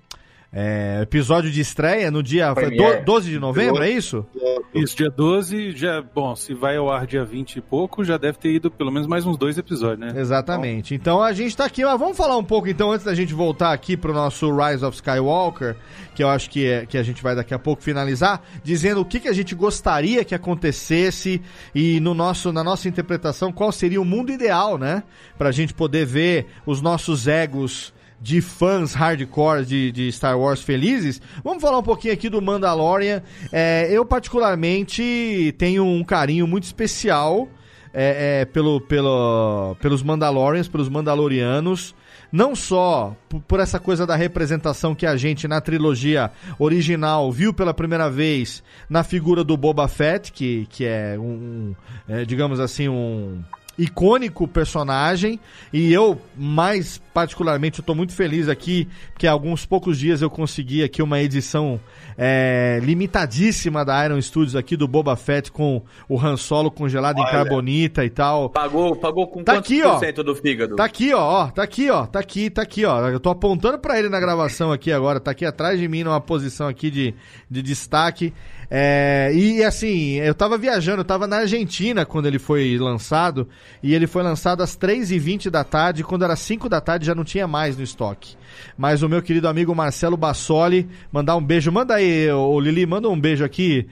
é, 0.52 1.00
episódio 1.02 1.50
de 1.50 1.60
estreia 1.60 2.10
no 2.10 2.22
dia 2.22 2.52
do- 2.54 3.04
12 3.04 3.30
de 3.30 3.38
novembro, 3.38 3.82
é 3.82 3.90
isso? 3.90 4.24
Isso, 4.74 4.96
dia 4.96 5.10
12, 5.10 5.72
já, 5.72 6.02
bom, 6.02 6.36
se 6.36 6.52
vai 6.54 6.76
ao 6.76 6.90
ar 6.90 7.06
dia 7.06 7.24
20 7.24 7.56
e 7.56 7.60
pouco, 7.60 8.04
já 8.04 8.16
deve 8.16 8.38
ter 8.38 8.50
ido 8.52 8.70
pelo 8.70 8.90
menos 8.92 9.06
mais 9.08 9.24
uns 9.26 9.36
dois 9.38 9.56
episódios, 9.58 9.98
né? 9.98 10.20
Exatamente. 10.20 10.94
Então 10.94 11.22
a 11.22 11.32
gente 11.32 11.56
tá 11.56 11.64
aqui, 11.64 11.84
mas 11.84 11.98
vamos 11.98 12.16
falar 12.16 12.36
um 12.36 12.44
pouco 12.44 12.68
então 12.68 12.92
antes 12.92 13.04
da 13.04 13.14
gente 13.14 13.32
voltar 13.34 13.72
aqui 13.72 13.96
pro 13.96 14.12
nosso 14.12 14.50
Rise 14.54 14.84
of 14.84 14.94
Skywalker, 14.96 15.76
que 16.14 16.22
eu 16.22 16.28
acho 16.28 16.50
que, 16.50 16.66
é, 16.66 16.86
que 16.86 16.98
a 16.98 17.02
gente 17.02 17.22
vai 17.22 17.34
daqui 17.34 17.54
a 17.54 17.58
pouco 17.58 17.82
finalizar, 17.82 18.42
dizendo 18.62 19.00
o 19.00 19.04
que, 19.04 19.20
que 19.20 19.28
a 19.28 19.32
gente 19.32 19.54
gostaria 19.54 20.24
que 20.24 20.34
acontecesse 20.34 21.40
e 21.74 21.98
no 22.00 22.12
nosso, 22.14 22.52
na 22.52 22.62
nossa 22.64 22.88
interpretação 22.88 23.50
qual 23.52 23.72
seria 23.72 24.00
o 24.00 24.04
mundo 24.04 24.30
ideal, 24.30 24.76
né? 24.78 25.02
Pra 25.38 25.50
gente 25.52 25.72
poder 25.74 26.04
ver 26.06 26.46
os 26.66 26.80
nossos 26.82 27.26
egos 27.26 27.94
de 28.20 28.40
fãs 28.40 28.94
hardcore 28.94 29.64
de, 29.64 29.92
de 29.92 30.10
Star 30.12 30.38
Wars 30.38 30.62
felizes, 30.62 31.20
vamos 31.44 31.62
falar 31.62 31.78
um 31.78 31.82
pouquinho 31.82 32.14
aqui 32.14 32.28
do 32.28 32.40
Mandalorian. 32.40 33.22
É, 33.52 33.88
eu, 33.90 34.04
particularmente, 34.04 35.54
tenho 35.58 35.84
um 35.84 36.02
carinho 36.02 36.46
muito 36.46 36.64
especial 36.64 37.48
é, 37.92 38.40
é, 38.40 38.44
pelo, 38.44 38.80
pelo, 38.80 39.74
pelos 39.80 40.02
Mandalorians, 40.02 40.68
pelos 40.68 40.88
Mandalorianos. 40.88 41.94
Não 42.30 42.54
só 42.54 43.16
por 43.46 43.60
essa 43.60 43.78
coisa 43.78 44.06
da 44.06 44.16
representação 44.16 44.94
que 44.94 45.06
a 45.06 45.16
gente 45.16 45.46
na 45.46 45.60
trilogia 45.60 46.30
original 46.58 47.30
viu 47.30 47.54
pela 47.54 47.72
primeira 47.72 48.10
vez 48.10 48.62
na 48.90 49.04
figura 49.04 49.44
do 49.44 49.56
Boba 49.56 49.86
Fett, 49.88 50.32
que, 50.32 50.66
que 50.68 50.84
é 50.84 51.16
um, 51.18 51.22
um, 51.22 51.74
é, 52.08 52.24
digamos 52.24 52.58
assim, 52.60 52.88
um 52.88 53.42
icônico 53.78 54.48
personagem 54.48 55.38
e 55.72 55.92
eu 55.92 56.20
mais 56.36 57.00
particularmente 57.12 57.82
tô 57.82 57.94
muito 57.94 58.12
feliz 58.12 58.48
aqui 58.48 58.88
que 59.18 59.26
há 59.26 59.32
alguns 59.32 59.64
poucos 59.66 59.98
dias 59.98 60.20
eu 60.22 60.28
consegui 60.30 60.82
aqui 60.82 61.02
uma 61.02 61.20
edição 61.20 61.80
é, 62.16 62.78
limitadíssima 62.82 63.84
da 63.84 64.04
Iron 64.04 64.20
Studios 64.20 64.56
aqui 64.56 64.76
do 64.76 64.86
Boba 64.88 65.16
Fett 65.16 65.50
com 65.52 65.82
o 66.08 66.18
Han 66.18 66.36
Solo 66.36 66.70
congelado 66.70 67.18
em 67.18 67.22
Olha. 67.22 67.30
carbonita 67.30 68.04
e 68.04 68.10
tal 68.10 68.48
Pagou, 68.50 68.96
pagou 68.96 69.26
com 69.26 69.42
Tá 69.44 69.54
quantos 69.54 69.70
aqui, 69.72 69.82
por 69.82 69.90
ó. 69.90 69.98
cento 69.98 70.24
do 70.24 70.34
fígado? 70.34 70.76
Tá 70.76 70.84
aqui, 70.84 71.12
ó, 71.14 71.20
ó, 71.20 71.46
tá 71.48 71.62
aqui, 71.62 71.90
ó, 71.90 72.06
tá 72.06 72.18
aqui, 72.18 72.50
tá 72.50 72.62
aqui, 72.62 72.84
ó. 72.84 73.08
Eu 73.08 73.20
tô 73.20 73.30
apontando 73.30 73.78
pra 73.78 73.98
ele 73.98 74.08
na 74.08 74.18
gravação 74.20 74.72
aqui 74.72 74.90
agora, 74.92 75.20
tá 75.20 75.30
aqui 75.30 75.44
atrás 75.44 75.78
de 75.78 75.86
mim 75.88 76.02
numa 76.02 76.20
posição 76.20 76.68
aqui 76.68 76.90
de, 76.90 77.14
de 77.50 77.62
destaque. 77.62 78.32
É, 78.70 79.30
e 79.32 79.62
assim, 79.62 80.14
eu 80.14 80.34
tava 80.34 80.58
viajando, 80.58 81.00
eu 81.02 81.04
tava 81.04 81.26
na 81.26 81.36
Argentina 81.38 82.04
quando 82.04 82.26
ele 82.26 82.38
foi 82.38 82.76
lançado, 82.78 83.48
e 83.82 83.94
ele 83.94 84.06
foi 84.06 84.22
lançado 84.22 84.62
às 84.62 84.76
3h20 84.76 85.50
da 85.50 85.62
tarde, 85.64 86.02
quando 86.04 86.24
era 86.24 86.34
5 86.36 86.68
da 86.68 86.80
tarde 86.80 87.06
já 87.06 87.14
não 87.14 87.24
tinha 87.24 87.46
mais 87.46 87.76
no 87.76 87.82
estoque. 87.84 88.36
Mas 88.76 89.02
o 89.02 89.08
meu 89.08 89.22
querido 89.22 89.48
amigo 89.48 89.74
Marcelo 89.74 90.16
Bassoli, 90.16 90.88
mandar 91.12 91.36
um 91.36 91.42
beijo, 91.44 91.70
manda 91.70 91.94
aí, 91.94 92.30
ô 92.30 92.58
Lili, 92.60 92.86
manda 92.86 93.08
um 93.08 93.18
beijo 93.20 93.44
aqui 93.44 93.86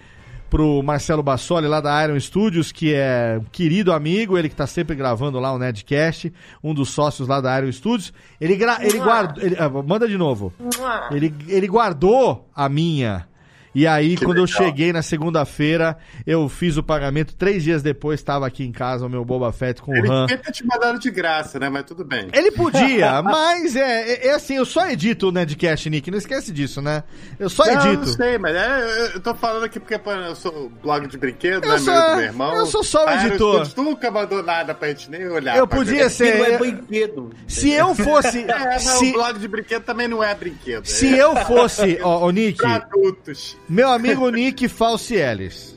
pro 0.50 0.82
Marcelo 0.84 1.20
Bassoli 1.22 1.66
lá 1.66 1.80
da 1.80 2.04
Iron 2.04 2.18
Studios, 2.20 2.70
que 2.70 2.94
é 2.94 3.38
um 3.40 3.44
querido 3.50 3.92
amigo, 3.92 4.38
ele 4.38 4.48
que 4.48 4.54
tá 4.54 4.66
sempre 4.68 4.94
gravando 4.94 5.40
lá 5.40 5.52
o 5.52 5.58
Nedcast, 5.58 6.32
um 6.62 6.72
dos 6.72 6.90
sócios 6.90 7.26
lá 7.26 7.40
da 7.40 7.58
Iron 7.58 7.72
Studios. 7.72 8.12
Ele, 8.40 8.54
gra 8.54 8.78
ele 8.80 8.98
guardou. 8.98 9.42
ele- 9.44 9.56
ah, 9.58 9.68
manda 9.68 10.06
de 10.06 10.16
novo. 10.16 10.52
Ele, 11.16 11.34
ele 11.48 11.66
guardou 11.66 12.48
a 12.54 12.68
minha. 12.68 13.26
E 13.74 13.86
aí, 13.86 14.16
Que 14.16 14.24
quando 14.24 14.38
eu 14.38 14.44
legal. 14.44 14.62
cheguei 14.64 14.92
na 14.92 15.02
segunda-feira, 15.02 15.96
eu 16.26 16.48
fiz 16.48 16.76
o 16.76 16.82
pagamento. 16.82 17.34
Três 17.34 17.62
dias 17.62 17.82
depois, 17.82 18.20
estava 18.20 18.46
aqui 18.46 18.64
em 18.64 18.70
casa 18.72 19.04
o 19.04 19.08
meu 19.08 19.24
Boba 19.24 19.52
Fett 19.52 19.82
com 19.82 19.90
o 19.92 19.96
Ele 19.96 20.08
Han. 20.08 20.26
devia 20.26 20.42
ter 20.42 20.52
te 20.52 20.64
mandado 20.66 20.98
de 20.98 21.10
graça, 21.10 21.58
né? 21.58 21.68
Mas 21.68 21.84
tudo 21.84 22.04
bem. 22.04 22.28
Ele 22.32 22.50
podia, 22.52 23.20
mas 23.22 23.74
é, 23.74 24.12
é, 24.12 24.26
é 24.28 24.34
assim, 24.34 24.54
eu 24.56 24.64
só 24.64 24.88
edito 24.88 25.28
o 25.28 25.32
Nedcast, 25.32 25.90
Nick. 25.90 26.10
Não 26.10 26.18
esquece 26.18 26.52
disso, 26.52 26.80
né? 26.80 27.02
Eu 27.38 27.48
só 27.50 27.64
Não, 27.66 27.72
eu 27.72 27.80
edito. 27.94 28.06
não 28.06 28.12
sei, 28.14 28.38
mas 28.38 28.54
é, 28.54 29.10
eu 29.14 29.20
tô 29.20 29.34
falando 29.34 29.64
aqui 29.64 29.80
porque 29.80 29.94
eu 29.94 30.34
sou 30.36 30.70
blog 30.82 31.06
de 31.08 31.18
brinquedo, 31.18 31.64
Eu 31.64 31.70
né? 31.72 31.78
sou- 31.78 31.94
Meu, 31.94 32.20
irmão. 32.20 32.54
eu 32.56 32.66
sou 32.66 32.84
só 32.84 33.04
o 33.04 33.08
Aero 33.08 33.28
editor. 33.28 33.66
Studios 33.66 33.74
nunca 33.74 34.10
mandou 34.10 34.42
nada 34.42 34.74
pra 34.74 34.88
gente 34.88 35.10
nem 35.10 35.26
olhar. 35.28 35.56
Eu 35.56 35.66
podia 35.66 36.04
ver. 36.04 36.10
ser- 36.10 36.38
Não 36.38 36.44
é 36.44 36.54
eu- 36.54 36.58
brinquedo. 36.58 37.30
Se 37.48 37.70
eu 37.72 37.94
fosse. 37.94 38.44
É, 38.54 38.72
não, 38.74 38.78
se, 38.78 39.10
o 39.10 39.12
blog 39.14 39.38
de 39.38 39.48
brinquedo 39.48 39.82
também 39.82 40.06
não 40.06 40.22
é 40.22 40.34
brinquedo. 40.34 40.84
se 40.86 41.14
é 41.14 41.22
eu 41.22 41.34
fosse. 41.44 41.98
Ó, 42.02 42.26
ô, 42.26 42.30
Nick. 42.30 42.56
pra 42.58 42.76
adultos. 42.76 43.56
Meu 43.68 43.88
amigo 43.88 44.28
Nick 44.30 44.68
Falcielis. 44.68 45.74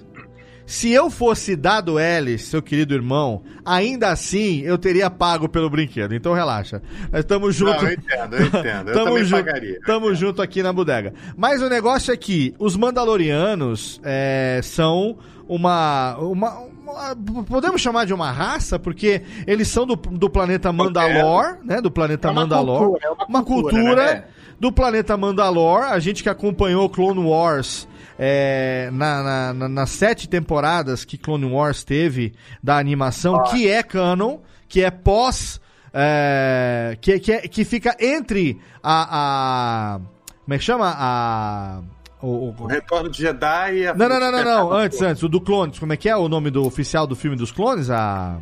Se 0.65 0.91
eu 0.91 1.09
fosse 1.09 1.55
dado 1.55 1.97
Ellis, 1.97 2.41
seu 2.43 2.61
querido 2.61 2.93
irmão, 2.93 3.41
ainda 3.63 4.09
assim 4.09 4.59
eu 4.63 4.77
teria 4.77 5.09
pago 5.09 5.47
pelo 5.47 5.69
brinquedo. 5.69 6.13
Então 6.13 6.33
relaxa. 6.33 6.81
Nós 7.09 7.21
estamos 7.21 7.55
juntos. 7.55 7.81
Não, 7.83 7.89
eu 7.89 7.93
entendo, 7.93 8.35
eu 8.35 8.45
entendo. 8.47 8.89
Eu 8.89 8.93
Tamo 8.93 9.05
também 9.05 9.23
junto, 9.23 9.45
pagaria. 9.45 9.79
tamo 9.85 10.13
junto 10.13 10.41
aqui 10.41 10.61
na 10.61 10.73
bodega. 10.73 11.13
Mas 11.37 11.61
o 11.61 11.69
negócio 11.69 12.13
é 12.13 12.17
que 12.17 12.53
os 12.59 12.75
Mandalorianos 12.75 14.01
é, 14.03 14.59
são 14.61 15.17
uma, 15.47 16.17
uma, 16.17 16.57
uma- 16.59 17.15
Podemos 17.47 17.79
chamar 17.81 18.05
de 18.05 18.13
uma 18.13 18.29
raça, 18.29 18.77
porque 18.77 19.21
eles 19.45 19.69
são 19.69 19.85
do, 19.85 19.95
do 19.95 20.29
planeta 20.29 20.73
Mandalor, 20.73 21.59
né? 21.63 21.79
Do 21.79 21.89
planeta 21.89 22.27
É 22.27 22.31
uma 22.31 22.41
Mandalor. 22.41 22.79
cultura, 22.79 23.05
é 23.05 23.09
uma 23.09 23.25
uma 23.25 23.43
cultura, 23.43 23.73
cultura 23.73 24.05
né? 24.15 24.23
Do 24.59 24.71
planeta 24.71 25.15
Mandalor. 25.17 25.83
A 25.83 25.99
gente 25.99 26.23
que 26.23 26.29
acompanhou 26.29 26.89
Clone 26.89 27.19
Wars. 27.23 27.87
é, 28.19 28.89
na, 28.93 29.21
na- 29.21 29.53
na- 29.53 29.69
nas 29.69 29.89
sete 29.91 30.27
temporadas 30.27 31.05
que 31.05 31.19
Clone 31.19 31.45
Wars 31.45 31.83
teve 31.83 32.33
da 32.63 32.77
animação, 32.79 33.43
que 33.43 33.67
é 33.69 33.83
canon, 33.83 34.39
que 34.67 34.83
é 34.83 34.89
pós. 34.89 35.61
é, 35.93 36.97
que, 36.99 37.19
que, 37.19 37.31
é- 37.31 37.41
que 37.47 37.63
fica 37.63 37.95
entre 37.99 38.59
a, 38.83 39.95
a. 39.97 39.99
Como 40.45 40.53
é 40.53 40.57
que 40.57 40.63
chama? 40.63 40.93
A. 40.97 41.81
O, 42.21 42.27
o- 42.49 42.55
O 42.61 42.65
Retorno 42.65 43.09
de 43.11 43.19
Jedi 43.19 43.77
e 43.77 43.87
a... 43.87 43.93
não, 43.93 44.09
não, 44.09 44.19
não, 44.19 44.31
não, 44.31 44.43
não. 44.43 44.71
Antes, 44.73 44.99
antes. 45.01 45.21
O 45.21 45.29
do 45.29 45.39
Clones. 45.39 45.77
Como 45.77 45.93
é 45.93 45.97
que 45.97 46.09
é 46.09 46.15
o 46.17 46.27
nome 46.27 46.49
do 46.49 46.65
oficial 46.65 47.05
do 47.05 47.15
filme 47.15 47.37
dos 47.37 47.51
clones? 47.51 47.89
A. 47.91 48.37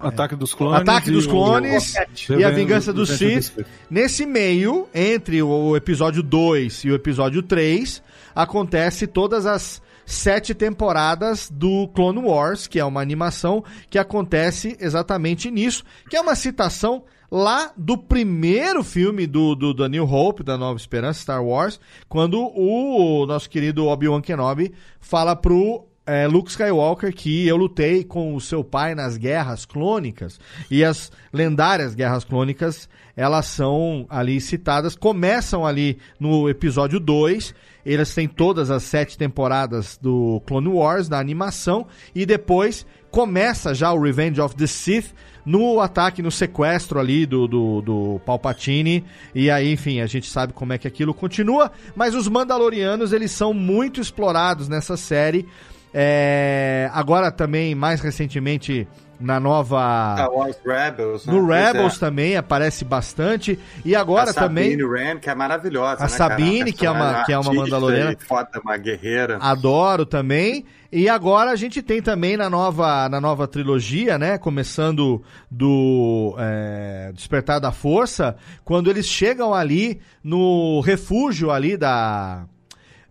Ataque 0.00 0.34
dos 0.34 0.54
Clones. 0.54 0.80
Ataque 0.80 1.10
dos 1.10 1.26
e 1.26 1.28
Clones 1.28 1.94
e 2.30 2.44
a 2.44 2.50
Vingança 2.50 2.92
dos 2.92 3.10
Sith. 3.10 3.64
Nesse 3.90 4.24
meio, 4.24 4.88
entre 4.94 5.42
o 5.42 5.76
episódio 5.76 6.22
2 6.22 6.84
e 6.84 6.90
o 6.90 6.94
episódio 6.94 7.42
3, 7.42 8.02
acontece 8.34 9.06
todas 9.06 9.44
as 9.46 9.82
sete 10.06 10.54
temporadas 10.54 11.48
do 11.50 11.86
Clone 11.88 12.18
Wars, 12.18 12.66
que 12.66 12.80
é 12.80 12.84
uma 12.84 13.00
animação 13.00 13.62
que 13.88 13.98
acontece 13.98 14.76
exatamente 14.80 15.50
nisso, 15.50 15.84
que 16.08 16.16
é 16.16 16.20
uma 16.20 16.34
citação 16.34 17.04
lá 17.30 17.70
do 17.76 17.96
primeiro 17.96 18.82
filme 18.82 19.26
do, 19.26 19.54
do, 19.54 19.72
da 19.72 19.88
New 19.88 20.04
Hope, 20.04 20.42
da 20.42 20.58
Nova 20.58 20.76
Esperança, 20.76 21.20
Star 21.20 21.44
Wars, 21.44 21.78
quando 22.08 22.40
o 22.40 23.24
nosso 23.26 23.48
querido 23.48 23.86
Obi-Wan 23.86 24.20
Kenobi 24.20 24.74
fala 24.98 25.36
pro 25.36 25.86
é, 26.10 26.26
Luke 26.26 26.50
Skywalker 26.50 27.14
que 27.14 27.46
eu 27.46 27.56
lutei 27.56 28.02
com 28.02 28.34
o 28.34 28.40
seu 28.40 28.64
pai 28.64 28.94
nas 28.94 29.16
guerras 29.16 29.64
clônicas 29.64 30.40
e 30.70 30.84
as 30.84 31.12
lendárias 31.32 31.94
guerras 31.94 32.24
clônicas 32.24 32.88
elas 33.16 33.46
são 33.46 34.06
ali 34.08 34.40
citadas, 34.40 34.96
começam 34.96 35.66
ali 35.66 35.98
no 36.18 36.48
episódio 36.48 36.98
2, 36.98 37.54
eles 37.84 38.14
têm 38.14 38.26
todas 38.26 38.70
as 38.70 38.82
sete 38.82 39.18
temporadas 39.18 39.98
do 40.00 40.40
Clone 40.46 40.68
Wars, 40.68 41.06
da 41.06 41.18
animação, 41.18 41.86
e 42.14 42.24
depois 42.24 42.86
começa 43.10 43.74
já 43.74 43.92
o 43.92 44.00
Revenge 44.00 44.40
of 44.40 44.54
the 44.56 44.66
Sith 44.66 45.12
no 45.44 45.80
ataque, 45.80 46.22
no 46.22 46.30
sequestro 46.30 46.98
ali 46.98 47.26
do, 47.26 47.46
do, 47.46 47.82
do 47.82 48.20
Palpatine, 48.24 49.04
e 49.34 49.50
aí, 49.50 49.72
enfim, 49.72 50.00
a 50.00 50.06
gente 50.06 50.30
sabe 50.30 50.52
como 50.52 50.72
é 50.72 50.78
que 50.78 50.88
aquilo 50.88 51.12
continua, 51.12 51.72
mas 51.94 52.14
os 52.14 52.26
Mandalorianos, 52.28 53.12
eles 53.12 53.32
são 53.32 53.52
muito 53.52 54.00
explorados 54.00 54.68
nessa 54.68 54.96
série, 54.96 55.46
é, 55.92 56.90
agora 56.92 57.30
também, 57.30 57.74
mais 57.74 58.00
recentemente, 58.00 58.86
na 59.18 59.38
nova... 59.38 60.14
Star 60.16 60.32
Wars 60.32 60.56
Rebels. 60.64 61.26
né? 61.26 61.32
No 61.32 61.46
Pois 61.46 61.58
é. 61.58 61.66
Rebels 61.66 61.98
também 61.98 62.36
aparece 62.36 62.84
bastante. 62.84 63.58
E 63.84 63.94
agora 63.94 64.30
a 64.30 64.32
Sabine 64.32 64.78
também 64.78 65.18
que 65.18 65.28
é 65.28 65.34
maravilhosa. 65.34 66.00
A 66.00 66.04
né? 66.04 66.08
Sabine, 66.08 66.72
que 66.72 66.86
é 66.86 66.90
uma- 66.90 66.98
personagem 66.98 67.26
que 67.26 67.32
é 67.32 67.38
uma 67.38 67.52
Mandaloriana. 67.54 68.16
Foda, 68.20 68.48
uma 68.64 68.76
guerreira. 68.76 69.38
adoro 69.40 70.06
também. 70.06 70.64
E 70.92 71.08
agora 71.08 71.50
a 71.52 71.56
gente 71.56 71.82
tem 71.82 72.02
também 72.02 72.36
na 72.36 72.50
nova, 72.50 73.08
na 73.08 73.20
nova 73.20 73.46
trilogia, 73.46 74.18
né? 74.18 74.38
Começando 74.38 75.22
do 75.50 76.34
é, 76.38 77.12
Despertar 77.14 77.60
da 77.60 77.70
Força, 77.70 78.36
quando 78.64 78.90
eles 78.90 79.06
chegam 79.06 79.54
ali 79.54 80.00
no 80.24 80.80
refúgio 80.80 81.50
ali 81.50 81.76
da. 81.76 82.44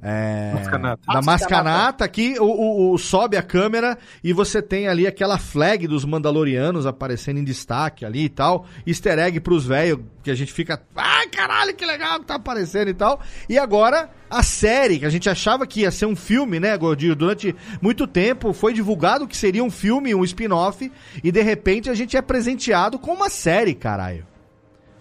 É, 0.02 0.54
Mascanata. 0.54 1.02
da 1.14 1.22
Mascanata, 1.22 2.08
que 2.08 2.40
o, 2.40 2.46
o- 2.46 2.94
o- 2.94 2.98
sobe 2.98 3.36
a 3.36 3.44
câmera 3.44 3.98
e 4.24 4.32
você 4.32 4.62
tem 4.62 4.88
ali 4.88 5.06
aquela 5.06 5.38
flag 5.38 5.86
dos 5.88 6.06
Mandalorianos 6.06 6.86
aparecendo 6.86 7.38
em 7.40 7.44
destaque 7.44 8.06
ali 8.06 8.24
e 8.26 8.30
tal. 8.30 8.66
Easter 8.88 9.20
egg 9.20 9.42
pros 9.42 9.66
velhos, 9.66 10.00
que 10.24 10.32
a 10.32 10.36
gente 10.36 10.54
fica. 10.54 10.82
Ai, 10.96 11.28
caralho, 11.28 11.76
que 11.76 11.86
legal 11.86 12.20
que 12.22 12.26
tá 12.28 12.36
aparecendo 12.36 12.88
e 12.90 12.94
tal. 12.94 13.20
E 13.50 13.58
agora, 13.58 14.10
a 14.30 14.42
série, 14.42 15.00
que 15.00 15.06
a 15.06 15.10
gente 15.10 15.30
achava 15.30 15.68
que 15.68 15.82
ia 15.82 15.92
ser 15.92 16.06
um 16.06 16.16
filme, 16.16 16.62
né, 16.62 16.78
Gordinho? 16.78 17.14
Durante 17.16 17.54
muito 17.82 18.08
tempo 18.08 18.54
foi 18.54 18.74
divulgado 18.74 19.28
que 19.28 19.36
seria 19.36 19.64
um 19.66 19.70
filme, 19.72 20.16
um 20.16 20.24
spin-off, 20.24 20.90
e 21.22 21.30
de 21.30 21.42
repente 21.42 21.90
a 21.90 21.94
gente 21.94 22.16
é 22.16 22.22
presenteado 22.22 22.98
com 22.98 23.12
uma 23.14 23.30
série, 23.30 23.74
caralho. 23.74 24.26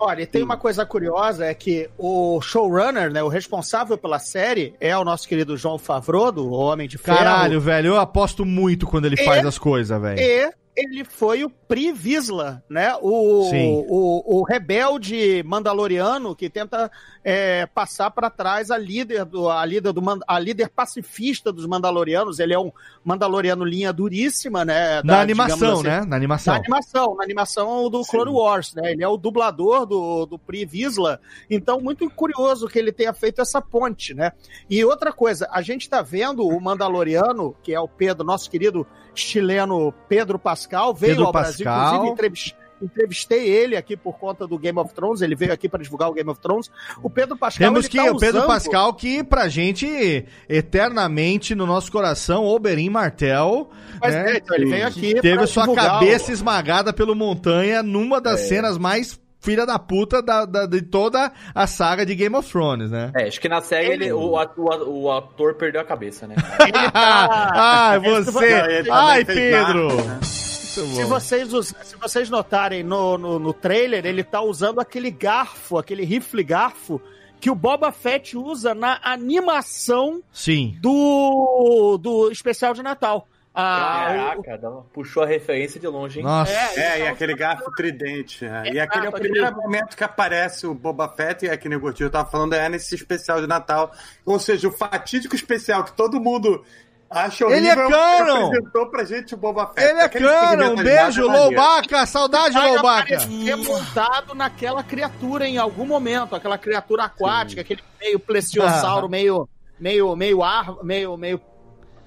Olha, 0.01 0.23
e 0.23 0.27
tem 0.27 0.43
uma 0.43 0.57
coisa 0.57 0.85
curiosa, 0.87 1.47
é 1.47 1.55
que 1.55 1.89
o 1.99 2.41
showrunner, 2.41 3.11
né, 3.13 3.23
o 3.23 3.29
responsável 3.29 3.99
pela 3.99 4.19
série, 4.19 4.75
é 4.81 4.97
o 4.97 5.05
nosso 5.05 5.27
querido 5.29 5.57
João 5.57 5.79
Favreau, 5.79 6.31
do 6.33 6.51
Homem 6.51 6.87
de 6.89 6.97
Ferro. 6.99 7.19
Caralho, 7.19 7.61
velho, 7.61 7.89
eu 7.89 7.97
aposto 7.99 8.45
muito 8.45 8.87
quando 8.87 9.07
ele 9.07 9.17
E- 9.19 9.25
faz 9.25 9.45
as 9.45 9.59
coisas, 9.59 10.01
velho. 10.01 10.21
E 10.21 10.51
ele 10.79 11.05
foi 11.05 11.45
o 11.45 11.51
Pri 11.51 11.93
Vizsla, 11.93 12.63
né? 12.69 12.95
O, 13.03 13.49
Sim. 13.51 13.85
o, 13.89 14.39
o 14.39 14.43
rebelde 14.45 15.43
mandaloriano 15.45 16.37
que 16.37 16.49
tenta 16.49 16.91
é, 17.25 17.67
passar 17.67 18.11
para 18.11 18.31
trás 18.31 18.71
a 18.71 18.79
líder 18.79 19.25
do 19.25 19.51
a 19.51 19.65
líder 19.67 19.93
do 19.93 20.01
a 20.27 20.39
líder 20.39 20.69
pacifista 20.69 21.53
dos 21.53 21.67
mandalorianos. 21.67 22.39
Ele 22.39 22.55
é 22.55 22.59
um 22.59 22.71
mandaloriano 23.05 23.65
linha 23.65 23.93
duríssima, 23.93 24.65
né? 24.65 25.03
Na 25.03 25.15
da- 25.15 25.21
animação, 25.21 25.57
digamos 25.59 25.81
assim, 25.81 25.89
né? 25.89 26.05
Na 26.07 26.17
animação. 26.17 26.55
na 26.55 26.61
animação, 26.61 27.17
na 27.17 27.25
animação 27.25 27.91
do 27.91 28.03
Clone 28.05 28.31
Wars, 28.31 28.73
né? 28.75 28.93
Ele 28.93 29.03
é 29.03 29.09
o 29.09 29.17
dublador 29.17 29.85
do, 29.85 30.27
do 30.27 30.39
Pri 30.39 30.65
Vizsla. 30.65 31.21
Então, 31.51 31.81
muito 31.81 32.09
curioso 32.09 32.69
que 32.69 32.79
ele 32.79 32.93
tenha 32.93 33.13
feito 33.13 33.41
essa 33.41 33.61
ponte, 33.61 34.15
né? 34.15 34.33
E 34.71 34.85
outra 34.85 35.13
coisa, 35.13 35.49
a 35.51 35.61
gente 35.61 35.89
tá 35.89 36.03
vendo 36.03 36.47
o 36.47 36.61
Mandaloriano, 36.61 37.57
que 37.63 37.75
é 37.75 37.81
o 37.81 37.89
Pedro, 37.89 38.25
nosso 38.25 38.49
querido 38.49 38.87
chileno 39.21 39.93
Pedro 40.09 40.39
Pascal, 40.39 40.95
veio 40.95 41.13
Pedro 41.13 41.27
ao 41.27 41.33
Brasil, 41.33 41.65
Pascal. 41.65 41.87
inclusive 41.95 42.13
entrevis- 42.13 42.55
entrevistei 42.81 43.49
ele 43.49 43.77
aqui 43.77 43.97
por 43.97 44.17
conta 44.21 44.47
do 44.47 44.57
Game 44.57 44.79
of 44.79 44.95
Thrones, 44.95 45.21
ele 45.21 45.35
veio 45.35 45.53
aqui 45.53 45.69
para 45.69 45.83
divulgar 45.83 46.09
o 46.09 46.13
Game 46.13 46.31
of 46.31 46.41
Thrones. 46.41 46.71
O 47.03 47.11
Pedro 47.11 47.37
Pascal 47.37 47.67
Temos 47.73 47.89
que 47.89 47.97
tá 47.97 48.05
o 48.05 48.17
Pedro 48.17 48.39
usando- 48.39 48.47
Pascal 48.47 48.95
que 48.95 49.25
pra 49.25 49.49
gente 49.49 50.25
eternamente 50.49 51.55
no 51.55 51.67
nosso 51.67 51.91
coração 51.91 52.45
Oberyn 52.45 52.89
Martel, 52.91 53.69
Mas 54.01 54.15
né, 54.15 54.33
é, 54.35 54.37
então, 54.37 54.57
ele 54.57 54.67
veio 54.67 54.87
aqui 54.87 55.21
teve 55.21 55.47
sua 55.49 55.63
divulgar 55.65 55.91
cabeça 55.99 56.31
esmagada 56.31 56.93
pelo 56.93 57.17
montanha 57.17 57.83
numa 57.83 58.21
das 58.21 58.41
cenas 58.43 58.79
mais 58.79 59.19
filha 59.41 59.65
da 59.65 59.79
puta 59.79 60.21
da, 60.23 60.45
da- 60.45 60.67
de 60.67 60.83
toda 60.83 61.33
a 61.55 61.67
saga 61.67 62.05
de 62.05 62.15
Game 62.15 62.35
of 62.37 62.51
Thrones, 62.51 62.91
né? 62.91 63.13
É, 63.17 63.29
acho 63.29 63.41
que 63.41 63.49
na 63.49 63.61
série 63.61 63.93
ele, 63.93 64.13
o, 64.13 64.37
atu- 64.39 64.63
o 64.63 65.11
ator 65.13 65.55
perdeu 65.55 65.81
a 65.81 65.85
cabeça, 65.85 66.27
né? 66.27 66.35
Ai, 66.95 67.99
você! 68.01 68.31
Não, 68.63 68.71
ele 68.71 68.91
Ai, 68.91 69.25
também 69.25 69.37
fez 69.37 69.67
Pedro! 69.67 69.97
Né? 70.05 70.19
Se 70.23 71.05
vocês, 71.05 71.49
se 71.83 71.97
vocês 72.01 72.31
notarem 72.31 72.85
no, 72.85 73.19
no, 73.19 73.39
no 73.41 73.53
trailer, 73.53 74.07
ele 74.07 74.23
tá 74.23 74.41
usando 74.41 74.81
aquele 74.81 75.11
garfo, 75.11 75.77
aquele 75.77 76.05
rifle 76.05 76.45
garfo, 76.45 77.01
que 77.41 77.51
o 77.51 77.55
Boba 77.55 77.91
Fett 77.91 78.37
usa 78.37 78.75
na 78.75 79.01
animação 79.03 80.23
Sim. 80.33 80.77
do, 80.81 81.99
do 82.01 82.31
especial 82.31 82.75
de 82.75 82.83
Natal. 82.83 83.27
Ah, 83.61 84.35
o- 84.39 84.43
Caraca, 84.43 84.69
uma- 84.69 84.83
puxou 84.93 85.23
a 85.23 85.27
referência 85.27 85.81
de 85.81 85.87
longe, 85.89 86.21
hein? 86.21 86.25
Nossa. 86.25 86.53
É, 86.53 87.01
e 87.01 87.09
aquele 87.09 87.35
garfo 87.35 87.71
tridente. 87.73 88.45
é. 88.45 88.73
E 88.73 88.79
aquele 88.81 89.07
é 89.07 89.09
o 89.09 89.13
primeiro 89.13 89.55
momento 89.57 89.97
que 89.97 90.05
aparece 90.05 90.67
o 90.67 90.75
Boba 90.75 91.09
Fett, 91.09 91.45
e 91.45 91.49
é 91.49 91.57
que 91.57 91.69
nem 91.69 91.77
o 91.77 91.81
Gordinho 91.81 92.09
tava 92.09 92.31
falando, 92.31 92.53
é 92.55 92.69
nesse 92.69 92.95
especial 92.95 93.41
de 93.41 93.47
Natal. 93.47 93.91
Ou 94.25 94.39
seja, 94.39 94.69
o 94.69 94.73
fatídico 94.73 95.35
especial 95.35 95.83
que 95.83 95.93
todo 95.93 96.21
mundo 96.21 96.65
acha 97.11 97.47
horrível. 97.47 97.59
Ele 97.59 97.69
é 97.69 97.75
canon! 97.91 98.47
apresentou 98.47 98.87
pra 98.91 99.05
gente 99.05 99.35
o 99.35 99.37
Boba 99.37 99.67
Fett. 99.75 99.89
Ele 99.91 99.99
é 99.99 100.05
Aquele 100.05 100.25
cano! 100.27 100.73
Um 100.73 100.77
beijo, 100.77 101.23
é 101.25 101.27
maneiro. 101.27 101.29
Loubaca! 101.57 102.07
Saudade, 102.07 102.57
Loubaca! 102.59 103.17
aparecer 103.17 103.57
montado 103.57 104.35
naquela 104.35 104.83
criatura 104.85 105.49
em 105.49 105.59
algum 105.59 105.85
momento, 105.87 106.37
aquela 106.37 106.59
criatura 106.59 107.05
aquática, 107.05 107.63
aquele 107.63 107.83
meio 108.01 108.21
plesiossauro, 108.21 109.09
meio 109.09 109.49
meio, 109.81 110.15
meio 110.17 110.43
ar, 110.43 110.83
meio, 110.85 111.17
meio 111.17 111.41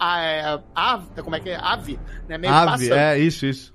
ah, 0.02 0.22
é, 0.22 0.60
ave, 0.73 1.22
como 1.22 1.36
é 1.36 1.40
que 1.40 1.49
é? 1.52 1.56
Ave, 1.56 1.99
né? 2.28 2.38
Meio 2.38 2.53
Ave, 2.53 2.90
pássaro. 2.90 2.94
é, 2.95 3.19
isso, 3.19 3.45
isso. 3.45 3.73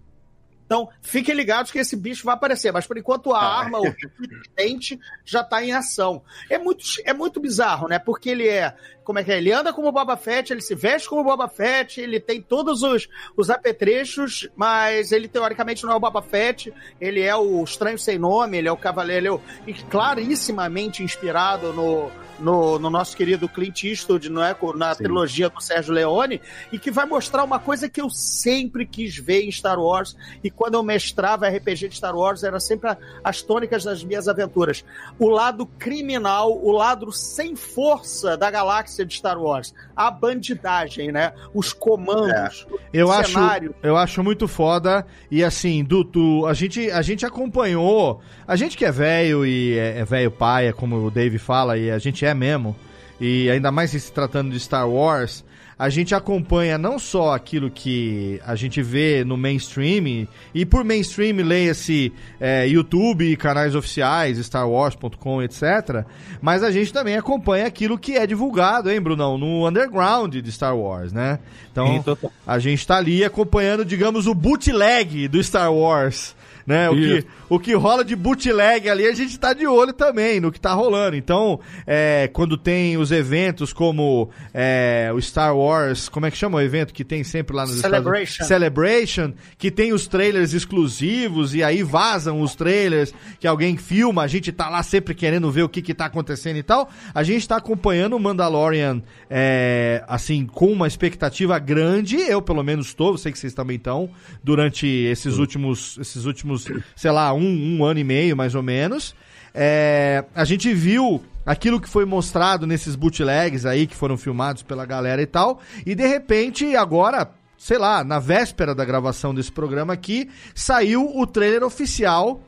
Então, 0.66 0.88
fiquem 1.00 1.32
ligados 1.32 1.70
que 1.70 1.78
esse 1.78 1.94
bicho 1.94 2.24
vai 2.24 2.34
aparecer, 2.34 2.72
mas 2.72 2.84
por 2.84 2.98
enquanto 2.98 3.32
a 3.32 3.38
Ah. 3.38 3.60
arma, 3.60 3.78
o 3.78 3.84
dente, 4.56 4.98
já 5.24 5.44
tá 5.44 5.62
em 5.64 5.70
ação. 5.72 6.24
É 6.50 6.58
muito, 6.58 6.84
é 7.04 7.12
muito 7.14 7.38
bizarro, 7.38 7.86
né? 7.86 8.00
Porque 8.00 8.28
ele 8.30 8.48
é. 8.48 8.74
Como 9.06 9.20
é 9.20 9.24
que 9.24 9.30
é? 9.30 9.38
Ele 9.38 9.52
anda 9.52 9.72
como 9.72 9.92
Boba 9.92 10.16
Fett, 10.16 10.52
ele 10.52 10.60
se 10.60 10.74
veste 10.74 11.08
como 11.08 11.22
Boba 11.22 11.46
Fett, 11.48 12.00
ele 12.00 12.18
tem 12.18 12.42
todos 12.42 12.82
os, 12.82 13.08
os 13.36 13.48
apetrechos, 13.48 14.48
mas 14.56 15.12
ele 15.12 15.28
teoricamente 15.28 15.84
não 15.84 15.92
é 15.92 15.94
o 15.94 16.00
Boba 16.00 16.20
Fett, 16.20 16.74
ele 17.00 17.20
é 17.22 17.34
o 17.36 17.62
Estranho 17.62 17.98
Sem 18.00 18.18
Nome, 18.18 18.58
ele 18.58 18.66
é 18.66 18.72
o 18.72 18.76
Cavaleiro, 18.76 19.40
é 19.64 19.72
clarissimamente 19.88 21.02
inspirado 21.04 21.72
no, 21.72 22.10
no, 22.40 22.78
no 22.78 22.90
nosso 22.90 23.16
querido 23.16 23.48
Clint 23.48 23.84
Eastwood, 23.84 24.28
não 24.28 24.42
é? 24.42 24.56
na 24.74 24.94
trilogia 24.94 25.48
do 25.48 25.60
Sérgio 25.60 25.92
Leone, 25.94 26.40
e 26.72 26.78
que 26.78 26.90
vai 26.90 27.06
mostrar 27.06 27.44
uma 27.44 27.58
coisa 27.60 27.88
que 27.88 28.00
eu 28.00 28.10
sempre 28.10 28.84
quis 28.86 29.16
ver 29.16 29.42
em 29.42 29.52
Star 29.52 29.78
Wars, 29.78 30.16
e 30.42 30.50
quando 30.50 30.74
eu 30.74 30.82
mestrava 30.82 31.48
RPG 31.48 31.88
de 31.88 31.96
Star 31.96 32.16
Wars, 32.16 32.42
era 32.42 32.58
sempre 32.58 32.90
a- 32.90 32.96
as 33.22 33.40
tônicas 33.42 33.84
das 33.84 34.02
minhas 34.02 34.26
aventuras. 34.26 34.84
O 35.18 35.28
lado 35.28 35.64
criminal, 35.78 36.52
o 36.52 36.72
lado 36.72 37.12
sem 37.12 37.54
força 37.54 38.36
da 38.36 38.50
galáxia 38.50 38.95
de 39.04 39.14
Star 39.14 39.40
Wars. 39.40 39.74
A 39.94 40.10
bandidagem, 40.10 41.12
né? 41.12 41.32
Os 41.52 41.72
comandos, 41.72 42.66
Eu 42.92 43.08
o 43.08 43.12
acho, 43.12 43.32
cenário. 43.32 43.74
eu 43.82 43.96
acho 43.96 44.22
muito 44.22 44.46
foda. 44.48 45.06
E 45.30 45.42
assim, 45.44 45.84
do- 46.04 46.46
a, 46.46 46.54
gente, 46.54 46.90
a 46.90 47.02
gente 47.02 47.26
acompanhou. 47.26 48.20
A 48.46 48.56
gente 48.56 48.76
que 48.76 48.84
é 48.84 48.92
velho 48.92 49.44
e 49.44 49.76
é, 49.78 49.98
é 49.98 50.04
velho 50.04 50.30
paia, 50.30 50.72
como 50.72 50.96
o 51.04 51.10
Dave 51.10 51.38
fala, 51.38 51.76
e 51.76 51.90
a 51.90 51.98
gente 51.98 52.24
é 52.24 52.32
mesmo. 52.34 52.76
E 53.20 53.48
ainda 53.50 53.70
mais 53.72 53.90
se 53.90 54.12
tratando 54.12 54.50
de 54.50 54.60
Star 54.60 54.88
Wars, 54.88 55.44
a 55.78 55.90
gente 55.90 56.14
acompanha 56.14 56.78
não 56.78 56.98
só 56.98 57.34
aquilo 57.34 57.70
que 57.70 58.40
a 58.46 58.54
gente 58.54 58.80
vê 58.82 59.24
no 59.24 59.36
mainstream, 59.36 60.26
e 60.54 60.64
por 60.64 60.82
mainstream 60.82 61.36
leia-se 61.44 62.12
é, 62.40 62.66
YouTube, 62.66 63.36
canais 63.36 63.74
oficiais, 63.74 64.38
StarWars.com, 64.38 65.42
etc. 65.42 66.04
Mas 66.40 66.62
a 66.62 66.70
gente 66.70 66.92
também 66.92 67.16
acompanha 67.16 67.66
aquilo 67.66 67.98
que 67.98 68.16
é 68.16 68.26
divulgado, 68.26 68.90
hein, 68.90 69.00
Brunão? 69.00 69.36
No 69.36 69.68
underground 69.68 70.36
de 70.36 70.52
Star 70.52 70.76
Wars, 70.76 71.12
né? 71.12 71.38
Então, 71.70 72.02
a 72.46 72.58
gente 72.58 72.86
tá 72.86 72.96
ali 72.96 73.22
acompanhando, 73.22 73.84
digamos, 73.84 74.26
o 74.26 74.34
bootleg 74.34 75.28
do 75.28 75.42
Star 75.42 75.72
Wars. 75.72 76.34
Né? 76.66 76.90
O, 76.90 76.94
que, 76.94 77.26
o 77.48 77.58
que 77.60 77.74
rola 77.74 78.04
de 78.04 78.16
bootleg 78.16 78.88
ali, 78.88 79.06
a 79.06 79.14
gente 79.14 79.38
tá 79.38 79.52
de 79.52 79.66
olho 79.66 79.92
também 79.92 80.40
no 80.40 80.50
que 80.50 80.60
tá 80.60 80.72
rolando. 80.72 81.16
Então, 81.16 81.60
é, 81.86 82.28
quando 82.32 82.56
tem 82.56 82.96
os 82.96 83.12
eventos 83.12 83.72
como 83.72 84.30
é, 84.52 85.10
o 85.14 85.20
Star 85.22 85.56
Wars, 85.56 86.08
como 86.08 86.26
é 86.26 86.30
que 86.30 86.36
chama 86.36 86.58
o 86.58 86.60
evento 86.60 86.92
que 86.92 87.04
tem 87.04 87.22
sempre 87.22 87.54
lá 87.54 87.62
nos 87.62 87.76
Estados 87.76 87.98
Unidos? 87.98 88.34
Celebration. 88.34 88.44
Celebration, 88.44 89.32
que 89.56 89.70
tem 89.70 89.92
os 89.92 90.08
trailers 90.08 90.52
exclusivos 90.52 91.54
e 91.54 91.62
aí 91.62 91.82
vazam 91.82 92.40
os 92.40 92.54
trailers 92.54 93.14
que 93.38 93.46
alguém 93.46 93.76
filma, 93.76 94.22
a 94.22 94.26
gente 94.26 94.50
tá 94.50 94.68
lá 94.68 94.82
sempre 94.82 95.14
querendo 95.14 95.50
ver 95.50 95.62
o 95.62 95.68
que 95.68 95.82
que 95.82 95.94
tá 95.94 96.06
acontecendo 96.06 96.56
e 96.56 96.62
tal. 96.62 96.88
A 97.14 97.22
gente 97.22 97.46
tá 97.46 97.56
acompanhando 97.56 98.16
o 98.16 98.20
Mandalorian, 98.20 99.02
é, 99.30 100.02
assim, 100.08 100.46
com 100.46 100.72
uma 100.72 100.86
expectativa 100.86 101.58
grande, 101.58 102.16
eu 102.16 102.42
pelo 102.42 102.62
menos 102.62 102.94
tô, 102.94 103.12
eu 103.12 103.18
sei 103.18 103.30
que 103.30 103.38
vocês 103.38 103.54
também 103.54 103.76
estão, 103.76 104.10
durante 104.42 104.86
esses 104.86 105.38
últimos, 105.38 105.98
esses 105.98 106.24
últimos, 106.24 106.55
sei 106.94 107.10
lá, 107.10 107.32
um, 107.32 107.76
um 107.78 107.84
ano 107.84 108.00
e 108.00 108.04
meio 108.04 108.36
mais 108.36 108.54
ou 108.54 108.62
menos. 108.62 109.14
É, 109.54 110.24
a 110.34 110.44
gente 110.44 110.72
viu 110.74 111.22
aquilo 111.44 111.80
que 111.80 111.88
foi 111.88 112.04
mostrado 112.04 112.66
nesses 112.66 112.94
bootlegs 112.96 113.64
aí 113.64 113.86
que 113.86 113.96
foram 113.96 114.16
filmados 114.16 114.62
pela 114.62 114.84
galera 114.84 115.22
e 115.22 115.26
tal, 115.26 115.60
e 115.86 115.94
de 115.94 116.06
repente 116.06 116.74
agora, 116.76 117.30
sei 117.56 117.78
lá, 117.78 118.02
na 118.02 118.18
véspera 118.18 118.74
da 118.74 118.84
gravação 118.84 119.34
desse 119.34 119.52
programa 119.52 119.92
aqui, 119.92 120.28
saiu 120.54 121.10
o 121.16 121.26
trailer 121.26 121.62
oficial. 121.62 122.42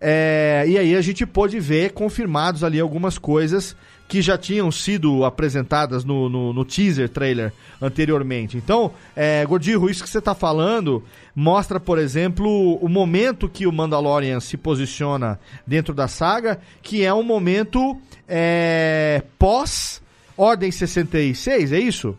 é, 0.00 0.64
e 0.66 0.78
aí 0.78 0.96
a 0.96 1.00
gente 1.00 1.24
pôde 1.24 1.60
ver 1.60 1.92
confirmados 1.92 2.64
ali 2.64 2.80
algumas 2.80 3.18
coisas 3.18 3.76
que 4.10 4.20
já 4.20 4.36
tinham 4.36 4.72
sido 4.72 5.24
apresentadas 5.24 6.04
no, 6.04 6.28
no, 6.28 6.52
no 6.52 6.64
teaser 6.64 7.08
trailer 7.08 7.52
anteriormente. 7.80 8.56
Então, 8.56 8.90
é, 9.14 9.46
isso 9.88 10.02
que 10.02 10.10
você 10.10 10.18
está 10.18 10.34
falando 10.34 11.04
mostra, 11.32 11.78
por 11.78 11.96
exemplo, 11.96 12.74
o 12.78 12.88
momento 12.88 13.48
que 13.48 13.68
o 13.68 13.72
Mandalorian 13.72 14.40
se 14.40 14.56
posiciona 14.56 15.38
dentro 15.64 15.94
da 15.94 16.08
saga, 16.08 16.58
que 16.82 17.04
é 17.04 17.14
um 17.14 17.22
momento 17.22 17.96
é, 18.26 19.22
pós 19.38 20.02
Ordem 20.36 20.72
66, 20.72 21.70
é 21.70 21.78
isso? 21.78 22.18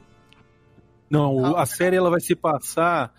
Não, 1.10 1.58
a 1.58 1.66
série 1.66 1.98
ela 1.98 2.10
vai 2.10 2.22
se 2.22 2.36
passar 2.36 3.12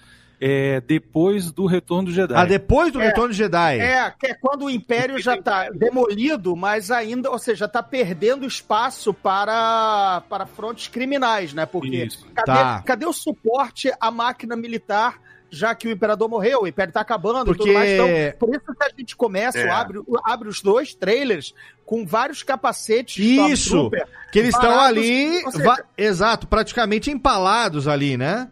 é, 0.45 0.81
depois 0.81 1.53
do 1.53 1.67
Retorno 1.67 2.07
do 2.09 2.13
Jedi. 2.13 2.35
Ah, 2.37 2.45
depois 2.45 2.93
do 2.93 3.01
É. 3.01 3.07
Retorno 3.07 3.31
de 3.31 3.39
Jedi. 3.39 3.79
É, 3.79 4.13
que 4.19 4.27
é 4.27 4.35
quando 4.35 4.65
o 4.65 4.71
Império 4.71 5.17
já 5.21 5.41
tá 5.41 5.71
demolido, 5.71 6.57
mas 6.57 6.91
ainda, 6.91 7.31
ou 7.31 7.39
seja, 7.39 7.69
tá 7.69 7.81
perdendo 7.81 8.45
espaço 8.45 9.15
para, 9.15 10.23
para 10.29 10.45
frontes 10.47 10.89
criminais, 10.89 11.53
né? 11.55 11.65
Porque 11.65 12.05
Isso. 12.07 12.27
cadê, 12.35 12.59
Tá. 12.59 12.83
cadê 12.85 13.07
o 13.07 13.13
suporte 13.13 13.93
à 14.01 14.11
máquina 14.11 14.57
militar, 14.57 15.21
já 15.49 15.75
que 15.75 15.87
o 15.87 15.91
Imperador 15.91 16.29
morreu, 16.29 16.63
o 16.63 16.67
Império 16.67 16.93
tá 16.93 17.01
acabando 17.03 17.45
Porque- 17.45 17.63
e 17.63 17.67
tudo 17.67 17.75
mais. 17.75 17.91
Então, 17.91 18.09
por 18.49 18.55
isso 18.57 18.65
que 18.75 18.85
a 18.85 18.91
gente 18.99 19.15
começa, 19.15 19.59
É. 19.59 19.71
abre, 19.71 20.01
abre 20.25 20.49
os 20.49 20.61
dois 20.61 20.95
trailers 20.95 21.55
com 21.85 22.05
vários 22.07 22.43
capacetes 22.43 23.19
Isso! 23.23 23.91
Que 24.33 24.39
eles 24.39 24.55
estão 24.55 24.81
ali, 24.81 25.41
seja, 25.53 25.85
exato, 25.97 26.47
praticamente 26.49 27.11
empalados 27.11 27.87
ali, 27.87 28.17
né? 28.17 28.49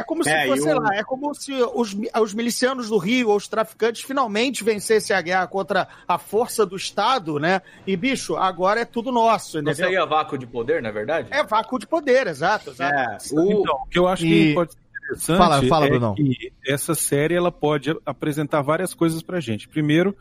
É 0.00 0.02
como 0.02 0.24
se 0.24 0.30
É, 0.30 0.46
fosse, 0.46 0.60
e 0.60 0.62
sei 0.62 0.74
o- 0.74 0.80
lá, 0.80 0.94
é 0.96 1.04
como 1.04 1.34
se 1.34 1.52
os, 1.52 1.96
os 2.20 2.34
milicianos 2.34 2.88
do 2.88 2.98
Rio 2.98 3.28
ou 3.30 3.36
os 3.36 3.46
traficantes 3.48 4.02
finalmente 4.02 4.64
vencessem 4.64 5.14
a 5.14 5.20
guerra 5.20 5.46
contra 5.46 5.86
a 6.08 6.18
força 6.18 6.64
do 6.66 6.76
Estado, 6.76 7.38
né? 7.38 7.60
E, 7.86 7.96
bicho, 7.96 8.36
agora 8.36 8.80
é 8.80 8.84
tudo 8.84 9.12
nosso, 9.12 9.56
Não 9.62 9.70
entendeu? 9.72 9.86
seria 9.90 10.06
vácuo 10.06 10.36
de 10.38 10.46
poder, 10.46 10.82
na 10.82 10.90
verdade? 10.90 11.28
É 11.30 11.42
vácuo 11.44 11.78
de 11.78 11.86
poder, 11.86 12.26
exato, 12.26 12.70
exato. 12.70 12.94
É, 12.94 13.18
o, 13.32 13.52
Então, 13.62 13.74
o 13.74 13.86
que 13.88 13.98
eu 13.98 14.08
acho 14.08 14.24
E- 14.24 14.48
que 14.48 14.54
pode 14.54 14.72
ser 14.72 14.78
interessante 14.78 15.36
Fala, 15.38 15.62
fala, 15.64 15.86
é 15.86 15.88
Brunão. 15.90 16.14
que 16.14 16.52
essa 16.66 16.94
série 16.94 17.34
ela 17.34 17.50
pode 17.50 17.94
apresentar 18.06 18.62
várias 18.62 18.94
coisas 18.94 19.22
pra 19.22 19.40
gente. 19.40 19.68
Primeiro, 19.68 20.16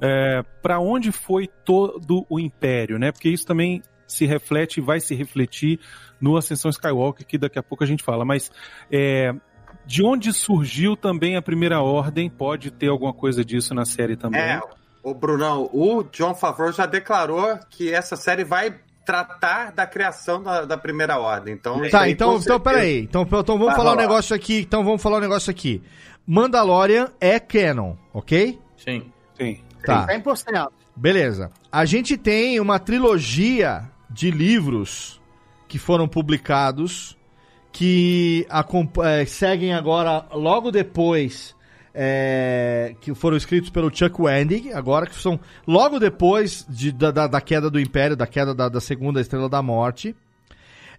é, 0.00 0.42
para 0.62 0.80
onde 0.80 1.12
foi 1.12 1.46
todo 1.46 2.26
o 2.28 2.40
Império, 2.40 2.98
né? 2.98 3.12
Porque 3.12 3.28
isso 3.28 3.46
também 3.46 3.82
se 4.06 4.26
reflete 4.26 4.78
e 4.78 4.82
vai 4.82 5.00
se 5.00 5.14
refletir 5.14 5.78
no 6.22 6.36
Ascensão 6.36 6.70
Skywalker, 6.70 7.26
que 7.26 7.36
daqui 7.36 7.58
a 7.58 7.62
pouco 7.62 7.84
a 7.84 7.86
gente 7.86 8.02
fala. 8.02 8.24
Mas 8.24 8.50
é, 8.90 9.34
de 9.84 10.02
onde 10.04 10.32
surgiu 10.32 10.96
também 10.96 11.36
a 11.36 11.42
Primeira 11.42 11.80
Ordem? 11.82 12.30
Pode 12.30 12.70
ter 12.70 12.88
alguma 12.88 13.12
coisa 13.12 13.44
disso 13.44 13.74
na 13.74 13.84
série 13.84 14.16
também. 14.16 14.40
é, 14.40 14.60
o 15.02 15.12
Brunão, 15.12 15.68
o 15.72 16.04
John 16.04 16.34
Favreau 16.34 16.72
já 16.72 16.86
declarou 16.86 17.58
que 17.68 17.92
essa 17.92 18.14
série 18.14 18.44
vai 18.44 18.74
tratar 19.04 19.72
da 19.72 19.84
criação 19.84 20.40
da, 20.40 20.64
da 20.64 20.78
Primeira 20.78 21.18
Ordem. 21.18 21.54
Então, 21.54 21.82
isso 21.82 21.90
Tá, 21.90 22.02
aí, 22.02 22.12
então, 22.12 22.36
então 22.38 22.60
peraí. 22.60 23.00
Então, 23.00 23.22
então 23.22 23.42
vamos 23.58 23.66
Vai 23.66 23.74
falar 23.76 23.90
um 23.90 23.94
rolar. 23.94 24.02
negócio 24.08 24.36
aqui. 24.36 24.60
Então 24.60 24.84
vamos 24.84 25.02
falar 25.02 25.16
um 25.16 25.20
negócio 25.20 25.50
aqui. 25.50 25.82
Mandalorian 26.24 27.08
é 27.20 27.40
canon, 27.40 27.96
ok? 28.14 28.60
Sim. 28.76 29.12
Sim. 29.36 29.58
Tá. 29.84 30.06
100%. 30.06 30.68
Beleza. 30.94 31.50
A 31.72 31.84
gente 31.84 32.16
tem 32.16 32.60
uma 32.60 32.78
trilogia 32.78 33.90
de 34.08 34.30
livros 34.30 35.20
que 35.72 35.78
foram 35.78 36.06
publicados 36.06 37.16
que 37.72 38.46
eh, 39.02 39.24
seguem 39.24 39.72
agora 39.72 40.26
logo 40.30 40.70
depois 40.70 41.56
eh, 41.94 42.94
que 43.00 43.14
foram 43.14 43.38
escritos 43.38 43.70
pelo 43.70 43.90
Chuck 43.94 44.20
Wendig, 44.20 44.70
agora 44.74 45.06
que 45.06 45.14
são 45.14 45.40
logo 45.66 45.98
depois 45.98 46.66
de- 46.68 46.92
da, 46.92 47.10
da- 47.10 47.26
da 47.26 47.40
queda 47.40 47.70
do 47.70 47.80
Império, 47.80 48.14
da 48.14 48.26
queda 48.26 48.54
da, 48.54 48.68
da 48.68 48.82
segunda 48.82 49.18
Estrela 49.18 49.48
da 49.48 49.62
Morte. 49.62 50.14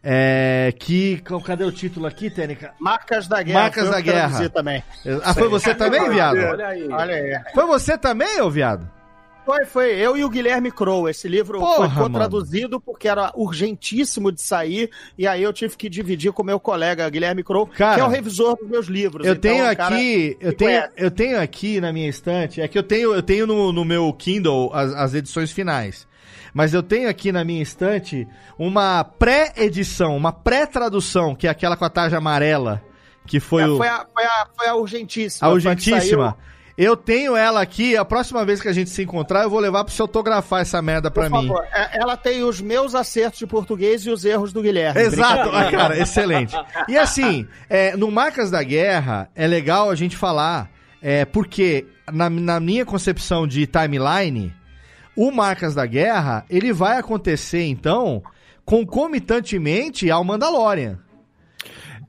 É, 0.04 0.74
que. 0.80 1.22
Cadê 1.46 1.64
o 1.64 1.72
título 1.72 2.08
aqui, 2.08 2.32
Tênica? 2.32 2.74
Marcas 2.80 3.28
da 3.28 3.44
guerra. 3.44 3.60
Marcas 3.62 3.90
da 3.92 4.02
guerra. 4.02 4.50
também. 4.50 4.84
Ah, 5.24 5.36
foi 5.36 5.48
você 5.50 5.76
também, 5.76 6.10
viado? 6.10 6.38
Olha 6.40 6.68
aí. 6.68 6.88
Olha 6.90 7.14
aí. 7.16 7.40
Foi 7.54 7.68
você 7.68 7.96
também, 7.96 8.42
ô 8.42 8.50
viado? 8.50 8.90
Foi, 9.46 9.66
foi. 9.66 9.92
Eu 9.94 10.16
e 10.16 10.24
o 10.24 10.30
Guilherme 10.30 10.72
Crow. 10.72 11.10
Esse 11.10 11.28
livro 11.28 11.60
Porra, 11.60 11.90
foi 11.90 12.10
traduzido 12.10 12.80
porque 12.80 13.08
era 13.08 13.32
urgentíssimo 13.36 14.32
de 14.32 14.42
sair. 14.42 14.90
E 15.18 15.28
aí 15.28 15.44
eu 15.44 15.52
tive 15.52 15.76
que 15.76 15.90
dividir 15.90 16.32
com 16.32 16.44
meu 16.44 16.60
colega 16.60 17.10
Guilherme 17.10 17.44
Crow, 17.44 17.68
Cara, 17.68 17.96
que 17.96 18.02
é 18.02 18.04
o 18.04 18.08
revisor 18.08 18.56
dos 18.58 18.70
meus 18.70 18.88
livros. 18.88 19.26
Eu 19.28 19.34
Então, 19.34 19.52
tenho 19.52 19.76
cara 19.76 19.96
aqui, 19.96 20.38
eu 20.40 20.54
tenho, 20.54 20.72
conhece. 20.82 20.94
eu 20.98 21.12
tenho 21.12 21.42
aqui 21.42 21.82
na 21.82 21.92
minha 21.92 22.10
estante, 22.10 22.62
é 22.62 22.68
que 22.68 22.78
eu 22.78 22.84
tenho, 22.84 23.14
eu 23.14 23.22
tenho 23.22 23.46
no, 23.46 23.72
no 23.72 23.84
meu 23.84 24.12
Kindle 24.14 24.72
as, 24.74 24.94
as 24.94 25.14
edições 25.14 25.52
finais. 25.52 26.08
Mas 26.54 26.74
eu 26.74 26.84
tenho 26.84 27.10
aqui 27.10 27.32
na 27.32 27.44
minha 27.44 27.62
estante 27.64 28.28
uma 28.58 29.04
pré-edição, 29.04 30.16
uma 30.16 30.32
pré-tradução, 30.32 31.36
que 31.36 31.48
é 31.48 31.50
aquela 31.50 31.76
com 31.76 31.84
a 31.84 31.90
tarja 31.90 32.18
amarela, 32.18 32.82
que 33.26 33.40
foi 33.40 33.64
É, 33.64 33.68
o, 33.68 33.78
foi, 33.78 33.88
a, 33.88 34.06
foi, 34.14 34.24
a, 34.24 34.48
foi 34.56 34.68
a 34.68 34.76
urgentíssima. 34.76 35.48
a 35.48 35.52
urgentíssima. 35.52 36.38
Eu 36.76 36.98
tenho 36.98 37.36
ela 37.36 37.62
aqui, 37.62 37.96
a 37.96 38.04
próxima 38.04 38.44
vez 38.44 38.60
que 38.60 38.68
a 38.68 38.74
gente 38.74 38.90
se 38.90 39.04
encontrar, 39.04 39.44
eu 39.44 39.50
vou 39.50 39.60
levar 39.60 39.84
pra 39.84 39.94
você 39.94 40.02
autografar 40.02 40.62
essa 40.62 40.82
merda 40.82 41.12
pra 41.12 41.30
Por 41.30 41.40
mim. 41.42 41.48
favor, 41.48 41.64
é- 41.72 42.00
ela 42.00 42.18
tem 42.18 42.44
os 42.44 42.60
meus 42.60 42.96
acertos 42.96 43.38
de 43.40 43.46
português 43.46 44.06
e 44.06 44.10
os 44.10 44.26
erros 44.26 44.52
do 44.52 44.62
Guilherme. 44.62 45.00
Exato, 45.02 45.50
ah, 45.54 45.70
cara, 45.72 46.00
excelente. 46.00 46.56
E 46.88 46.98
assim, 46.98 47.48
é, 47.70 47.96
no 47.96 48.10
Marcas 48.10 48.50
da 48.50 48.64
Guerra, 48.64 49.30
é 49.36 49.46
legal 49.46 49.92
a 49.92 49.96
gente 49.96 50.18
falar, 50.18 50.72
é, 51.00 51.26
porque 51.26 51.86
na, 52.12 52.28
na 52.30 52.60
minha 52.60 52.86
concepção 52.86 53.46
de 53.46 53.68
timeline, 53.68 54.52
o 55.16 55.30
Marcas 55.32 55.76
da 55.76 55.86
Guerra, 55.86 56.44
ele 56.50 56.74
vai 56.74 56.98
acontecer, 56.98 57.66
então, 57.66 58.24
concomitantemente 58.66 60.10
ao 60.10 60.24
Mandalorian. 60.24 60.98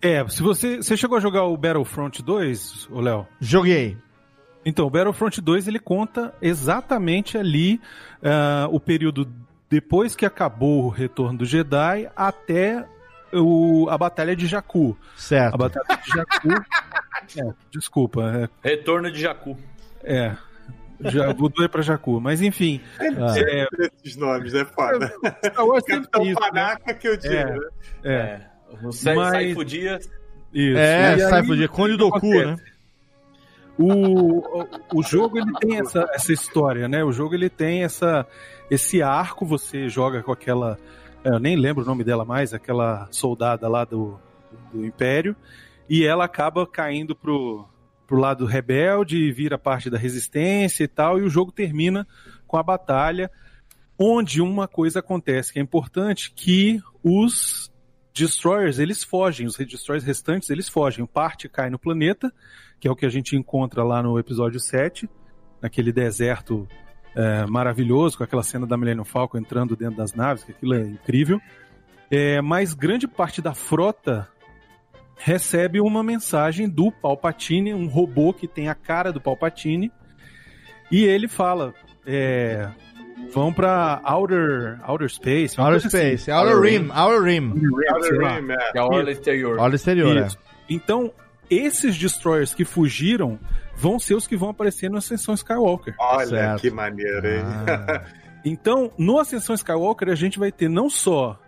É, 0.01 0.27
se 0.29 0.43
você, 0.43 0.79
você 0.79 0.97
chegou 0.97 1.19
a 1.19 1.21
jogar 1.21 1.45
o 1.45 1.57
Battlefront 1.57 2.23
2, 2.23 2.89
ô 2.91 3.01
Léo? 3.01 3.27
Joguei. 3.41 3.97
Então, 4.65 4.87
o 4.87 4.91
Battlefront 4.91 5.41
2 5.41 5.69
ele 5.69 5.79
conta 5.79 6.35
exatamente 6.41 7.37
ali 7.37 7.81
ah, 8.23 8.67
o 8.71 8.81
período 8.81 9.29
depois 9.69 10.15
que 10.17 10.25
acabou 10.25 10.85
o 10.85 10.89
retorno 10.89 11.39
do 11.39 11.45
Jedi 11.45 12.09
até 12.17 12.87
o, 13.33 13.89
a 13.91 13.99
Batalha 13.99 14.35
de 14.37 14.47
Jakku. 14.47 14.97
Certo. 15.17 15.55
A 15.55 15.57
Batalha 15.59 16.01
de 16.03 16.11
Jakku. 16.11 16.49
é, 17.41 17.55
desculpa, 17.71 18.51
Retorno 18.63 19.11
de 19.11 19.21
Jacu. 19.21 19.57
é. 20.03 20.33
é 21.03 21.11
já 21.11 21.35
mudou 21.35 21.69
pra 21.69 21.83
Jakku, 21.83 22.21
mas 22.21 22.41
enfim. 22.41 22.81
Ah. 23.01 23.35
É, 23.37 23.67
Esses 24.03 24.17
nomes, 24.17 24.55
é 24.55 24.65
foda. 24.65 25.13
Star 25.45 25.67
Wars 25.67 25.85
Capitão 25.85 26.23
isso, 26.23 26.41
né? 26.41 26.47
Panaca 26.49 26.95
que 26.95 27.09
eu 27.09 27.17
digo, 27.17 27.35
É. 27.35 27.45
né? 27.45 27.61
é, 28.05 28.41
O 28.87 28.93
Sai- 28.93 29.17
Mas- 29.17 29.31
Saifu 29.33 29.65
Dias. 29.65 30.09
isso. 30.53 30.79
É, 30.79 31.17
E 31.17 31.21
sai 31.21 31.41
aí, 31.41 31.47
fudir, 31.47 31.69
Conde 31.69 31.97
do 31.97 32.09
cu, 32.11 32.33
né? 32.33 32.57
O, 33.79 34.65
o, 34.95 35.03
jogo 35.03 35.37
ele 35.37 35.53
tem 35.61 35.81
essa, 35.81 36.09
essa 36.13 36.33
história, 36.33 36.87
né? 36.87 37.03
O 37.03 37.11
jogo 37.11 37.35
ele 37.35 37.51
tem 37.51 37.83
essa, 37.83 38.27
esse 38.71 39.03
arco, 39.03 39.45
você 39.45 39.89
joga 39.89 40.23
com 40.23 40.31
aquela. 40.31 40.79
é, 41.25 41.31
Eu 41.31 41.41
nem 41.41 41.57
lembro 41.57 41.83
o 41.83 41.87
nome 41.87 42.05
dela 42.05 42.25
mais, 42.25 42.55
aquela 42.55 43.09
soldada 43.11 43.69
lá 43.69 43.85
do, 43.85 44.19
do 44.73 44.85
Império, 44.85 45.35
e 45.89 46.05
ela 46.05 46.25
acaba 46.25 46.65
caindo 46.67 47.17
pro, 47.17 47.67
pro 48.07 48.17
lado 48.17 48.47
rebelde 48.47 49.33
vira 49.33 49.59
parte 49.59 49.91
da 49.91 49.99
resistência 49.99 50.85
e 50.85 50.89
tal, 50.89 51.19
e 51.19 51.23
o 51.23 51.31
jogo 51.31 51.51
termina 51.51 52.07
com 52.47 52.57
a 52.57 52.63
batalha, 52.63 53.29
onde 53.99 54.41
uma 54.41 54.69
coisa 54.69 55.01
acontece 55.01 55.53
que 55.53 55.59
é 55.59 55.63
importante, 55.63 56.33
que 56.33 56.81
os 57.03 57.73
destroyers 58.15 58.79
eles 58.79 59.03
fogem, 59.03 59.47
os 59.47 59.57
destroyers 59.57 60.05
restantes 60.05 60.49
eles 60.49 60.69
fogem, 60.69 61.05
parte 61.05 61.49
cai 61.49 61.69
no 61.69 61.79
planeta, 61.79 62.33
que 62.79 62.87
é 62.87 62.91
o 62.91 62.95
que 62.95 63.05
a 63.05 63.11
gente 63.11 63.37
encontra 63.37 63.83
lá 63.83 64.03
no 64.03 64.19
episódio 64.19 64.61
7, 64.61 65.11
naquele 65.61 65.93
deserto 65.93 66.69
é, 67.17 67.45
maravilhoso, 67.47 68.17
com 68.17 68.25
aquela 68.25 68.43
cena 68.43 68.67
da 68.67 68.77
Millennium 68.77 69.05
Falcon 69.05 69.39
entrando 69.39 69.75
dentro 69.75 69.97
das 69.97 70.15
naves, 70.15 70.45
que 70.45 70.53
aquilo 70.53 70.75
é 70.75 70.83
incrível. 70.83 71.41
É, 72.11 72.41
mas 72.41 72.73
grande 72.73 73.09
parte 73.09 73.43
da 73.43 73.53
frota 73.53 74.29
recebe 75.17 75.81
uma 75.81 76.03
mensagem 76.03 76.69
do 76.69 76.93
Palpatine, 76.93 77.75
um 77.75 77.89
robô 77.89 78.33
que 78.33 78.47
tem 78.47 78.69
a 78.69 78.75
cara 78.75 79.13
do 79.13 79.21
Palpatine, 79.21 79.91
e 80.91 81.03
ele 81.03 81.27
fala: 81.27 81.75
é, 82.07 82.71
vão 83.33 83.53
para 83.53 84.01
outer, 84.05 84.79
outer 84.87 85.09
space, 85.11 85.61
Outer 85.61 85.77
assim. 85.77 85.89
Space, 85.89 86.31
Outer 86.31 86.61
Rim, 86.61 86.89
Outer 86.91 87.23
Rim. 87.23 87.49
lá. 88.23 88.37
Rim, 88.39 88.51
é. 88.53 88.73
Que 88.73 88.79
é 88.79 88.81
a 88.81 88.85
Orla 88.87 89.11
Exterior. 89.11 89.59
Olha 89.59 89.73
o 89.73 89.77
exterior? 89.77 90.17
Isso. 90.27 90.39
Então, 90.69 91.13
esses 91.51 91.97
destroyers 91.97 92.55
que 92.55 92.65
fugiram 92.65 93.39
vão 93.77 93.99
ser 93.99 94.15
os 94.15 94.27
que 94.27 94.37
vão 94.37 94.51
aparecer 94.51 94.91
no 94.91 94.99
Ascensão 94.99 95.35
Skywalker. 95.35 95.95
Olha 95.99 96.27
Certo. 96.27 96.61
que 96.61 96.71
maneiro, 96.71 97.27
hein? 97.27 97.43
Ah. 97.69 98.05
Então, 98.45 98.91
no 98.99 99.19
Ascensão 99.19 99.55
Skywalker, 99.55 100.09
a 100.11 100.15
gente 100.15 100.39
vai 100.39 100.53
ter 100.53 100.69
não 100.69 100.91
só 100.91 101.39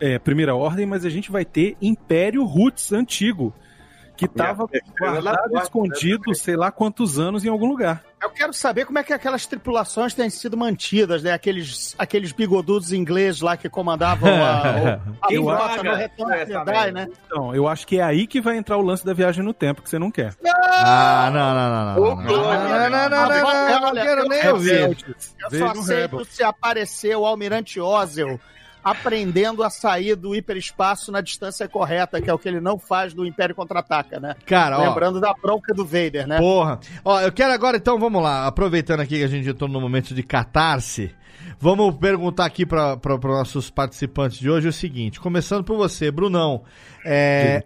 é, 0.00 0.18
Primeira 0.18 0.54
Ordem, 0.54 0.86
mas 0.86 1.04
a 1.04 1.10
gente 1.10 1.30
vai 1.30 1.44
ter 1.44 1.76
Império 1.80 2.42
Roots 2.44 2.92
antigo, 2.92 3.54
que 4.16 4.26
estava 4.26 4.68
guardado, 4.98 5.56
escondido, 5.58 6.22
né? 6.28 6.34
sei 6.34 6.56
lá 6.56 6.70
quantos 6.70 7.18
anos 7.18 7.44
em 7.44 7.48
algum 7.48 7.66
lugar. 7.66 8.02
Eu 8.22 8.30
quero 8.30 8.52
saber 8.52 8.84
como 8.84 8.98
é 8.98 9.02
que 9.02 9.12
aquelas 9.12 9.46
tripulações 9.46 10.14
têm 10.14 10.30
sido 10.30 10.56
mantidas, 10.56 11.24
né? 11.24 11.32
Aqueles, 11.32 11.94
aqueles 11.98 12.30
bigodudos 12.30 12.92
ingleses 12.92 13.40
lá 13.40 13.56
que 13.56 13.68
comandavam 13.68 14.30
a, 14.30 15.00
a 15.20 15.56
paga 15.56 15.82
no 15.82 15.96
Retorno 15.96 16.32
de 16.36 16.46
Jedi, 16.52 16.92
né? 16.92 17.08
Então, 17.26 17.52
eu 17.54 17.66
acho 17.66 17.84
que 17.84 17.98
é 17.98 18.02
aí 18.02 18.26
que 18.28 18.40
vai 18.40 18.56
entrar 18.56 18.76
o 18.76 18.82
lance 18.82 19.04
da 19.04 19.12
viagem 19.12 19.44
no 19.44 19.52
tempo, 19.52 19.82
que 19.82 19.90
você 19.90 19.98
não 19.98 20.10
quer. 20.10 20.34
Ah, 20.44 21.30
não, 21.32 21.54
não, 21.54 21.70
não, 21.70 21.94
não. 21.94 22.02
Ô, 22.02 22.16
Não, 22.16 22.26
Glória. 22.26 22.90
não, 22.90 22.90
não, 22.90 23.10
não, 23.10 23.28
não, 23.28 23.42
não, 23.42 23.70
não, 23.80 23.80
não 23.94 24.02
quero 24.02 24.28
nem 24.28 24.48
ouvir. 24.48 24.72
Rebeldes. 24.72 25.36
Eu 25.40 25.50
Veja 25.50 25.64
só 25.66 25.72
um 25.72 25.80
aceito 25.80 26.10
Rebel. 26.12 26.24
se 26.26 26.44
aparecer 26.44 27.16
o 27.16 27.26
Almirante 27.26 27.80
Ozel 27.80 28.38
aprendendo 28.84 29.62
a 29.62 29.70
sair 29.70 30.16
do 30.16 30.34
hiperespaço 30.34 31.12
na 31.12 31.20
distância 31.20 31.68
correta, 31.68 32.20
que 32.20 32.28
é 32.28 32.34
o 32.34 32.38
que 32.38 32.48
ele 32.48 32.60
não 32.60 32.78
faz 32.78 33.14
do 33.14 33.24
Império 33.26 33.54
Contra-Ataca, 33.54 34.18
né? 34.18 34.34
Cara, 34.46 34.78
ó. 34.78 34.88
Lembrando 34.88 35.20
da 35.20 35.32
bronca 35.34 35.72
do 35.72 35.84
Vader, 35.84 36.26
né? 36.26 36.38
Porra. 36.38 36.80
Ó, 37.04 37.20
eu 37.20 37.32
quero 37.32 37.52
agora, 37.52 37.76
então, 37.76 37.98
vamos 37.98 38.22
lá. 38.22 38.46
Aproveitando 38.46 39.00
aqui 39.00 39.18
que 39.18 39.24
a 39.24 39.28
gente 39.28 39.48
entrou 39.48 39.68
no 39.70 39.80
momento 39.80 40.14
de 40.14 40.22
catarse, 40.22 41.14
vamos 41.58 41.94
perguntar 41.96 42.44
aqui 42.46 42.66
para 42.66 42.94
os 42.96 43.20
nossos 43.22 43.70
participantes 43.70 44.38
de 44.38 44.50
hoje 44.50 44.68
o 44.68 44.72
seguinte. 44.72 45.20
Começando 45.20 45.64
por 45.64 45.76
você, 45.76 46.10
Brunão. 46.10 46.62
É, 47.04 47.64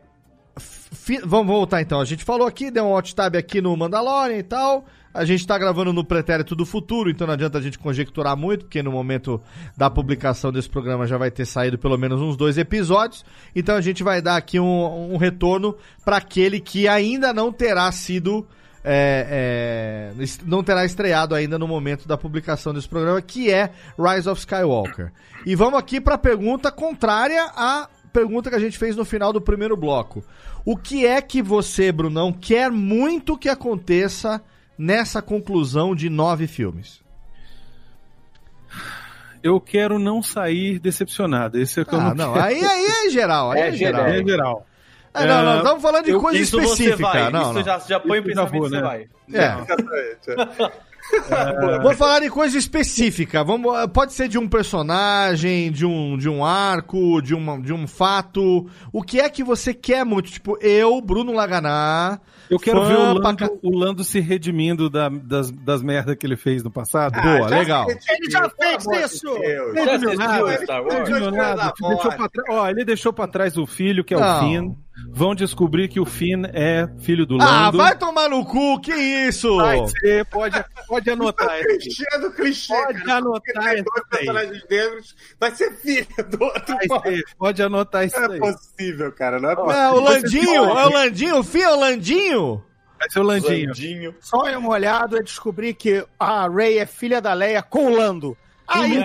fi- 0.59 1.21
vamos 1.25 1.47
voltar 1.47 1.81
então. 1.81 2.01
A 2.01 2.05
gente 2.05 2.25
falou 2.25 2.47
aqui, 2.47 2.71
deu 2.71 2.85
um 2.85 2.93
hot 2.95 3.15
tab 3.15 3.37
aqui 3.37 3.61
no 3.61 3.77
Mandalorian 3.77 4.37
e 4.37 4.43
tal. 4.43 4.85
A 5.17 5.25
gente 5.25 5.47
tá 5.47 5.57
gravando 5.59 5.93
no 5.93 6.05
pretérito 6.05 6.55
do 6.55 6.67
futuro, 6.67 7.11
então 7.11 7.27
não 7.27 7.35
adianta 7.35 7.59
a 7.59 7.61
gente 7.63 7.79
conjecturar 7.79 8.37
muito, 8.37 8.67
porque 8.67 8.83
no 8.83 8.93
momento 8.93 9.41
da 9.77 9.89
publicação 9.89 10.53
desse 10.53 10.69
programa 10.69 11.07
já 11.07 11.17
vai 11.17 11.31
ter 11.31 11.47
saído 11.47 11.79
pelo 11.79 11.97
menos 11.97 12.21
uns 12.21 12.37
dois 12.37 12.59
episódios. 12.59 13.25
Então 13.55 13.77
a 13.77 13.81
gente 13.81 14.03
vai 14.03 14.21
dar 14.21 14.37
aqui 14.37 14.61
um, 14.61 15.15
um 15.15 15.17
retorno 15.17 15.75
para 16.05 16.19
aquele 16.19 16.61
que 16.61 16.87
ainda 16.87 17.33
não 17.33 17.51
terá 17.51 17.91
sido. 17.91 18.47
é, 18.85 20.13
é, 20.19 20.27
não 20.45 20.63
terá 20.63 20.85
estreado 20.85 21.35
ainda 21.35 21.59
no 21.59 21.67
momento 21.67 22.07
da 22.07 22.17
publicação 22.17 22.73
desse 22.73 22.89
programa, 22.89 23.21
que 23.21 23.51
é 23.51 23.71
Rise 23.99 24.29
of 24.29 24.39
Skywalker. 24.39 25.13
E 25.45 25.55
vamos 25.57 25.79
aqui 25.79 26.01
para 26.01 26.15
a 26.15 26.19
pergunta 26.19 26.71
contrária 26.71 27.43
à 27.57 27.89
pergunta 28.13 28.49
que 28.49 28.57
a 28.57 28.61
gente 28.61 28.79
fez 28.79 28.95
no 28.97 29.05
final 29.05 29.33
do 29.33 29.41
primeiro 29.41 29.77
bloco. 29.77 30.25
O 30.65 30.77
que 30.77 31.05
é 31.07 31.21
que 31.21 31.43
você, 31.43 31.91
Brunão, 31.93 32.33
quer 32.33 32.71
muito 32.71 33.37
que 33.37 33.49
aconteça 33.49 34.43
nessa 34.79 35.21
conclusão 35.23 35.95
de 35.95 36.09
nove 36.11 36.47
filmes? 36.47 37.01
Eu 39.43 39.61
quero 39.61 39.99
não 39.99 40.23
sair 40.23 40.79
decepcionado. 40.79 41.59
Esse 41.59 41.79
é 41.79 41.83
o 41.83 41.87
que 41.87 41.95
eu 41.95 42.01
Ah, 42.01 42.15
não, 42.15 42.27
não, 42.27 42.33
quero. 42.35 42.45
aí, 42.47 42.65
aí 42.65 42.87
é 43.07 43.11
geral, 43.11 43.51
aí 43.53 43.61
é, 43.61 43.69
É 43.69 43.73
geral. 43.73 44.09
geral. 44.09 44.21
É 44.21 44.25
geral. 44.25 44.67
Ah, 45.15 45.25
não, 45.25 45.43
não, 45.45 45.57
estamos 45.59 45.83
falando 45.83 46.05
de 46.05 46.11
Eu- 46.11 46.21
coisa 46.21 46.39
isso 46.39 46.61
específica. 46.61 46.97
Você 46.97 47.03
vai. 47.03 47.31
Não, 47.31 47.43
isso 47.43 47.53
não. 47.55 47.65
Já, 47.65 47.79
já 47.79 48.01
põe 48.01 48.19
o 48.19 48.21
eu 48.21 48.25
pensamento 48.25 48.53
vou, 48.53 48.69
você 48.69 48.77
né? 48.77 48.83
vai. 48.83 49.09
É. 49.33 50.86
Vamos 51.83 51.97
falar 51.97 52.21
de 52.21 52.31
coisa 52.31 52.57
específica. 52.59 53.43
Vamos, 53.45 53.73
pode 53.93 54.13
ser 54.13 54.29
de 54.29 54.39
um 54.39 54.49
personagem, 54.49 55.71
de 55.71 55.85
um, 55.87 56.17
de 56.17 56.29
um 56.29 56.45
arco, 56.45 57.21
de, 57.23 57.35
uma, 57.35 57.61
de 57.61 57.73
um 57.73 57.87
fato. 57.87 58.67
O 58.93 59.03
que 59.03 59.21
é 59.21 59.29
que 59.29 59.43
você 59.45 59.73
quer 59.75 60.05
muito? 60.05 60.31
Tipo, 60.31 60.59
eu, 60.61 61.01
Bruno 61.01 61.33
Laganá. 61.33 62.19
Eu 62.49 62.59
quero 62.61 62.85
ver 62.87 62.95
o 62.97 63.13
Lando, 63.15 63.37
ca- 63.37 63.51
o 63.63 63.77
Lando 63.77 64.05
se 64.05 64.21
redimindo 64.21 64.89
da- 64.89 65.09
das, 65.09 65.51
das 65.51 65.83
merdas 65.83 66.15
que 66.17 66.25
ele 66.27 66.37
fez 66.37 66.63
no 66.63 66.71
passado. 66.71 67.21
Boa, 67.21 67.49
legal. 67.49 67.89
Ele 67.91 68.31
já 68.31 68.49
fez 68.51 68.85
isso! 69.13 69.29
Ele 72.71 72.85
deixou 72.85 73.13
pra 73.13 73.27
trás 73.27 73.57
o 73.57 73.67
filho, 73.67 74.05
que 74.05 74.15
é 74.15 74.19
Não. 74.19 74.37
o 74.37 74.41
Finn. 74.41 74.75
Vão 75.11 75.35
descobrir 75.35 75.89
que 75.89 76.01
o 76.01 76.05
Finn 76.07 76.45
é 76.53 76.89
filho 77.01 77.27
do 77.27 77.37
Ah, 77.41 77.67
Lando. 77.67 77.79
vai 77.79 77.97
tomar 77.97 78.29
no 78.31 78.45
cu, 78.45 78.81
que 78.81 78.93
isso? 78.95 79.57
Vai 79.57 79.87
ser, 79.89 80.25
pode, 80.27 80.65
pode 80.89 81.11
anotar 81.11 81.59
isso. 81.61 81.79
Clichê 81.79 82.19
do 82.19 82.31
clichê, 82.33 82.75
Pode 82.75 83.05
cara. 83.05 83.19
anotar 83.19 83.75
isso 83.75 83.85
dois 83.85 84.09
personagens 84.11 84.65
negros, 84.71 85.17
vai 85.39 85.51
ser 85.53 85.73
filho 85.77 86.07
do 86.31 86.43
outro. 86.45 86.77
Vai 86.89 87.03
ser, 87.15 87.23
Pode 87.39 87.63
anotar 87.63 88.05
isso 88.07 88.19
Não 88.21 88.35
é 88.35 88.39
possível, 88.39 89.13
cara. 89.13 89.39
Não 89.39 89.51
é 89.51 89.53
É, 89.53 89.57
possível. 89.57 89.93
o 89.93 90.01
Landinho, 90.01 90.65
é 90.65 90.87
o 90.87 90.93
Landinho, 90.93 91.39
o 91.39 91.43
Fih 91.45 91.63
é 91.63 91.71
o 91.71 91.79
Landinho? 91.81 92.65
Vai 92.99 93.11
ser 93.11 93.19
o 93.21 93.23
Landinho. 93.23 93.69
Landinho. 93.69 94.15
Só 94.21 94.49
em 94.49 94.57
uma 94.57 94.71
olhada 94.71 95.19
é 95.19 95.23
descobrir 95.23 95.75
que 95.75 96.03
a 96.19 96.49
Rey 96.49 96.79
é 96.79 96.87
filha 96.87 97.21
da 97.21 97.35
Leia 97.35 97.63
com 97.63 97.87
o 97.93 97.97
Lando. 97.97 98.37
Aí, 98.69 99.05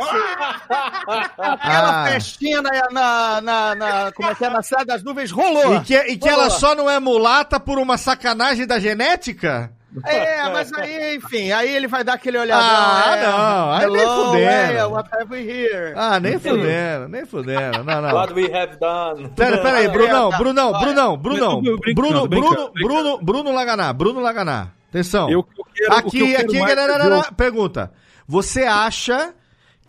aquela 1.38 2.04
Ah. 2.04 2.08
festinha 2.08 2.62
na, 2.62 2.72
na, 2.92 3.42
na, 3.42 3.76
na- 3.76 4.12
Como 4.12 4.30
é 4.30 4.36
que 4.36 4.46
é? 4.46 4.50
Na 4.50 4.62
Cidade 4.62 4.86
das 4.86 5.04
Nuvens 5.04 5.32
rolou. 5.32 5.76
E 5.76 5.82
que, 5.82 5.96
e 5.98 6.18
que 6.18 6.28
ela 6.30 6.50
só 6.50 6.74
não 6.76 6.90
é 6.90 7.00
mulata 7.00 7.60
por 7.60 7.78
uma 7.80 7.98
sacanagem 7.98 8.66
da 8.66 8.80
genética? 8.80 9.72
É, 10.06 10.44
mas 10.50 10.72
aí, 10.72 11.18
enfim, 11.18 11.52
aí 11.52 11.68
ele 11.76 11.86
vai 11.86 12.02
dar 12.02 12.14
aquele 12.14 12.38
olhadão. 12.38 12.66
Ah, 12.66 13.14
é, 13.14 13.28
não, 13.28 13.72
aí 13.74 13.90
nem. 13.90 14.46
Leia, 14.46 14.88
what 14.88 15.10
have 15.14 15.34
we 15.34 15.42
here? 15.42 15.94
Ah, 15.98 16.18
nem 16.18 16.40
fudendo, 16.40 17.10
nem 17.10 17.26
fudendo. 17.26 17.84
Não, 17.84 18.02
não. 18.02 18.14
What 18.16 18.34
we 18.34 18.46
have 18.58 18.78
done. 18.78 19.28
Pera, 19.36 19.58
pera 19.58 19.80
aí, 19.80 19.90
Brunão, 19.90 20.30
tá. 20.30 20.38
Brunão. 20.38 20.72
Brunão, 20.80 21.18
Brunão, 21.18 21.62
Bruno, 21.94 22.28
Bruno, 22.28 22.72
Bruno, 22.74 23.18
Bruno 23.22 23.52
Laganá, 23.54 23.92
Bruno 23.92 24.22
Laganá. 24.22 24.70
Atenção. 24.90 25.30
Eu- 25.30 25.46
eu 25.58 25.66
quero- 25.76 26.08
o 26.08 26.10
que 26.10 26.20
eu 26.20 26.26
aqui, 26.26 26.38
quero 26.66 26.82
aqui, 26.94 27.04
é 27.04 27.18
o- 27.18 27.34
pergunta. 27.34 27.92
Você 28.26 28.64
acha 28.64 29.34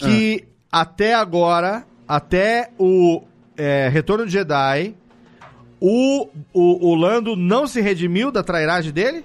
que 0.07 0.45
até 0.71 1.15
agora, 1.15 1.85
até 2.07 2.71
o 2.79 3.23
é, 3.57 3.89
Retorno 3.89 4.27
de 4.27 4.33
Jedi, 4.33 4.95
o, 5.81 6.29
o, 6.53 6.91
o 6.91 6.95
Lando 6.95 7.37
não 7.37 7.67
se 7.67 7.81
redimiu 7.81 8.31
da 8.31 8.43
trairagem 8.43 8.93
dele? 8.93 9.25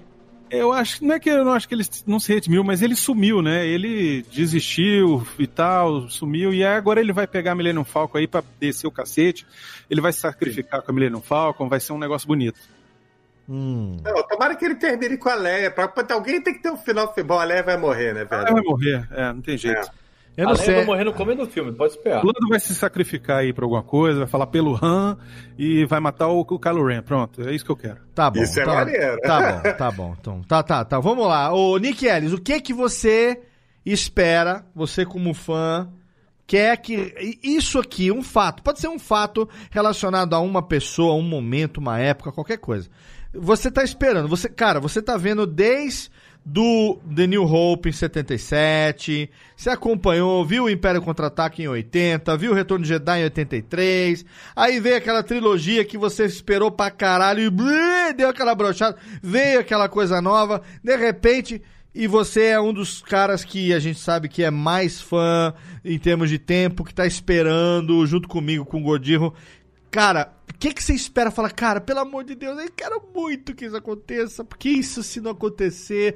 Eu 0.49 0.71
acho, 0.71 1.03
não 1.03 1.15
é 1.15 1.19
que 1.19 1.29
eu 1.29 1.43
não 1.43 1.51
acho 1.51 1.67
que 1.67 1.75
ele 1.75 1.83
não 2.05 2.19
se 2.19 2.33
redimiu, 2.33 2.63
mas 2.63 2.81
ele 2.81 2.95
sumiu, 2.95 3.41
né? 3.41 3.67
Ele 3.67 4.23
desistiu 4.33 5.27
e 5.37 5.45
tal, 5.45 6.09
sumiu, 6.09 6.53
e 6.53 6.63
agora 6.63 7.01
ele 7.01 7.11
vai 7.11 7.27
pegar 7.27 7.51
a 7.51 7.55
Millennium 7.55 7.83
Falcon 7.83 8.17
aí 8.17 8.27
pra 8.27 8.41
descer 8.57 8.87
o 8.87 8.91
cacete, 8.91 9.45
ele 9.89 9.99
vai 9.99 10.13
se 10.13 10.19
sacrificar 10.19 10.81
com 10.81 10.91
a 10.91 10.93
Millennium 10.93 11.21
Falcon, 11.21 11.67
vai 11.67 11.81
ser 11.81 11.91
um 11.91 11.99
negócio 11.99 12.27
bonito. 12.27 12.59
Hum. 13.49 13.97
Não, 14.03 14.23
tomara 14.27 14.55
que 14.55 14.65
ele 14.65 14.75
termine 14.75 15.17
com 15.17 15.29
a 15.29 15.35
Leia. 15.35 15.71
Pra, 15.71 15.87
pra- 15.87 16.15
alguém 16.15 16.41
tem 16.41 16.53
que 16.53 16.61
ter 16.61 16.69
um 16.69 16.77
final. 16.77 17.13
Bom, 17.25 17.39
a 17.39 17.43
Leia 17.43 17.63
vai 17.63 17.77
morrer, 17.77 18.13
né, 18.13 18.25
velho? 18.25 18.41
Ela 18.41 18.53
vai 18.53 18.63
morrer, 18.63 19.07
é, 19.11 19.33
não 19.33 19.41
tem 19.41 19.57
jeito. 19.57 19.89
Eu 20.37 20.45
a 20.47 20.51
não 20.51 20.53
Leia 20.53 20.65
sei. 20.65 20.75
vai 20.75 20.85
morrer 20.85 21.03
no 21.03 21.13
começo 21.13 21.39
do 21.39 21.47
filme, 21.47 21.71
pode 21.73 21.93
esperar. 21.93 22.23
O 22.23 22.27
Lando 22.27 22.47
vai 22.47 22.59
se 22.59 22.75
sacrificar 22.75 23.39
aí 23.39 23.51
pra 23.51 23.65
alguma 23.65 23.81
coisa, 23.81 24.19
vai 24.19 24.27
falar 24.27 24.45
pelo 24.47 24.77
Han 24.81 25.17
e 25.57 25.83
vai 25.85 25.99
matar 25.99 26.27
o, 26.27 26.41
o 26.41 26.59
Kylo 26.59 26.85
Ren. 26.85 27.01
Pronto, 27.01 27.41
é 27.41 27.55
isso 27.55 27.65
que 27.65 27.71
eu 27.71 27.75
quero. 27.75 27.97
Tá 28.13 28.29
bom. 28.29 28.39
Isso 28.41 28.59
é 28.59 28.63
tá, 28.63 28.73
maneiro. 28.75 29.17
Tá 29.21 29.39
bom, 29.51 29.71
tá 29.73 29.91
bom. 29.91 30.15
Então, 30.19 30.41
tá, 30.43 30.61
tá, 30.61 30.85
tá. 30.85 30.99
Vamos 30.99 31.25
lá. 31.27 31.51
Ô, 31.51 31.75
Nick 31.79 32.05
Ellis, 32.05 32.33
o 32.33 32.39
que 32.39 32.61
que 32.61 32.71
você 32.73 33.41
espera, 33.85 34.63
você 34.75 35.05
como 35.05 35.33
fã, 35.33 35.89
quer 36.45 36.77
que 36.77 37.13
i- 37.19 37.39
isso 37.57 37.79
aqui, 37.79 38.11
um 38.11 38.21
fato, 38.21 38.61
pode 38.61 38.79
ser 38.79 38.89
um 38.89 38.99
fato 38.99 39.49
relacionado 39.71 40.33
a 40.35 40.39
uma 40.39 40.61
pessoa, 40.61 41.15
um 41.15 41.21
momento, 41.21 41.77
uma 41.79 41.97
época, 41.99 42.31
qualquer 42.31 42.57
coisa. 42.57 42.89
Você 43.33 43.69
tá 43.71 43.83
esperando, 43.83 44.27
você, 44.27 44.47
cara, 44.49 44.79
você 44.79 45.01
tá 45.01 45.17
vendo 45.17 45.45
desde 45.47 46.09
do 46.49 46.97
The 47.13 47.27
New 47.27 47.43
Hope 47.43 47.89
em 47.89 47.91
77, 47.91 49.29
você 49.53 49.69
acompanhou, 49.69 50.45
viu 50.45 50.63
o 50.63 50.69
Império 50.69 51.01
Contra-Ataque 51.01 51.61
em 51.61 51.67
80, 51.67 52.37
viu 52.37 52.53
o 52.53 52.55
Retorno 52.55 52.83
de 52.83 52.89
Jedi 52.89 53.19
em 53.19 53.23
83, 53.25 54.25
aí 54.55 54.79
veio 54.79 54.95
aquela 54.95 55.21
trilogia 55.21 55.83
que 55.83 55.97
você 55.97 56.23
esperou 56.23 56.71
pra 56.71 56.89
caralho 56.89 57.41
e 57.41 57.49
blê, 57.49 58.13
deu 58.15 58.29
aquela 58.29 58.55
brochada, 58.55 58.95
veio 59.21 59.59
aquela 59.59 59.89
coisa 59.89 60.21
nova, 60.21 60.61
de 60.81 60.95
repente, 60.95 61.61
e 61.93 62.07
você 62.07 62.45
é 62.45 62.61
um 62.61 62.71
dos 62.71 63.01
caras 63.01 63.43
que 63.43 63.73
a 63.73 63.79
gente 63.79 63.99
sabe 63.99 64.29
que 64.29 64.41
é 64.41 64.49
mais 64.49 65.01
fã 65.01 65.53
em 65.83 65.99
termos 65.99 66.29
de 66.29 66.39
tempo, 66.39 66.85
que 66.85 66.95
tá 66.95 67.05
esperando 67.05 68.05
junto 68.07 68.25
comigo, 68.25 68.63
com 68.63 68.79
o 68.79 68.83
Gordirro. 68.83 69.33
Cara, 69.91 70.31
o 70.49 70.53
que, 70.57 70.73
que 70.73 70.83
você 70.83 70.93
espera? 70.93 71.29
Fala, 71.29 71.49
cara, 71.49 71.79
pelo 71.81 71.99
amor 71.99 72.23
de 72.23 72.35
Deus, 72.35 72.59
eu 72.59 72.71
quero 72.71 73.01
muito 73.13 73.53
que 73.53 73.65
isso 73.65 73.75
aconteça, 73.77 74.43
porque 74.43 74.69
isso 74.69 75.03
se 75.03 75.19
não 75.21 75.31
acontecer. 75.31 76.15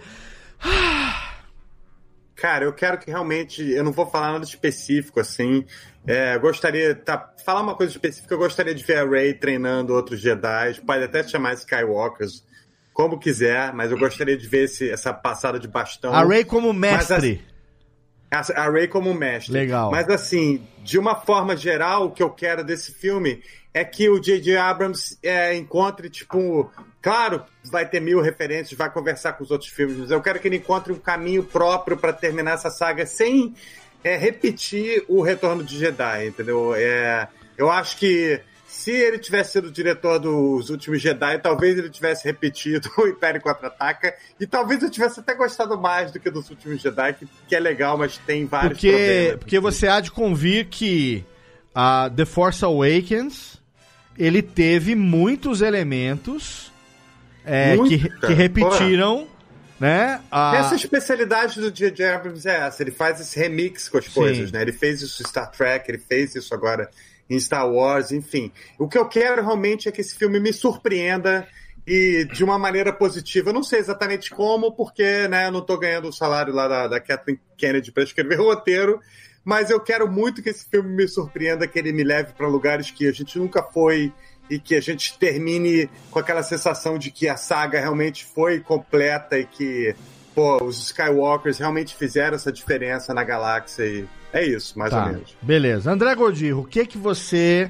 Cara, 2.35 2.65
eu 2.65 2.73
quero 2.73 2.97
que 2.97 3.07
realmente. 3.11 3.61
Eu 3.61 3.83
não 3.83 3.91
vou 3.91 4.07
falar 4.07 4.31
nada 4.31 4.43
específico, 4.43 5.19
assim. 5.19 5.63
É, 6.07 6.33
eu 6.35 6.39
gostaria. 6.39 6.95
Tá, 6.95 7.31
falar 7.45 7.61
uma 7.61 7.75
coisa 7.75 7.91
específica, 7.91 8.33
eu 8.33 8.39
gostaria 8.39 8.73
de 8.73 8.83
ver 8.83 8.97
a 8.97 9.05
Rey 9.05 9.35
treinando 9.35 9.93
outros 9.93 10.19
Jedi. 10.19 10.81
Pode 10.83 11.03
até 11.03 11.21
chamar 11.21 11.53
Skywalkers, 11.53 12.43
como 12.93 13.19
quiser, 13.19 13.71
mas 13.73 13.91
eu 13.91 13.97
gostaria 13.99 14.35
de 14.35 14.47
ver 14.47 14.63
esse, 14.63 14.89
essa 14.89 15.13
passada 15.13 15.59
de 15.59 15.67
bastão. 15.67 16.13
A 16.15 16.23
Ray 16.23 16.43
como 16.43 16.73
Mas, 16.73 17.09
mestre. 17.09 17.15
assim, 17.15 17.39
A 18.31 18.63
a 18.63 18.69
Ray 18.71 18.87
como 18.87 19.13
mestre. 19.13 19.53
Legal. 19.53 19.91
Mas 19.91 20.09
assim, 20.09 20.65
de 20.83 20.97
uma 20.97 21.15
forma 21.15 21.55
geral, 21.55 22.07
o 22.07 22.11
que 22.11 22.23
eu 22.23 22.31
quero 22.31 22.63
desse 22.63 22.91
filme 22.91 23.43
é 23.73 23.85
que 23.85 24.09
o 24.09 24.19
J.J. 24.19 24.57
Abrams 24.57 25.17
é, 25.23 25.55
encontre, 25.55 26.09
tipo, 26.09 26.69
claro, 27.01 27.43
vai 27.65 27.87
ter 27.87 28.01
mil 28.01 28.21
referências, 28.21 28.77
vai 28.77 28.91
conversar 28.91 29.33
com 29.33 29.43
os 29.43 29.51
outros 29.51 29.69
filmes, 29.69 29.97
mas 29.97 30.11
eu 30.11 30.21
quero 30.21 30.39
que 30.39 30.47
ele 30.47 30.57
encontre 30.57 30.91
um 30.91 30.99
caminho 30.99 31.43
próprio 31.43 31.95
para 31.95 32.11
terminar 32.11 32.55
essa 32.55 32.69
saga 32.69 33.05
sem 33.05 33.55
é, 34.03 34.17
repetir 34.17 35.05
o 35.07 35.21
Retorno 35.21 35.63
de 35.63 35.77
Jedi, 35.77 36.27
entendeu? 36.27 36.73
É, 36.75 37.29
eu 37.57 37.69
acho 37.71 37.97
que 37.97 38.41
se 38.67 38.91
ele 38.91 39.19
tivesse 39.19 39.53
sido 39.53 39.67
o 39.67 39.71
diretor 39.71 40.19
dos 40.19 40.69
últimos 40.69 41.01
Jedi, 41.01 41.37
talvez 41.39 41.77
ele 41.77 41.89
tivesse 41.89 42.25
repetido 42.25 42.89
o 42.99 43.07
Império 43.07 43.39
Contra-Ataca, 43.39 44.13
e 44.37 44.45
talvez 44.45 44.83
eu 44.83 44.89
tivesse 44.89 45.21
até 45.21 45.33
gostado 45.33 45.79
mais 45.79 46.11
do 46.11 46.19
que 46.19 46.29
dos 46.29 46.49
últimos 46.49 46.81
Jedi, 46.81 47.13
que, 47.13 47.27
que 47.47 47.55
é 47.55 47.59
legal, 47.59 47.97
mas 47.97 48.17
tem 48.17 48.45
vários 48.45 48.73
Porque, 48.73 48.91
problemas. 48.91 49.35
porque 49.39 49.59
você 49.59 49.87
há 49.87 50.01
de 50.01 50.11
convir 50.11 50.67
que 50.67 51.23
a 51.73 52.09
The 52.13 52.25
Force 52.25 52.65
Awakens 52.65 53.60
ele 54.17 54.41
teve 54.41 54.95
muitos 54.95 55.61
elementos 55.61 56.71
é, 57.45 57.75
Muito, 57.75 57.89
que, 57.89 58.27
que 58.27 58.33
repetiram, 58.33 59.27
né? 59.79 60.21
A... 60.29 60.57
Essa 60.57 60.75
especialidade 60.75 61.59
do 61.59 61.71
J.J. 61.71 62.05
Abrams 62.05 62.47
é 62.47 62.67
essa, 62.67 62.83
ele 62.83 62.91
faz 62.91 63.19
esse 63.19 63.39
remix 63.39 63.89
com 63.89 63.97
as 63.97 64.07
coisas, 64.07 64.51
né? 64.51 64.61
Ele 64.61 64.71
fez 64.71 65.01
isso 65.01 65.21
em 65.21 65.27
Star 65.27 65.49
Trek, 65.49 65.89
ele 65.89 65.97
fez 65.97 66.35
isso 66.35 66.53
agora 66.53 66.89
em 67.29 67.39
Star 67.39 67.67
Wars, 67.67 68.11
enfim. 68.11 68.51
O 68.77 68.87
que 68.87 68.97
eu 68.97 69.07
quero 69.07 69.41
realmente 69.41 69.89
é 69.89 69.91
que 69.91 70.01
esse 70.01 70.15
filme 70.15 70.39
me 70.39 70.53
surpreenda 70.53 71.47
e 71.87 72.27
de 72.31 72.43
uma 72.43 72.59
maneira 72.59 72.93
positiva. 72.93 73.49
Eu 73.49 73.53
não 73.53 73.63
sei 73.63 73.79
exatamente 73.79 74.29
como, 74.29 74.71
porque 74.73 75.27
né, 75.27 75.47
eu 75.47 75.51
não 75.51 75.61
tô 75.61 75.77
ganhando 75.77 76.09
o 76.09 76.13
salário 76.13 76.53
lá 76.53 76.67
da, 76.67 76.87
da 76.87 76.99
Kathleen 76.99 77.39
Kennedy 77.57 77.91
para 77.91 78.03
escrever 78.03 78.39
o 78.39 78.43
roteiro, 78.43 78.99
mas 79.43 79.69
eu 79.69 79.79
quero 79.79 80.11
muito 80.11 80.41
que 80.41 80.49
esse 80.49 80.65
filme 80.69 80.89
me 80.95 81.07
surpreenda, 81.07 81.67
que 81.67 81.77
ele 81.79 81.91
me 81.91 82.03
leve 82.03 82.33
para 82.33 82.47
lugares 82.47 82.91
que 82.91 83.07
a 83.07 83.11
gente 83.11 83.37
nunca 83.39 83.63
foi 83.63 84.11
e 84.49 84.59
que 84.59 84.75
a 84.75 84.81
gente 84.81 85.17
termine 85.17 85.89
com 86.09 86.19
aquela 86.19 86.43
sensação 86.43 86.97
de 86.97 87.09
que 87.09 87.27
a 87.27 87.37
saga 87.37 87.79
realmente 87.79 88.25
foi 88.25 88.59
completa 88.59 89.39
e 89.39 89.45
que 89.45 89.95
pô, 90.35 90.63
os 90.63 90.77
Skywalkers 90.87 91.57
realmente 91.57 91.95
fizeram 91.95 92.35
essa 92.35 92.51
diferença 92.51 93.13
na 93.13 93.23
galáxia 93.23 93.83
e 93.85 94.05
é 94.33 94.45
isso, 94.45 94.77
mais 94.77 94.91
Tá, 94.91 95.05
ou 95.05 95.11
menos. 95.11 95.35
beleza. 95.41 95.91
André 95.91 96.13
Gordirro, 96.15 96.61
o 96.61 96.65
que 96.65 96.85
que 96.85 96.97
você... 96.97 97.69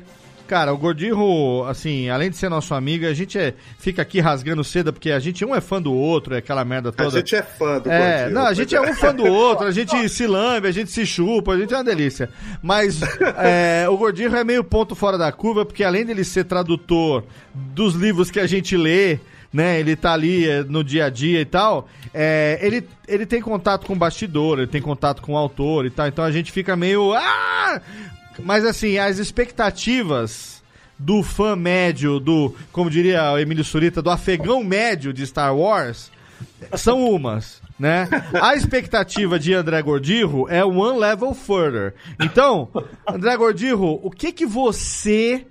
Cara, 0.51 0.73
o 0.73 0.77
Gordirro, 0.77 1.63
assim, 1.63 2.09
além 2.09 2.29
de 2.29 2.35
ser 2.35 2.49
nosso 2.49 2.73
amigo, 2.73 3.05
a 3.05 3.13
gente 3.13 3.39
é- 3.39 3.53
fica 3.79 4.01
aqui 4.01 4.19
rasgando 4.19 4.65
seda, 4.65 4.91
porque 4.91 5.09
a 5.09 5.17
gente 5.17 5.45
um 5.45 5.55
é 5.55 5.61
fã 5.61 5.81
do 5.81 5.93
outro, 5.93 6.35
é 6.35 6.39
aquela 6.39 6.65
merda 6.65 6.91
toda. 6.91 7.07
A 7.07 7.19
gente 7.21 7.33
é 7.37 7.41
fã 7.41 7.79
do 7.79 7.89
É, 7.89 8.15
Gordinho, 8.17 8.31
não, 8.33 8.45
a 8.47 8.53
gente 8.53 8.75
é 8.75 8.81
um 8.81 8.93
fã 8.93 9.15
do 9.15 9.25
outro, 9.25 9.65
a 9.65 9.71
gente 9.71 9.95
se 10.11 10.27
lambe, 10.27 10.67
a 10.67 10.71
gente 10.73 10.91
se 10.91 11.05
chupa, 11.05 11.53
a 11.53 11.57
gente 11.57 11.73
é 11.73 11.77
uma 11.77 11.85
delícia. 11.85 12.29
Mas 12.61 12.99
é, 13.37 13.87
o 13.87 13.95
Gordinho 13.95 14.35
é 14.35 14.43
meio 14.43 14.61
ponto 14.61 14.93
fora 14.93 15.17
da 15.17 15.31
curva, 15.31 15.63
porque 15.63 15.85
além 15.85 16.05
dele 16.05 16.25
ser 16.25 16.43
tradutor 16.43 17.23
dos 17.55 17.95
livros 17.95 18.29
que 18.29 18.41
a 18.41 18.45
gente 18.45 18.75
lê, 18.75 19.19
né, 19.53 19.79
ele 19.79 19.95
tá 19.95 20.11
ali 20.11 20.49
é, 20.49 20.63
no 20.63 20.83
dia 20.83 21.05
a 21.05 21.09
dia 21.09 21.39
e 21.39 21.45
tal, 21.45 21.87
é, 22.13 22.59
ele, 22.61 22.85
ele 23.07 23.25
tem 23.25 23.41
contato 23.41 23.87
com 23.87 23.93
o 23.93 23.95
bastidor, 23.95 24.57
ele 24.57 24.67
tem 24.67 24.81
contato 24.81 25.21
com 25.21 25.31
o 25.31 25.37
autor 25.37 25.85
e 25.85 25.89
tal, 25.89 26.09
então 26.09 26.25
a 26.25 26.31
gente 26.31 26.51
fica 26.51 26.75
meio... 26.75 27.13
Ah! 27.13 27.81
Mas 28.43 28.65
assim, 28.65 28.97
as 28.97 29.17
expectativas 29.17 30.61
do 30.97 31.23
fã 31.23 31.55
médio, 31.55 32.19
do, 32.19 32.55
como 32.71 32.89
diria 32.89 33.31
o 33.31 33.39
Emílio 33.39 33.63
Surita, 33.63 34.01
do 34.01 34.09
afegão 34.09 34.63
médio 34.63 35.11
de 35.11 35.25
Star 35.25 35.55
Wars, 35.55 36.11
são 36.75 37.03
umas, 37.03 37.61
né? 37.79 38.07
A 38.39 38.55
expectativa 38.55 39.39
de 39.39 39.53
André 39.53 39.81
Gordirro 39.81 40.47
é 40.47 40.63
one 40.63 40.99
level 40.99 41.33
further. 41.33 41.95
Então, 42.19 42.69
André 43.07 43.35
Gordirro, 43.35 43.99
o 44.03 44.11
que 44.11 44.31
que 44.31 44.45
você 44.45 45.45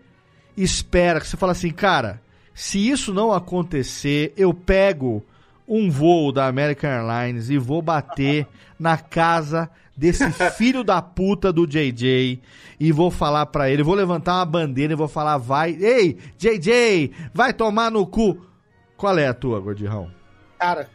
espera? 0.56 1.20
Que 1.20 1.26
você 1.26 1.36
fala 1.36 1.52
assim, 1.52 1.70
cara, 1.70 2.20
se 2.54 2.88
isso 2.88 3.12
não 3.12 3.32
acontecer, 3.32 4.32
eu 4.36 4.54
pego 4.54 5.24
um 5.66 5.90
voo 5.90 6.32
da 6.32 6.46
American 6.46 6.90
Airlines 6.90 7.50
e 7.50 7.58
vou 7.58 7.80
bater 7.80 8.46
na 8.78 8.96
casa 8.96 9.70
desse 10.01 10.24
filho 10.56 10.82
da 10.82 11.02
puta 11.02 11.52
do 11.52 11.66
JJ 11.66 12.40
e 12.81 12.90
vou 12.90 13.10
falar 13.10 13.44
pra 13.44 13.68
ele, 13.68 13.82
vou 13.82 13.94
levantar 13.94 14.36
uma 14.36 14.47
bandeira 14.47 14.94
e 14.94 14.97
vou 14.97 15.06
falar, 15.06 15.36
vai, 15.36 15.77
ei, 15.78 16.16
JJ, 16.39 17.12
vai 17.35 17.52
tomar 17.52 17.90
no 17.90 18.06
cu. 18.06 18.47
Qual 18.97 19.18
é 19.18 19.27
a 19.28 19.35
tua, 19.35 19.60
Gordirrão? 19.60 20.10
Cara, 20.59 20.89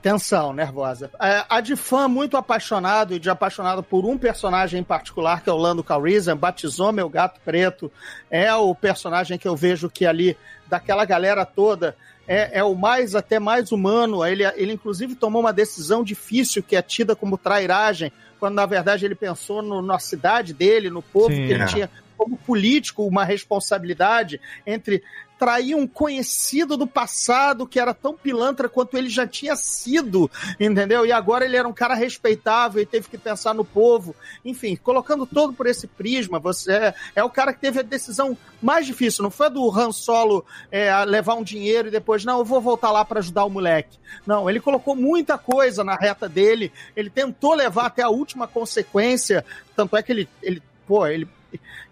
tensão 0.00 0.54
nervosa. 0.54 1.10
É, 1.20 1.44
a 1.48 1.60
de 1.60 1.76
fã 1.76 2.08
muito 2.08 2.38
apaixonado 2.38 3.12
e 3.12 3.18
de 3.18 3.28
apaixonado 3.28 3.82
por 3.82 4.06
um 4.06 4.16
personagem 4.16 4.80
em 4.80 4.84
particular, 4.84 5.42
que 5.42 5.50
é 5.50 5.52
o 5.52 5.56
Lando 5.56 5.84
Calrissian, 5.84 6.36
batizou 6.36 6.92
meu 6.92 7.10
gato 7.10 7.38
preto. 7.44 7.92
É 8.30 8.54
o 8.54 8.74
personagem 8.74 9.38
que 9.38 9.46
eu 9.46 9.54
vejo 9.54 9.90
que 9.90 10.06
ali, 10.06 10.36
daquela 10.66 11.04
galera 11.04 11.44
toda, 11.44 11.94
é, 12.26 12.58
é 12.58 12.64
o 12.64 12.74
mais, 12.74 13.14
até 13.14 13.38
mais 13.38 13.70
humano. 13.70 14.24
Ele, 14.24 14.44
ele, 14.54 14.72
inclusive, 14.72 15.14
tomou 15.14 15.40
uma 15.40 15.52
decisão 15.52 16.02
difícil, 16.02 16.62
que 16.62 16.76
é 16.76 16.82
tida 16.82 17.14
como 17.14 17.38
trairagem, 17.38 18.12
quando, 18.38 18.54
na 18.54 18.66
verdade, 18.66 19.04
ele 19.04 19.14
pensou 19.14 19.62
no, 19.62 19.82
na 19.82 19.98
cidade 19.98 20.52
dele, 20.52 20.90
no 20.90 21.02
povo 21.02 21.34
Sim, 21.34 21.46
que 21.46 21.52
ele 21.52 21.62
é. 21.62 21.66
tinha 21.66 21.90
como 22.16 22.36
político 22.36 23.06
uma 23.06 23.24
responsabilidade 23.24 24.40
entre 24.66 25.02
trair 25.38 25.74
um 25.74 25.86
conhecido 25.86 26.76
do 26.76 26.86
passado 26.86 27.66
que 27.66 27.78
era 27.78 27.92
tão 27.92 28.14
pilantra 28.14 28.68
quanto 28.68 28.96
ele 28.96 29.08
já 29.08 29.26
tinha 29.26 29.54
sido, 29.56 30.30
entendeu? 30.58 31.04
E 31.04 31.12
agora 31.12 31.44
ele 31.44 31.56
era 31.56 31.68
um 31.68 31.72
cara 31.72 31.94
respeitável 31.94 32.82
e 32.82 32.86
teve 32.86 33.08
que 33.08 33.18
pensar 33.18 33.54
no 33.54 33.64
povo. 33.64 34.14
Enfim, 34.44 34.76
colocando 34.76 35.26
todo 35.26 35.52
por 35.52 35.66
esse 35.66 35.86
prisma, 35.86 36.38
você 36.38 36.72
é, 36.72 36.94
é 37.16 37.24
o 37.24 37.30
cara 37.30 37.52
que 37.52 37.60
teve 37.60 37.80
a 37.80 37.82
decisão 37.82 38.36
mais 38.62 38.86
difícil. 38.86 39.22
Não 39.22 39.30
foi 39.30 39.50
do 39.50 39.70
Han 39.70 39.92
Solo 39.92 40.44
é, 40.70 40.92
levar 41.04 41.34
um 41.34 41.42
dinheiro 41.42 41.88
e 41.88 41.90
depois, 41.90 42.24
não, 42.24 42.38
eu 42.38 42.44
vou 42.44 42.60
voltar 42.60 42.90
lá 42.90 43.04
para 43.04 43.20
ajudar 43.20 43.44
o 43.44 43.50
moleque. 43.50 43.98
Não, 44.26 44.48
ele 44.48 44.60
colocou 44.60 44.96
muita 44.96 45.36
coisa 45.36 45.84
na 45.84 45.94
reta 45.94 46.28
dele, 46.28 46.72
ele 46.96 47.10
tentou 47.10 47.54
levar 47.54 47.86
até 47.86 48.02
a 48.02 48.08
última 48.08 48.46
consequência, 48.46 49.44
tanto 49.74 49.96
é 49.96 50.02
que 50.02 50.12
ele, 50.12 50.28
ele 50.42 50.62
pô, 50.86 51.06
ele, 51.06 51.28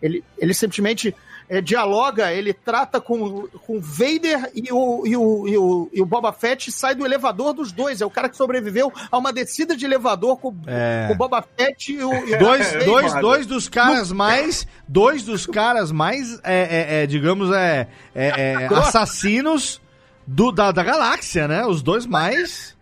ele, 0.00 0.24
ele 0.38 0.54
simplesmente 0.54 1.14
é, 1.54 1.60
dialoga, 1.60 2.32
ele 2.32 2.52
trata 2.52 3.00
com, 3.00 3.48
com 3.66 3.80
Vader 3.80 4.50
e 4.54 4.72
o, 4.72 5.06
e, 5.06 5.16
o, 5.16 5.48
e, 5.48 5.56
o, 5.58 5.90
e 5.92 6.02
o 6.02 6.06
Boba 6.06 6.32
Fett 6.32 6.72
sai 6.72 6.94
do 6.94 7.04
elevador 7.04 7.52
dos 7.52 7.70
dois. 7.70 8.00
É 8.00 8.06
o 8.06 8.10
cara 8.10 8.28
que 8.28 8.36
sobreviveu 8.36 8.92
a 9.10 9.18
uma 9.18 9.32
descida 9.32 9.76
de 9.76 9.84
elevador 9.84 10.36
com, 10.38 10.54
É. 10.66 11.04
com 11.06 11.14
o 11.14 11.16
Boba 11.16 11.44
Fett 11.56 11.92
e 11.92 12.02
o. 12.02 12.12
e 12.12 12.36
Dois, 12.36 12.72
Vader. 12.72 12.84
dois, 12.84 13.14
dois 13.14 13.46
dos 13.46 13.68
caras 13.68 14.10
mais. 14.10 14.66
Dois 14.88 15.22
dos 15.22 15.46
caras 15.46 15.92
mais, 15.92 16.40
é, 16.42 16.54
é, 16.98 17.02
é, 17.02 17.06
digamos, 17.06 17.50
é, 17.50 17.88
é, 18.14 18.28
é, 18.28 18.66
assassinos 18.66 19.80
do, 20.26 20.50
da, 20.50 20.72
da 20.72 20.82
galáxia, 20.82 21.46
né? 21.46 21.64
Os 21.66 21.82
dois 21.82 22.06
mais. 22.06 22.73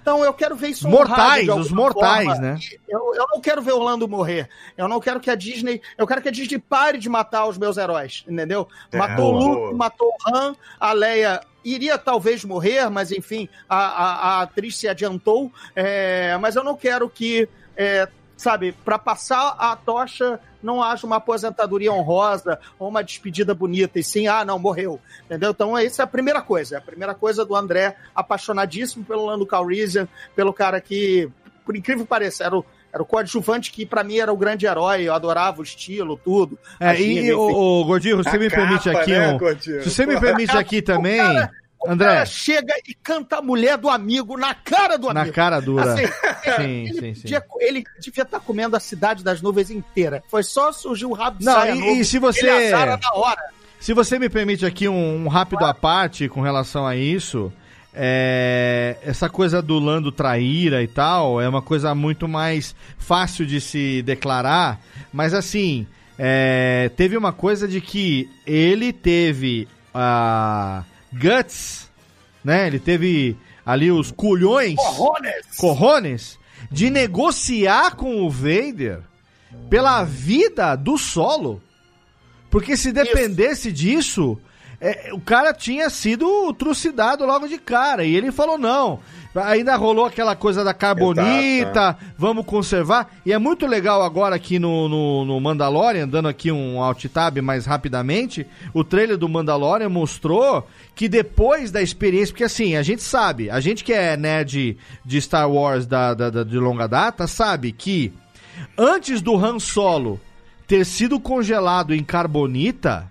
Então 0.00 0.24
eu 0.24 0.32
quero 0.32 0.56
ver 0.56 0.68
isso 0.68 0.88
Mortais, 0.88 1.48
os 1.48 1.70
mortais, 1.70 2.26
forma. 2.26 2.40
né? 2.40 2.58
Eu, 2.88 3.14
eu 3.14 3.26
não 3.30 3.40
quero 3.40 3.60
ver 3.60 3.72
Orlando 3.72 4.08
morrer. 4.08 4.48
Eu 4.76 4.88
não 4.88 5.00
quero 5.00 5.20
que 5.20 5.30
a 5.30 5.34
Disney. 5.34 5.80
Eu 5.96 6.06
quero 6.06 6.22
que 6.22 6.28
a 6.28 6.32
Disney 6.32 6.58
pare 6.58 6.98
de 6.98 7.08
matar 7.08 7.46
os 7.46 7.58
meus 7.58 7.76
heróis, 7.76 8.24
entendeu? 8.26 8.66
É, 8.90 8.96
matou 8.96 9.34
o. 9.34 9.38
Luke, 9.38 9.74
matou 9.74 10.08
o 10.08 10.34
Han, 10.34 10.56
a 10.78 10.92
Leia 10.92 11.40
iria 11.64 11.98
talvez 11.98 12.44
morrer, 12.44 12.88
mas 12.88 13.12
enfim, 13.12 13.48
a, 13.68 13.76
a, 13.76 14.12
a 14.12 14.42
atriz 14.42 14.76
se 14.78 14.88
adiantou. 14.88 15.52
É, 15.74 16.36
mas 16.38 16.56
eu 16.56 16.64
não 16.64 16.76
quero 16.76 17.08
que, 17.08 17.48
é, 17.76 18.08
sabe, 18.40 18.72
para 18.72 18.98
passar 18.98 19.54
a 19.58 19.76
tocha 19.76 20.40
não 20.62 20.82
haja 20.82 21.06
uma 21.06 21.16
aposentadoria 21.16 21.92
honrosa 21.92 22.58
ou 22.78 22.88
uma 22.88 23.04
despedida 23.04 23.54
bonita, 23.54 23.98
e 23.98 24.02
sim, 24.02 24.26
ah, 24.28 24.44
não, 24.44 24.58
morreu. 24.58 24.98
Entendeu? 25.26 25.50
Então, 25.50 25.76
essa 25.76 26.02
é 26.02 26.04
a 26.04 26.06
primeira 26.06 26.40
coisa. 26.40 26.78
A 26.78 26.80
primeira 26.80 27.14
coisa 27.14 27.44
do 27.44 27.54
André, 27.54 27.96
apaixonadíssimo 28.14 29.04
pelo 29.04 29.26
Lando 29.26 29.46
Calrissian, 29.46 30.08
pelo 30.34 30.52
cara 30.54 30.80
que, 30.80 31.28
por 31.64 31.76
incrível 31.76 32.04
que 32.04 32.08
pareça, 32.08 32.44
era 32.44 32.56
o, 32.56 32.64
era 32.92 33.02
o 33.02 33.06
coadjuvante 33.06 33.70
que 33.70 33.84
pra 33.84 34.02
mim 34.02 34.18
era 34.18 34.32
o 34.32 34.36
grande 34.36 34.66
herói, 34.66 35.02
eu 35.02 35.14
adorava 35.14 35.60
o 35.60 35.62
estilo, 35.62 36.18
tudo. 36.22 36.58
É, 36.78 36.98
e, 37.00 37.32
o, 37.32 37.40
o 37.40 37.84
Gordinho, 37.84 38.16
você 38.16 38.36
A 38.36 38.38
me 38.38 38.48
permite 38.48 38.84
capa, 38.84 39.00
aqui 39.00 39.12
né, 39.12 39.34
um. 39.34 39.60
Se 39.60 39.90
você 39.90 40.06
me 40.06 40.18
permite 40.18 40.56
aqui 40.56 40.80
também, 40.80 41.20
O 41.82 41.90
André, 41.90 42.06
cara 42.08 42.26
chega 42.26 42.74
e 42.86 42.92
canta 42.94 43.38
a 43.38 43.42
mulher 43.42 43.78
do 43.78 43.88
amigo 43.88 44.36
na 44.36 44.54
cara 44.54 44.98
do 44.98 45.12
na 45.12 45.22
amigo. 45.22 45.34
cara 45.34 45.60
dura. 45.60 45.94
Assim, 45.94 46.06
Sim, 46.56 46.84
ele, 46.88 46.92
sim, 46.92 47.14
sim. 47.14 47.20
Devia, 47.22 47.44
ele 47.60 47.84
devia 48.00 48.22
estar 48.22 48.40
comendo 48.40 48.76
a 48.76 48.80
cidade 48.80 49.24
das 49.24 49.40
nuvens 49.40 49.70
inteira. 49.70 50.22
Foi 50.28 50.42
só 50.42 50.72
surgir 50.72 51.06
o 51.06 51.12
rabo 51.12 51.38
de 51.38 51.44
Não, 51.46 51.52
saia 51.54 51.72
e- 51.74 51.78
novo, 51.78 51.90
e 51.92 52.04
se 52.04 52.18
você- 52.18 52.70
na 52.70 52.98
hora. 53.14 53.40
Se 53.78 53.94
você 53.94 54.18
me 54.18 54.28
permite 54.28 54.66
aqui 54.66 54.86
um, 54.88 55.24
um 55.24 55.28
rápido 55.28 55.64
à 55.64 55.72
parte 55.72 56.28
com 56.28 56.42
relação 56.42 56.86
a 56.86 56.94
isso, 56.96 57.50
é, 57.94 58.96
essa 59.02 59.28
coisa 59.30 59.62
do 59.62 59.78
Lando 59.78 60.12
traíra 60.12 60.82
e 60.82 60.86
tal 60.86 61.40
é 61.40 61.48
uma 61.48 61.62
coisa 61.62 61.94
muito 61.94 62.28
mais 62.28 62.74
fácil 62.98 63.46
de 63.46 63.58
se 63.60 64.02
declarar, 64.02 64.80
mas 65.12 65.32
assim, 65.34 65.86
é, 66.18 66.90
teve 66.94 67.16
uma 67.16 67.32
coisa 67.32 67.66
de 67.66 67.80
que 67.80 68.28
ele 68.46 68.92
teve 68.92 69.66
a 69.94 70.84
guts, 71.12 71.90
né? 72.44 72.66
Ele 72.66 72.78
teve 72.78 73.36
ali 73.64 73.90
os 73.90 74.10
culhões, 74.10 74.76
corrones, 75.56 76.38
de 76.70 76.90
negociar 76.90 77.96
com 77.96 78.22
o 78.22 78.30
Vader 78.30 79.00
pela 79.68 80.04
vida 80.04 80.74
do 80.76 80.96
solo. 80.96 81.62
Porque 82.50 82.76
se 82.76 82.92
dependesse 82.92 83.70
disso, 83.70 84.38
é, 84.80 85.10
o 85.12 85.20
cara 85.20 85.52
tinha 85.52 85.88
sido 85.90 86.52
trucidado 86.54 87.24
logo 87.24 87.46
de 87.46 87.58
cara. 87.58 88.04
E 88.04 88.14
ele 88.16 88.32
falou: 88.32 88.58
não. 88.58 89.00
Ainda 89.32 89.76
rolou 89.76 90.04
aquela 90.06 90.34
coisa 90.34 90.64
da 90.64 90.74
carbonita, 90.74 91.96
vamos 92.18 92.44
conservar. 92.44 93.08
E 93.24 93.32
é 93.32 93.38
muito 93.38 93.64
legal 93.64 94.02
agora 94.02 94.34
aqui 94.34 94.58
no, 94.58 94.88
no, 94.88 95.24
no 95.24 95.40
Mandalorian, 95.40 96.08
dando 96.08 96.26
aqui 96.26 96.50
um 96.50 96.82
alt 96.82 97.04
tab 97.06 97.38
mais 97.40 97.64
rapidamente. 97.64 98.44
O 98.74 98.82
trailer 98.82 99.16
do 99.16 99.28
Mandalorian 99.28 99.88
mostrou 99.88 100.66
que 100.96 101.08
depois 101.08 101.70
da 101.70 101.80
experiência, 101.80 102.32
porque 102.32 102.42
assim, 102.44 102.74
a 102.74 102.82
gente 102.82 103.02
sabe, 103.04 103.48
a 103.48 103.60
gente 103.60 103.84
que 103.84 103.92
é 103.92 104.16
nerd 104.16 104.76
de 105.04 105.20
Star 105.20 105.48
Wars 105.48 105.86
da, 105.86 106.12
da- 106.12 106.30
da- 106.30 106.42
de 106.44 106.58
longa 106.58 106.88
data, 106.88 107.28
sabe 107.28 107.70
que 107.70 108.12
antes 108.76 109.22
do 109.22 109.36
Han 109.36 109.60
Solo 109.60 110.20
ter 110.66 110.84
sido 110.84 111.20
congelado 111.20 111.94
em 111.94 112.02
carbonita, 112.02 113.10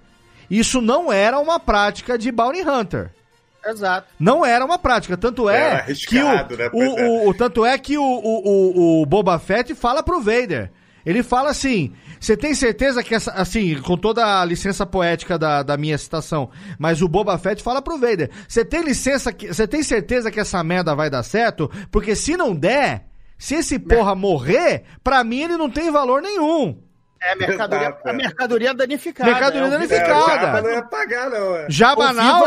isso 0.51 0.81
não 0.81 1.13
era 1.13 1.39
uma 1.39 1.59
prática 1.59 2.17
de 2.17 2.29
Bounty 2.29 2.61
Hunter. 2.61 3.11
Exato. 3.65 4.07
Não 4.19 4.45
era 4.45 4.63
uma 4.65 4.77
prática, 4.79 5.17
tanto 5.17 5.49
Era 5.49 5.85
é 5.91 5.93
que 5.93 6.17
o, 6.21 6.27
né? 6.27 6.69
o, 6.73 6.81
é. 6.83 7.07
o- 7.07 7.29
o- 7.29 7.33
tanto 7.33 7.65
é 7.65 7.77
que 7.77 7.97
o, 7.97 8.03
o, 8.03 8.99
o, 8.99 9.01
o 9.01 9.05
Boba 9.05 9.37
Fett 9.39 9.73
fala 9.75 10.01
pro 10.03 10.21
Vader. 10.21 10.71
Ele 11.05 11.23
fala 11.23 11.49
assim: 11.49 11.93
você 12.19 12.35
tem 12.35 12.53
certeza 12.53 13.01
que 13.03 13.15
essa. 13.15 13.31
Assim, 13.31 13.81
com 13.81 13.97
toda 13.97 14.41
a 14.41 14.45
licença 14.45 14.85
poética 14.85 15.37
da, 15.39 15.63
da 15.63 15.77
minha 15.77 15.97
citação, 15.97 16.49
mas 16.77 17.01
o 17.01 17.07
Boba 17.07 17.37
Fett 17.37 17.63
fala 17.63 17.81
pro 17.81 17.97
Vader: 17.97 18.29
você 18.47 18.63
tem 18.65 18.83
licença, 18.83 19.31
que- 19.31 19.47
você 19.47 19.67
tem 19.67 19.81
certeza 19.81 20.29
que 20.29 20.39
essa 20.39 20.63
merda 20.63 20.93
vai 20.95 21.09
dar 21.09 21.23
certo? 21.23 21.71
Porque 21.91 22.15
se 22.15 22.35
não 22.37 22.53
der, 22.55 23.05
se 23.37 23.55
esse 23.55 23.79
porra 23.79 24.13
morrer, 24.13 24.83
pra 25.03 25.23
mim 25.23 25.41
ele 25.41 25.57
não 25.57 25.69
tem 25.69 25.89
valor 25.89 26.21
nenhum. 26.21 26.77
É 27.21 27.35
mercadoria, 27.35 27.87
Exato, 27.89 28.07
a 28.07 28.11
é. 28.11 28.13
mercadoria 28.13 28.73
danificada. 28.73 29.29
Mercadoria 29.29 29.67
é, 29.67 29.69
danificada. 29.69 30.57
É, 30.57 30.61
não 30.61 30.71
ia 30.71 30.83
pagar, 30.83 31.29
não. 31.29 31.55
É. 31.55 31.65
Jabanal. 31.69 32.45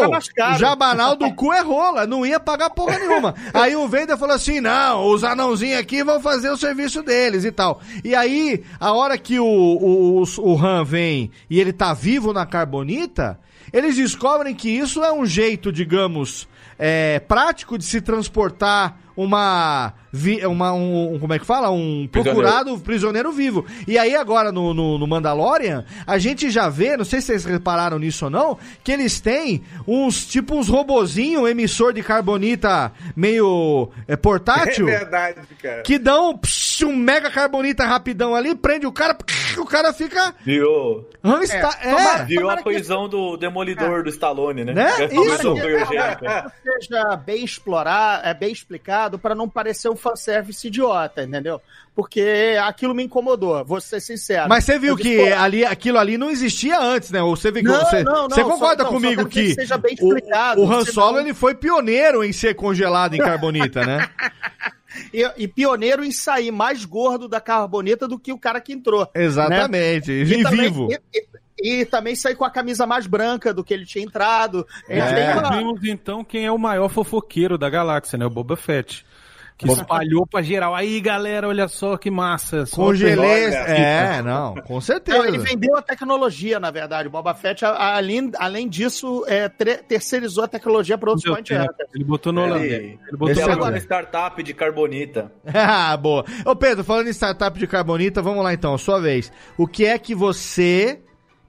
Jabanal 0.58 1.16
do 1.16 1.32
cu 1.34 1.52
é 1.52 1.60
rola, 1.60 2.06
não 2.06 2.24
ia 2.24 2.40
pagar 2.40 2.70
porra 2.70 2.98
nenhuma. 2.98 3.34
Aí 3.52 3.76
o 3.76 3.86
Vader 3.86 4.16
falou 4.16 4.34
assim: 4.34 4.60
não, 4.60 5.06
os 5.08 5.24
anãozinhos 5.24 5.78
aqui 5.78 6.02
vão 6.02 6.20
fazer 6.20 6.50
o 6.50 6.56
serviço 6.56 7.02
deles 7.02 7.44
e 7.44 7.52
tal. 7.52 7.80
E 8.02 8.14
aí, 8.14 8.64
a 8.80 8.92
hora 8.92 9.18
que 9.18 9.38
o, 9.38 9.44
o, 9.44 10.22
o 10.22 10.58
Han 10.58 10.84
vem 10.84 11.30
e 11.50 11.60
ele 11.60 11.72
tá 11.72 11.92
vivo 11.92 12.32
na 12.32 12.46
carbonita, 12.46 13.38
eles 13.72 13.96
descobrem 13.96 14.54
que 14.54 14.70
isso 14.70 15.04
é 15.04 15.12
um 15.12 15.26
jeito, 15.26 15.70
digamos, 15.70 16.48
é, 16.78 17.20
prático 17.20 17.76
de 17.76 17.84
se 17.84 18.00
transportar 18.00 18.98
uma, 19.16 19.92
vi- 20.12 20.44
uma 20.46 20.72
um, 20.72 21.18
como 21.18 21.32
é 21.32 21.38
que 21.38 21.46
fala? 21.46 21.70
Um 21.70 22.06
procurado 22.10 22.78
prisioneiro 22.78 23.32
vivo. 23.32 23.64
E 23.88 23.96
aí 23.98 24.14
agora 24.14 24.52
no, 24.52 24.74
no, 24.74 24.98
no 24.98 25.06
Mandalorian, 25.06 25.84
a 26.06 26.18
gente 26.18 26.50
já 26.50 26.68
vê, 26.68 26.96
não 26.96 27.04
sei 27.04 27.20
se 27.20 27.28
vocês 27.28 27.44
repararam 27.44 27.98
nisso 27.98 28.26
ou 28.26 28.30
não, 28.30 28.58
que 28.84 28.92
eles 28.92 29.20
têm 29.20 29.62
uns, 29.86 30.26
tipo 30.26 30.54
uns 30.56 30.68
robozinho 30.68 31.48
emissor 31.48 31.92
de 31.92 32.02
carbonita 32.02 32.92
meio 33.16 33.88
é, 34.06 34.16
portátil. 34.16 34.88
É 34.92 34.98
verdade, 34.98 35.40
cara. 35.62 35.82
Que 35.82 35.98
dão 35.98 36.36
psh, 36.36 36.82
um 36.84 36.94
mega 36.96 37.30
carbonita 37.30 37.84
rapidão 37.86 38.34
ali, 38.34 38.54
prende 38.54 38.86
o 38.86 38.92
cara, 38.92 39.14
psh, 39.14 39.58
o 39.58 39.64
cara 39.64 39.92
fica. 39.92 40.34
Virou, 40.44 41.08
Hamsta- 41.22 41.78
É, 41.82 41.90
tomara- 41.90 42.24
virou 42.24 42.42
Tomara 42.42 42.60
a 42.60 42.62
que- 42.62 42.70
prisão 42.70 43.08
do 43.08 43.36
demolidor 43.36 44.02
do 44.02 44.08
Stallone, 44.10 44.64
né? 44.64 44.72
Né? 44.74 44.90
É 44.98 45.04
Isso. 45.14 45.54
criogênica. 45.54 46.52
seja 46.62 47.16
bem 47.16 47.44
explorar, 47.44 48.20
é 48.24 48.34
bem 48.34 48.52
explicado 48.52 49.18
para 49.18 49.34
não 49.34 49.48
parecer 49.48 49.88
um 49.88 49.96
fanservice 50.02 50.66
idiota, 50.66 51.22
entendeu? 51.22 51.60
Porque 51.94 52.56
aquilo 52.62 52.94
me 52.94 53.02
incomodou, 53.04 53.62
vou 53.64 53.80
ser 53.80 54.00
sincero. 54.00 54.48
Mas 54.48 54.64
você 54.64 54.78
viu 54.78 54.90
Eu 54.92 54.96
disse, 54.96 55.08
que 55.10 55.30
pô, 55.30 55.36
ali, 55.38 55.64
aquilo 55.64 55.98
ali 55.98 56.16
não 56.18 56.30
existia 56.30 56.80
antes, 56.80 57.10
né? 57.10 57.22
Ou 57.22 57.36
você, 57.36 57.50
vê, 57.50 57.62
Não, 57.62 57.78
você, 57.80 58.02
não, 58.02 58.12
não, 58.22 58.30
você 58.30 58.42
só- 58.42 58.48
concorda 58.48 58.82
não, 58.84 58.90
só 58.90 58.96
comigo 58.96 59.26
que 59.26 59.42
que 59.48 59.54
seja 59.54 59.76
bem 59.76 59.96
o, 60.00 60.14
o 60.62 60.72
Han 60.72 60.84
Solo 60.86 61.20
ele 61.20 61.34
foi 61.34 61.54
pioneiro 61.54 62.24
em 62.24 62.32
ser 62.32 62.54
congelado 62.54 63.14
em 63.14 63.18
carbonita, 63.18 63.84
né? 63.84 64.08
e, 65.12 65.30
e 65.36 65.46
pioneiro 65.48 66.02
em 66.02 66.10
sair 66.10 66.50
mais 66.50 66.84
gordo 66.86 67.28
da 67.28 67.40
carboneta 67.40 68.08
do 68.08 68.18
que 68.18 68.32
o 68.32 68.38
cara 68.38 68.60
que 68.60 68.72
entrou. 68.72 69.06
Exatamente, 69.14 70.10
e, 70.12 70.42
também- 70.42 70.60
vivo. 70.62 70.88
E, 70.90 70.98
e- 71.18 71.32
e 71.64 71.84
também 71.84 72.16
sair 72.16 72.34
com 72.34 72.44
a 72.44 72.50
camisa 72.50 72.86
mais 72.88 73.06
branca 73.06 73.54
do 73.54 73.62
que 73.62 73.72
ele 73.72 73.86
tinha 73.86 74.02
entrado. 74.04 74.66
Ele 74.88 74.98
É. 75.00 75.32
uma- 75.34 75.56
Vimos 75.58 75.84
então 75.84 76.24
quem 76.24 76.44
é 76.44 76.50
o 76.50 76.58
maior 76.58 76.88
fofoqueiro 76.88 77.56
da 77.56 77.70
galáxia, 77.70 78.18
né? 78.18 78.26
O 78.26 78.30
Boba 78.30 78.56
Fett. 78.56 79.04
Que 79.62 79.70
espalhou 79.72 80.26
pra 80.26 80.42
geral. 80.42 80.74
Aí, 80.74 81.00
galera, 81.00 81.48
olha 81.48 81.68
só 81.68 81.96
que 81.96 82.10
massa. 82.10 82.66
Só 82.66 82.76
Congelei. 82.76 83.44
É, 83.54 84.20
não, 84.22 84.54
com 84.54 84.80
certeza. 84.80 85.18
Não, 85.18 85.24
ele 85.26 85.38
vendeu 85.38 85.76
a 85.76 85.82
tecnologia, 85.82 86.58
na 86.58 86.70
verdade. 86.70 87.08
O 87.08 87.10
Boba 87.10 87.34
Fett, 87.34 87.64
além, 87.64 88.30
além 88.38 88.68
disso, 88.68 89.24
é, 89.28 89.48
terceirizou 89.48 90.44
a 90.44 90.48
tecnologia 90.48 90.98
para 90.98 91.10
outros 91.10 91.24
point 91.30 91.52
hunters. 91.54 91.90
Ele 91.94 92.04
botou 92.04 92.32
no 92.32 92.40
Ele- 92.42 92.50
holandês. 92.52 92.72
Ele 93.08 93.16
botou 93.16 93.34
no 93.34 93.40
é 93.40 93.42
Ela 93.42 93.52
bom. 93.54 93.60
tá 93.60 93.62
holandês. 93.66 93.82
na 93.82 93.86
startup 93.96 94.42
de 94.42 94.54
carbonita. 94.54 95.32
Ah, 95.54 95.96
boa. 95.96 96.24
Ô 96.44 96.56
Pedro, 96.56 96.82
falando 96.84 97.06
em 97.08 97.12
startup 97.12 97.58
de 97.58 97.66
carbonita, 97.66 98.20
vamos 98.20 98.42
lá 98.42 98.52
então, 98.52 98.76
sua 98.76 99.00
vez. 99.00 99.32
O 99.56 99.66
que 99.66 99.84
é 99.84 99.98
que 99.98 100.14
você 100.14 101.00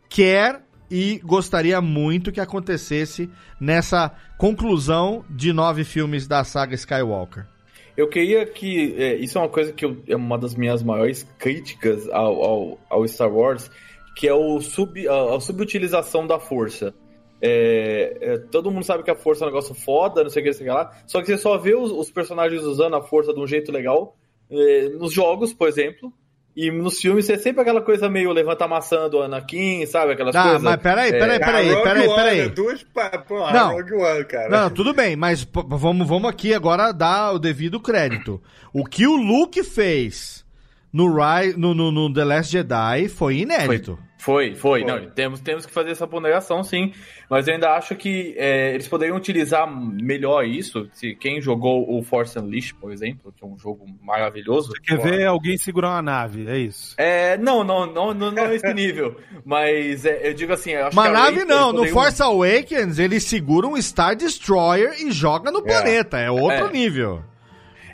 quer 0.10 0.62
e 0.92 1.20
gostaria 1.24 1.82
muito 1.82 2.32
que 2.32 2.40
acontecesse 2.40 3.30
nessa 3.60 4.12
conclusão 4.38 5.26
de 5.30 5.52
nove 5.52 5.84
filmes 5.84 6.28
da 6.28 6.44
saga 6.44 6.76
Skywalker. 6.76 7.48
Eu 7.96 8.08
queria 8.08 8.46
que. 8.46 8.96
é, 8.98 9.16
isso 9.16 9.38
é 9.38 9.42
uma 9.42 9.50
coisa 9.50 9.72
que 9.72 9.86
eu- 9.86 9.98
é 10.08 10.16
uma 10.16 10.38
das 10.38 10.56
minhas 10.56 10.82
maiores 10.82 11.24
críticas 11.38 12.10
ao, 12.10 12.44
ao, 12.44 12.80
ao 12.90 13.08
Star 13.08 13.32
Wars, 13.34 13.70
que 14.16 14.28
é 14.28 14.34
o 14.34 14.60
sub, 14.62 15.08
a, 15.08 15.36
a 15.36 15.40
subutilização 15.40 16.26
da 16.26 16.40
força. 16.40 16.94
É, 17.42 18.18
é, 18.22 18.38
todo 18.38 18.72
mundo 18.72 18.86
sabe 18.86 19.04
que 19.04 19.12
a 19.12 19.16
força 19.16 19.44
é 19.44 19.48
um 19.48 19.50
negócio 19.50 19.76
foda, 19.76 20.24
não 20.24 20.30
sei 20.30 20.42
o 20.42 20.44
que, 20.46 20.50
não 20.52 20.58
sei 20.58 20.66
o 20.68 20.70
que 20.70 20.76
lá. 20.76 20.92
Só 21.06 21.20
que 21.22 21.28
você 21.28 21.38
só 21.38 21.58
vê 21.58 21.76
os, 21.76 21.92
os 21.92 22.10
personagens 22.10 22.64
usando 22.64 22.96
a 22.96 23.02
força 23.02 23.34
de 23.34 23.40
um 23.40 23.46
jeito 23.46 23.72
legal 23.72 24.16
é, 24.50 24.90
nos 24.90 25.12
jogos, 25.12 25.54
por 25.54 25.68
exemplo. 25.68 26.12
E 26.56 26.70
nos 26.70 27.00
filmes 27.00 27.28
é 27.32 27.38
sempre 27.38 27.62
aquela 27.62 27.82
coisa 27.82 28.08
meio 28.08 28.32
levanta 28.32 28.66
a 28.66 28.68
maçã 28.68 29.10
do 29.10 29.22
Anakin, 29.24 29.86
sabe? 29.88 30.12
Aquelas 30.14 30.36
Ah, 30.36 30.44
coisas. 30.44 30.62
mas 30.62 30.76
peraí, 30.82 31.12
peraí, 31.12 31.36
É, 31.38 31.40
peraí, 31.40 31.76
peraí, 31.84 32.08
peraí. 32.16 32.40
é 32.42 32.50
Duas 32.50 32.84
pa... 32.84 33.10
Porra, 33.10 33.52
Não. 33.54 33.72
Rogue 33.74 33.94
One, 33.96 34.26
cara. 34.26 34.50
Não, 34.50 34.70
tudo 34.70 34.94
bem, 34.94 35.16
mas 35.16 35.48
vamos, 35.68 36.08
vamos 36.08 36.30
aqui 36.30 36.54
agora 36.54 36.92
dar 36.92 37.32
o 37.34 37.40
devido 37.40 37.80
crédito. 37.80 38.40
O 38.72 38.86
que 38.86 39.08
o 39.08 39.16
Luke 39.16 39.64
fez 39.64 40.46
no, 40.92 41.08
Ri- 41.16 41.56
no, 41.58 41.74
no, 41.74 41.92
no 41.92 42.14
The 42.14 42.24
Last 42.24 42.52
Jedi 42.52 43.08
foi 43.10 43.38
inédito. 43.38 43.96
Foi, 43.96 44.06
foi. 44.56 44.84
Não, 44.86 45.10
temos, 45.10 45.42
temos 45.42 45.66
que 45.66 45.72
fazer 45.72 45.92
essa 45.92 46.08
ponderação, 46.08 46.64
sim. 46.64 46.94
Mas 47.30 47.48
eu 47.48 47.54
ainda 47.56 47.72
acho 47.72 47.96
que 47.96 48.34
é, 48.38 48.74
eles 48.74 48.88
poderiam 48.88 49.18
utilizar 49.18 49.70
melhor 49.70 50.46
isso. 50.46 50.88
Se 50.94 51.14
quem 51.16 51.42
jogou 51.42 51.86
o 51.90 52.02
Force 52.04 52.38
Unleashed, 52.40 52.76
por 52.76 52.92
exemplo, 52.92 53.34
que 53.36 53.44
é 53.44 53.48
um 53.48 53.58
jogo 53.58 53.86
maravilhoso. 54.02 54.72
Quer 54.84 54.98
ver 54.98 55.26
alguém 55.26 55.58
segurar 55.58 55.90
uma 55.90 56.02
nave, 56.02 56.48
é 56.48 56.58
isso. 56.58 56.96
É, 56.98 57.38
não, 57.38 57.64
não, 57.64 57.86
não, 57.86 58.14
não, 58.14 58.32
não 58.32 58.48
nesse 58.48 58.72
nível. 58.74 59.18
Mas 59.44 60.06
é, 60.06 60.30
eu 60.30 60.34
digo 60.34 60.54
assim, 60.54 60.72
eu 60.72 60.88
acho 60.88 60.96
Uma 60.96 61.08
que 61.08 61.12
nave 61.14 61.46
não, 61.46 61.74
no 61.74 61.86
Force 61.88 62.22
Awakens 62.22 63.00
ele 63.00 63.20
segura 63.20 63.68
um 63.68 63.82
Star 63.82 64.16
Destroyer 64.16 64.94
e 65.02 65.12
joga 65.12 65.52
no 65.52 65.62
planeta, 65.62 66.18
é 66.18 66.32
outro 66.32 66.68
É. 66.68 66.72
nível. 66.72 67.22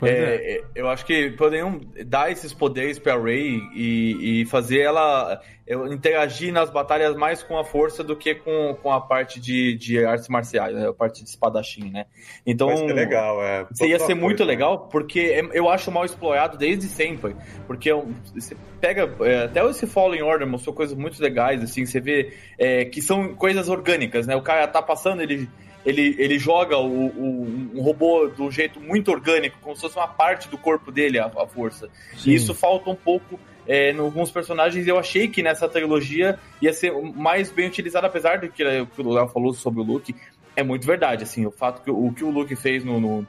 Pois 0.00 0.10
É, 0.10 0.56
é, 0.56 0.60
eu 0.74 0.88
acho 0.88 1.04
que 1.04 1.30
poderiam 1.32 1.78
dar 2.06 2.32
esses 2.32 2.54
poderes 2.54 2.98
pra 2.98 3.16
Rey 3.20 3.60
e, 3.74 4.40
e 4.40 4.44
fazer 4.46 4.80
ela 4.80 5.40
é, 5.66 5.74
interagir 5.92 6.52
nas 6.52 6.70
batalhas 6.70 7.14
mais 7.14 7.42
com 7.42 7.58
a 7.58 7.64
força 7.64 8.02
do 8.02 8.16
que 8.16 8.34
com, 8.34 8.74
com 8.82 8.90
a 8.90 9.00
parte 9.00 9.38
de, 9.38 9.74
de 9.76 10.02
artes 10.04 10.26
marciais, 10.28 10.74
né? 10.74 10.88
a 10.88 10.92
parte 10.94 11.22
de 11.22 11.28
espadachim, 11.28 11.90
né? 11.90 12.06
Então, 12.46 12.68
Vai 12.68 12.78
ser 12.78 12.92
legal, 12.94 13.44
é. 13.44 13.66
Isso 13.70 13.84
ia 13.84 13.92
Botou 13.92 14.06
ser 14.06 14.12
a 14.14 14.16
muito 14.16 14.38
coisa, 14.38 14.50
legal, 14.50 14.88
porque 14.90 15.20
é- 15.20 15.48
eu 15.52 15.68
acho 15.68 15.92
mal 15.92 16.04
explorado 16.06 16.56
desde 16.56 16.86
sempre. 16.88 17.36
Porque 17.66 17.90
é 17.90 17.94
você 18.34 18.56
pega. 18.80 19.08
é, 19.20 19.44
até 19.44 19.64
esse 19.68 19.86
Fallen 19.86 20.22
Order 20.22 20.48
mostrou 20.48 20.74
coisas 20.74 20.96
muito 20.96 21.22
legais, 21.22 21.62
assim, 21.62 21.84
você 21.84 22.00
vê 22.00 22.32
é, 22.58 22.86
que 22.86 23.02
são 23.02 23.34
coisas 23.34 23.68
orgânicas, 23.68 24.26
né? 24.26 24.34
O 24.34 24.42
cara 24.42 24.66
tá 24.66 24.80
passando, 24.80 25.20
ele. 25.22 25.48
Ele, 25.84 26.14
ele 26.18 26.38
joga 26.38 26.76
o, 26.76 27.06
o- 27.06 27.70
um 27.74 27.80
robô 27.82 28.26
do 28.28 28.50
jeito 28.50 28.78
muito 28.80 29.10
orgânico, 29.10 29.56
como 29.62 29.74
se 29.74 29.80
fosse 29.82 29.96
uma 29.96 30.08
parte 30.08 30.48
do 30.48 30.58
corpo 30.58 30.92
dele, 30.92 31.18
a, 31.18 31.26
a 31.26 31.46
força. 31.46 31.88
Sim. 32.16 32.30
E 32.30 32.34
isso 32.34 32.54
falta 32.54 32.90
um 32.90 32.94
pouco 32.94 33.40
é, 33.66 33.90
em 33.92 33.98
alguns 33.98 34.30
personagens. 34.30 34.86
Eu 34.86 34.98
achei 34.98 35.26
que 35.28 35.42
nessa 35.42 35.68
trilogia 35.68 36.38
ia 36.60 36.72
ser 36.72 36.92
mais 37.14 37.50
bem 37.50 37.66
utilizado, 37.66 38.06
apesar 38.06 38.38
do 38.40 38.48
que 38.50 38.62
o 38.62 38.86
que 38.86 39.00
o 39.00 39.10
Léo 39.12 39.28
falou 39.28 39.54
sobre 39.54 39.80
o 39.80 39.84
Luke. 39.84 40.14
É 40.54 40.62
muito 40.62 40.86
verdade, 40.86 41.22
assim, 41.22 41.46
o 41.46 41.50
fato 41.50 41.82
que 41.82 41.90
o, 41.90 42.12
que 42.12 42.24
o 42.24 42.30
Luke 42.30 42.54
fez 42.56 42.84
no, 42.84 43.00
no, 43.00 43.26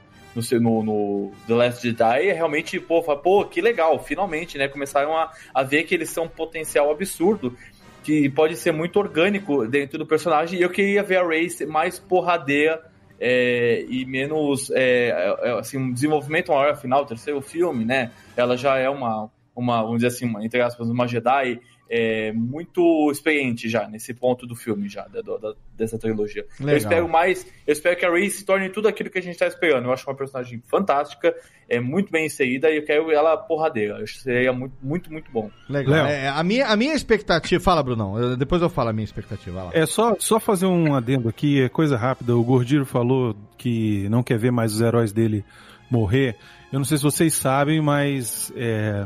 no, 0.60 0.82
no- 0.82 1.32
The 1.46 1.54
Last 1.54 1.82
Jedi 1.86 2.28
é 2.28 2.32
realmente, 2.32 2.78
pô, 2.80 3.02
pô, 3.02 3.44
que 3.46 3.60
legal, 3.62 3.98
finalmente, 4.02 4.58
né? 4.58 4.68
Começaram 4.68 5.16
a, 5.16 5.30
a 5.54 5.62
ver 5.62 5.84
que 5.84 5.94
eles 5.94 6.10
são 6.10 6.24
um 6.24 6.28
potencial 6.28 6.90
absurdo, 6.90 7.56
que 8.02 8.28
pode 8.30 8.56
ser 8.56 8.72
muito 8.72 8.98
orgânico 8.98 9.66
dentro 9.66 9.98
do 9.98 10.06
personagem. 10.06 10.58
E 10.58 10.62
eu 10.62 10.70
queria 10.70 11.02
ver 11.02 11.18
a 11.18 11.24
ser 11.48 11.66
mais 11.66 11.98
porradeira 11.98 12.82
é, 13.20 13.84
e 13.88 14.04
menos, 14.04 14.70
é, 14.72 15.10
é, 15.42 15.58
assim, 15.58 15.78
um 15.78 15.92
desenvolvimento 15.92 16.50
maior, 16.50 16.70
afinal, 16.70 17.06
terceiro 17.06 17.40
filme, 17.40 17.84
né? 17.84 18.10
Ela 18.36 18.56
já 18.56 18.76
é 18.76 18.90
uma, 18.90 19.30
uma 19.54 19.80
vamos 19.82 19.98
dizer 19.98 20.08
assim, 20.08 20.26
uma, 20.26 20.44
entre 20.44 20.60
aspas, 20.60 20.88
uma 20.88 21.06
Jedi 21.06 21.60
é, 21.94 22.32
muito 22.32 23.10
experiente 23.10 23.68
já 23.68 23.86
nesse 23.86 24.14
ponto 24.14 24.46
do 24.46 24.56
filme 24.56 24.88
já, 24.88 25.06
da, 25.08 25.20
da- 25.20 25.52
dessa 25.76 25.98
trilogia. 25.98 26.46
Legal. 26.58 26.72
Eu 26.72 26.78
espero 26.78 27.06
mais, 27.08 27.46
eu 27.66 27.72
espero 27.72 27.94
que 27.98 28.06
a 28.06 28.10
Rey 28.10 28.30
se 28.30 28.46
torne 28.46 28.70
tudo 28.70 28.88
aquilo 28.88 29.10
que 29.10 29.18
a 29.18 29.22
gente 29.22 29.36
tá 29.38 29.46
esperando. 29.46 29.84
Eu 29.84 29.92
acho 29.92 30.08
uma 30.08 30.16
personagem 30.16 30.62
fantástica, 30.70 31.34
é 31.68 31.78
muito 31.80 32.10
bem 32.10 32.24
inserida 32.24 32.70
e 32.70 32.78
eu 32.78 32.84
quero 32.86 33.10
ela 33.12 33.36
porradeira. 33.36 33.98
Eu 33.98 34.04
acho 34.04 34.14
que 34.14 34.20
seria 34.22 34.54
muito, 34.54 34.74
muito, 34.82 35.12
muito 35.12 35.30
bom. 35.30 35.50
Legal. 35.68 36.06
É, 36.06 36.28
a, 36.28 36.42
minha, 36.42 36.66
a 36.66 36.74
minha 36.76 36.94
expectativa. 36.94 37.62
Fala, 37.62 37.82
Brunão. 37.82 38.18
eu- 38.18 38.36
depois 38.38 38.62
eu 38.62 38.70
falo 38.70 38.88
a 38.88 38.92
minha 38.94 39.04
expectativa. 39.04 39.64
lá. 39.64 39.70
É 39.74 39.84
só, 39.84 40.16
só 40.18 40.40
fazer 40.40 40.64
um 40.64 40.94
adendo 40.94 41.28
aqui, 41.28 41.60
é 41.60 41.68
coisa 41.68 41.98
rápida. 41.98 42.34
O 42.34 42.42
Gordiro 42.42 42.86
falou 42.86 43.36
que 43.58 44.08
não 44.08 44.22
quer 44.22 44.38
ver 44.38 44.50
mais 44.50 44.72
os 44.74 44.80
heróis 44.80 45.12
dele 45.12 45.44
morrer. 45.90 46.36
Eu 46.72 46.78
não 46.78 46.86
sei 46.86 46.96
se 46.96 47.02
vocês 47.04 47.34
sabem, 47.34 47.82
mas 47.82 48.50
é, 48.56 49.04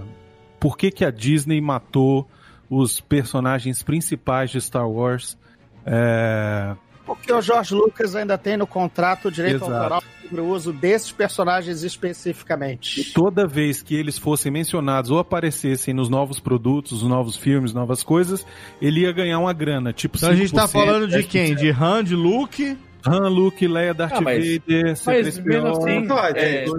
por 0.61 0.79
que, 0.79 0.93
que 0.93 1.05
a 1.05 1.11
Disney 1.11 1.61
matou 1.61 2.29
os 2.71 3.01
personagens 3.01 3.83
principais 3.83 4.51
de 4.51 4.61
Star 4.61 4.89
Wars? 4.89 5.37
É, 5.85 6.75
Porque 7.05 7.33
o 7.33 7.41
George 7.41 7.75
Lucas 7.75 8.17
ainda 8.17 8.37
tem 8.37 8.57
no 8.57 8.67
contrato 8.67 9.29
o 9.29 9.31
direito 9.31 9.57
Exato. 9.65 9.73
autoral 9.73 10.03
sobre 10.23 10.41
o 10.41 10.49
uso 10.49 10.73
desses 10.73 11.13
personagens 11.13 11.85
especificamente. 11.85 13.13
toda 13.13 13.47
vez 13.47 13.81
que 13.83 13.95
eles 13.95 14.19
fossem 14.19 14.51
mencionados 14.51 15.11
ou 15.13 15.19
aparecessem 15.21 15.95
nos 15.95 16.09
novos 16.09 16.41
produtos, 16.41 17.03
nos 17.03 17.09
novos 17.11 17.37
filmes, 17.37 17.73
novas 17.73 18.03
coisas, 18.03 18.45
ele 18.83 19.03
ia 19.03 19.13
ganhar 19.13 19.39
uma 19.39 19.53
grana. 19.53 19.93
Tipo, 19.93 20.17
Então 20.17 20.31
a 20.31 20.35
gente 20.35 20.53
tá 20.53 20.67
5%, 20.67 20.73
falando 20.73 21.07
de 21.09 21.19
10%. 21.19 21.29
quem? 21.29 21.55
De 21.55 21.71
Han, 21.71 22.03
de 22.03 22.17
Luke. 22.17 22.77
Han, 23.07 23.29
Luke, 23.29 23.69
Leia, 23.69 23.95
Darth 23.95 24.15
Ah, 24.17 24.21
mas- 24.21 24.45
Vader, 24.45 24.85
mas 25.07 25.39
mesmo 25.39 25.69
C3PO. 25.69 26.13
assim, 26.19 26.39
É, 26.41 26.65
pô, 26.65 26.73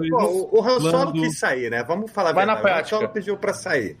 o, 0.52 0.58
o 0.58 0.62
Han 0.62 0.80
Solo 0.80 0.92
Lando. 0.92 1.12
quis 1.22 1.38
sair, 1.38 1.70
né? 1.70 1.82
Vamos 1.84 2.10
falar 2.10 2.32
Vai 2.34 2.44
na 2.44 2.56
prática. 2.56 2.96
O 2.96 2.98
Han 2.98 3.00
Solo 3.00 3.12
pediu 3.14 3.36
pra 3.38 3.54
sair. 3.54 3.96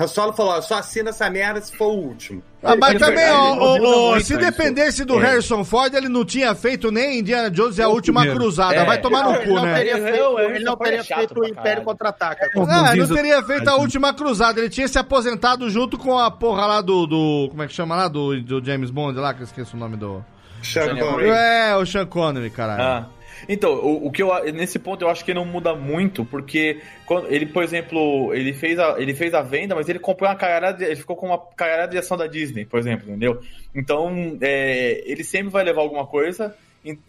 O 0.00 0.02
Han 0.02 0.06
Solo 0.06 0.32
falou, 0.32 0.62
só 0.62 0.78
assina 0.78 1.10
essa 1.10 1.28
merda 1.28 1.60
se 1.60 1.76
for 1.76 1.88
o 1.88 1.96
último. 1.98 2.42
Ah, 2.62 2.74
mas 2.76 2.94
É 2.94 2.98
também, 2.98 3.16
verdade, 3.16 3.58
ó, 3.58 3.78
ó, 3.78 4.16
ó, 4.16 4.20
se 4.20 4.36
dependesse 4.36 5.04
do 5.04 5.18
É. 5.18 5.22
Harrison 5.22 5.64
Ford, 5.64 5.92
ele 5.94 6.08
não 6.08 6.24
tinha 6.24 6.54
feito 6.54 6.90
nem 6.90 7.18
Indiana 7.18 7.50
Jones 7.50 7.78
e 7.78 7.82
a 7.82 7.88
última 7.88 8.20
primeiro. 8.20 8.40
cruzada. 8.40 8.74
É. 8.74 8.84
Vai 8.84 9.00
tomar 9.00 9.24
no 9.24 9.34
ele 9.34 9.44
cu, 9.46 9.54
não 9.54 9.62
né? 9.62 9.74
feito, 9.76 9.96
ele 9.96 10.56
ele 10.56 10.64
não 10.64 10.72
é 10.72 10.76
teria 10.76 11.04
feito 11.04 11.40
o 11.40 11.46
Império. 11.46 11.82
Contra-Ataca. 11.84 12.50
Não, 12.54 12.92
ele 12.92 13.06
não 13.06 13.14
teria 13.14 13.42
feito 13.42 13.68
a 13.68 13.76
última 13.76 14.14
cruzada. 14.14 14.60
Ele 14.60 14.70
tinha 14.70 14.88
se 14.88 14.98
aposentado 14.98 15.68
junto 15.70 15.98
com 15.98 16.18
a 16.18 16.30
porra 16.30 16.66
lá 16.66 16.80
do. 16.80 17.06
do 17.06 17.48
como 17.50 17.62
é 17.62 17.66
que 17.66 17.72
chama 17.74 17.94
lá? 17.96 18.08
Do, 18.08 18.40
do 18.42 18.64
James 18.64 18.90
Bond 18.90 19.18
lá, 19.18 19.34
que 19.34 19.40
eu 19.40 19.44
esqueço 19.44 19.76
o 19.76 19.78
nome 19.80 19.96
do. 19.96 20.24
Sean 20.62 20.94
Connery. 20.96 21.30
É, 21.30 21.76
o 21.76 21.86
Sean 21.86 22.06
Connery, 22.06 22.50
caralho. 22.50 22.82
Ah. 22.82 23.06
Então, 23.48 23.74
o, 23.74 24.06
o 24.06 24.10
que 24.10 24.22
eu 24.22 24.30
nesse 24.52 24.78
ponto 24.78 25.02
eu 25.02 25.08
acho 25.08 25.24
que 25.24 25.34
não 25.34 25.44
muda 25.44 25.74
muito, 25.74 26.24
porque 26.24 26.80
quando 27.06 27.28
ele, 27.28 27.46
por 27.46 27.62
exemplo, 27.62 28.34
ele 28.34 28.52
fez 28.52 28.78
a, 28.78 29.00
ele 29.00 29.14
fez 29.14 29.34
a 29.34 29.42
venda, 29.42 29.74
mas 29.74 29.88
ele 29.88 29.98
comprou 29.98 30.28
uma 30.28 30.36
caralhada, 30.36 30.84
ele 30.84 30.96
ficou 30.96 31.16
com 31.16 31.26
uma 31.26 31.38
caralhada 31.38 31.92
de 31.92 31.98
ação 31.98 32.16
da 32.16 32.26
Disney, 32.26 32.64
por 32.64 32.78
exemplo, 32.78 33.08
entendeu? 33.08 33.40
Então, 33.74 34.38
é, 34.40 35.02
ele 35.04 35.24
sempre 35.24 35.50
vai 35.50 35.64
levar 35.64 35.82
alguma 35.82 36.06
coisa. 36.06 36.56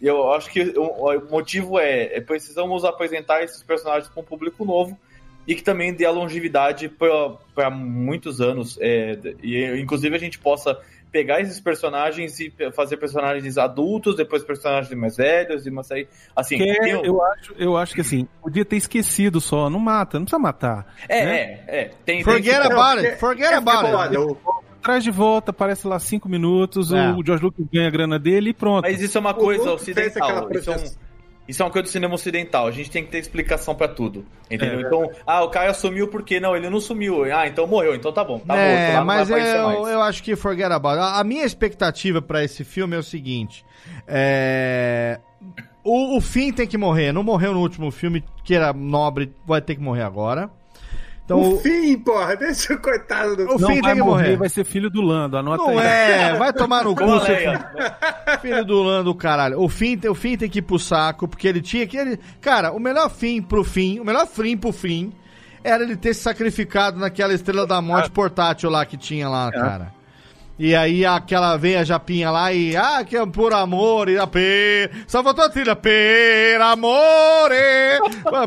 Eu 0.00 0.32
acho 0.32 0.50
que 0.50 0.60
o, 0.76 1.06
o 1.06 1.30
motivo 1.30 1.78
é, 1.78 2.16
é 2.16 2.20
precisamos 2.20 2.84
apresentar 2.84 3.42
esses 3.42 3.62
personagens 3.62 4.08
para 4.08 4.20
um 4.20 4.24
público 4.24 4.64
novo 4.64 4.98
e 5.46 5.54
que 5.54 5.62
também 5.62 5.92
dê 5.92 6.04
a 6.04 6.10
longevidade 6.10 6.88
para 6.88 7.70
muitos 7.70 8.40
anos. 8.40 8.78
é, 8.80 9.18
e 9.42 9.80
inclusive 9.80 10.14
a 10.14 10.18
gente 10.18 10.38
possa 10.38 10.78
pegar 11.12 11.40
esses 11.42 11.60
personagens 11.60 12.40
e 12.40 12.50
fazer 12.74 12.96
personagens 12.96 13.58
adultos, 13.58 14.16
depois 14.16 14.42
personagens 14.42 14.92
mais 14.98 15.16
velhos, 15.16 15.66
e 15.66 15.70
uma 15.70 15.82
série. 15.82 16.08
Assim, 16.34 16.56
Que 16.56 16.64
tem 16.80 16.96
um- 16.96 17.04
eu, 17.04 17.22
acho, 17.22 17.54
eu 17.58 17.76
acho 17.76 17.94
que 17.94 18.00
assim, 18.00 18.26
podia 18.42 18.64
ter 18.64 18.76
esquecido 18.76 19.38
só, 19.40 19.68
não 19.68 19.78
mata, 19.78 20.18
não 20.18 20.24
precisa 20.24 20.38
matar. 20.40 20.86
É, 21.08 21.24
né? 21.24 21.36
é, 21.36 21.64
é. 21.82 21.90
Tem, 22.04 22.24
Forget 22.24 22.44
tem, 22.62 22.72
about 22.72 23.06
it, 23.06 23.20
forget 23.20 23.52
É, 23.52 23.56
about 23.56 24.16
it. 24.16 24.36
Traz 24.82 25.04
de 25.04 25.10
volta, 25.12 25.52
aparece 25.52 25.86
lá 25.86 25.98
cinco 26.00 26.28
minutos, 26.28 26.92
É. 26.92 27.12
o 27.12 27.24
George 27.24 27.44
Lucas 27.44 27.64
ganha 27.72 27.86
a 27.86 27.90
grana 27.90 28.18
dele 28.18 28.50
e 28.50 28.54
pronto. 28.54 28.82
Mas 28.82 29.00
isso 29.00 29.16
é 29.16 29.20
uma 29.20 29.34
coisa 29.34 29.70
ocidental. 29.74 30.28
aquela 30.48 30.58
Isso 30.58 30.72
é, 30.72 30.76
um, 30.76 30.84
isso 31.48 31.62
é 31.62 31.64
uma 31.64 31.70
coisa 31.70 31.84
do 31.84 31.88
cinema 31.88 32.14
ocidental. 32.14 32.66
A 32.66 32.70
gente 32.70 32.90
tem 32.90 33.04
que 33.04 33.10
ter 33.10 33.18
explicação 33.18 33.74
pra 33.74 33.88
tudo. 33.88 34.24
Entendeu? 34.50 34.80
É. 34.80 34.82
Então, 34.82 35.10
ah, 35.26 35.42
o 35.42 35.48
cara 35.48 35.72
sumiu 35.72 36.08
porque 36.08 36.38
não, 36.38 36.54
ele 36.54 36.68
não 36.68 36.80
sumiu. 36.80 37.24
Ah, 37.24 37.46
então 37.46 37.66
morreu, 37.66 37.94
então 37.94 38.12
tá 38.12 38.22
bom. 38.22 38.38
Tá 38.40 38.56
é, 38.56 38.92
morto, 38.92 38.94
lá 38.94 39.04
mas 39.04 39.30
eu, 39.30 39.36
eu 39.88 40.02
acho 40.02 40.22
que 40.22 40.36
forget 40.36 40.70
about. 40.70 40.98
A 40.98 41.22
a 41.22 41.24
minha 41.24 41.44
expectativa 41.44 42.20
pra 42.20 42.44
esse 42.44 42.64
filme 42.64 42.96
é 42.96 42.98
o 42.98 43.02
seguinte: 43.02 43.64
é, 44.06 45.20
o, 45.84 46.16
o 46.16 46.20
Finn 46.20 46.52
tem 46.52 46.66
que 46.66 46.76
morrer. 46.76 47.12
Não 47.12 47.22
morreu 47.22 47.52
no 47.54 47.60
último 47.60 47.90
filme, 47.90 48.24
que 48.44 48.54
era 48.54 48.72
nobre, 48.72 49.32
vai 49.46 49.60
ter 49.60 49.76
que 49.76 49.80
morrer 49.80 50.02
agora. 50.02 50.50
Então, 51.24 51.38
o 51.54 51.58
fim, 51.60 51.96
porra, 51.98 52.34
deixa 52.36 52.74
o 52.74 52.78
coitado 52.80 53.36
do 53.36 53.42
o 53.44 53.58
não 53.58 53.68
Finn 53.68 53.80
vai 53.80 53.92
tem 53.92 53.94
que 53.94 54.00
morrer, 54.00 54.22
morrer. 54.24 54.36
vai 54.36 54.48
ser 54.48 54.64
filho 54.64 54.90
do 54.90 55.00
Lando, 55.00 55.36
anota 55.36 55.62
Não 55.62 55.78
aí. 55.78 55.86
é, 55.86 56.34
vai 56.38 56.52
tomar 56.52 56.82
no 56.84 56.94
cu, 56.96 57.04
seu 57.20 57.34
Leia. 57.34 57.70
filho 58.40 58.64
do 58.64 58.82
Lando, 58.82 59.14
caralho. 59.14 59.60
O 59.60 59.68
fim, 59.68 59.96
tem- 59.96 60.10
o 60.10 60.14
fim 60.14 60.36
tem 60.36 60.50
que 60.50 60.58
ir 60.58 60.62
pro 60.62 60.78
saco, 60.80 61.28
porque 61.28 61.46
ele 61.46 61.60
tinha 61.62 61.86
que. 61.86 61.96
Ele, 61.96 62.18
cara, 62.40 62.72
o 62.72 62.80
melhor 62.80 63.08
fim 63.08 63.40
pro 63.40 63.62
fim, 63.62 64.00
o 64.00 64.04
melhor 64.04 64.26
fim 64.26 64.56
pro 64.56 64.72
fim 64.72 65.12
era 65.62 65.84
ele 65.84 65.96
ter 65.96 66.12
se 66.12 66.22
sacrificado 66.22 66.98
naquela 66.98 67.32
estrela 67.32 67.66
da 67.68 67.80
morte 67.80 68.10
portátil 68.10 68.68
lá 68.68 68.84
que 68.84 68.96
tinha 68.96 69.28
lá, 69.28 69.50
cara. 69.52 69.92
E 70.58 70.76
aí 70.76 71.04
aquela 71.04 71.56
vem 71.56 71.76
a 71.76 71.82
japinha 71.84 72.30
lá 72.30 72.52
e. 72.52 72.76
Ah, 72.76 73.02
que 73.04 73.16
é 73.16 73.26
por 73.26 73.52
amor 73.52 74.08
e 74.08 74.18
a 74.18 74.26
per. 74.26 74.90
Só 75.08 75.22
faltou 75.22 75.44
a 75.44 75.48
trilha. 75.48 75.74
Per 75.74 76.60
amore. 76.60 77.98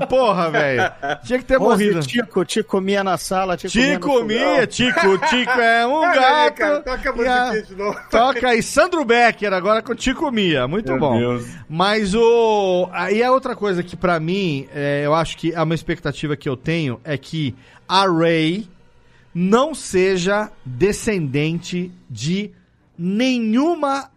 Porra, 0.07 0.49
velho. 0.51 0.83
Tinha 1.25 1.39
que 1.39 1.45
ter 1.45 1.57
Rose, 1.57 1.83
morrido. 1.85 2.05
Tico, 2.07 2.45
Tico 2.45 2.69
comia 2.69 3.03
na 3.03 3.17
sala, 3.17 3.57
Tico 3.57 3.71
Tico 3.71 4.07
comia 4.09 4.39
fogão. 4.39 4.67
Tico, 4.67 5.17
Tico 5.27 5.51
é 5.59 5.87
um 5.87 5.93
Olha 5.93 6.13
gato. 6.13 6.55
cara, 6.55 6.81
toca 6.81 7.09
a 7.09 7.11
a- 7.11 7.15
musiquinha 7.15 7.63
de 7.63 7.75
novo. 7.75 7.99
Toca 8.09 8.47
aí, 8.49 8.63
Sandro 8.63 9.03
Becker, 9.03 9.51
agora 9.53 9.81
com 9.81 9.95
Tico 9.95 10.31
Mia. 10.31 10.67
Muito 10.67 10.91
Meu 10.91 10.99
bom. 10.99 11.17
Deus. 11.17 11.45
Mas 11.67 12.13
o. 12.13 12.87
Aí 12.93 13.23
a 13.23 13.31
outra 13.31 13.55
coisa 13.55 13.83
que 13.83 13.95
pra 13.97 14.19
mim, 14.19 14.67
é, 14.73 15.01
eu 15.05 15.13
acho 15.13 15.37
que 15.37 15.53
é 15.53 15.61
uma 15.61 15.75
expectativa 15.75 16.35
que 16.37 16.47
eu 16.47 16.55
tenho 16.55 16.99
é 17.03 17.17
que 17.17 17.55
a 17.87 18.05
Ray 18.07 18.67
não 19.35 19.75
seja 19.75 20.49
descendente 20.65 21.91
de 22.09 22.51
nenhuma. 22.97 24.09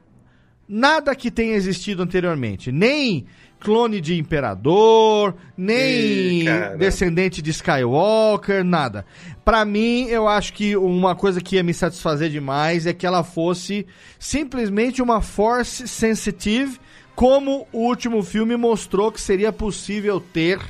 Nada 0.69 1.13
que 1.17 1.29
tenha 1.29 1.57
existido 1.57 2.05
anteriormente. 2.05 2.71
Nem 2.71 3.27
clone 3.59 4.01
de 4.01 4.17
imperador, 4.17 5.35
nem 5.57 6.43
Ih, 6.43 6.47
descendente 6.79 7.43
de 7.43 7.51
Skywalker, 7.51 8.63
nada. 8.63 9.05
Pra 9.45 9.65
mim, 9.65 10.05
eu 10.05 10.29
acho 10.29 10.53
que 10.53 10.77
uma 10.77 11.17
coisa 11.17 11.41
que 11.41 11.57
ia 11.57 11.65
me 11.65 11.75
satisfazer 11.75 12.31
demais 12.31 12.87
é 12.87 12.93
que 12.93 13.05
ela 13.05 13.25
fosse 13.25 13.85
simplesmente 14.21 15.03
uma 15.03 15.21
Force 15.21 15.89
Sensitive, 15.89 16.79
como 17.17 17.67
o 17.73 17.81
último 17.81 18.23
filme 18.23 18.57
mostrou 18.57 19.11
que 19.11 19.21
seria 19.21 19.53
possível 19.53 20.21
ter 20.21 20.61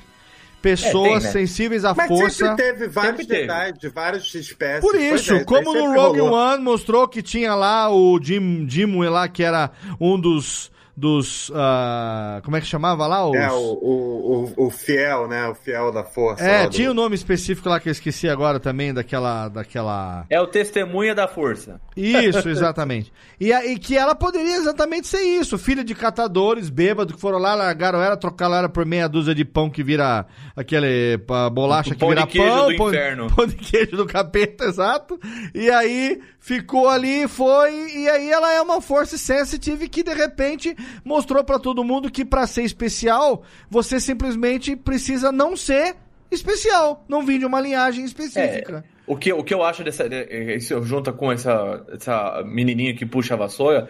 pessoas 0.63 1.25
É, 1.25 1.33
tem, 1.33 1.41
né? 1.43 1.47
sensíveis 1.47 1.85
à 1.85 1.95
Mas 1.95 2.09
força. 2.09 2.47
sempre 2.47 2.57
teve 2.65 2.89
vários 2.89 3.11
Sempre 3.13 3.27
teve. 3.27 3.41
detalhes 3.43 3.79
de 3.79 3.89
várias 3.89 4.35
espécies. 4.35 4.81
Por 4.81 4.95
isso, 4.95 5.35
é, 5.35 5.45
como 5.45 5.73
no 5.73 5.95
Rogue 5.95 6.21
rolou. 6.21 6.35
One 6.39 6.63
mostrou 6.63 7.07
que 7.09 7.23
tinha 7.23 7.55
lá 7.55 7.91
o 7.91 8.19
Jim 8.23 8.65
Dimway 8.67 9.09
lá, 9.09 9.29
que 9.29 9.43
era 9.43 9.71
um 10.01 10.19
dos. 10.21 10.71
Dos 10.99 11.51
ah, 11.55 12.41
como 12.45 12.57
é 12.57 12.61
que 12.61 12.67
chamava 12.67 13.07
lá? 13.07 13.25
Os... 13.29 13.37
É, 13.37 13.51
o, 13.53 13.55
o, 13.55 14.53
o, 14.57 14.67
o 14.67 14.71
fiel, 14.71 15.29
né? 15.29 15.47
O 15.49 15.55
fiel 15.55 15.93
da 15.93 16.03
força. 16.03 16.43
É, 16.45 16.63
lá 16.63 16.65
do- 16.67 16.71
tinha 16.71 16.91
o 16.91 16.95
nome 16.95 17.15
específico 17.15 17.69
lá 17.69 17.79
que 17.79 17.89
eu 17.89 17.93
esqueci 17.93 18.29
agora 18.29 18.59
também, 18.59 18.93
daquela. 18.93 19.49
daquela... 19.49 20.27
É 20.29 20.41
o 20.41 20.47
testemunha 20.49 21.15
da 21.15 21.29
força. 21.29 21.81
Isso, 21.97 22.49
exatamente. 22.51 23.13
E, 23.39 23.53
a- 23.53 23.65
e 23.65 23.79
que 23.79 23.97
ela 23.97 24.15
poderia 24.15 24.57
exatamente 24.57 25.07
ser 25.07 25.21
isso, 25.23 25.57
filha 25.57 25.85
de 25.85 25.95
catadores, 25.95 26.69
bêbado, 26.69 27.15
que 27.15 27.21
foram 27.21 27.39
lá, 27.39 27.55
largaram 27.55 28.03
ela, 28.03 28.17
trocaram 28.17 28.57
ela 28.57 28.69
por 28.69 28.85
meia 28.85 29.09
dúzia 29.09 29.35
de 29.35 29.45
pão 29.45 29.71
que 29.71 29.85
vira 29.85 30.27
aquele 30.57 31.17
bolacha 31.53 31.95
que 31.95 32.01
pão 32.01 32.09
vira 32.09 32.23
de 32.23 32.27
queijo 32.29 32.49
pão, 32.49 32.69
do 32.71 32.77
pão, 32.77 32.89
inferno. 32.89 33.27
pão 33.37 33.47
de 33.47 33.55
queijo 33.55 33.97
do 33.97 34.07
capeta, 34.07 34.65
exato. 34.65 35.19
E 35.55 35.71
aí 35.71 36.21
ficou 36.41 36.89
ali, 36.89 37.29
foi, 37.29 37.71
e 37.95 38.09
aí 38.09 38.31
ela 38.31 38.53
é 38.53 38.61
uma 38.61 38.81
force 38.81 39.19
sensitive 39.19 39.89
que 39.89 40.03
de 40.03 40.15
repente 40.15 40.75
mostrou 41.05 41.43
pra 41.45 41.59
todo 41.59 41.83
mundo 41.85 42.11
que 42.11 42.25
pra 42.25 42.47
ser 42.47 42.63
especial, 42.63 43.43
você 43.71 43.99
simplesmente 44.01 44.75
precisa 44.77 45.31
não 45.33 45.57
ser 45.57 45.97
especial, 46.31 47.05
não 47.09 47.25
vir 47.25 47.39
de 47.39 47.47
uma 47.47 47.61
linhagem 47.61 48.05
específica. 48.05 48.85
O 49.07 49.17
que, 49.17 49.33
o 49.33 49.43
que 49.43 49.55
eu 49.55 49.63
acho 49.63 49.83
dessa. 49.83 50.07
de- 50.09 50.57
Isso 50.57 50.83
junta 50.83 51.13
com 51.13 51.33
essa, 51.33 51.83
essa 51.93 52.43
menininha 52.45 52.95
que 52.95 53.07
puxa 53.07 53.35
a 53.35 53.37
vassoura 53.39 53.89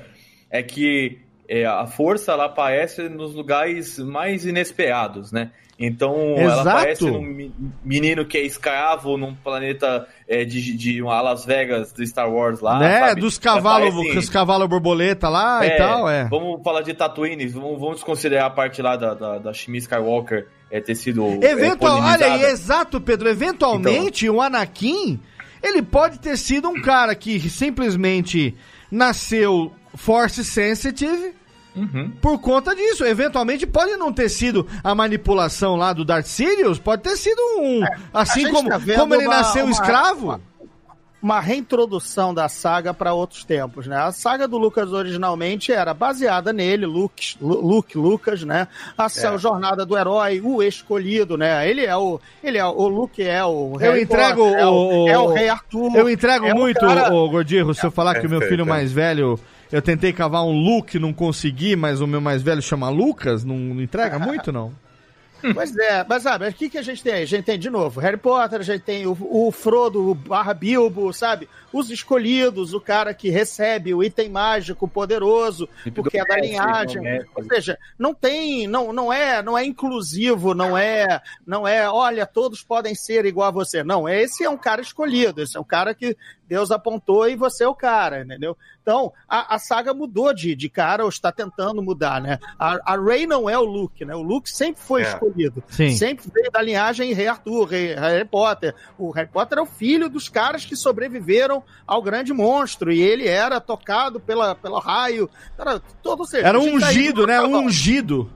é 0.48 0.62
que 0.62 1.18
é, 1.48 1.64
a 1.66 1.86
força 1.86 2.32
ela 2.32 2.44
aparece 2.44 3.08
nos 3.08 3.34
lugares 3.34 3.98
mais 3.98 4.44
inesperados, 4.46 5.32
né? 5.32 5.50
Então 5.78 6.34
ela 6.36 6.54
Exato. 6.54 6.68
aparece 6.68 7.04
num 7.04 7.22
mi- 7.22 7.54
menino 7.84 8.24
que 8.26 8.36
é 8.36 8.42
escravo 8.44 9.16
num 9.16 9.32
planeta 9.32 10.08
é, 10.26 10.44
de, 10.44 10.76
de 10.76 11.00
uma 11.00 11.20
Las 11.20 11.44
Vegas 11.44 11.92
do 11.92 12.02
Star 12.04 12.28
Wars 12.28 12.60
lá. 12.60 12.80
né? 12.80 12.98
sabe? 13.08 13.20
Dos 13.20 13.38
cavalos, 13.38 13.94
com 13.94 14.18
os 14.18 14.28
cavalos 14.28 14.68
borboleta 14.68 15.28
lá 15.28 15.64
e 15.64 15.70
tal, 15.76 16.10
é. 16.10 16.24
Vamos 16.28 16.60
falar 16.64 16.82
de 16.82 16.94
Tatooine, 16.94 17.46
vamos, 17.46 17.78
vamos 17.78 17.94
desconsiderar 17.96 18.46
a 18.46 18.50
parte 18.50 18.82
lá 18.82 18.96
da, 18.96 19.14
da, 19.14 19.38
da 19.38 19.52
Shmi 19.52 19.78
Skywalker 19.78 20.48
é, 20.68 20.80
ter 20.80 20.96
sido. 20.96 21.24
é, 21.42 21.52
Eventual, 21.52 22.00
olha 22.02 22.26
aí, 22.26 22.42
exato, 22.46 23.00
Pedro. 23.00 23.28
Eventualmente, 23.28 24.28
o 24.28 24.42
Anakin, 24.42 25.20
ele 25.62 25.80
pode 25.80 26.18
ter 26.18 26.36
sido 26.36 26.68
um 26.68 26.82
cara 26.82 27.14
que 27.14 27.38
simplesmente 27.48 28.52
nasceu 28.90 29.72
Force 29.94 30.44
Sensitive 30.44 31.34
Uhum. 31.76 32.10
por 32.20 32.38
conta 32.40 32.74
disso. 32.74 33.04
Eventualmente, 33.04 33.66
pode 33.66 33.96
não 33.96 34.12
ter 34.12 34.28
sido 34.28 34.66
a 34.82 34.94
manipulação 34.94 35.76
lá 35.76 35.92
do 35.92 36.04
Darth 36.04 36.26
Sidious, 36.26 36.78
pode 36.78 37.02
ter 37.02 37.16
sido 37.16 37.40
um. 37.60 37.80
assim 38.12 38.40
gente 38.40 38.52
como, 38.52 38.68
tá 38.68 38.80
como 38.96 39.14
ele 39.14 39.26
uma- 39.26 39.36
nasceu 39.36 39.64
uma- 39.64 39.72
escravo. 39.72 40.40
uma 41.20 41.40
reintrodução 41.40 42.32
da 42.32 42.48
saga 42.48 42.94
para 42.94 43.12
outros 43.12 43.44
tempos, 43.44 43.88
né? 43.88 43.96
A 43.96 44.12
saga 44.12 44.46
do 44.46 44.56
Lucas 44.56 44.92
originalmente 44.92 45.72
era 45.72 45.92
baseada 45.92 46.52
nele, 46.52 46.86
Luke, 46.86 47.34
Lu- 47.40 47.60
Luke 47.60 47.98
Lucas, 47.98 48.44
né? 48.44 48.68
A 48.96 49.06
É. 49.06 49.38
jornada 49.38 49.84
do 49.84 49.98
herói, 49.98 50.40
o 50.40 50.62
escolhido, 50.62 51.36
né? 51.36 51.68
Ele 51.68 51.84
é 51.84 51.96
o, 51.96 52.20
ele 52.42 52.56
é 52.58 52.64
o 52.64 52.86
Luke 52.88 53.20
é 53.20 53.44
o 53.44 53.72
Eu 53.74 53.78
Harry 53.78 54.02
entrego 54.02 54.42
Potter, 54.44 54.58
é 54.60 54.66
o, 54.66 54.70
o- 55.04 55.08
é 55.08 55.18
o 55.18 55.32
Rei 55.32 55.48
Arthur. 55.48 55.96
Eu 55.96 56.08
entrego 56.08 56.46
é 56.46 56.52
o 56.54 56.56
muito, 56.56 56.80
cara- 56.80 57.12
ô 57.12 57.28
Gordirro, 57.28 57.74
se 57.74 57.84
eu 57.84 57.90
falar 57.90 58.20
que 58.20 58.26
o 58.26 58.30
meu 58.30 58.40
filho 58.42 58.62
é. 58.62 58.66
mais 58.68 58.92
velho. 58.92 59.38
Eu 59.70 59.82
tentei 59.82 60.12
cavar 60.12 60.44
um 60.44 60.52
Luke, 60.52 60.98
não 60.98 61.12
consegui, 61.12 61.76
mas 61.76 62.00
o 62.00 62.06
meu 62.06 62.20
mais 62.20 62.42
velho 62.42 62.62
chama 62.62 62.88
Lucas, 62.88 63.44
não, 63.44 63.56
não 63.56 63.82
entrega 63.82 64.18
muito, 64.20 64.50
não? 64.50 64.72
Pois 65.54 65.76
é, 65.76 66.04
mas 66.08 66.24
sabe, 66.24 66.48
o 66.48 66.52
que, 66.52 66.68
que 66.68 66.78
a 66.78 66.82
gente 66.82 67.02
tem 67.02 67.12
aí? 67.12 67.22
A 67.22 67.26
gente 67.26 67.44
tem, 67.44 67.58
de 67.58 67.70
novo, 67.70 68.00
Harry 68.00 68.16
Potter, 68.16 68.58
a 68.58 68.64
gente 68.64 68.82
tem 68.82 69.06
o, 69.06 69.16
o 69.20 69.52
Frodo 69.52 70.12
barra 70.14 70.52
Bilbo, 70.52 71.12
sabe? 71.12 71.48
Os 71.72 71.90
escolhidos, 71.90 72.74
o 72.74 72.80
cara 72.80 73.14
que 73.14 73.30
recebe 73.30 73.94
o 73.94 74.02
item 74.02 74.30
mágico 74.30 74.88
poderoso, 74.88 75.68
Tipo 75.84 76.02
porque 76.02 76.18
é 76.18 76.24
da 76.24 76.38
linhagem. 76.38 77.00
Ou 77.34 77.44
seja, 77.44 77.78
não 77.98 78.12
tem, 78.12 78.66
não, 78.66 78.92
não 78.92 79.12
é, 79.12 79.40
não 79.42 79.56
é 79.56 79.64
inclusivo, 79.64 80.54
não 80.54 80.76
é, 80.76 81.20
não 81.46 81.68
é, 81.68 81.88
olha, 81.88 82.26
todos 82.26 82.62
podem 82.62 82.94
ser 82.94 83.24
igual 83.24 83.48
a 83.48 83.52
você. 83.52 83.84
Não, 83.84 84.08
esse 84.08 84.44
é 84.44 84.50
um 84.50 84.58
cara 84.58 84.80
escolhido, 84.80 85.40
esse 85.40 85.56
é 85.56 85.60
um 85.60 85.64
cara 85.64 85.94
que 85.94 86.16
Deus 86.48 86.70
apontou 86.70 87.28
e 87.28 87.36
você 87.36 87.64
é 87.64 87.68
o 87.68 87.74
cara, 87.74 88.22
entendeu? 88.22 88.56
Então, 88.80 89.12
a, 89.28 89.54
a 89.54 89.58
saga 89.58 89.92
mudou 89.92 90.32
de, 90.32 90.54
de 90.54 90.68
cara, 90.70 91.02
ou 91.02 91.10
está 91.10 91.30
tentando 91.30 91.82
mudar, 91.82 92.22
né? 92.22 92.38
A, 92.58 92.94
a 92.94 92.96
Rey 92.96 93.26
não 93.26 93.48
é 93.48 93.58
o 93.58 93.64
Luke, 93.64 94.02
né? 94.04 94.14
O 94.16 94.22
Luke 94.22 94.50
sempre 94.50 94.80
foi 94.80 95.02
É. 95.02 95.08
escolhido. 95.08 95.62
Sim. 95.68 95.94
Sempre 95.94 96.30
veio 96.34 96.50
da 96.50 96.62
linhagem 96.62 97.12
Rei 97.12 97.28
Arthur, 97.28 97.66
Rei, 97.66 97.94
Harry 97.94 98.24
Potter. 98.24 98.74
O 98.96 99.10
Harry 99.10 99.28
Potter 99.28 99.58
é 99.58 99.62
o 99.62 99.66
filho 99.66 100.08
dos 100.08 100.28
caras 100.30 100.64
que 100.64 100.74
sobreviveram 100.74 101.62
ao 101.86 102.02
grande 102.02 102.32
monstro, 102.32 102.90
e 102.90 103.00
ele 103.00 103.28
era 103.28 103.60
tocado 103.60 104.18
pela, 104.18 104.54
pelo 104.54 104.78
raio. 104.78 105.28
Era, 105.58 105.80
todo, 106.02 106.24
seja, 106.24 106.48
Era 106.48 106.58
um 106.58 106.78
tá 106.80 106.86
ungido, 106.86 107.26
né? 107.26 107.40
Um 107.42 107.58
ungido. 107.58 108.30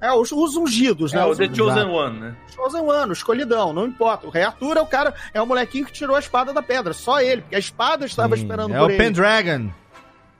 É, 0.00 0.12
os, 0.12 0.32
os 0.32 0.56
ungidos, 0.56 1.12
né? 1.12 1.20
É 1.20 1.24
o 1.24 1.30
Os 1.30 1.36
The 1.36 1.44
ungidos. 1.44 1.58
Chosen 1.58 1.84
One, 1.90 2.20
né? 2.20 2.36
Chosen 2.54 2.80
One, 2.80 3.10
o 3.10 3.12
escolhidão, 3.12 3.72
não 3.72 3.86
importa. 3.86 4.26
O 4.26 4.30
Rei 4.30 4.42
Arthur 4.44 4.76
é 4.78 4.80
o 4.80 4.86
cara, 4.86 5.14
é 5.34 5.42
o 5.42 5.46
molequinho 5.46 5.84
que 5.84 5.92
tirou 5.92 6.16
a 6.16 6.18
espada 6.18 6.52
da 6.52 6.62
pedra, 6.62 6.92
só 6.94 7.20
ele, 7.20 7.42
porque 7.42 7.56
a 7.56 7.58
espada 7.58 8.06
estava 8.06 8.34
Sim, 8.36 8.42
esperando 8.42 8.74
é 8.74 8.78
por 8.78 8.88
o 8.88 8.90
ele. 8.90 8.98
Pendragon. 8.98 9.70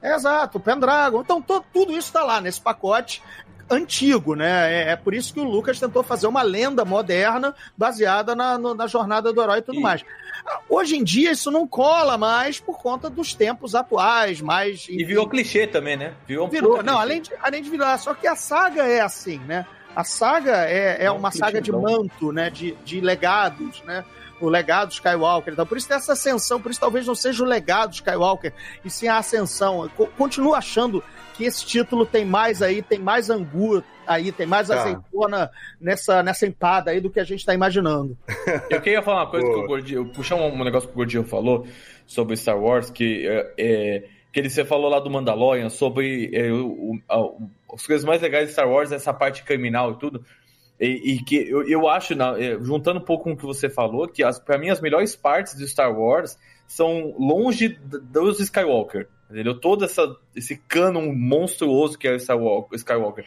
Exato, 0.03 0.57
o 0.57 0.61
Pendragon. 0.61 1.21
Então, 1.21 1.43
tudo 1.43 1.93
isso 1.93 2.11
tá 2.11 2.23
lá 2.25 2.41
nesse 2.41 2.61
pacote 2.61 3.23
antigo, 3.71 4.35
né? 4.35 4.73
É, 4.73 4.91
é 4.93 4.97
por 4.97 5.15
isso 5.15 5.33
que 5.33 5.41
o 5.41 5.45
Lucas 5.45 5.79
tentou 5.79 6.03
fazer 6.03 6.27
uma 6.27 6.43
lenda 6.43 6.85
moderna 6.85 7.55
baseada 7.77 8.35
na, 8.35 8.59
no- 8.59 8.75
na 8.75 8.87
jornada 8.87 9.33
do 9.33 9.41
herói 9.43 9.59
e 9.59 9.63
tudo 9.63 9.81
mais. 9.81 10.05
Ah, 10.47 10.61
Hoje 10.69 10.97
em 10.97 11.05
dia 11.05 11.31
isso 11.33 11.51
não 11.51 11.67
cola 11.67 12.17
mais 12.19 12.59
por 12.59 12.79
conta 12.79 13.09
dos 13.11 13.35
tempos 13.35 13.75
atuais, 13.75 14.41
mais 14.41 14.87
E 14.89 15.05
virou 15.05 15.29
clichê 15.29 15.67
também, 15.67 15.97
né? 15.97 16.15
Virou 16.27 16.47
um 16.47 16.51
virou. 16.51 16.77
Não, 16.79 16.83
clichê. 16.95 16.99
além 16.99 17.23
de, 17.23 17.31
além 17.43 17.63
de 17.63 17.71
virar, 17.71 17.99
só 17.99 18.15
que 18.15 18.27
a 18.27 18.35
saga 18.35 18.83
é 18.87 19.01
assim, 19.01 19.39
né? 19.41 19.67
A 19.95 20.05
saga 20.05 20.65
é, 20.69 21.05
é 21.05 21.11
um 21.13 21.17
uma 21.17 21.31
saga 21.31 21.61
de 21.61 21.71
clichêzão. 21.71 21.99
manto, 22.03 22.33
né? 22.33 22.49
De, 22.51 22.73
de 22.85 23.01
legados, 23.01 23.83
né? 23.83 24.05
O 24.41 24.49
legado 24.49 24.91
Skywalker. 24.93 25.53
Então, 25.53 25.67
por 25.67 25.77
isso 25.77 25.87
tem 25.87 25.97
essa 25.99 26.15
ascensão, 26.15 26.59
por 26.61 26.71
isso 26.71 26.81
talvez 26.81 27.07
não 27.07 27.15
seja 27.15 27.43
o 27.43 27.47
legado 27.47 27.93
Skywalker, 27.93 28.55
e 28.83 28.89
sim 28.89 29.07
a 29.07 29.19
ascensão. 29.19 29.83
Eu 29.83 29.91
co- 29.91 30.07
continuo 30.17 30.55
achando 30.55 31.05
que 31.41 31.47
esse 31.47 31.65
título 31.65 32.05
tem 32.05 32.23
mais 32.25 32.61
aí, 32.61 32.83
tem 32.83 32.99
mais 32.99 33.31
angu 33.31 33.83
aí, 34.07 34.31
tem 34.31 34.47
mais 34.47 34.69
Tá. 34.69 34.79
azeitona 34.79 35.51
nessa, 35.81 36.23
nessa 36.23 36.47
empada 36.47 36.91
aí 36.91 37.01
do 37.01 37.09
que 37.09 37.19
a 37.19 37.25
gente 37.25 37.41
está 37.41 37.55
imaginando. 37.55 38.17
Eu 38.71 38.81
queria 38.83 39.01
falar 39.03 39.25
uma 39.25 39.31
coisa 39.31 39.47
Boa. 39.47 39.59
que 39.59 39.65
o 39.65 39.67
Gordinho, 39.67 40.07
puxar 40.13 40.35
um, 40.37 40.53
um 40.53 40.65
negócio 40.65 40.87
que 40.89 40.95
o 40.95 40.97
Gordinho 40.97 41.25
falou 41.25 41.67
sobre 42.07 42.37
Star 42.37 42.59
Wars, 42.61 42.91
que 42.91 43.27
é, 43.27 43.55
é, 43.59 44.05
que 44.31 44.39
ele 44.39 44.51
você 44.51 44.65
falou 44.65 44.91
lá 44.91 45.01
do 45.01 45.09
Mandalorian 45.09 45.71
sobre 45.71 46.31
é, 46.35 46.53
o, 46.53 47.01
o- 47.09 47.49
as 47.75 47.87
coisas 47.87 48.05
mais 48.05 48.21
legais 48.21 48.49
de 48.49 48.53
Star 48.53 48.69
Wars, 48.69 48.93
essa 48.93 49.15
parte 49.15 49.43
criminal 49.45 49.93
e 49.93 49.99
tudo. 49.99 50.23
E, 50.79 51.15
e 51.15 51.25
que 51.25 51.37
eu, 51.49 51.67
eu 51.69 51.89
acho, 51.89 52.15
na- 52.15 52.39
é, 52.39 52.59
juntando 52.61 53.01
um 53.01 53.05
pouco 53.05 53.25
com 53.25 53.33
o 53.33 53.37
que 53.37 53.47
você 53.47 53.71
falou, 53.71 54.07
que 54.09 54.23
para 54.45 54.59
mim 54.59 54.69
as 54.71 54.81
melhores 54.81 55.17
partes 55.17 55.57
de 55.57 55.67
Star 55.67 55.91
Wars 55.99 56.37
são 56.67 57.15
longe 57.19 57.69
dos 58.11 58.41
Skywalker. 58.41 59.09
Entendeu? 59.31 59.55
Todo 59.59 59.85
essa, 59.85 60.17
esse 60.35 60.57
canon 60.57 61.15
monstruoso 61.15 61.97
que 61.99 62.09
é 62.09 62.13
o 62.13 62.17
Skywalker. 62.17 63.25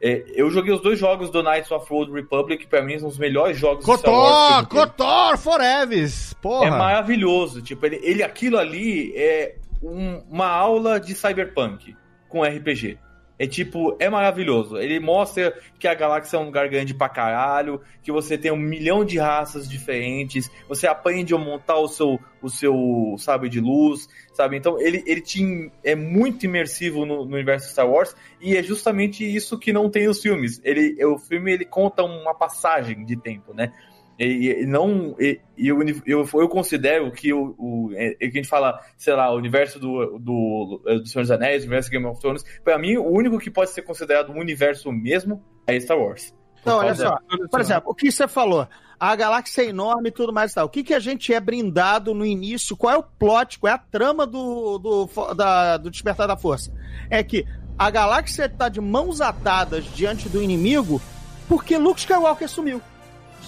É, 0.00 0.24
eu 0.34 0.50
joguei 0.50 0.74
os 0.74 0.82
dois 0.82 0.98
jogos 0.98 1.30
do 1.30 1.42
Knights 1.42 1.70
of 1.70 1.90
Old 1.90 2.12
Republic, 2.12 2.64
que 2.64 2.68
pra 2.68 2.82
mim 2.82 2.98
são 2.98 3.08
os 3.08 3.16
melhores 3.18 3.56
jogos 3.58 3.84
de 3.84 3.90
Star 3.96 4.12
Wars. 4.12 4.66
Kotor 4.68 5.38
Forever! 5.38 6.08
Porra! 6.42 6.66
É 6.66 6.70
maravilhoso. 6.70 7.62
Tipo, 7.62 7.86
ele, 7.86 7.98
ele 8.02 8.22
aquilo 8.22 8.58
ali 8.58 9.12
é 9.16 9.56
um- 9.82 10.22
uma 10.30 10.48
aula 10.48 11.00
de 11.00 11.14
cyberpunk 11.14 11.96
com 12.28 12.42
RPG. 12.44 12.98
É 13.38 13.46
tipo, 13.46 13.94
é 13.98 14.08
maravilhoso. 14.08 14.78
Ele 14.78 14.98
mostra 14.98 15.54
que 15.78 15.86
a 15.86 15.94
galáxia 15.94 16.36
é 16.36 16.40
um 16.40 16.46
lugar 16.46 16.68
grande 16.68 16.94
pra 16.94 17.08
caralho, 17.08 17.80
que 18.02 18.10
você 18.10 18.38
tem 18.38 18.50
um 18.50 18.56
milhão 18.56 19.04
de 19.04 19.18
raças 19.18 19.68
diferentes, 19.68 20.50
você 20.68 20.86
aprende 20.86 21.34
a 21.34 21.38
montar 21.38 21.76
o 21.76 21.86
seu, 21.86 22.18
o 22.40 22.48
seu 22.48 23.14
sabre 23.18 23.48
de 23.48 23.60
luz, 23.60 24.08
sabe? 24.32 24.56
Então 24.56 24.80
ele, 24.80 25.02
ele 25.06 25.20
te, 25.20 25.70
é 25.84 25.94
muito 25.94 26.46
imersivo 26.46 27.04
no, 27.04 27.26
no 27.26 27.34
universo 27.34 27.70
Star 27.70 27.88
Wars 27.88 28.16
e 28.40 28.56
é 28.56 28.62
justamente 28.62 29.24
isso 29.24 29.58
que 29.58 29.72
não 29.72 29.90
tem 29.90 30.06
nos 30.06 30.22
filmes. 30.22 30.60
Ele, 30.64 31.04
o 31.04 31.18
filme 31.18 31.52
ele 31.52 31.64
conta 31.66 32.02
uma 32.02 32.34
passagem 32.34 33.04
de 33.04 33.16
tempo, 33.16 33.52
né? 33.52 33.72
E, 34.18 34.62
e 34.62 34.66
não, 34.66 35.14
e, 35.20 35.40
e 35.58 35.68
eu, 35.68 35.78
eu, 36.06 36.26
eu 36.34 36.48
considero 36.48 37.10
que 37.12 37.32
o, 37.34 37.54
o 37.58 37.90
é, 37.94 38.12
é 38.12 38.28
que 38.30 38.38
a 38.38 38.42
gente 38.42 38.48
fala, 38.48 38.80
sei 38.96 39.14
lá, 39.14 39.30
o 39.30 39.36
universo 39.36 39.78
do, 39.78 40.18
do, 40.18 40.80
do 40.84 41.06
Senhor 41.06 41.22
dos 41.22 41.30
Anéis, 41.30 41.62
o 41.62 41.66
universo 41.66 41.90
Game 41.90 42.06
of 42.06 42.20
Thrones, 42.20 42.42
pra 42.64 42.78
mim, 42.78 42.96
o 42.96 43.06
único 43.06 43.38
que 43.38 43.50
pode 43.50 43.70
ser 43.70 43.82
considerado 43.82 44.30
um 44.32 44.38
universo 44.38 44.90
mesmo 44.90 45.44
é 45.66 45.78
Star 45.78 45.98
Wars. 45.98 46.34
Então, 46.62 46.78
olha 46.78 46.94
só. 46.94 47.16
Por 47.50 47.60
exemplo, 47.60 47.90
o 47.90 47.94
que 47.94 48.10
você 48.10 48.26
falou? 48.26 48.66
A 48.98 49.14
galáxia 49.14 49.62
é 49.62 49.66
enorme 49.66 50.08
e 50.08 50.12
tudo 50.12 50.32
mais 50.32 50.52
e 50.52 50.54
tal. 50.54 50.66
O 50.66 50.68
que, 50.70 50.82
que 50.82 50.94
a 50.94 50.98
gente 50.98 51.32
é 51.32 51.38
brindado 51.38 52.14
no 52.14 52.24
início? 52.24 52.76
Qual 52.76 52.94
é 52.94 52.96
o 52.96 53.02
plot? 53.02 53.58
Qual 53.58 53.70
é 53.70 53.74
a 53.74 53.78
trama 53.78 54.26
do, 54.26 54.78
do, 54.78 55.34
da- 55.34 55.76
do 55.76 55.90
Despertar 55.90 56.26
da 56.26 56.36
Força? 56.36 56.72
É 57.10 57.22
que 57.22 57.46
a 57.78 57.90
galáxia 57.90 58.46
está 58.46 58.70
de 58.70 58.80
mãos 58.80 59.20
atadas 59.20 59.84
diante 59.94 60.28
do 60.30 60.42
inimigo 60.42 61.00
porque 61.46 61.76
Luke 61.76 62.00
Skywalker 62.00 62.48
sumiu. 62.48 62.80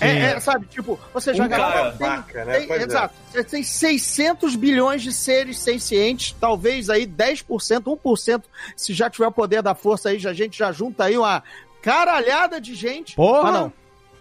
É, 0.00 0.32
é, 0.32 0.40
sabe, 0.40 0.66
tipo, 0.66 0.98
ou 1.12 1.20
seja, 1.20 1.42
Um 1.42 1.48
cara, 1.48 1.92
tem, 1.92 2.06
vaca, 2.06 2.44
né? 2.44 2.60
tem- 2.60 2.72
é. 2.72 2.82
exato, 2.82 3.14
você 3.30 3.44
tem 3.44 3.62
600 3.62 4.54
bilhões 4.56 5.02
de 5.02 5.12
seres 5.12 5.58
sencientes, 5.58 6.34
talvez 6.40 6.88
aí 6.90 7.06
10%, 7.06 7.82
1%, 7.88 8.42
se 8.76 8.92
já 8.94 9.10
tiver 9.10 9.26
o 9.26 9.32
poder 9.32 9.62
da 9.62 9.74
força 9.74 10.10
aí, 10.10 10.18
já- 10.18 10.30
a 10.30 10.34
gente 10.34 10.56
já 10.58 10.70
junta 10.72 11.04
aí 11.04 11.16
uma 11.18 11.42
caralhada 11.82 12.60
de 12.60 12.74
gente. 12.74 13.16
Porra! 13.16 13.48
Ah, 13.48 13.52
não. 13.52 13.72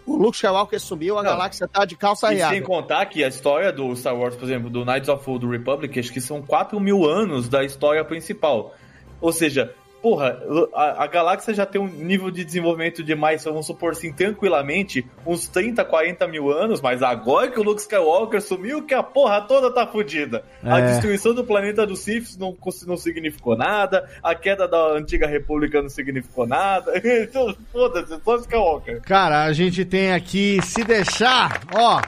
O 0.06 0.16
Luke 0.16 0.38
Skywalker 0.38 0.80
sumiu, 0.80 1.18
a 1.20 1.24
Não. 1.24 1.32
galáxia 1.32 1.68
tá 1.68 1.84
de 1.84 1.98
calça 1.98 2.28
E 2.34 2.38
sem 2.38 2.48
riada. 2.50 2.62
contar 2.66 3.06
que 3.08 3.22
a 3.26 3.28
história 3.28 3.74
do 3.74 3.94
Star 3.94 4.16
Wars, 4.16 4.36
por 4.36 4.46
exemplo, 4.46 4.70
do 4.70 4.86
Knights 4.86 5.10
of 5.10 5.26
the 5.40 5.46
Republic, 5.46 6.00
acho 6.00 6.14
que 6.14 6.22
são 6.22 6.42
4 6.42 6.80
mil 6.80 7.04
anos 7.06 7.50
da 7.50 7.62
história 7.66 8.06
principal. 8.06 8.74
Ou 9.20 9.34
seja, 9.34 9.74
porra, 10.08 10.40
a, 10.74 11.04
a 11.04 11.08
galáxia 11.08 11.54
já 11.54 11.66
tem 11.66 11.82
um 11.82 11.88
nível 11.88 12.32
de 12.32 12.46
desenvolvimento 12.46 13.04
de 13.04 13.14
mais, 13.14 13.44
vamos 13.44 13.66
supor 13.66 13.92
assim, 13.92 14.14
tranquilamente, 14.14 15.06
uns 15.26 15.50
30, 15.50 15.84
40 15.84 16.26
mil 16.30 16.50
anos, 16.50 16.80
mas 16.80 17.04
agora 17.04 17.52
que 17.52 17.60
o 17.60 17.64
Luke 17.64 17.82
Skywalker 17.82 18.42
sumiu, 18.42 18.84
que 18.86 18.94
a 18.94 19.04
porra 19.04 19.42
toda 19.42 19.70
tá 19.70 19.86
fodida. 19.86 20.46
A 20.64 20.80
É. 20.80 20.86
destruição 20.88 21.34
do 21.34 21.44
planeta 21.44 21.86
dos 21.86 22.00
Sith 22.00 22.38
não, 22.40 22.56
não 22.86 22.96
significou 22.96 23.58
nada, 23.58 24.10
a 24.24 24.34
queda 24.34 24.66
da 24.66 24.94
antiga 24.94 25.28
república 25.28 25.82
não 25.82 25.90
significou 25.90 26.48
nada. 26.48 26.94
Então, 27.28 27.54
foda-se, 27.74 28.18
só 28.24 28.38
Skywalker. 28.38 29.02
Cara, 29.02 29.44
a 29.44 29.52
gente 29.52 29.84
tem 29.84 30.14
aqui, 30.14 30.60
se 30.64 30.84
deixar, 30.86 31.60
ó, 31.76 32.00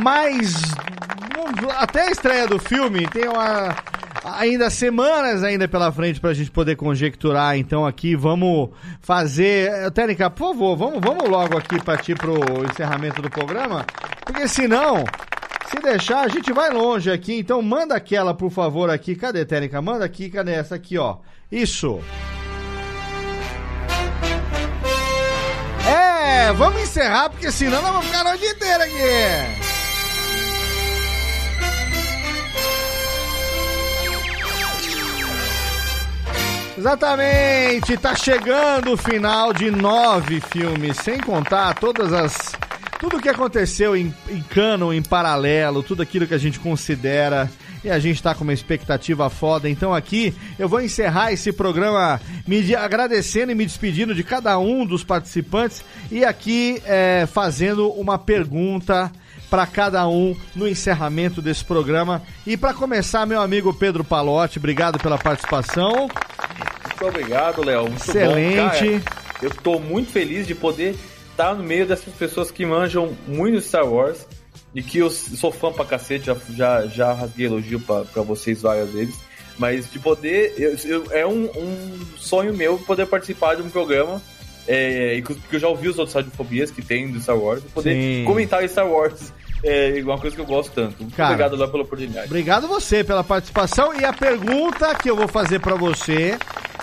mais. 0.00 0.54
Até 1.78 2.02
a 2.02 2.10
estreia 2.10 2.46
do 2.46 2.58
filme, 2.60 3.06
tem 3.08 3.26
uma. 3.26 3.74
Ainda 4.34 4.68
semanas 4.70 5.44
ainda 5.44 5.68
pela 5.68 5.92
frente 5.92 6.18
pra 6.18 6.34
gente 6.34 6.50
poder 6.50 6.74
conjecturar, 6.74 7.56
então 7.56 7.86
aqui 7.86 8.16
vamos 8.16 8.70
fazer. 9.00 9.70
Eh, 9.70 9.90
Técnica, 9.90 10.28
por 10.28 10.48
favor, 10.48 10.76
vamos, 10.76 11.00
vamos 11.00 11.28
logo 11.28 11.56
aqui 11.56 11.80
partir 11.80 12.16
pro 12.16 12.34
encerramento 12.68 13.22
do 13.22 13.30
programa, 13.30 13.86
porque 14.24 14.48
senão, 14.48 15.04
se 15.70 15.80
deixar, 15.80 16.22
a 16.24 16.28
gente 16.28 16.52
vai 16.52 16.70
longe 16.70 17.08
aqui, 17.08 17.38
então 17.38 17.62
manda 17.62 17.94
aquela, 17.94 18.34
por 18.34 18.50
favor, 18.50 18.90
aqui. 18.90 19.14
Cadê, 19.14 19.44
Técnica? 19.44 19.80
Manda 19.80 20.04
aqui, 20.04 20.28
cadê 20.28 20.54
essa 20.54 20.74
aqui, 20.74 20.98
ó? 20.98 21.18
Isso. 21.50 22.00
É, 25.88 26.52
vamos 26.54 26.82
encerrar, 26.82 27.30
porque 27.30 27.52
senão 27.52 27.80
nós 27.80 27.92
vamos 27.92 28.06
ficar 28.06 28.22
a 28.22 28.24
noite 28.24 28.44
inteira 28.44 28.82
aqui. 28.82 29.85
Exatamente, 36.78 37.96
tá 37.96 38.14
chegando 38.14 38.92
o 38.92 38.96
final 38.98 39.52
de 39.52 39.70
nove 39.70 40.40
filmes, 40.40 40.96
sem 40.98 41.18
contar 41.18 41.74
todas 41.74 42.12
as. 42.12 42.52
Tudo 43.00 43.20
que 43.20 43.28
aconteceu 43.28 43.96
em, 43.96 44.14
em 44.28 44.42
canon, 44.42 44.92
em 44.92 45.02
paralelo, 45.02 45.82
tudo 45.82 46.02
aquilo 46.02 46.26
que 46.26 46.34
a 46.34 46.38
gente 46.38 46.58
considera. 46.60 47.50
E 47.84 47.90
a 47.90 47.98
gente 47.98 48.22
tá 48.22 48.34
com 48.34 48.42
uma 48.42 48.52
expectativa 48.52 49.30
foda. 49.30 49.68
Então 49.70 49.94
aqui 49.94 50.34
eu 50.58 50.68
vou 50.68 50.80
encerrar 50.80 51.32
esse 51.32 51.52
programa 51.52 52.20
me 52.46 52.62
de- 52.62 52.74
agradecendo 52.74 53.52
e 53.52 53.54
me 53.54 53.64
despedindo 53.64 54.14
de 54.14 54.24
cada 54.24 54.58
um 54.58 54.84
dos 54.84 55.04
participantes. 55.04 55.84
E 56.10 56.24
aqui 56.24 56.82
é, 56.84 57.26
fazendo 57.32 57.88
uma 57.90 58.18
pergunta 58.18 59.10
para 59.50 59.66
cada 59.66 60.06
um 60.08 60.36
no 60.54 60.66
encerramento 60.68 61.40
desse 61.40 61.64
programa. 61.64 62.22
E 62.46 62.56
para 62.56 62.74
começar, 62.74 63.24
meu 63.26 63.40
amigo 63.40 63.72
Pedro 63.72 64.02
Palotti, 64.04 64.58
obrigado 64.58 64.98
pela 64.98 65.18
participação. 65.18 66.08
Muito 66.08 67.06
obrigado, 67.06 67.64
Léo. 67.64 67.82
Muito 67.88 68.02
Excelente. 68.02 68.98
bom. 68.98 69.10
Eu 69.42 69.50
tô 69.50 69.78
muito 69.78 70.10
feliz 70.10 70.46
de 70.46 70.54
poder 70.54 70.96
estar 71.30 71.54
no 71.54 71.62
meio 71.62 71.86
dessas 71.86 72.12
pessoas 72.14 72.50
que 72.50 72.64
manjam 72.64 73.14
muito 73.28 73.60
Star 73.60 73.86
Wars 73.86 74.26
e 74.74 74.82
que 74.82 74.98
eu 74.98 75.10
sou 75.10 75.52
fã 75.52 75.70
pra 75.72 75.84
cacete, 75.84 76.26
já, 76.26 76.36
já, 76.54 76.86
já 76.86 77.12
rasguei 77.12 77.46
elogio 77.46 77.78
pra, 77.80 78.02
pra 78.04 78.22
vocês 78.22 78.62
várias 78.62 78.90
vezes. 78.90 79.14
Mas 79.58 79.90
de 79.90 79.98
poder. 79.98 80.54
eu- 80.58 80.76
eu- 80.84 81.04
é 81.12 81.26
um, 81.26 81.44
um 81.56 81.98
sonho 82.18 82.52
meu 82.54 82.78
poder 82.78 83.06
participar 83.06 83.54
de 83.56 83.62
um 83.62 83.70
programa. 83.70 84.20
É, 84.68 85.20
que- 85.24 85.34
porque 85.34 85.56
eu 85.56 85.60
já 85.60 85.68
ouvi 85.68 85.88
os 85.88 85.98
outros 85.98 86.14
radiofobias 86.14 86.70
que 86.70 86.82
tem 86.82 87.10
do 87.10 87.20
Star 87.20 87.36
Wars, 87.38 87.62
e 87.64 87.68
poder 87.68 87.94
Sim. 87.94 88.24
comentar 88.24 88.68
Star 88.68 88.86
Wars. 88.88 89.32
É 89.64 90.00
uma 90.02 90.18
coisa 90.18 90.36
que 90.36 90.42
eu 90.42 90.46
gosto 90.46 90.70
tanto. 90.72 91.02
Muito 91.02 91.16
Cara, 91.16 91.30
obrigado, 91.30 91.56
Léo, 91.56 91.70
pela 91.70 91.82
oportunidade. 91.82 92.26
Obrigado 92.26 92.68
você 92.68 93.02
pela 93.02 93.24
participação 93.24 93.98
e 93.98 94.04
a 94.04 94.12
pergunta 94.12 94.94
que 94.94 95.08
eu 95.10 95.16
vou 95.16 95.26
fazer 95.26 95.60
pra 95.60 95.74
você 95.74 96.36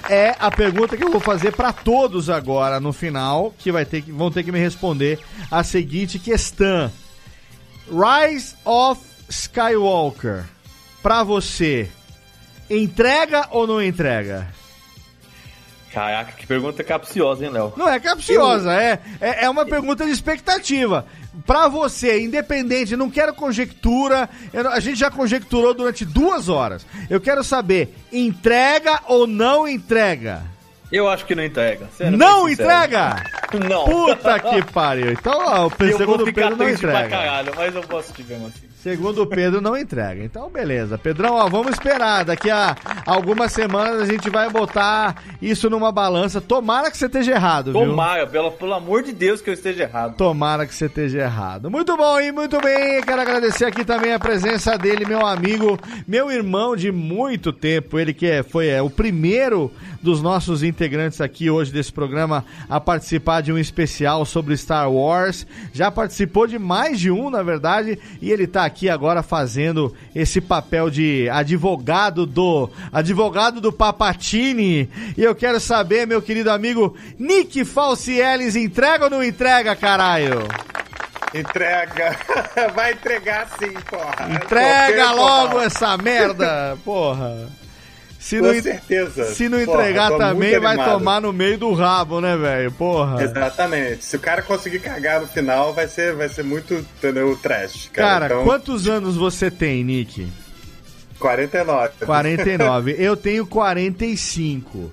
é 0.10 0.36
a 0.40 0.50
pergunta 0.50 0.98
que 0.98 1.04
eu 1.04 1.12
vou 1.12 1.22
fazer 1.22 1.52
pra 1.56 1.72
todos 1.72 2.30
agora 2.30 2.80
no 2.80 2.92
final, 2.92 3.54
que 3.60 3.72
vai 3.72 3.86
ter 3.86 4.02
que 4.02 4.12
vão 4.12 4.32
ter 4.32 4.44
que 4.44 4.52
me 4.52 4.60
responder 4.60 5.20
a 5.52 5.64
seguinte 5.64 6.18
questão: 6.20 6.92
Rise 7.88 8.56
of 8.66 9.00
Skywalker 9.30 10.44
pra 11.02 11.24
você 11.24 11.88
entrega 12.70 13.48
ou 13.52 13.68
não 13.68 13.82
entrega? 13.82 14.48
Caraca, 15.94 16.32
que 16.32 16.48
pergunta 16.48 16.84
capciosa, 16.84 17.46
hein, 17.46 17.52
Léo? 17.52 17.72
Não 17.78 17.88
é 17.88 18.00
capciosa, 18.00 18.74
é, 18.74 19.00
é, 19.22 19.46
é 19.46 19.50
uma 19.50 19.64
pergunta 19.64 20.04
de 20.04 20.12
expectativa. 20.12 21.06
Pra 21.46 21.68
você, 21.68 22.20
independente, 22.20 22.96
não 22.96 23.12
quero 23.12 23.34
conjectura, 23.34 24.28
eu 24.52 24.70
a 24.70 24.80
gente 24.80 24.98
já 25.00 25.12
conjecturou 25.12 25.74
durante 25.74 26.04
duas 26.04 26.50
horas. 26.50 26.86
Eu 27.10 27.22
quero 27.22 27.44
saber, 27.44 27.96
entrega 28.12 29.02
ou 29.08 29.28
não 29.28 29.68
entrega? 29.68 30.42
Eu 30.92 31.08
acho 31.10 31.26
que 31.26 31.36
não 31.36 31.44
entrega. 31.44 31.88
não 32.12 32.50
entrega? 32.50 33.16
Não. 33.70 33.86
Puta 33.86 34.40
que 34.40 34.64
pariu. 34.72 35.12
Então, 35.12 35.38
ó, 35.38 35.68
o 35.68 35.72
eu 35.86 35.98
segundo 35.98 36.26
Pedro 36.26 36.56
não 36.56 36.66
triste 36.66 36.82
pra 36.82 37.06
entrega. 37.06 37.10
caralho, 37.10 37.54
mas 37.56 37.76
eu 37.76 37.84
posso 37.84 38.12
te 38.12 38.24
ver 38.24 38.38
assim. 38.38 38.73
Segundo 38.84 39.22
o 39.22 39.26
Pedro, 39.26 39.62
não 39.62 39.78
entrega. 39.78 40.22
Então, 40.22 40.50
beleza. 40.50 40.98
Pedrão, 40.98 41.36
ó, 41.36 41.48
vamos 41.48 41.72
esperar. 41.72 42.26
Daqui 42.26 42.52
a 42.52 42.76
algumas 43.06 43.54
semanas 43.54 44.02
a 44.02 44.06
gente 44.06 44.30
vai 44.30 44.50
botar 44.50 45.24
isso 45.42 45.70
numa 45.70 45.90
balança. 45.90 46.42
Tomara 46.42 46.92
que 46.92 46.98
você 46.98 47.06
esteja 47.06 47.32
errado, 47.32 47.72
viu? 47.72 47.86
Tomara, 47.86 48.28
pelo, 48.28 48.52
pelo 48.52 48.74
amor 48.74 49.02
de 49.02 49.14
Deus 49.14 49.40
que 49.40 49.50
eu 49.50 49.54
esteja 49.54 49.84
errado. 49.84 50.18
Tomara 50.18 50.68
que 50.68 50.76
você 50.76 50.88
esteja 50.88 51.20
errado. 51.20 51.72
Muito 51.72 51.96
bom, 51.96 52.20
e 52.20 52.34
muito 52.34 52.60
bem. 52.60 53.02
Quero 53.04 53.22
agradecer 53.22 53.64
aqui 53.64 53.86
também 53.86 54.12
a 54.12 54.20
presença 54.20 54.78
dele, 54.78 55.06
meu 55.06 55.26
amigo, 55.26 55.80
meu 56.06 56.30
irmão 56.30 56.76
de 56.76 56.92
muito 56.92 57.54
tempo. 57.54 57.98
Ele 57.98 58.14
que 58.14 58.26
é, 58.26 58.44
foi 58.44 58.68
é, 58.68 58.82
o 58.82 58.90
primeiro 58.90 59.72
dos 60.02 60.22
nossos 60.22 60.62
integrantes 60.62 61.22
aqui 61.22 61.50
hoje 61.50 61.72
desse 61.72 61.94
programa 61.94 62.44
a 62.68 62.82
participar 62.82 63.40
de 63.40 63.54
um 63.54 63.58
especial 63.58 64.26
sobre 64.26 64.58
Star 64.58 64.92
Wars. 64.92 65.48
Já 65.72 65.90
participou 65.90 66.46
de 66.46 66.60
mais 66.60 67.00
de 67.00 67.10
um, 67.10 67.30
na 67.30 67.42
verdade, 67.42 67.98
e 68.22 68.30
ele 68.30 68.46
tá 68.46 68.66
aqui 68.66 68.73
agora 68.90 69.24
fazendo 69.24 69.96
esse 70.14 70.42
papel 70.42 70.90
de 70.90 71.30
advogado 71.30 72.26
do 72.26 72.70
advogado 72.92 73.62
do 73.62 73.72
Papatini. 73.72 74.90
E 75.18 75.24
eu 75.24 75.36
quero 75.36 75.60
saber, 75.60 76.08
meu 76.08 76.22
querido 76.22 76.52
amigo 76.52 76.96
Nick 77.18 77.64
Falcieles, 77.66 78.56
entrega 78.56 79.06
ou 79.06 79.10
não 79.10 79.24
entrega, 79.24 79.76
caralho? 79.76 80.48
Entrega. 81.34 82.16
Vai 82.76 82.94
entregar 82.94 83.48
sim, 83.58 83.74
porra. 83.90 84.30
Entrega 84.32 85.12
logo 85.12 85.60
essa 85.60 85.98
merda, 85.98 86.78
porra. 86.86 87.50
Se 88.24 88.40
Com 88.40 88.46
não, 88.46 88.62
certeza. 88.62 89.26
se 89.34 89.50
não 89.50 89.66
Porra, 89.66 89.82
entregar 89.82 90.18
também, 90.18 90.58
vai 90.58 90.78
tomar 90.78 91.20
no 91.20 91.34
meio 91.34 91.58
do 91.58 91.74
rabo, 91.74 92.22
né, 92.22 92.38
velho? 92.38 92.72
Porra. 92.72 93.22
Exatamente. 93.22 94.06
Se 94.06 94.16
o 94.16 94.20
cara 94.20 94.42
conseguir 94.42 94.80
cagar 94.80 95.20
no 95.20 95.28
final, 95.28 95.74
vai 95.74 95.90
ser, 95.90 96.16
vai 96.16 96.30
ser 96.30 96.42
muito, 96.42 96.74
entendeu, 96.74 97.36
trash, 97.36 97.90
cara. 97.92 98.08
Cara, 98.08 98.26
Então, 98.28 98.46
quantos 98.46 98.88
anos 98.88 99.18
você 99.18 99.52
tem, 99.52 99.84
Nick? 99.84 100.26
49. 101.20 101.92
49. 102.06 102.96
Eu 102.98 103.18
tenho 103.18 103.46
45. 103.46 104.90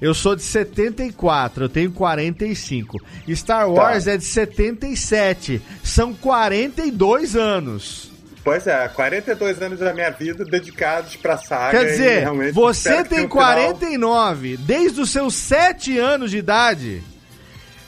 Eu 0.00 0.12
sou 0.12 0.34
de 0.34 0.42
74, 0.42 1.64
eu 1.64 1.68
tenho 1.68 1.90
45. 1.90 3.00
Star 3.34 3.68
Wars 3.70 4.06
é 4.08 4.16
de 4.16 4.24
77. 4.24 5.62
São 5.82 6.12
42 6.12 7.34
anos. 7.36 8.07
Pois 8.44 8.66
é, 8.66 8.88
42 8.88 9.60
anos 9.60 9.78
da 9.80 9.92
minha 9.92 10.10
vida 10.10 10.44
dedicados 10.44 11.16
pra 11.16 11.36
saga. 11.36 11.78
Quer 11.78 11.84
dizer, 11.86 12.24
você 12.52 13.04
tem 13.04 13.24
no 13.24 13.28
final- 13.28 13.28
49, 13.54 14.56
desde 14.56 15.00
os 15.00 15.10
seus 15.10 15.34
7 15.34 15.98
anos 15.98 16.30
de 16.30 16.38
idade. 16.38 17.02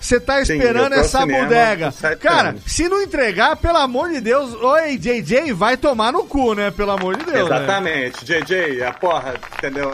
Você 0.01 0.19
tá 0.19 0.43
Sim, 0.43 0.55
esperando 0.57 0.95
ao 0.95 1.01
essa 1.01 1.21
cinema 1.21 1.43
bodega. 1.45 1.93
Cara, 2.21 2.49
anos. 2.51 2.63
se 2.67 2.89
não 2.89 3.03
entregar, 3.03 3.55
pelo 3.57 3.77
amor 3.77 4.09
de 4.09 4.19
Deus, 4.23 4.55
oi, 4.55 4.97
JJ, 4.97 5.53
vai 5.53 5.77
tomar 5.77 6.11
no 6.11 6.25
cu, 6.25 6.55
né? 6.55 6.71
Pelo 6.71 6.93
amor 6.93 7.19
de 7.19 7.25
Deus. 7.27 7.49
né? 7.51 7.57
Exatamente, 7.57 8.25
JJ, 8.25 8.83
a 8.83 8.93
porra, 8.95 9.35
entendeu? 9.59 9.93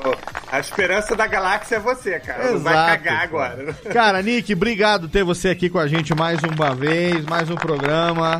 A 0.50 0.60
esperança 0.60 1.16
da 1.16 1.26
galáxia 1.26 1.76
é 1.76 1.80
você, 1.80 2.20
cara. 2.20 2.52
Não 2.52 2.60
vai 2.60 2.72
Exato, 2.74 2.88
cagar 3.02 3.22
agora. 3.22 3.74
Cara, 3.92 4.22
Nick, 4.22 4.52
obrigado 4.52 5.08
ter 5.08 5.24
você 5.24 5.48
aqui 5.48 5.68
com 5.68 5.78
a 5.80 5.88
gente 5.88 6.14
mais 6.14 6.38
uma 6.44 6.72
vez, 6.72 7.24
mais 7.24 7.50
um 7.50 7.56
programa. 7.56 8.38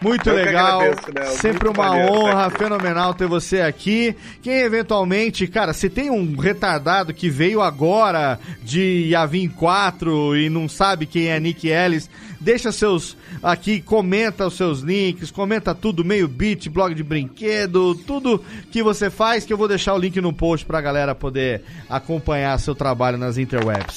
Muito 0.00 0.28
Eu 0.30 0.36
legal, 0.36 0.80
agradeço, 0.80 1.12
Léo. 1.12 1.36
sempre 1.38 1.64
Muito 1.64 1.80
uma 1.80 1.96
honra, 1.96 2.50
fenomenal 2.50 3.14
ter 3.14 3.26
você 3.26 3.60
aqui. 3.60 4.14
Quem 4.42 4.60
eventualmente, 4.60 5.46
cara, 5.46 5.72
se 5.72 5.90
tem 5.90 6.10
um 6.10 6.36
retardado 6.36 7.12
que 7.12 7.28
veio 7.28 7.60
agora 7.60 8.38
de 8.62 9.08
Yavin 9.10 9.48
4 9.48 10.36
e 10.36 10.48
não 10.48 10.68
sabe 10.68 11.06
quem 11.06 11.28
é 11.28 11.40
Nick 11.40 11.68
Ellis, 11.68 12.08
deixa 12.40 12.70
seus 12.70 13.16
aqui, 13.42 13.80
comenta 13.80 14.46
os 14.46 14.56
seus 14.56 14.80
links, 14.80 15.30
comenta 15.30 15.74
tudo, 15.74 16.04
meio 16.04 16.28
beat, 16.28 16.68
blog 16.68 16.94
de 16.94 17.02
brinquedo, 17.02 17.94
tudo 17.94 18.42
que 18.70 18.82
você 18.82 19.10
faz, 19.10 19.44
que 19.44 19.52
eu 19.52 19.58
vou 19.58 19.68
deixar 19.68 19.94
o 19.94 19.98
link 19.98 20.20
no 20.20 20.32
post 20.32 20.64
pra 20.64 20.80
galera 20.80 21.14
poder 21.14 21.62
acompanhar 21.88 22.58
seu 22.60 22.74
trabalho 22.74 23.18
nas 23.18 23.36
interwebs. 23.36 23.96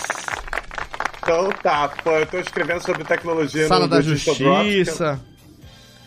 Então 1.21 1.49
tá, 1.61 1.87
pô, 2.03 2.11
eu 2.11 2.25
tô 2.25 2.39
escrevendo 2.39 2.83
sobre 2.83 3.03
tecnologia 3.03 3.67
Sala 3.67 3.81
no 3.81 3.89
da 3.89 4.01
Justiça. 4.01 5.21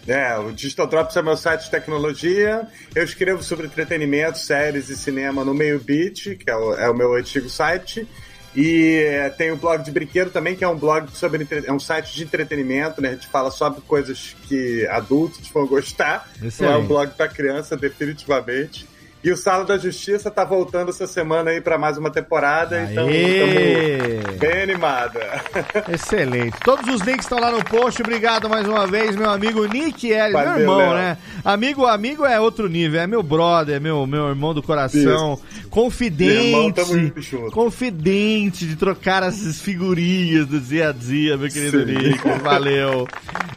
É, 0.06 0.36
o 0.38 0.52
Digital 0.52 0.86
Drops 0.86 1.16
é 1.16 1.22
meu 1.22 1.36
site 1.36 1.64
de 1.64 1.70
tecnologia. 1.70 2.66
Eu 2.94 3.04
escrevo 3.04 3.42
sobre 3.42 3.66
entretenimento, 3.66 4.38
séries 4.38 4.88
e 4.88 4.96
cinema 4.96 5.44
no 5.44 5.54
Meio 5.54 5.80
Beat, 5.80 6.36
que 6.36 6.50
é 6.50 6.56
o, 6.56 6.74
é 6.74 6.90
o 6.90 6.94
meu 6.94 7.14
antigo 7.14 7.48
site. 7.48 8.06
E 8.54 9.02
é, 9.04 9.30
tem 9.30 9.50
o 9.50 9.56
blog 9.56 9.82
de 9.82 9.90
brinquedo 9.90 10.30
também, 10.30 10.54
que 10.54 10.62
é 10.62 10.68
um 10.68 10.76
blog 10.76 11.10
sobre 11.12 11.46
é 11.66 11.72
um 11.72 11.80
site 11.80 12.14
de 12.14 12.22
entretenimento, 12.22 13.00
né? 13.00 13.08
A 13.08 13.12
gente 13.12 13.26
fala 13.26 13.50
sobre 13.50 13.80
coisas 13.80 14.36
que 14.46 14.86
adultos 14.88 15.48
vão 15.48 15.66
gostar. 15.66 16.30
Não 16.60 16.72
é 16.72 16.76
um 16.76 16.86
blog 16.86 17.10
para 17.14 17.28
criança, 17.28 17.76
definitivamente. 17.76 18.86
E 19.24 19.32
o 19.32 19.36
Sala 19.38 19.64
da 19.64 19.78
Justiça 19.78 20.30
tá 20.30 20.44
voltando 20.44 20.90
essa 20.90 21.06
semana 21.06 21.50
aí 21.50 21.58
para 21.58 21.78
mais 21.78 21.96
uma 21.96 22.10
temporada, 22.10 22.82
então 22.82 23.06
Aê! 23.06 24.18
estamos 24.18 24.36
bem 24.38 24.62
animada. 24.64 25.20
Excelente. 25.90 26.54
Todos 26.62 26.86
os 26.94 27.00
links 27.00 27.24
estão 27.24 27.40
lá 27.40 27.50
no 27.50 27.64
post. 27.64 28.02
Obrigado 28.02 28.50
mais 28.50 28.68
uma 28.68 28.86
vez, 28.86 29.16
meu 29.16 29.30
amigo 29.30 29.64
Nick 29.64 30.10
Ellis, 30.10 30.34
meu 30.34 30.58
irmão, 30.58 30.76
Léo. 30.76 30.94
né? 30.94 31.16
Amigo, 31.42 31.86
amigo 31.86 32.26
é 32.26 32.38
outro 32.38 32.68
nível, 32.68 33.00
é 33.00 33.06
meu 33.06 33.22
brother, 33.22 33.80
meu, 33.80 34.06
meu 34.06 34.28
irmão 34.28 34.52
do 34.52 34.62
coração, 34.62 35.40
confidente, 35.70 36.46
Irmão, 36.48 36.70
tamo 36.70 37.12
junto. 37.16 37.50
confidente 37.50 38.66
de 38.66 38.76
trocar 38.76 39.22
essas 39.22 39.58
figurinhas 39.58 40.46
do 40.46 40.60
dia 40.60 40.90
a 40.90 40.92
dia, 40.92 41.36
meu 41.38 41.48
querido 41.48 41.78
Sim. 41.86 41.94
Nick. 41.94 42.28
Valeu, 42.42 43.08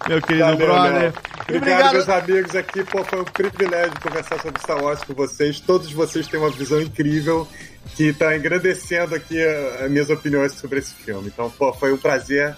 meu 0.08 0.22
querido 0.22 0.46
Valeu, 0.46 0.58
brother. 0.68 0.94
Léo. 1.02 1.14
Obrigado, 1.50 1.72
obrigado. 1.72 1.94
meus 1.94 2.10
amigos 2.10 2.56
aqui. 2.56 2.84
Pô, 2.84 3.04
foi 3.06 3.22
um 3.22 3.24
privilégio 3.24 3.94
conversar 4.02 4.42
sobre 4.42 4.60
Star 4.62 4.84
Wars 4.84 5.02
com 5.04 5.14
vocês. 5.14 5.57
Todos 5.62 5.92
vocês 5.92 6.28
têm 6.28 6.40
uma 6.40 6.50
visão 6.50 6.82
incrível 6.82 7.48
que 7.96 8.06
está 8.10 8.36
engrandecendo 8.36 9.16
aqui 9.16 9.36
uh, 9.38 9.86
as 9.86 9.92
minhas 9.92 10.10
opiniões 10.10 10.54
sobre 10.54 10.80
esse 10.80 10.94
filme. 10.96 11.28
Então, 11.28 11.50
pô, 11.50 11.74
foi 11.74 11.94
um 11.94 11.98
prazer. 11.98 12.56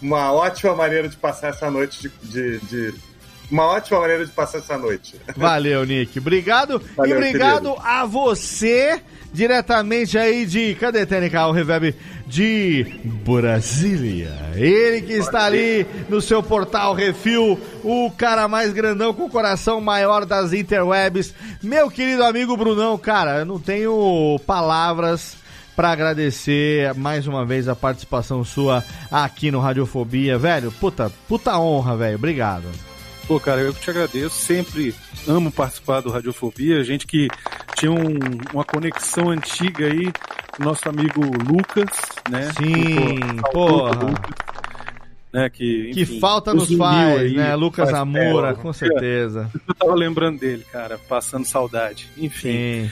Uma 0.00 0.32
ótima 0.32 0.74
maneira 0.76 1.08
de 1.08 1.16
passar 1.16 1.48
essa 1.48 1.70
noite 1.70 2.10
de. 2.22 2.58
de- 2.58 2.66
de- 2.92 2.94
Uma 3.50 3.64
ótima 3.66 4.00
maneira 4.00 4.24
de 4.26 4.30
passar 4.30 4.58
essa 4.58 4.76
noite. 4.78 5.16
Valeu, 5.36 5.82
Nick. 5.84 6.18
Obrigado. 6.18 6.80
Valeu, 6.96 7.14
e 7.14 7.16
obrigado 7.16 7.70
querido. 7.72 7.82
a 7.82 8.04
você, 8.04 9.00
diretamente 9.32 10.16
aí 10.16 10.46
de. 10.46 10.74
Cadê 10.74 11.06
Técnica? 11.06 11.46
O 11.46 11.52
Reverb 11.52 11.94
de 12.26 12.84
Brasília. 13.24 14.34
Ele 14.54 15.02
que 15.02 15.14
está 15.14 15.44
ali 15.44 15.86
no 16.08 16.20
seu 16.20 16.42
portal 16.42 16.94
Refil, 16.94 17.58
o 17.82 18.10
cara 18.10 18.48
mais 18.48 18.72
grandão 18.72 19.14
com 19.14 19.24
o 19.24 19.30
coração 19.30 19.80
maior 19.80 20.24
das 20.26 20.52
interwebs. 20.52 21.34
Meu 21.62 21.90
querido 21.90 22.24
amigo 22.24 22.56
Brunão, 22.56 22.98
cara, 22.98 23.38
eu 23.38 23.44
não 23.46 23.58
tenho 23.58 24.40
palavras 24.46 25.36
para 25.74 25.90
agradecer 25.90 26.92
mais 26.94 27.26
uma 27.28 27.46
vez 27.46 27.68
a 27.68 27.76
participação 27.76 28.44
sua 28.44 28.84
aqui 29.10 29.50
no 29.50 29.60
Radiofobia, 29.60 30.36
velho. 30.36 30.72
Puta, 30.72 31.10
puta 31.28 31.56
honra, 31.56 31.96
velho. 31.96 32.16
Obrigado. 32.16 32.87
Pô, 33.28 33.38
cara, 33.38 33.60
eu 33.60 33.74
que 33.74 33.80
te 33.82 33.90
agradeço. 33.90 34.30
Sempre 34.36 34.94
amo 35.26 35.52
participar 35.52 36.00
do 36.00 36.10
Radiofobia. 36.10 36.82
Gente 36.82 37.06
que 37.06 37.28
tinha 37.76 37.92
um- 37.92 38.18
uma 38.54 38.64
conexão 38.64 39.28
antiga 39.28 39.84
aí, 39.86 40.10
nosso 40.58 40.88
amigo 40.88 41.20
Lucas, 41.46 41.90
né? 42.30 42.50
Sim, 42.58 43.36
Pô, 43.42 43.50
porra. 43.52 43.90
Lucas, 44.06 44.34
né? 45.30 45.50
Que, 45.50 45.90
Que 45.92 46.00
enfim, 46.02 46.20
falta 46.20 46.54
nos 46.54 46.72
faz, 46.74 47.20
aí, 47.20 47.36
né? 47.36 47.54
Lucas 47.54 47.90
faz 47.90 48.00
Amora, 48.00 48.54
com 48.54 48.72
certeza. 48.72 49.50
Eu 49.68 49.74
tava 49.74 49.94
lembrando 49.94 50.40
dele, 50.40 50.64
cara, 50.72 50.98
passando 51.06 51.44
saudade. 51.44 52.08
Enfim. 52.16 52.88
Sim. 52.88 52.90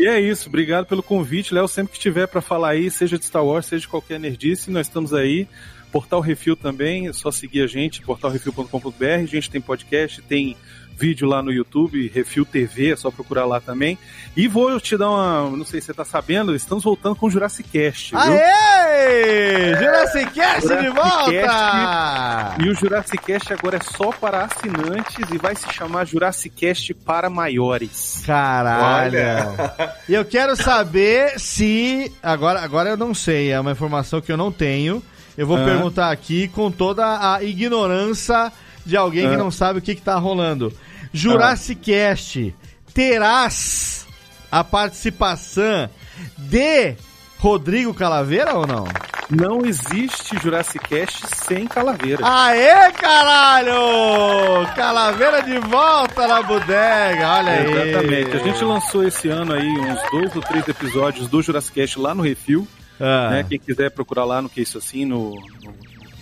E 0.00 0.06
é 0.06 0.20
isso, 0.20 0.48
obrigado 0.48 0.84
pelo 0.86 1.02
convite, 1.02 1.54
Léo. 1.54 1.66
Sempre 1.68 1.92
que 1.94 1.98
tiver 2.00 2.26
pra 2.26 2.42
falar 2.42 2.70
aí, 2.70 2.90
seja 2.90 3.16
de 3.16 3.24
Star 3.24 3.42
Wars, 3.44 3.64
seja 3.66 3.82
de 3.82 3.88
qualquer 3.88 4.18
nerdice, 4.20 4.70
nós 4.70 4.88
estamos 4.88 5.14
aí. 5.14 5.48
Portal 5.90 6.20
Refil 6.20 6.56
também, 6.56 7.08
é 7.08 7.12
só 7.12 7.30
seguir 7.30 7.62
a 7.62 7.66
gente, 7.66 8.02
portalrefil.com.br. 8.02 9.04
A 9.04 9.26
gente 9.26 9.50
tem 9.50 9.60
podcast, 9.60 10.20
tem 10.22 10.56
vídeo 10.96 11.28
lá 11.28 11.42
no 11.42 11.52
YouTube, 11.52 12.10
Refil 12.12 12.44
TV, 12.46 12.92
é 12.92 12.96
só 12.96 13.10
procurar 13.10 13.44
lá 13.44 13.60
também. 13.60 13.98
E 14.36 14.48
vou 14.48 14.80
te 14.80 14.96
dar 14.96 15.10
uma, 15.10 15.50
não 15.50 15.64
sei 15.64 15.80
se 15.80 15.88
você 15.88 15.94
tá 15.94 16.04
sabendo, 16.04 16.54
estamos 16.54 16.82
voltando 16.82 17.14
com 17.14 17.26
o 17.26 17.30
Jurassic 17.30 17.68
Cast, 17.68 18.10
viu? 18.12 18.20
Aê! 18.20 19.76
Jurassic 19.76 20.30
Cast 20.32 20.68
de 20.68 20.88
volta! 20.88 22.56
E 22.62 22.68
o 22.68 22.74
Jurassic 22.74 23.18
Cast 23.18 23.52
agora 23.52 23.76
é 23.76 23.80
só 23.80 24.10
para 24.10 24.44
assinantes 24.44 25.30
e 25.30 25.38
vai 25.38 25.54
se 25.54 25.70
chamar 25.72 26.06
Jurassic 26.06 26.54
Cast 26.56 26.94
para 26.94 27.28
maiores. 27.28 28.22
Caralho! 28.24 29.18
Olha. 29.18 29.96
E 30.08 30.14
eu 30.14 30.24
quero 30.24 30.56
saber 30.56 31.38
se. 31.38 32.10
Agora, 32.22 32.60
agora 32.60 32.90
eu 32.90 32.96
não 32.96 33.12
sei, 33.12 33.50
é 33.50 33.60
uma 33.60 33.72
informação 33.72 34.20
que 34.20 34.32
eu 34.32 34.36
não 34.36 34.50
tenho. 34.50 35.02
Eu 35.36 35.46
vou 35.46 35.56
Ah. 35.58 35.64
perguntar 35.64 36.10
aqui 36.10 36.48
com 36.48 36.70
toda 36.70 37.34
a 37.34 37.42
ignorância 37.42 38.52
de 38.84 38.96
alguém 38.96 39.28
que 39.28 39.34
Ah. 39.34 39.38
não 39.38 39.50
sabe 39.50 39.78
o 39.78 39.82
que, 39.82 39.94
que 39.94 40.02
tá 40.02 40.16
rolando. 40.16 40.72
Jurassic 41.12 41.80
Cast 41.92 42.54
terás 42.94 44.06
a 44.50 44.62
participação 44.64 45.88
de 46.38 46.94
Rodrigo 47.38 47.92
Calaveira 47.94 48.54
ou 48.54 48.66
não? 48.66 48.84
Não 49.28 49.66
existe 49.66 50.38
Jurassic 50.40 50.78
Cast 50.88 51.26
sem 51.46 51.66
calaveira. 51.66 52.20
Aê, 52.24 52.92
caralho! 52.92 54.66
Calaveira 54.74 55.42
de 55.42 55.58
volta 55.58 56.26
na 56.28 56.42
bodega, 56.42 57.28
olha 57.38 57.52
aí. 57.52 57.88
Exatamente. 57.90 58.36
A 58.36 58.38
gente 58.38 58.64
lançou 58.64 59.02
esse 59.04 59.28
ano 59.28 59.52
aí 59.52 59.68
uns 59.68 60.10
dois 60.10 60.34
ou 60.36 60.42
três 60.42 60.66
episódios 60.68 61.26
do 61.28 61.42
Jurassic 61.42 61.74
Cast 61.74 61.98
lá 61.98 62.14
no 62.14 62.22
Refil. 62.22 62.66
Ah. 63.00 63.30
Né? 63.30 63.46
Quem 63.48 63.58
quiser 63.58 63.90
procurar 63.90 64.24
lá 64.24 64.40
no 64.42 64.48
Que 64.48 64.60
Isso 64.62 64.78
Assim, 64.78 65.04
no. 65.04 65.30
no, 65.30 65.74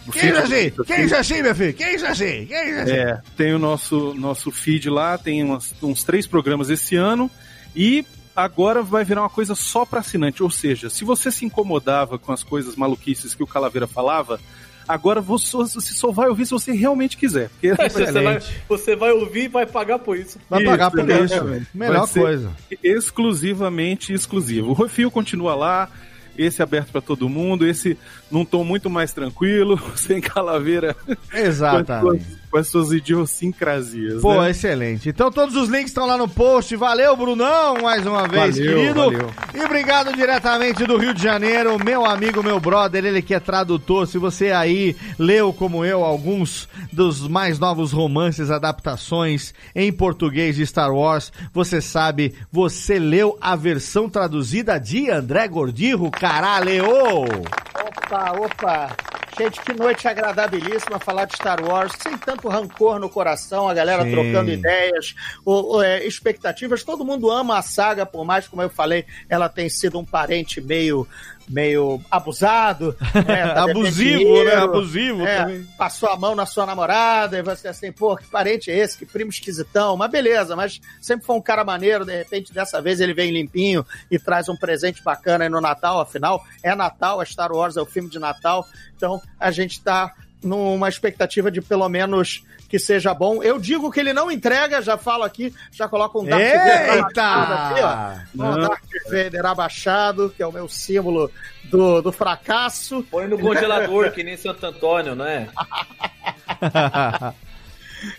no 0.07 0.13
Quem 0.13 0.21
feed 0.23 0.33
isso 0.33 0.37
do 0.37 0.43
assim? 0.43 0.55
Que 0.55 0.67
Isso 0.67 0.85
Quem 0.85 1.05
isso 1.05 1.17
assim, 1.17 1.43
meu 1.43 1.55
filho? 1.55 1.75
Quem 1.75 1.95
isso 1.95 2.07
assim? 2.07 2.47
Quem 2.47 2.71
isso 2.71 2.81
assim? 2.81 2.93
É, 2.93 3.21
tem 3.37 3.55
o 3.55 3.59
nosso, 3.59 4.13
nosso 4.15 4.51
feed 4.51 4.91
lá, 4.91 5.17
tem 5.17 5.43
umas- 5.43 5.75
uns 5.83 6.03
três 6.05 6.27
programas 6.27 6.69
esse 6.71 6.97
ano 6.97 7.31
e 7.75 8.05
agora 8.37 8.83
vai 8.83 9.05
virar 9.05 9.23
uma 9.23 9.31
coisa 9.31 9.55
só 9.55 9.85
para 9.87 10.01
assinante. 10.01 10.43
Ou 10.43 10.51
seja, 10.51 10.91
se 10.91 11.05
você 11.05 11.31
se 11.31 11.45
incomodava 11.45 12.19
com 12.19 12.33
as 12.33 12.43
coisas 12.43 12.75
maluquices 12.77 13.35
que 13.35 13.43
o 13.43 13.47
Calaveira 13.47 13.87
falava, 13.87 14.41
agora 14.89 15.21
você, 15.21 15.57
você 15.57 15.93
só 15.95 16.11
vai 16.11 16.29
ouvir 16.29 16.45
se 16.45 16.51
você 16.53 16.73
realmente 16.73 17.17
quiser. 17.17 17.49
Porque 17.49 17.73
Você 17.75 18.11
vai, 18.13 18.41
você 18.69 18.97
vai 18.97 19.13
ouvir 19.13 19.45
e 19.45 19.49
vai 19.49 19.65
pagar 19.65 19.99
por 20.01 20.19
isso. 20.19 20.39
Vai 20.51 20.61
Isso, 20.63 20.71
pagar 20.71 20.91
por 20.91 21.09
isso. 21.09 21.23
exatamente. 21.35 21.67
Melhor 21.73 22.09
coisa. 22.09 22.51
exclusivamente 22.83 24.13
exclusivo. 24.13 24.71
O 24.71 24.75
Refil 24.75 25.11
continua 25.11 25.55
lá, 25.55 25.89
esse 26.37 26.63
aberto 26.63 26.93
para 26.93 27.01
todo 27.01 27.29
mundo, 27.29 27.67
esse 27.67 27.99
num 28.31 28.45
tom 28.45 28.65
muito 28.65 28.89
mais 28.91 29.13
tranquilo, 29.13 29.81
sem 29.97 30.21
calaveira, 30.21 30.97
Exatamente. 31.33 32.25
Com 32.55 32.59
as 32.59 32.69
suas 32.69 32.93
idiosincrasias. 32.93 34.23
Pô, 34.23 34.41
né? 34.41 34.51
excelente. 34.51 35.09
Então 35.09 35.29
todos 35.29 35.57
os 35.57 35.69
links 35.69 35.89
estão 35.89 36.07
lá 36.07 36.17
no 36.17 36.29
post. 36.29 36.77
Valeu, 36.77 37.17
Brunão, 37.17 37.83
mais 37.83 38.07
uma 38.07 38.29
vez, 38.29 38.57
Valeu, 38.57 38.77
querido. 38.77 38.95
valeu. 38.95 39.35
E 39.53 39.61
obrigado 39.61 40.15
diretamente 40.15 40.85
do 40.85 40.97
Rio 40.97 41.13
de 41.13 41.21
Janeiro, 41.21 41.77
meu 41.85 42.07
amigo, 42.07 42.45
meu 42.45 42.61
brother, 42.61 43.05
ele 43.05 43.21
que 43.21 43.35
é 43.35 43.41
tradutor. 43.41 44.07
Se 44.07 44.19
você 44.19 44.53
aí 44.53 44.95
leu, 45.19 45.53
como 45.53 45.85
eu, 45.85 46.05
alguns 46.05 46.69
dos 46.93 47.27
mais 47.27 47.59
novos 47.59 47.91
romances, 47.91 48.53
adaptações 48.53 49.53
em 49.75 49.93
português 49.93 50.55
de 50.55 50.65
Star 50.65 50.95
Wars, 50.95 51.33
você 51.53 51.81
sabe, 51.81 52.37
você 52.53 53.01
leu 53.01 53.37
a 53.41 53.57
versão 53.57 54.09
traduzida 54.09 54.79
de 54.79 55.11
André 55.11 55.49
Gordirro, 55.49 56.09
caralho! 56.09 56.85
Opa, 56.85 58.33
opa. 58.39 58.97
Gente, 59.37 59.61
que 59.63 59.73
noite 59.75 60.07
agradabilíssima 60.07 61.01
falar 61.01 61.25
de 61.25 61.35
Star 61.35 61.61
Wars, 61.61 61.93
sem 62.01 62.17
tanto 62.17 62.49
rancor 62.49 63.01
no 63.01 63.09
coração, 63.11 63.69
a 63.69 63.75
galera 63.75 64.05
Sim. 64.05 64.13
trocando 64.13 64.49
ideias, 64.51 65.17
o- 65.45 65.77
o, 65.79 65.83
é, 65.83 66.07
expectativas. 66.07 66.85
Todo 66.85 67.05
mundo 67.05 67.29
ama 67.33 67.59
a 67.59 67.63
saga, 67.63 68.07
por 68.07 68.25
mais, 68.25 68.47
como 68.47 68.63
eu 68.63 68.71
falei, 68.71 69.05
ela 69.29 69.49
tem 69.49 69.69
sido 69.69 69.99
um 69.99 70.05
parente 70.05 70.61
meio 70.61 71.05
meio 71.49 72.01
abusado. 72.11 72.97
né, 73.15 73.53
pra 73.53 73.65
Abusivo, 73.65 74.19
dinheiro, 74.19 74.51
né? 74.51 74.57
Abusivo 74.57 75.27
é, 75.27 75.39
também. 75.39 75.65
Passou 75.77 76.09
a 76.09 76.17
mão 76.17 76.35
na 76.35 76.47
sua 76.47 76.67
namorada 76.67 77.39
e 77.39 77.43
você 77.43 77.69
assim, 77.69 77.93
pô, 77.93 78.17
que 78.17 78.27
parente 78.27 78.71
é 78.71 78.77
esse? 78.77 78.99
Que 78.99 79.07
primo 79.07 79.31
esquisitão. 79.31 79.97
Mas 79.97 80.11
beleza, 80.11 80.57
mas 80.57 80.81
sempre 81.01 81.27
foi 81.27 81.37
um 81.37 81.43
cara 81.43 81.65
maneiro. 81.65 82.05
De 82.05 82.17
repente, 82.17 82.53
dessa 82.53 82.81
vez, 82.81 83.01
ele 83.01 83.15
vem 83.15 83.31
limpinho 83.31 83.85
e 84.11 84.19
traz 84.19 84.49
um 84.49 84.57
presente 84.57 85.03
bacana 85.03 85.45
aí 85.45 85.51
no 85.51 85.61
Natal. 85.61 86.01
Afinal, 86.01 86.43
é 86.63 86.75
Natal, 86.75 87.21
é 87.21 87.25
Star 87.25 87.53
Wars, 87.53 87.77
é 87.77 87.83
o 87.83 87.87
filme 87.87 88.09
de 88.09 88.19
Natal. 88.19 88.67
Então, 88.97 89.21
a 89.39 89.51
gente 89.51 89.83
tá 89.83 90.13
numa 90.45 90.89
expectativa 90.89 91.51
de 91.51 91.61
pelo 91.61 91.89
menos 91.89 92.45
que 92.69 92.79
seja 92.79 93.15
bom. 93.15 93.43
Eu 93.43 93.59
digo 93.59 93.91
que 93.91 93.99
ele 94.01 94.13
não 94.13 94.31
entrega, 94.31 94.83
já 94.83 94.99
falo 94.99 95.25
aqui, 95.25 95.55
já 95.73 95.89
coloco 95.89 96.21
um 96.21 96.25
Darth 96.25 96.43
Vader 96.43 97.05
aqui, 97.05 97.81
ó. 97.81 98.45
Um. 98.45 98.61
Darth 98.61 98.81
Vader 99.11 99.47
abaixado, 99.47 100.33
que 100.37 100.43
é 100.43 100.47
o 100.47 100.53
meu 100.53 100.69
símbolo 100.69 101.31
do, 101.65 102.03
do 102.03 102.13
fracasso. 102.13 103.03
Põe 103.11 103.27
no 103.27 103.39
congelador, 103.39 104.13
que 104.13 104.23
nem 104.23 104.37
Santo 104.37 104.65
Antônio, 104.67 105.15
né? 105.15 105.49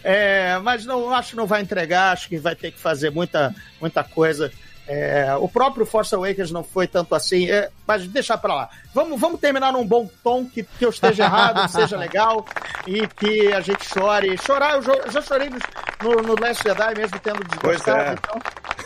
É, 0.03 0.57
mas 0.63 0.83
não 0.83 1.13
acho 1.13 1.31
que 1.31 1.35
não 1.35 1.45
vai 1.45 1.61
entregar, 1.61 2.11
acho 2.11 2.27
que 2.27 2.39
vai 2.39 2.55
ter 2.55 2.71
que 2.71 2.79
fazer 2.79 3.11
muita, 3.11 3.53
muita 3.79 4.03
coisa. 4.03 4.51
É, 4.87 5.35
o 5.39 5.47
próprio 5.47 5.85
Force 5.85 6.13
Awakens 6.13 6.51
não 6.51 6.63
foi 6.63 6.85
tanto 6.87 7.15
assim, 7.15 7.49
é, 7.49 7.69
mas 7.87 8.07
deixa 8.07 8.37
pra 8.37 8.53
lá. 8.53 8.69
Vamos, 8.93 9.19
vamos 9.19 9.39
terminar 9.39 9.73
num 9.73 9.85
bom 9.85 10.07
tom, 10.23 10.45
que, 10.45 10.61
que 10.63 10.85
eu 10.85 10.89
esteja 10.89 11.23
errado, 11.23 11.65
que 11.65 11.71
seja 11.71 11.97
legal 11.97 12.45
e 12.85 13.07
que 13.07 13.51
a 13.51 13.61
gente 13.61 13.83
chore. 13.87 14.37
Chorar, 14.37 14.75
eu 14.75 14.81
jo- 14.81 15.01
eu 15.05 15.11
já 15.11 15.21
chorei 15.21 15.49
no, 15.49 15.57
no, 16.11 16.21
no 16.21 16.35
Last 16.39 16.61
Jedi 16.63 16.93
mesmo 16.95 17.19
tendo 17.19 17.43
desgostado. 17.45 18.21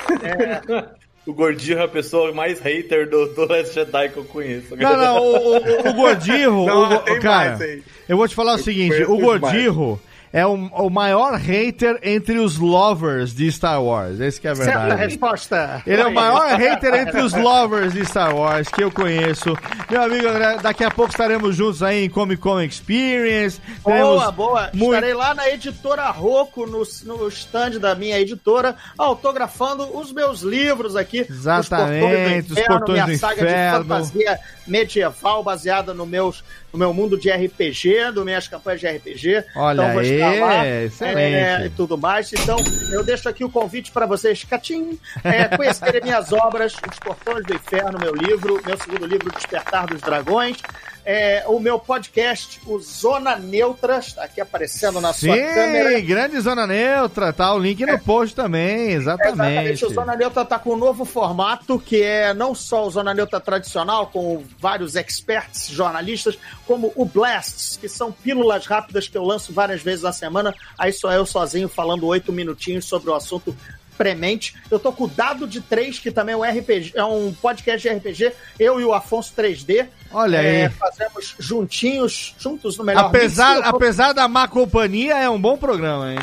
Pois 0.08 0.22
é. 0.24 0.26
Então, 0.64 0.86
é, 0.86 1.00
O 1.28 1.34
Gordinho 1.34 1.78
é 1.80 1.84
a 1.84 1.88
pessoa 1.88 2.32
mais 2.34 2.60
hater 2.60 3.08
do, 3.08 3.28
do 3.36 3.46
Last 3.46 3.74
Jedi 3.76 4.10
que 4.10 4.18
eu 4.18 4.26
conheço. 4.26 4.76
Não, 4.76 4.98
não, 4.98 5.18
o, 5.18 5.58
o, 5.58 5.90
o 5.90 5.94
Gordirro, 5.94 6.66
Não, 6.66 6.96
o 6.96 7.20
cara, 7.20 7.58
mais 7.58 7.84
eu 8.08 8.18
vou 8.18 8.28
te 8.28 8.34
falar 8.34 8.54
o 8.54 8.58
Eu 8.58 8.64
seguinte, 8.64 8.94
conheço 8.96 9.12
o. 9.14 9.20
Gordirro 9.20 10.02
é 10.32 10.46
o, 10.46 10.54
o 10.54 10.90
maior 10.90 11.36
hater 11.36 12.00
entre 12.04 12.38
os 12.40 12.58
lovers 12.58 13.34
de 13.34 13.52
Star 13.52 13.82
Wars, 13.84 14.20
esse 14.20 14.40
que 14.40 14.48
é 14.48 14.52
a 14.52 14.56
certa 14.56 14.80
verdade. 14.80 15.02
resposta. 15.02 15.82
Ele 15.88 16.02
é 16.02 16.06
o 16.08 16.14
maior 16.14 16.48
hater 16.58 16.94
entre 16.94 17.22
os 17.22 17.34
lovers 17.34 17.94
de 17.94 18.06
Star 18.06 18.36
Wars 18.36 18.68
que 18.70 18.84
eu 18.84 18.92
conheço. 18.92 19.58
Meu 19.90 20.04
amigo 20.04 20.28
daqui 20.62 20.84
a 20.84 20.92
pouco 20.92 21.12
estaremos 21.12 21.56
juntos 21.56 21.82
aí 21.82 22.06
em 22.06 22.10
Comic 22.10 22.42
Con 22.42 22.62
Experience. 22.62 23.60
Boa, 23.84 24.32
boa. 24.32 24.70
muito- 24.74 24.94
Estarei 24.96 25.14
lá 25.14 25.34
na 25.34 25.50
editora 25.50 26.10
Rocco, 26.10 26.66
no, 26.68 26.84
no 27.06 27.28
stand 27.30 27.80
da 27.80 27.96
minha 27.96 28.20
editora, 28.20 28.76
autografando 28.98 29.98
os 29.98 30.12
meus 30.12 30.42
livros 30.42 30.96
aqui. 30.96 31.26
Exatamente, 31.30 32.52
Os 32.52 32.58
Os 32.58 32.64
Portões 32.66 32.68
do 32.68 32.68
Portões 32.68 32.68
Inferno, 32.68 32.86
do 32.86 32.94
minha 32.94 33.18
saga 33.18 33.34
Inferno. 33.42 33.84
de 33.84 33.88
fantasia 33.90 34.40
medieval 34.68 35.44
baseada 35.44 35.94
no, 35.94 36.06
meus, 36.06 36.44
no 36.72 36.78
meu 36.80 36.94
mundo 36.94 37.18
de 37.20 37.30
RPG, 37.32 38.12
do 38.14 38.24
minhas 38.24 38.48
campanhas 38.48 38.80
de 38.80 38.88
RPG. 38.88 39.44
Olha 39.56 39.82
então 39.84 40.00
aí, 40.00 40.19
lá. 40.20 40.68
excelente. 40.86 41.36
é, 41.36 41.66
e 41.66 41.70
tudo 41.70 41.98
mais. 41.98 42.32
Então, 42.34 42.58
eu 42.92 43.04
deixo 43.04 43.28
aqui 43.30 43.44
o 43.44 43.50
convite 43.50 43.92
para 43.92 44.06
vocês, 44.06 44.44
Catim, 44.44 45.00
é, 45.24 45.56
conhecerem 45.56 46.02
minhas 46.02 46.32
obras, 46.32 46.74
Os 46.74 47.00
Portões 47.00 47.46
do 47.46 47.54
Inferno, 47.54 48.00
meu 48.00 48.14
livro, 48.14 48.62
meu 48.66 48.78
segundo 48.78 49.06
livro, 49.06 49.32
Despertar 49.32 49.88
dos 49.88 50.02
Dragões. 50.02 50.58
É, 51.06 51.44
o 51.48 51.60
meu 51.60 51.80
podcast, 51.80 52.60
o 52.66 52.80
Zona 52.80 53.36
Neutra, 53.36 53.98
está 53.98 54.24
aqui 54.24 54.40
aparecendo 54.40 55.02
na 55.02 55.14
sua 55.14 55.36
câmera. 55.36 55.98
Sim, 55.98 56.06
grande 56.06 56.40
zona 56.40 56.68
neutra, 56.68 57.34
tá? 57.34 57.54
O 57.54 57.60
link 57.60 57.86
no 57.86 57.98
post 58.00 58.36
também, 58.36 58.92
exatamente. 58.92 59.34
Exatamente, 59.34 59.86
o 59.86 59.94
Zona 59.94 60.16
Neutra 60.16 60.46
tá 60.46 60.60
com 60.60 60.74
um 60.74 60.78
novo 60.78 61.06
formato, 61.06 61.80
que 61.80 62.02
é 62.02 62.34
não 62.34 62.54
só 62.54 62.86
o 62.86 62.92
Zona 62.92 63.14
Neutra 63.14 63.40
tradicional, 63.40 64.08
com 64.08 64.44
vários 64.60 64.96
experts 64.96 65.68
jornalistas, 65.70 66.38
como 66.68 66.92
o 66.96 67.06
Blasts, 67.06 67.78
que 67.78 67.90
são 67.90 68.12
pílulas 68.12 68.66
rápidas 68.66 69.08
que 69.08 69.18
eu 69.18 69.24
lanço 69.24 69.54
várias 69.54 69.82
vezes 69.82 70.04
na 70.04 70.14
semana. 70.14 70.54
Aí 70.78 70.94
só 70.94 71.12
eu 71.12 71.26
sozinho 71.26 71.68
falando 71.68 72.06
oito 72.06 72.32
minutinhos 72.32 72.86
sobre 72.86 73.10
o 73.10 73.16
assunto 73.16 73.56
premente. 74.00 74.56
Eu 74.72 74.80
tô 74.80 74.94
com 74.94 75.04
o 75.04 75.08
Dado 75.10 75.46
de 75.46 75.60
3, 75.60 76.00
que 76.00 76.10
também 76.10 76.34
é 76.34 76.38
um 76.38 76.42
RPG, 76.44 76.94
é 76.96 77.04
um 77.04 77.34
podcast 77.34 77.86
de 77.88 77.94
RPG, 77.94 78.32
eu 78.58 78.80
e 78.80 78.86
o 78.86 78.94
Afonso 78.94 79.34
3D. 79.38 79.88
Olha 80.12 80.38
É, 80.38 80.64
aí. 80.66 80.70
Fazemos 80.70 81.36
juntinhos, 81.38 82.34
juntos 82.40 82.78
no 82.78 82.84
melhor 82.86 83.06
Apesar, 83.08 83.58
mix. 83.58 83.70
Tô- 83.70 83.76
apesar 83.76 84.14
da 84.14 84.28
má 84.30 84.48
companhia, 84.48 85.18
é 85.18 85.30
um 85.30 85.40
bom 85.40 85.58
programa, 85.58 86.14
hein? 86.14 86.20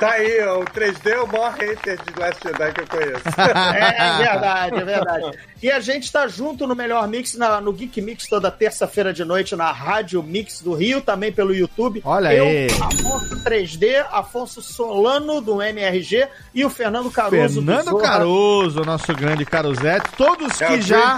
Tá 0.00 0.10
aí, 0.12 0.40
ó, 0.44 0.60
o 0.60 0.64
3D 0.64 1.10
é 1.12 1.20
o 1.20 1.26
maior 1.28 1.52
hater 1.52 1.96
de 2.02 2.18
Last 2.20 2.40
Jedi 2.42 2.72
que 2.72 2.80
eu 2.80 2.86
conheço. 2.88 3.22
É 3.38 4.16
verdade, 4.18 4.76
é 4.80 4.84
verdade. 4.84 5.38
E 5.64 5.70
a 5.72 5.80
gente 5.80 6.12
tá 6.12 6.28
junto 6.28 6.66
no 6.66 6.74
Melhor 6.76 7.08
Mix, 7.08 7.36
na- 7.36 7.58
no 7.58 7.72
Geek 7.72 8.02
Mix, 8.02 8.26
toda 8.28 8.50
terça-feira 8.50 9.14
de 9.14 9.24
noite, 9.24 9.56
na 9.56 9.72
Rádio 9.72 10.22
Mix 10.22 10.60
do 10.60 10.74
Rio, 10.74 11.00
também 11.00 11.32
pelo 11.32 11.54
YouTube. 11.54 12.02
Olha 12.04 12.34
Eu, 12.34 12.44
aí. 12.44 12.66
Afonso 12.82 13.42
3D, 13.42 14.04
Afonso 14.12 14.60
Solano, 14.60 15.40
do 15.40 15.62
MRG, 15.62 16.28
e 16.54 16.66
o 16.66 16.68
Fernando 16.68 17.10
Caruso. 17.10 17.62
do 17.62 17.66
Fernando 17.66 17.90
Zorra. 17.92 18.02
Caruso, 18.02 18.80
nosso 18.84 19.14
grande 19.14 19.46
Caruzete. 19.46 20.10
Todos 20.18 20.60
É 20.60 20.66
que 20.66 20.72
o 20.74 20.82
já. 20.82 21.14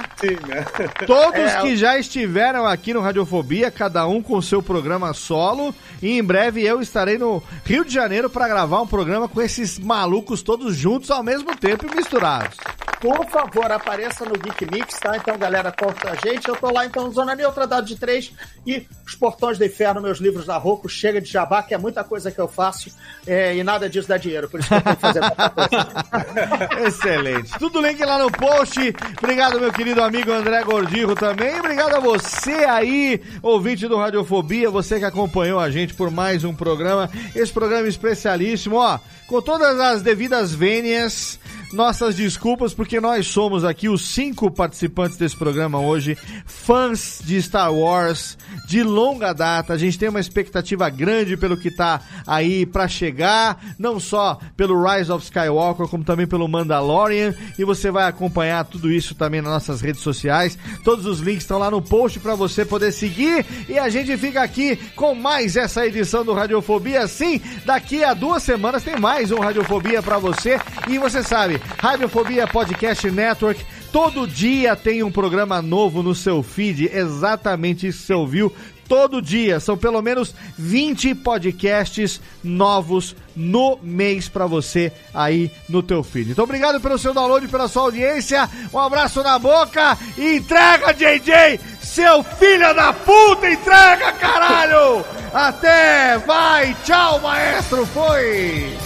Né? 0.46 0.64
Todos 1.08 1.40
É, 1.40 1.60
que 1.62 1.76
já 1.76 1.98
estiveram 1.98 2.64
aqui 2.68 2.94
no 2.94 3.00
Radiofobia, 3.00 3.68
cada 3.68 4.06
um 4.06 4.22
com 4.22 4.40
seu 4.40 4.62
programa 4.62 5.12
solo. 5.12 5.74
E 6.00 6.16
em 6.16 6.22
breve 6.22 6.62
eu 6.64 6.80
estarei 6.80 7.18
no 7.18 7.42
Rio 7.64 7.84
de 7.84 7.92
Janeiro 7.92 8.30
para 8.30 8.46
gravar 8.46 8.80
um 8.80 8.86
programa 8.86 9.28
com 9.28 9.42
esses 9.42 9.76
malucos 9.76 10.40
todos 10.40 10.76
juntos 10.76 11.10
ao 11.10 11.24
mesmo 11.24 11.56
tempo 11.56 11.84
e 11.90 11.96
misturados. 11.96 12.56
Por 13.00 13.26
favor, 13.28 13.70
apareça 13.70 14.24
no 14.24 14.35
Geek 14.38 14.66
Mix, 14.70 14.98
tá? 14.98 15.16
Então, 15.16 15.36
galera, 15.38 15.72
conta 15.72 16.10
a 16.10 16.14
gente. 16.14 16.48
Eu 16.48 16.56
tô 16.56 16.70
lá, 16.70 16.86
então, 16.86 17.10
Zona 17.10 17.34
Neutra, 17.34 17.66
Dado 17.66 17.86
de 17.86 17.96
3 17.96 18.32
e 18.66 18.86
Os 19.06 19.14
Portões 19.14 19.58
do 19.58 19.64
Inferno, 19.64 20.00
meus 20.00 20.18
livros 20.18 20.46
da 20.46 20.56
Rocco. 20.56 20.88
Chega 20.88 21.20
de 21.20 21.30
jabá, 21.30 21.62
que 21.62 21.74
é 21.74 21.78
muita 21.78 22.04
coisa 22.04 22.30
que 22.30 22.38
eu 22.40 22.48
faço 22.48 22.90
é, 23.26 23.56
e 23.56 23.62
nada 23.62 23.88
disso 23.88 24.08
dá 24.08 24.16
dinheiro. 24.16 24.48
Por 24.48 24.60
isso 24.60 24.68
que 24.68 24.74
eu 24.74 24.82
tenho 24.82 24.96
que 24.96 25.02
fazer 25.02 25.20
muita 25.20 25.50
coisa. 25.50 26.86
Excelente. 26.86 27.58
Tudo 27.58 27.80
link 27.80 28.02
lá 28.04 28.18
no 28.18 28.30
post. 28.30 28.80
Obrigado, 29.18 29.60
meu 29.60 29.72
querido 29.72 30.02
amigo 30.02 30.32
André 30.32 30.62
Gordirro 30.64 31.14
também. 31.14 31.58
Obrigado 31.58 31.94
a 31.94 32.00
você 32.00 32.52
aí, 32.52 33.20
ouvinte 33.42 33.88
do 33.88 33.96
Radiofobia, 33.96 34.70
você 34.70 34.98
que 34.98 35.04
acompanhou 35.04 35.58
a 35.58 35.70
gente 35.70 35.94
por 35.94 36.10
mais 36.10 36.44
um 36.44 36.54
programa. 36.54 37.10
Esse 37.34 37.52
programa 37.52 37.88
especialíssimo, 37.88 38.76
ó, 38.76 38.98
com 39.26 39.42
todas 39.42 39.78
as 39.80 40.02
devidas 40.02 40.52
vênias. 40.52 41.38
Nossas 41.72 42.14
desculpas, 42.14 42.72
porque 42.72 43.00
nós 43.00 43.26
somos 43.26 43.64
aqui 43.64 43.88
os 43.88 44.14
cinco 44.14 44.48
participantes 44.52 45.16
desse 45.16 45.36
programa 45.36 45.80
hoje, 45.80 46.16
fãs 46.46 47.20
de 47.24 47.42
Star 47.42 47.74
Wars 47.74 48.38
de 48.68 48.84
longa 48.84 49.32
data. 49.32 49.72
A 49.72 49.76
gente 49.76 49.98
tem 49.98 50.08
uma 50.08 50.20
expectativa 50.20 50.88
grande 50.88 51.36
pelo 51.36 51.56
que 51.56 51.70
tá 51.70 52.00
aí 52.24 52.64
pra 52.64 52.86
chegar, 52.86 53.60
não 53.76 53.98
só 53.98 54.38
pelo 54.56 54.80
Rise 54.80 55.10
of 55.10 55.24
Skywalker, 55.24 55.88
como 55.88 56.04
também 56.04 56.26
pelo 56.26 56.46
Mandalorian. 56.46 57.34
E 57.58 57.64
você 57.64 57.90
vai 57.90 58.06
acompanhar 58.08 58.64
tudo 58.64 58.90
isso 58.90 59.16
também 59.16 59.42
nas 59.42 59.52
nossas 59.52 59.80
redes 59.80 60.02
sociais. 60.02 60.56
Todos 60.84 61.04
os 61.04 61.18
links 61.18 61.42
estão 61.42 61.58
lá 61.58 61.68
no 61.70 61.82
post 61.82 62.20
pra 62.20 62.36
você 62.36 62.64
poder 62.64 62.92
seguir. 62.92 63.44
E 63.68 63.76
a 63.76 63.88
gente 63.88 64.16
fica 64.16 64.40
aqui 64.40 64.76
com 64.94 65.16
mais 65.16 65.56
essa 65.56 65.84
edição 65.84 66.24
do 66.24 66.32
Radiofobia. 66.32 67.08
Sim, 67.08 67.40
daqui 67.64 68.04
a 68.04 68.14
duas 68.14 68.44
semanas 68.44 68.84
tem 68.84 68.96
mais 68.96 69.15
um 69.24 69.40
Radiofobia 69.40 70.02
pra 70.02 70.18
você. 70.18 70.60
E 70.88 70.98
você 70.98 71.22
sabe, 71.22 71.60
Radiofobia 71.78 72.46
Podcast 72.46 73.10
Network. 73.10 73.64
Todo 73.90 74.26
dia 74.26 74.76
tem 74.76 75.02
um 75.02 75.10
programa 75.10 75.62
novo 75.62 76.02
no 76.02 76.14
seu 76.14 76.42
feed, 76.42 76.90
exatamente 76.92 77.86
isso 77.86 78.00
que 78.00 78.06
você 78.06 78.14
ouviu. 78.14 78.52
Todo 78.86 79.22
dia, 79.22 79.58
são 79.58 79.76
pelo 79.76 80.00
menos 80.02 80.34
20 80.56 81.14
podcasts 81.16 82.20
novos 82.44 83.16
no 83.34 83.78
mês 83.82 84.28
pra 84.28 84.46
você 84.46 84.92
aí 85.12 85.50
no 85.68 85.82
teu 85.82 86.04
feed. 86.04 86.30
Então 86.30 86.44
obrigado 86.44 86.80
pelo 86.80 86.98
seu 86.98 87.14
download, 87.14 87.48
pela 87.48 87.68
sua 87.68 87.82
audiência. 87.84 88.48
Um 88.72 88.78
abraço 88.78 89.22
na 89.22 89.38
boca 89.38 89.98
e 90.16 90.36
entrega, 90.36 90.92
JJ! 90.92 91.58
Seu 91.80 92.22
filho 92.22 92.74
da 92.74 92.92
puta, 92.92 93.50
entrega, 93.50 94.12
caralho! 94.12 95.04
Até! 95.32 96.18
Vai! 96.18 96.76
Tchau, 96.84 97.20
maestro! 97.20 97.86
Foi! 97.86 98.85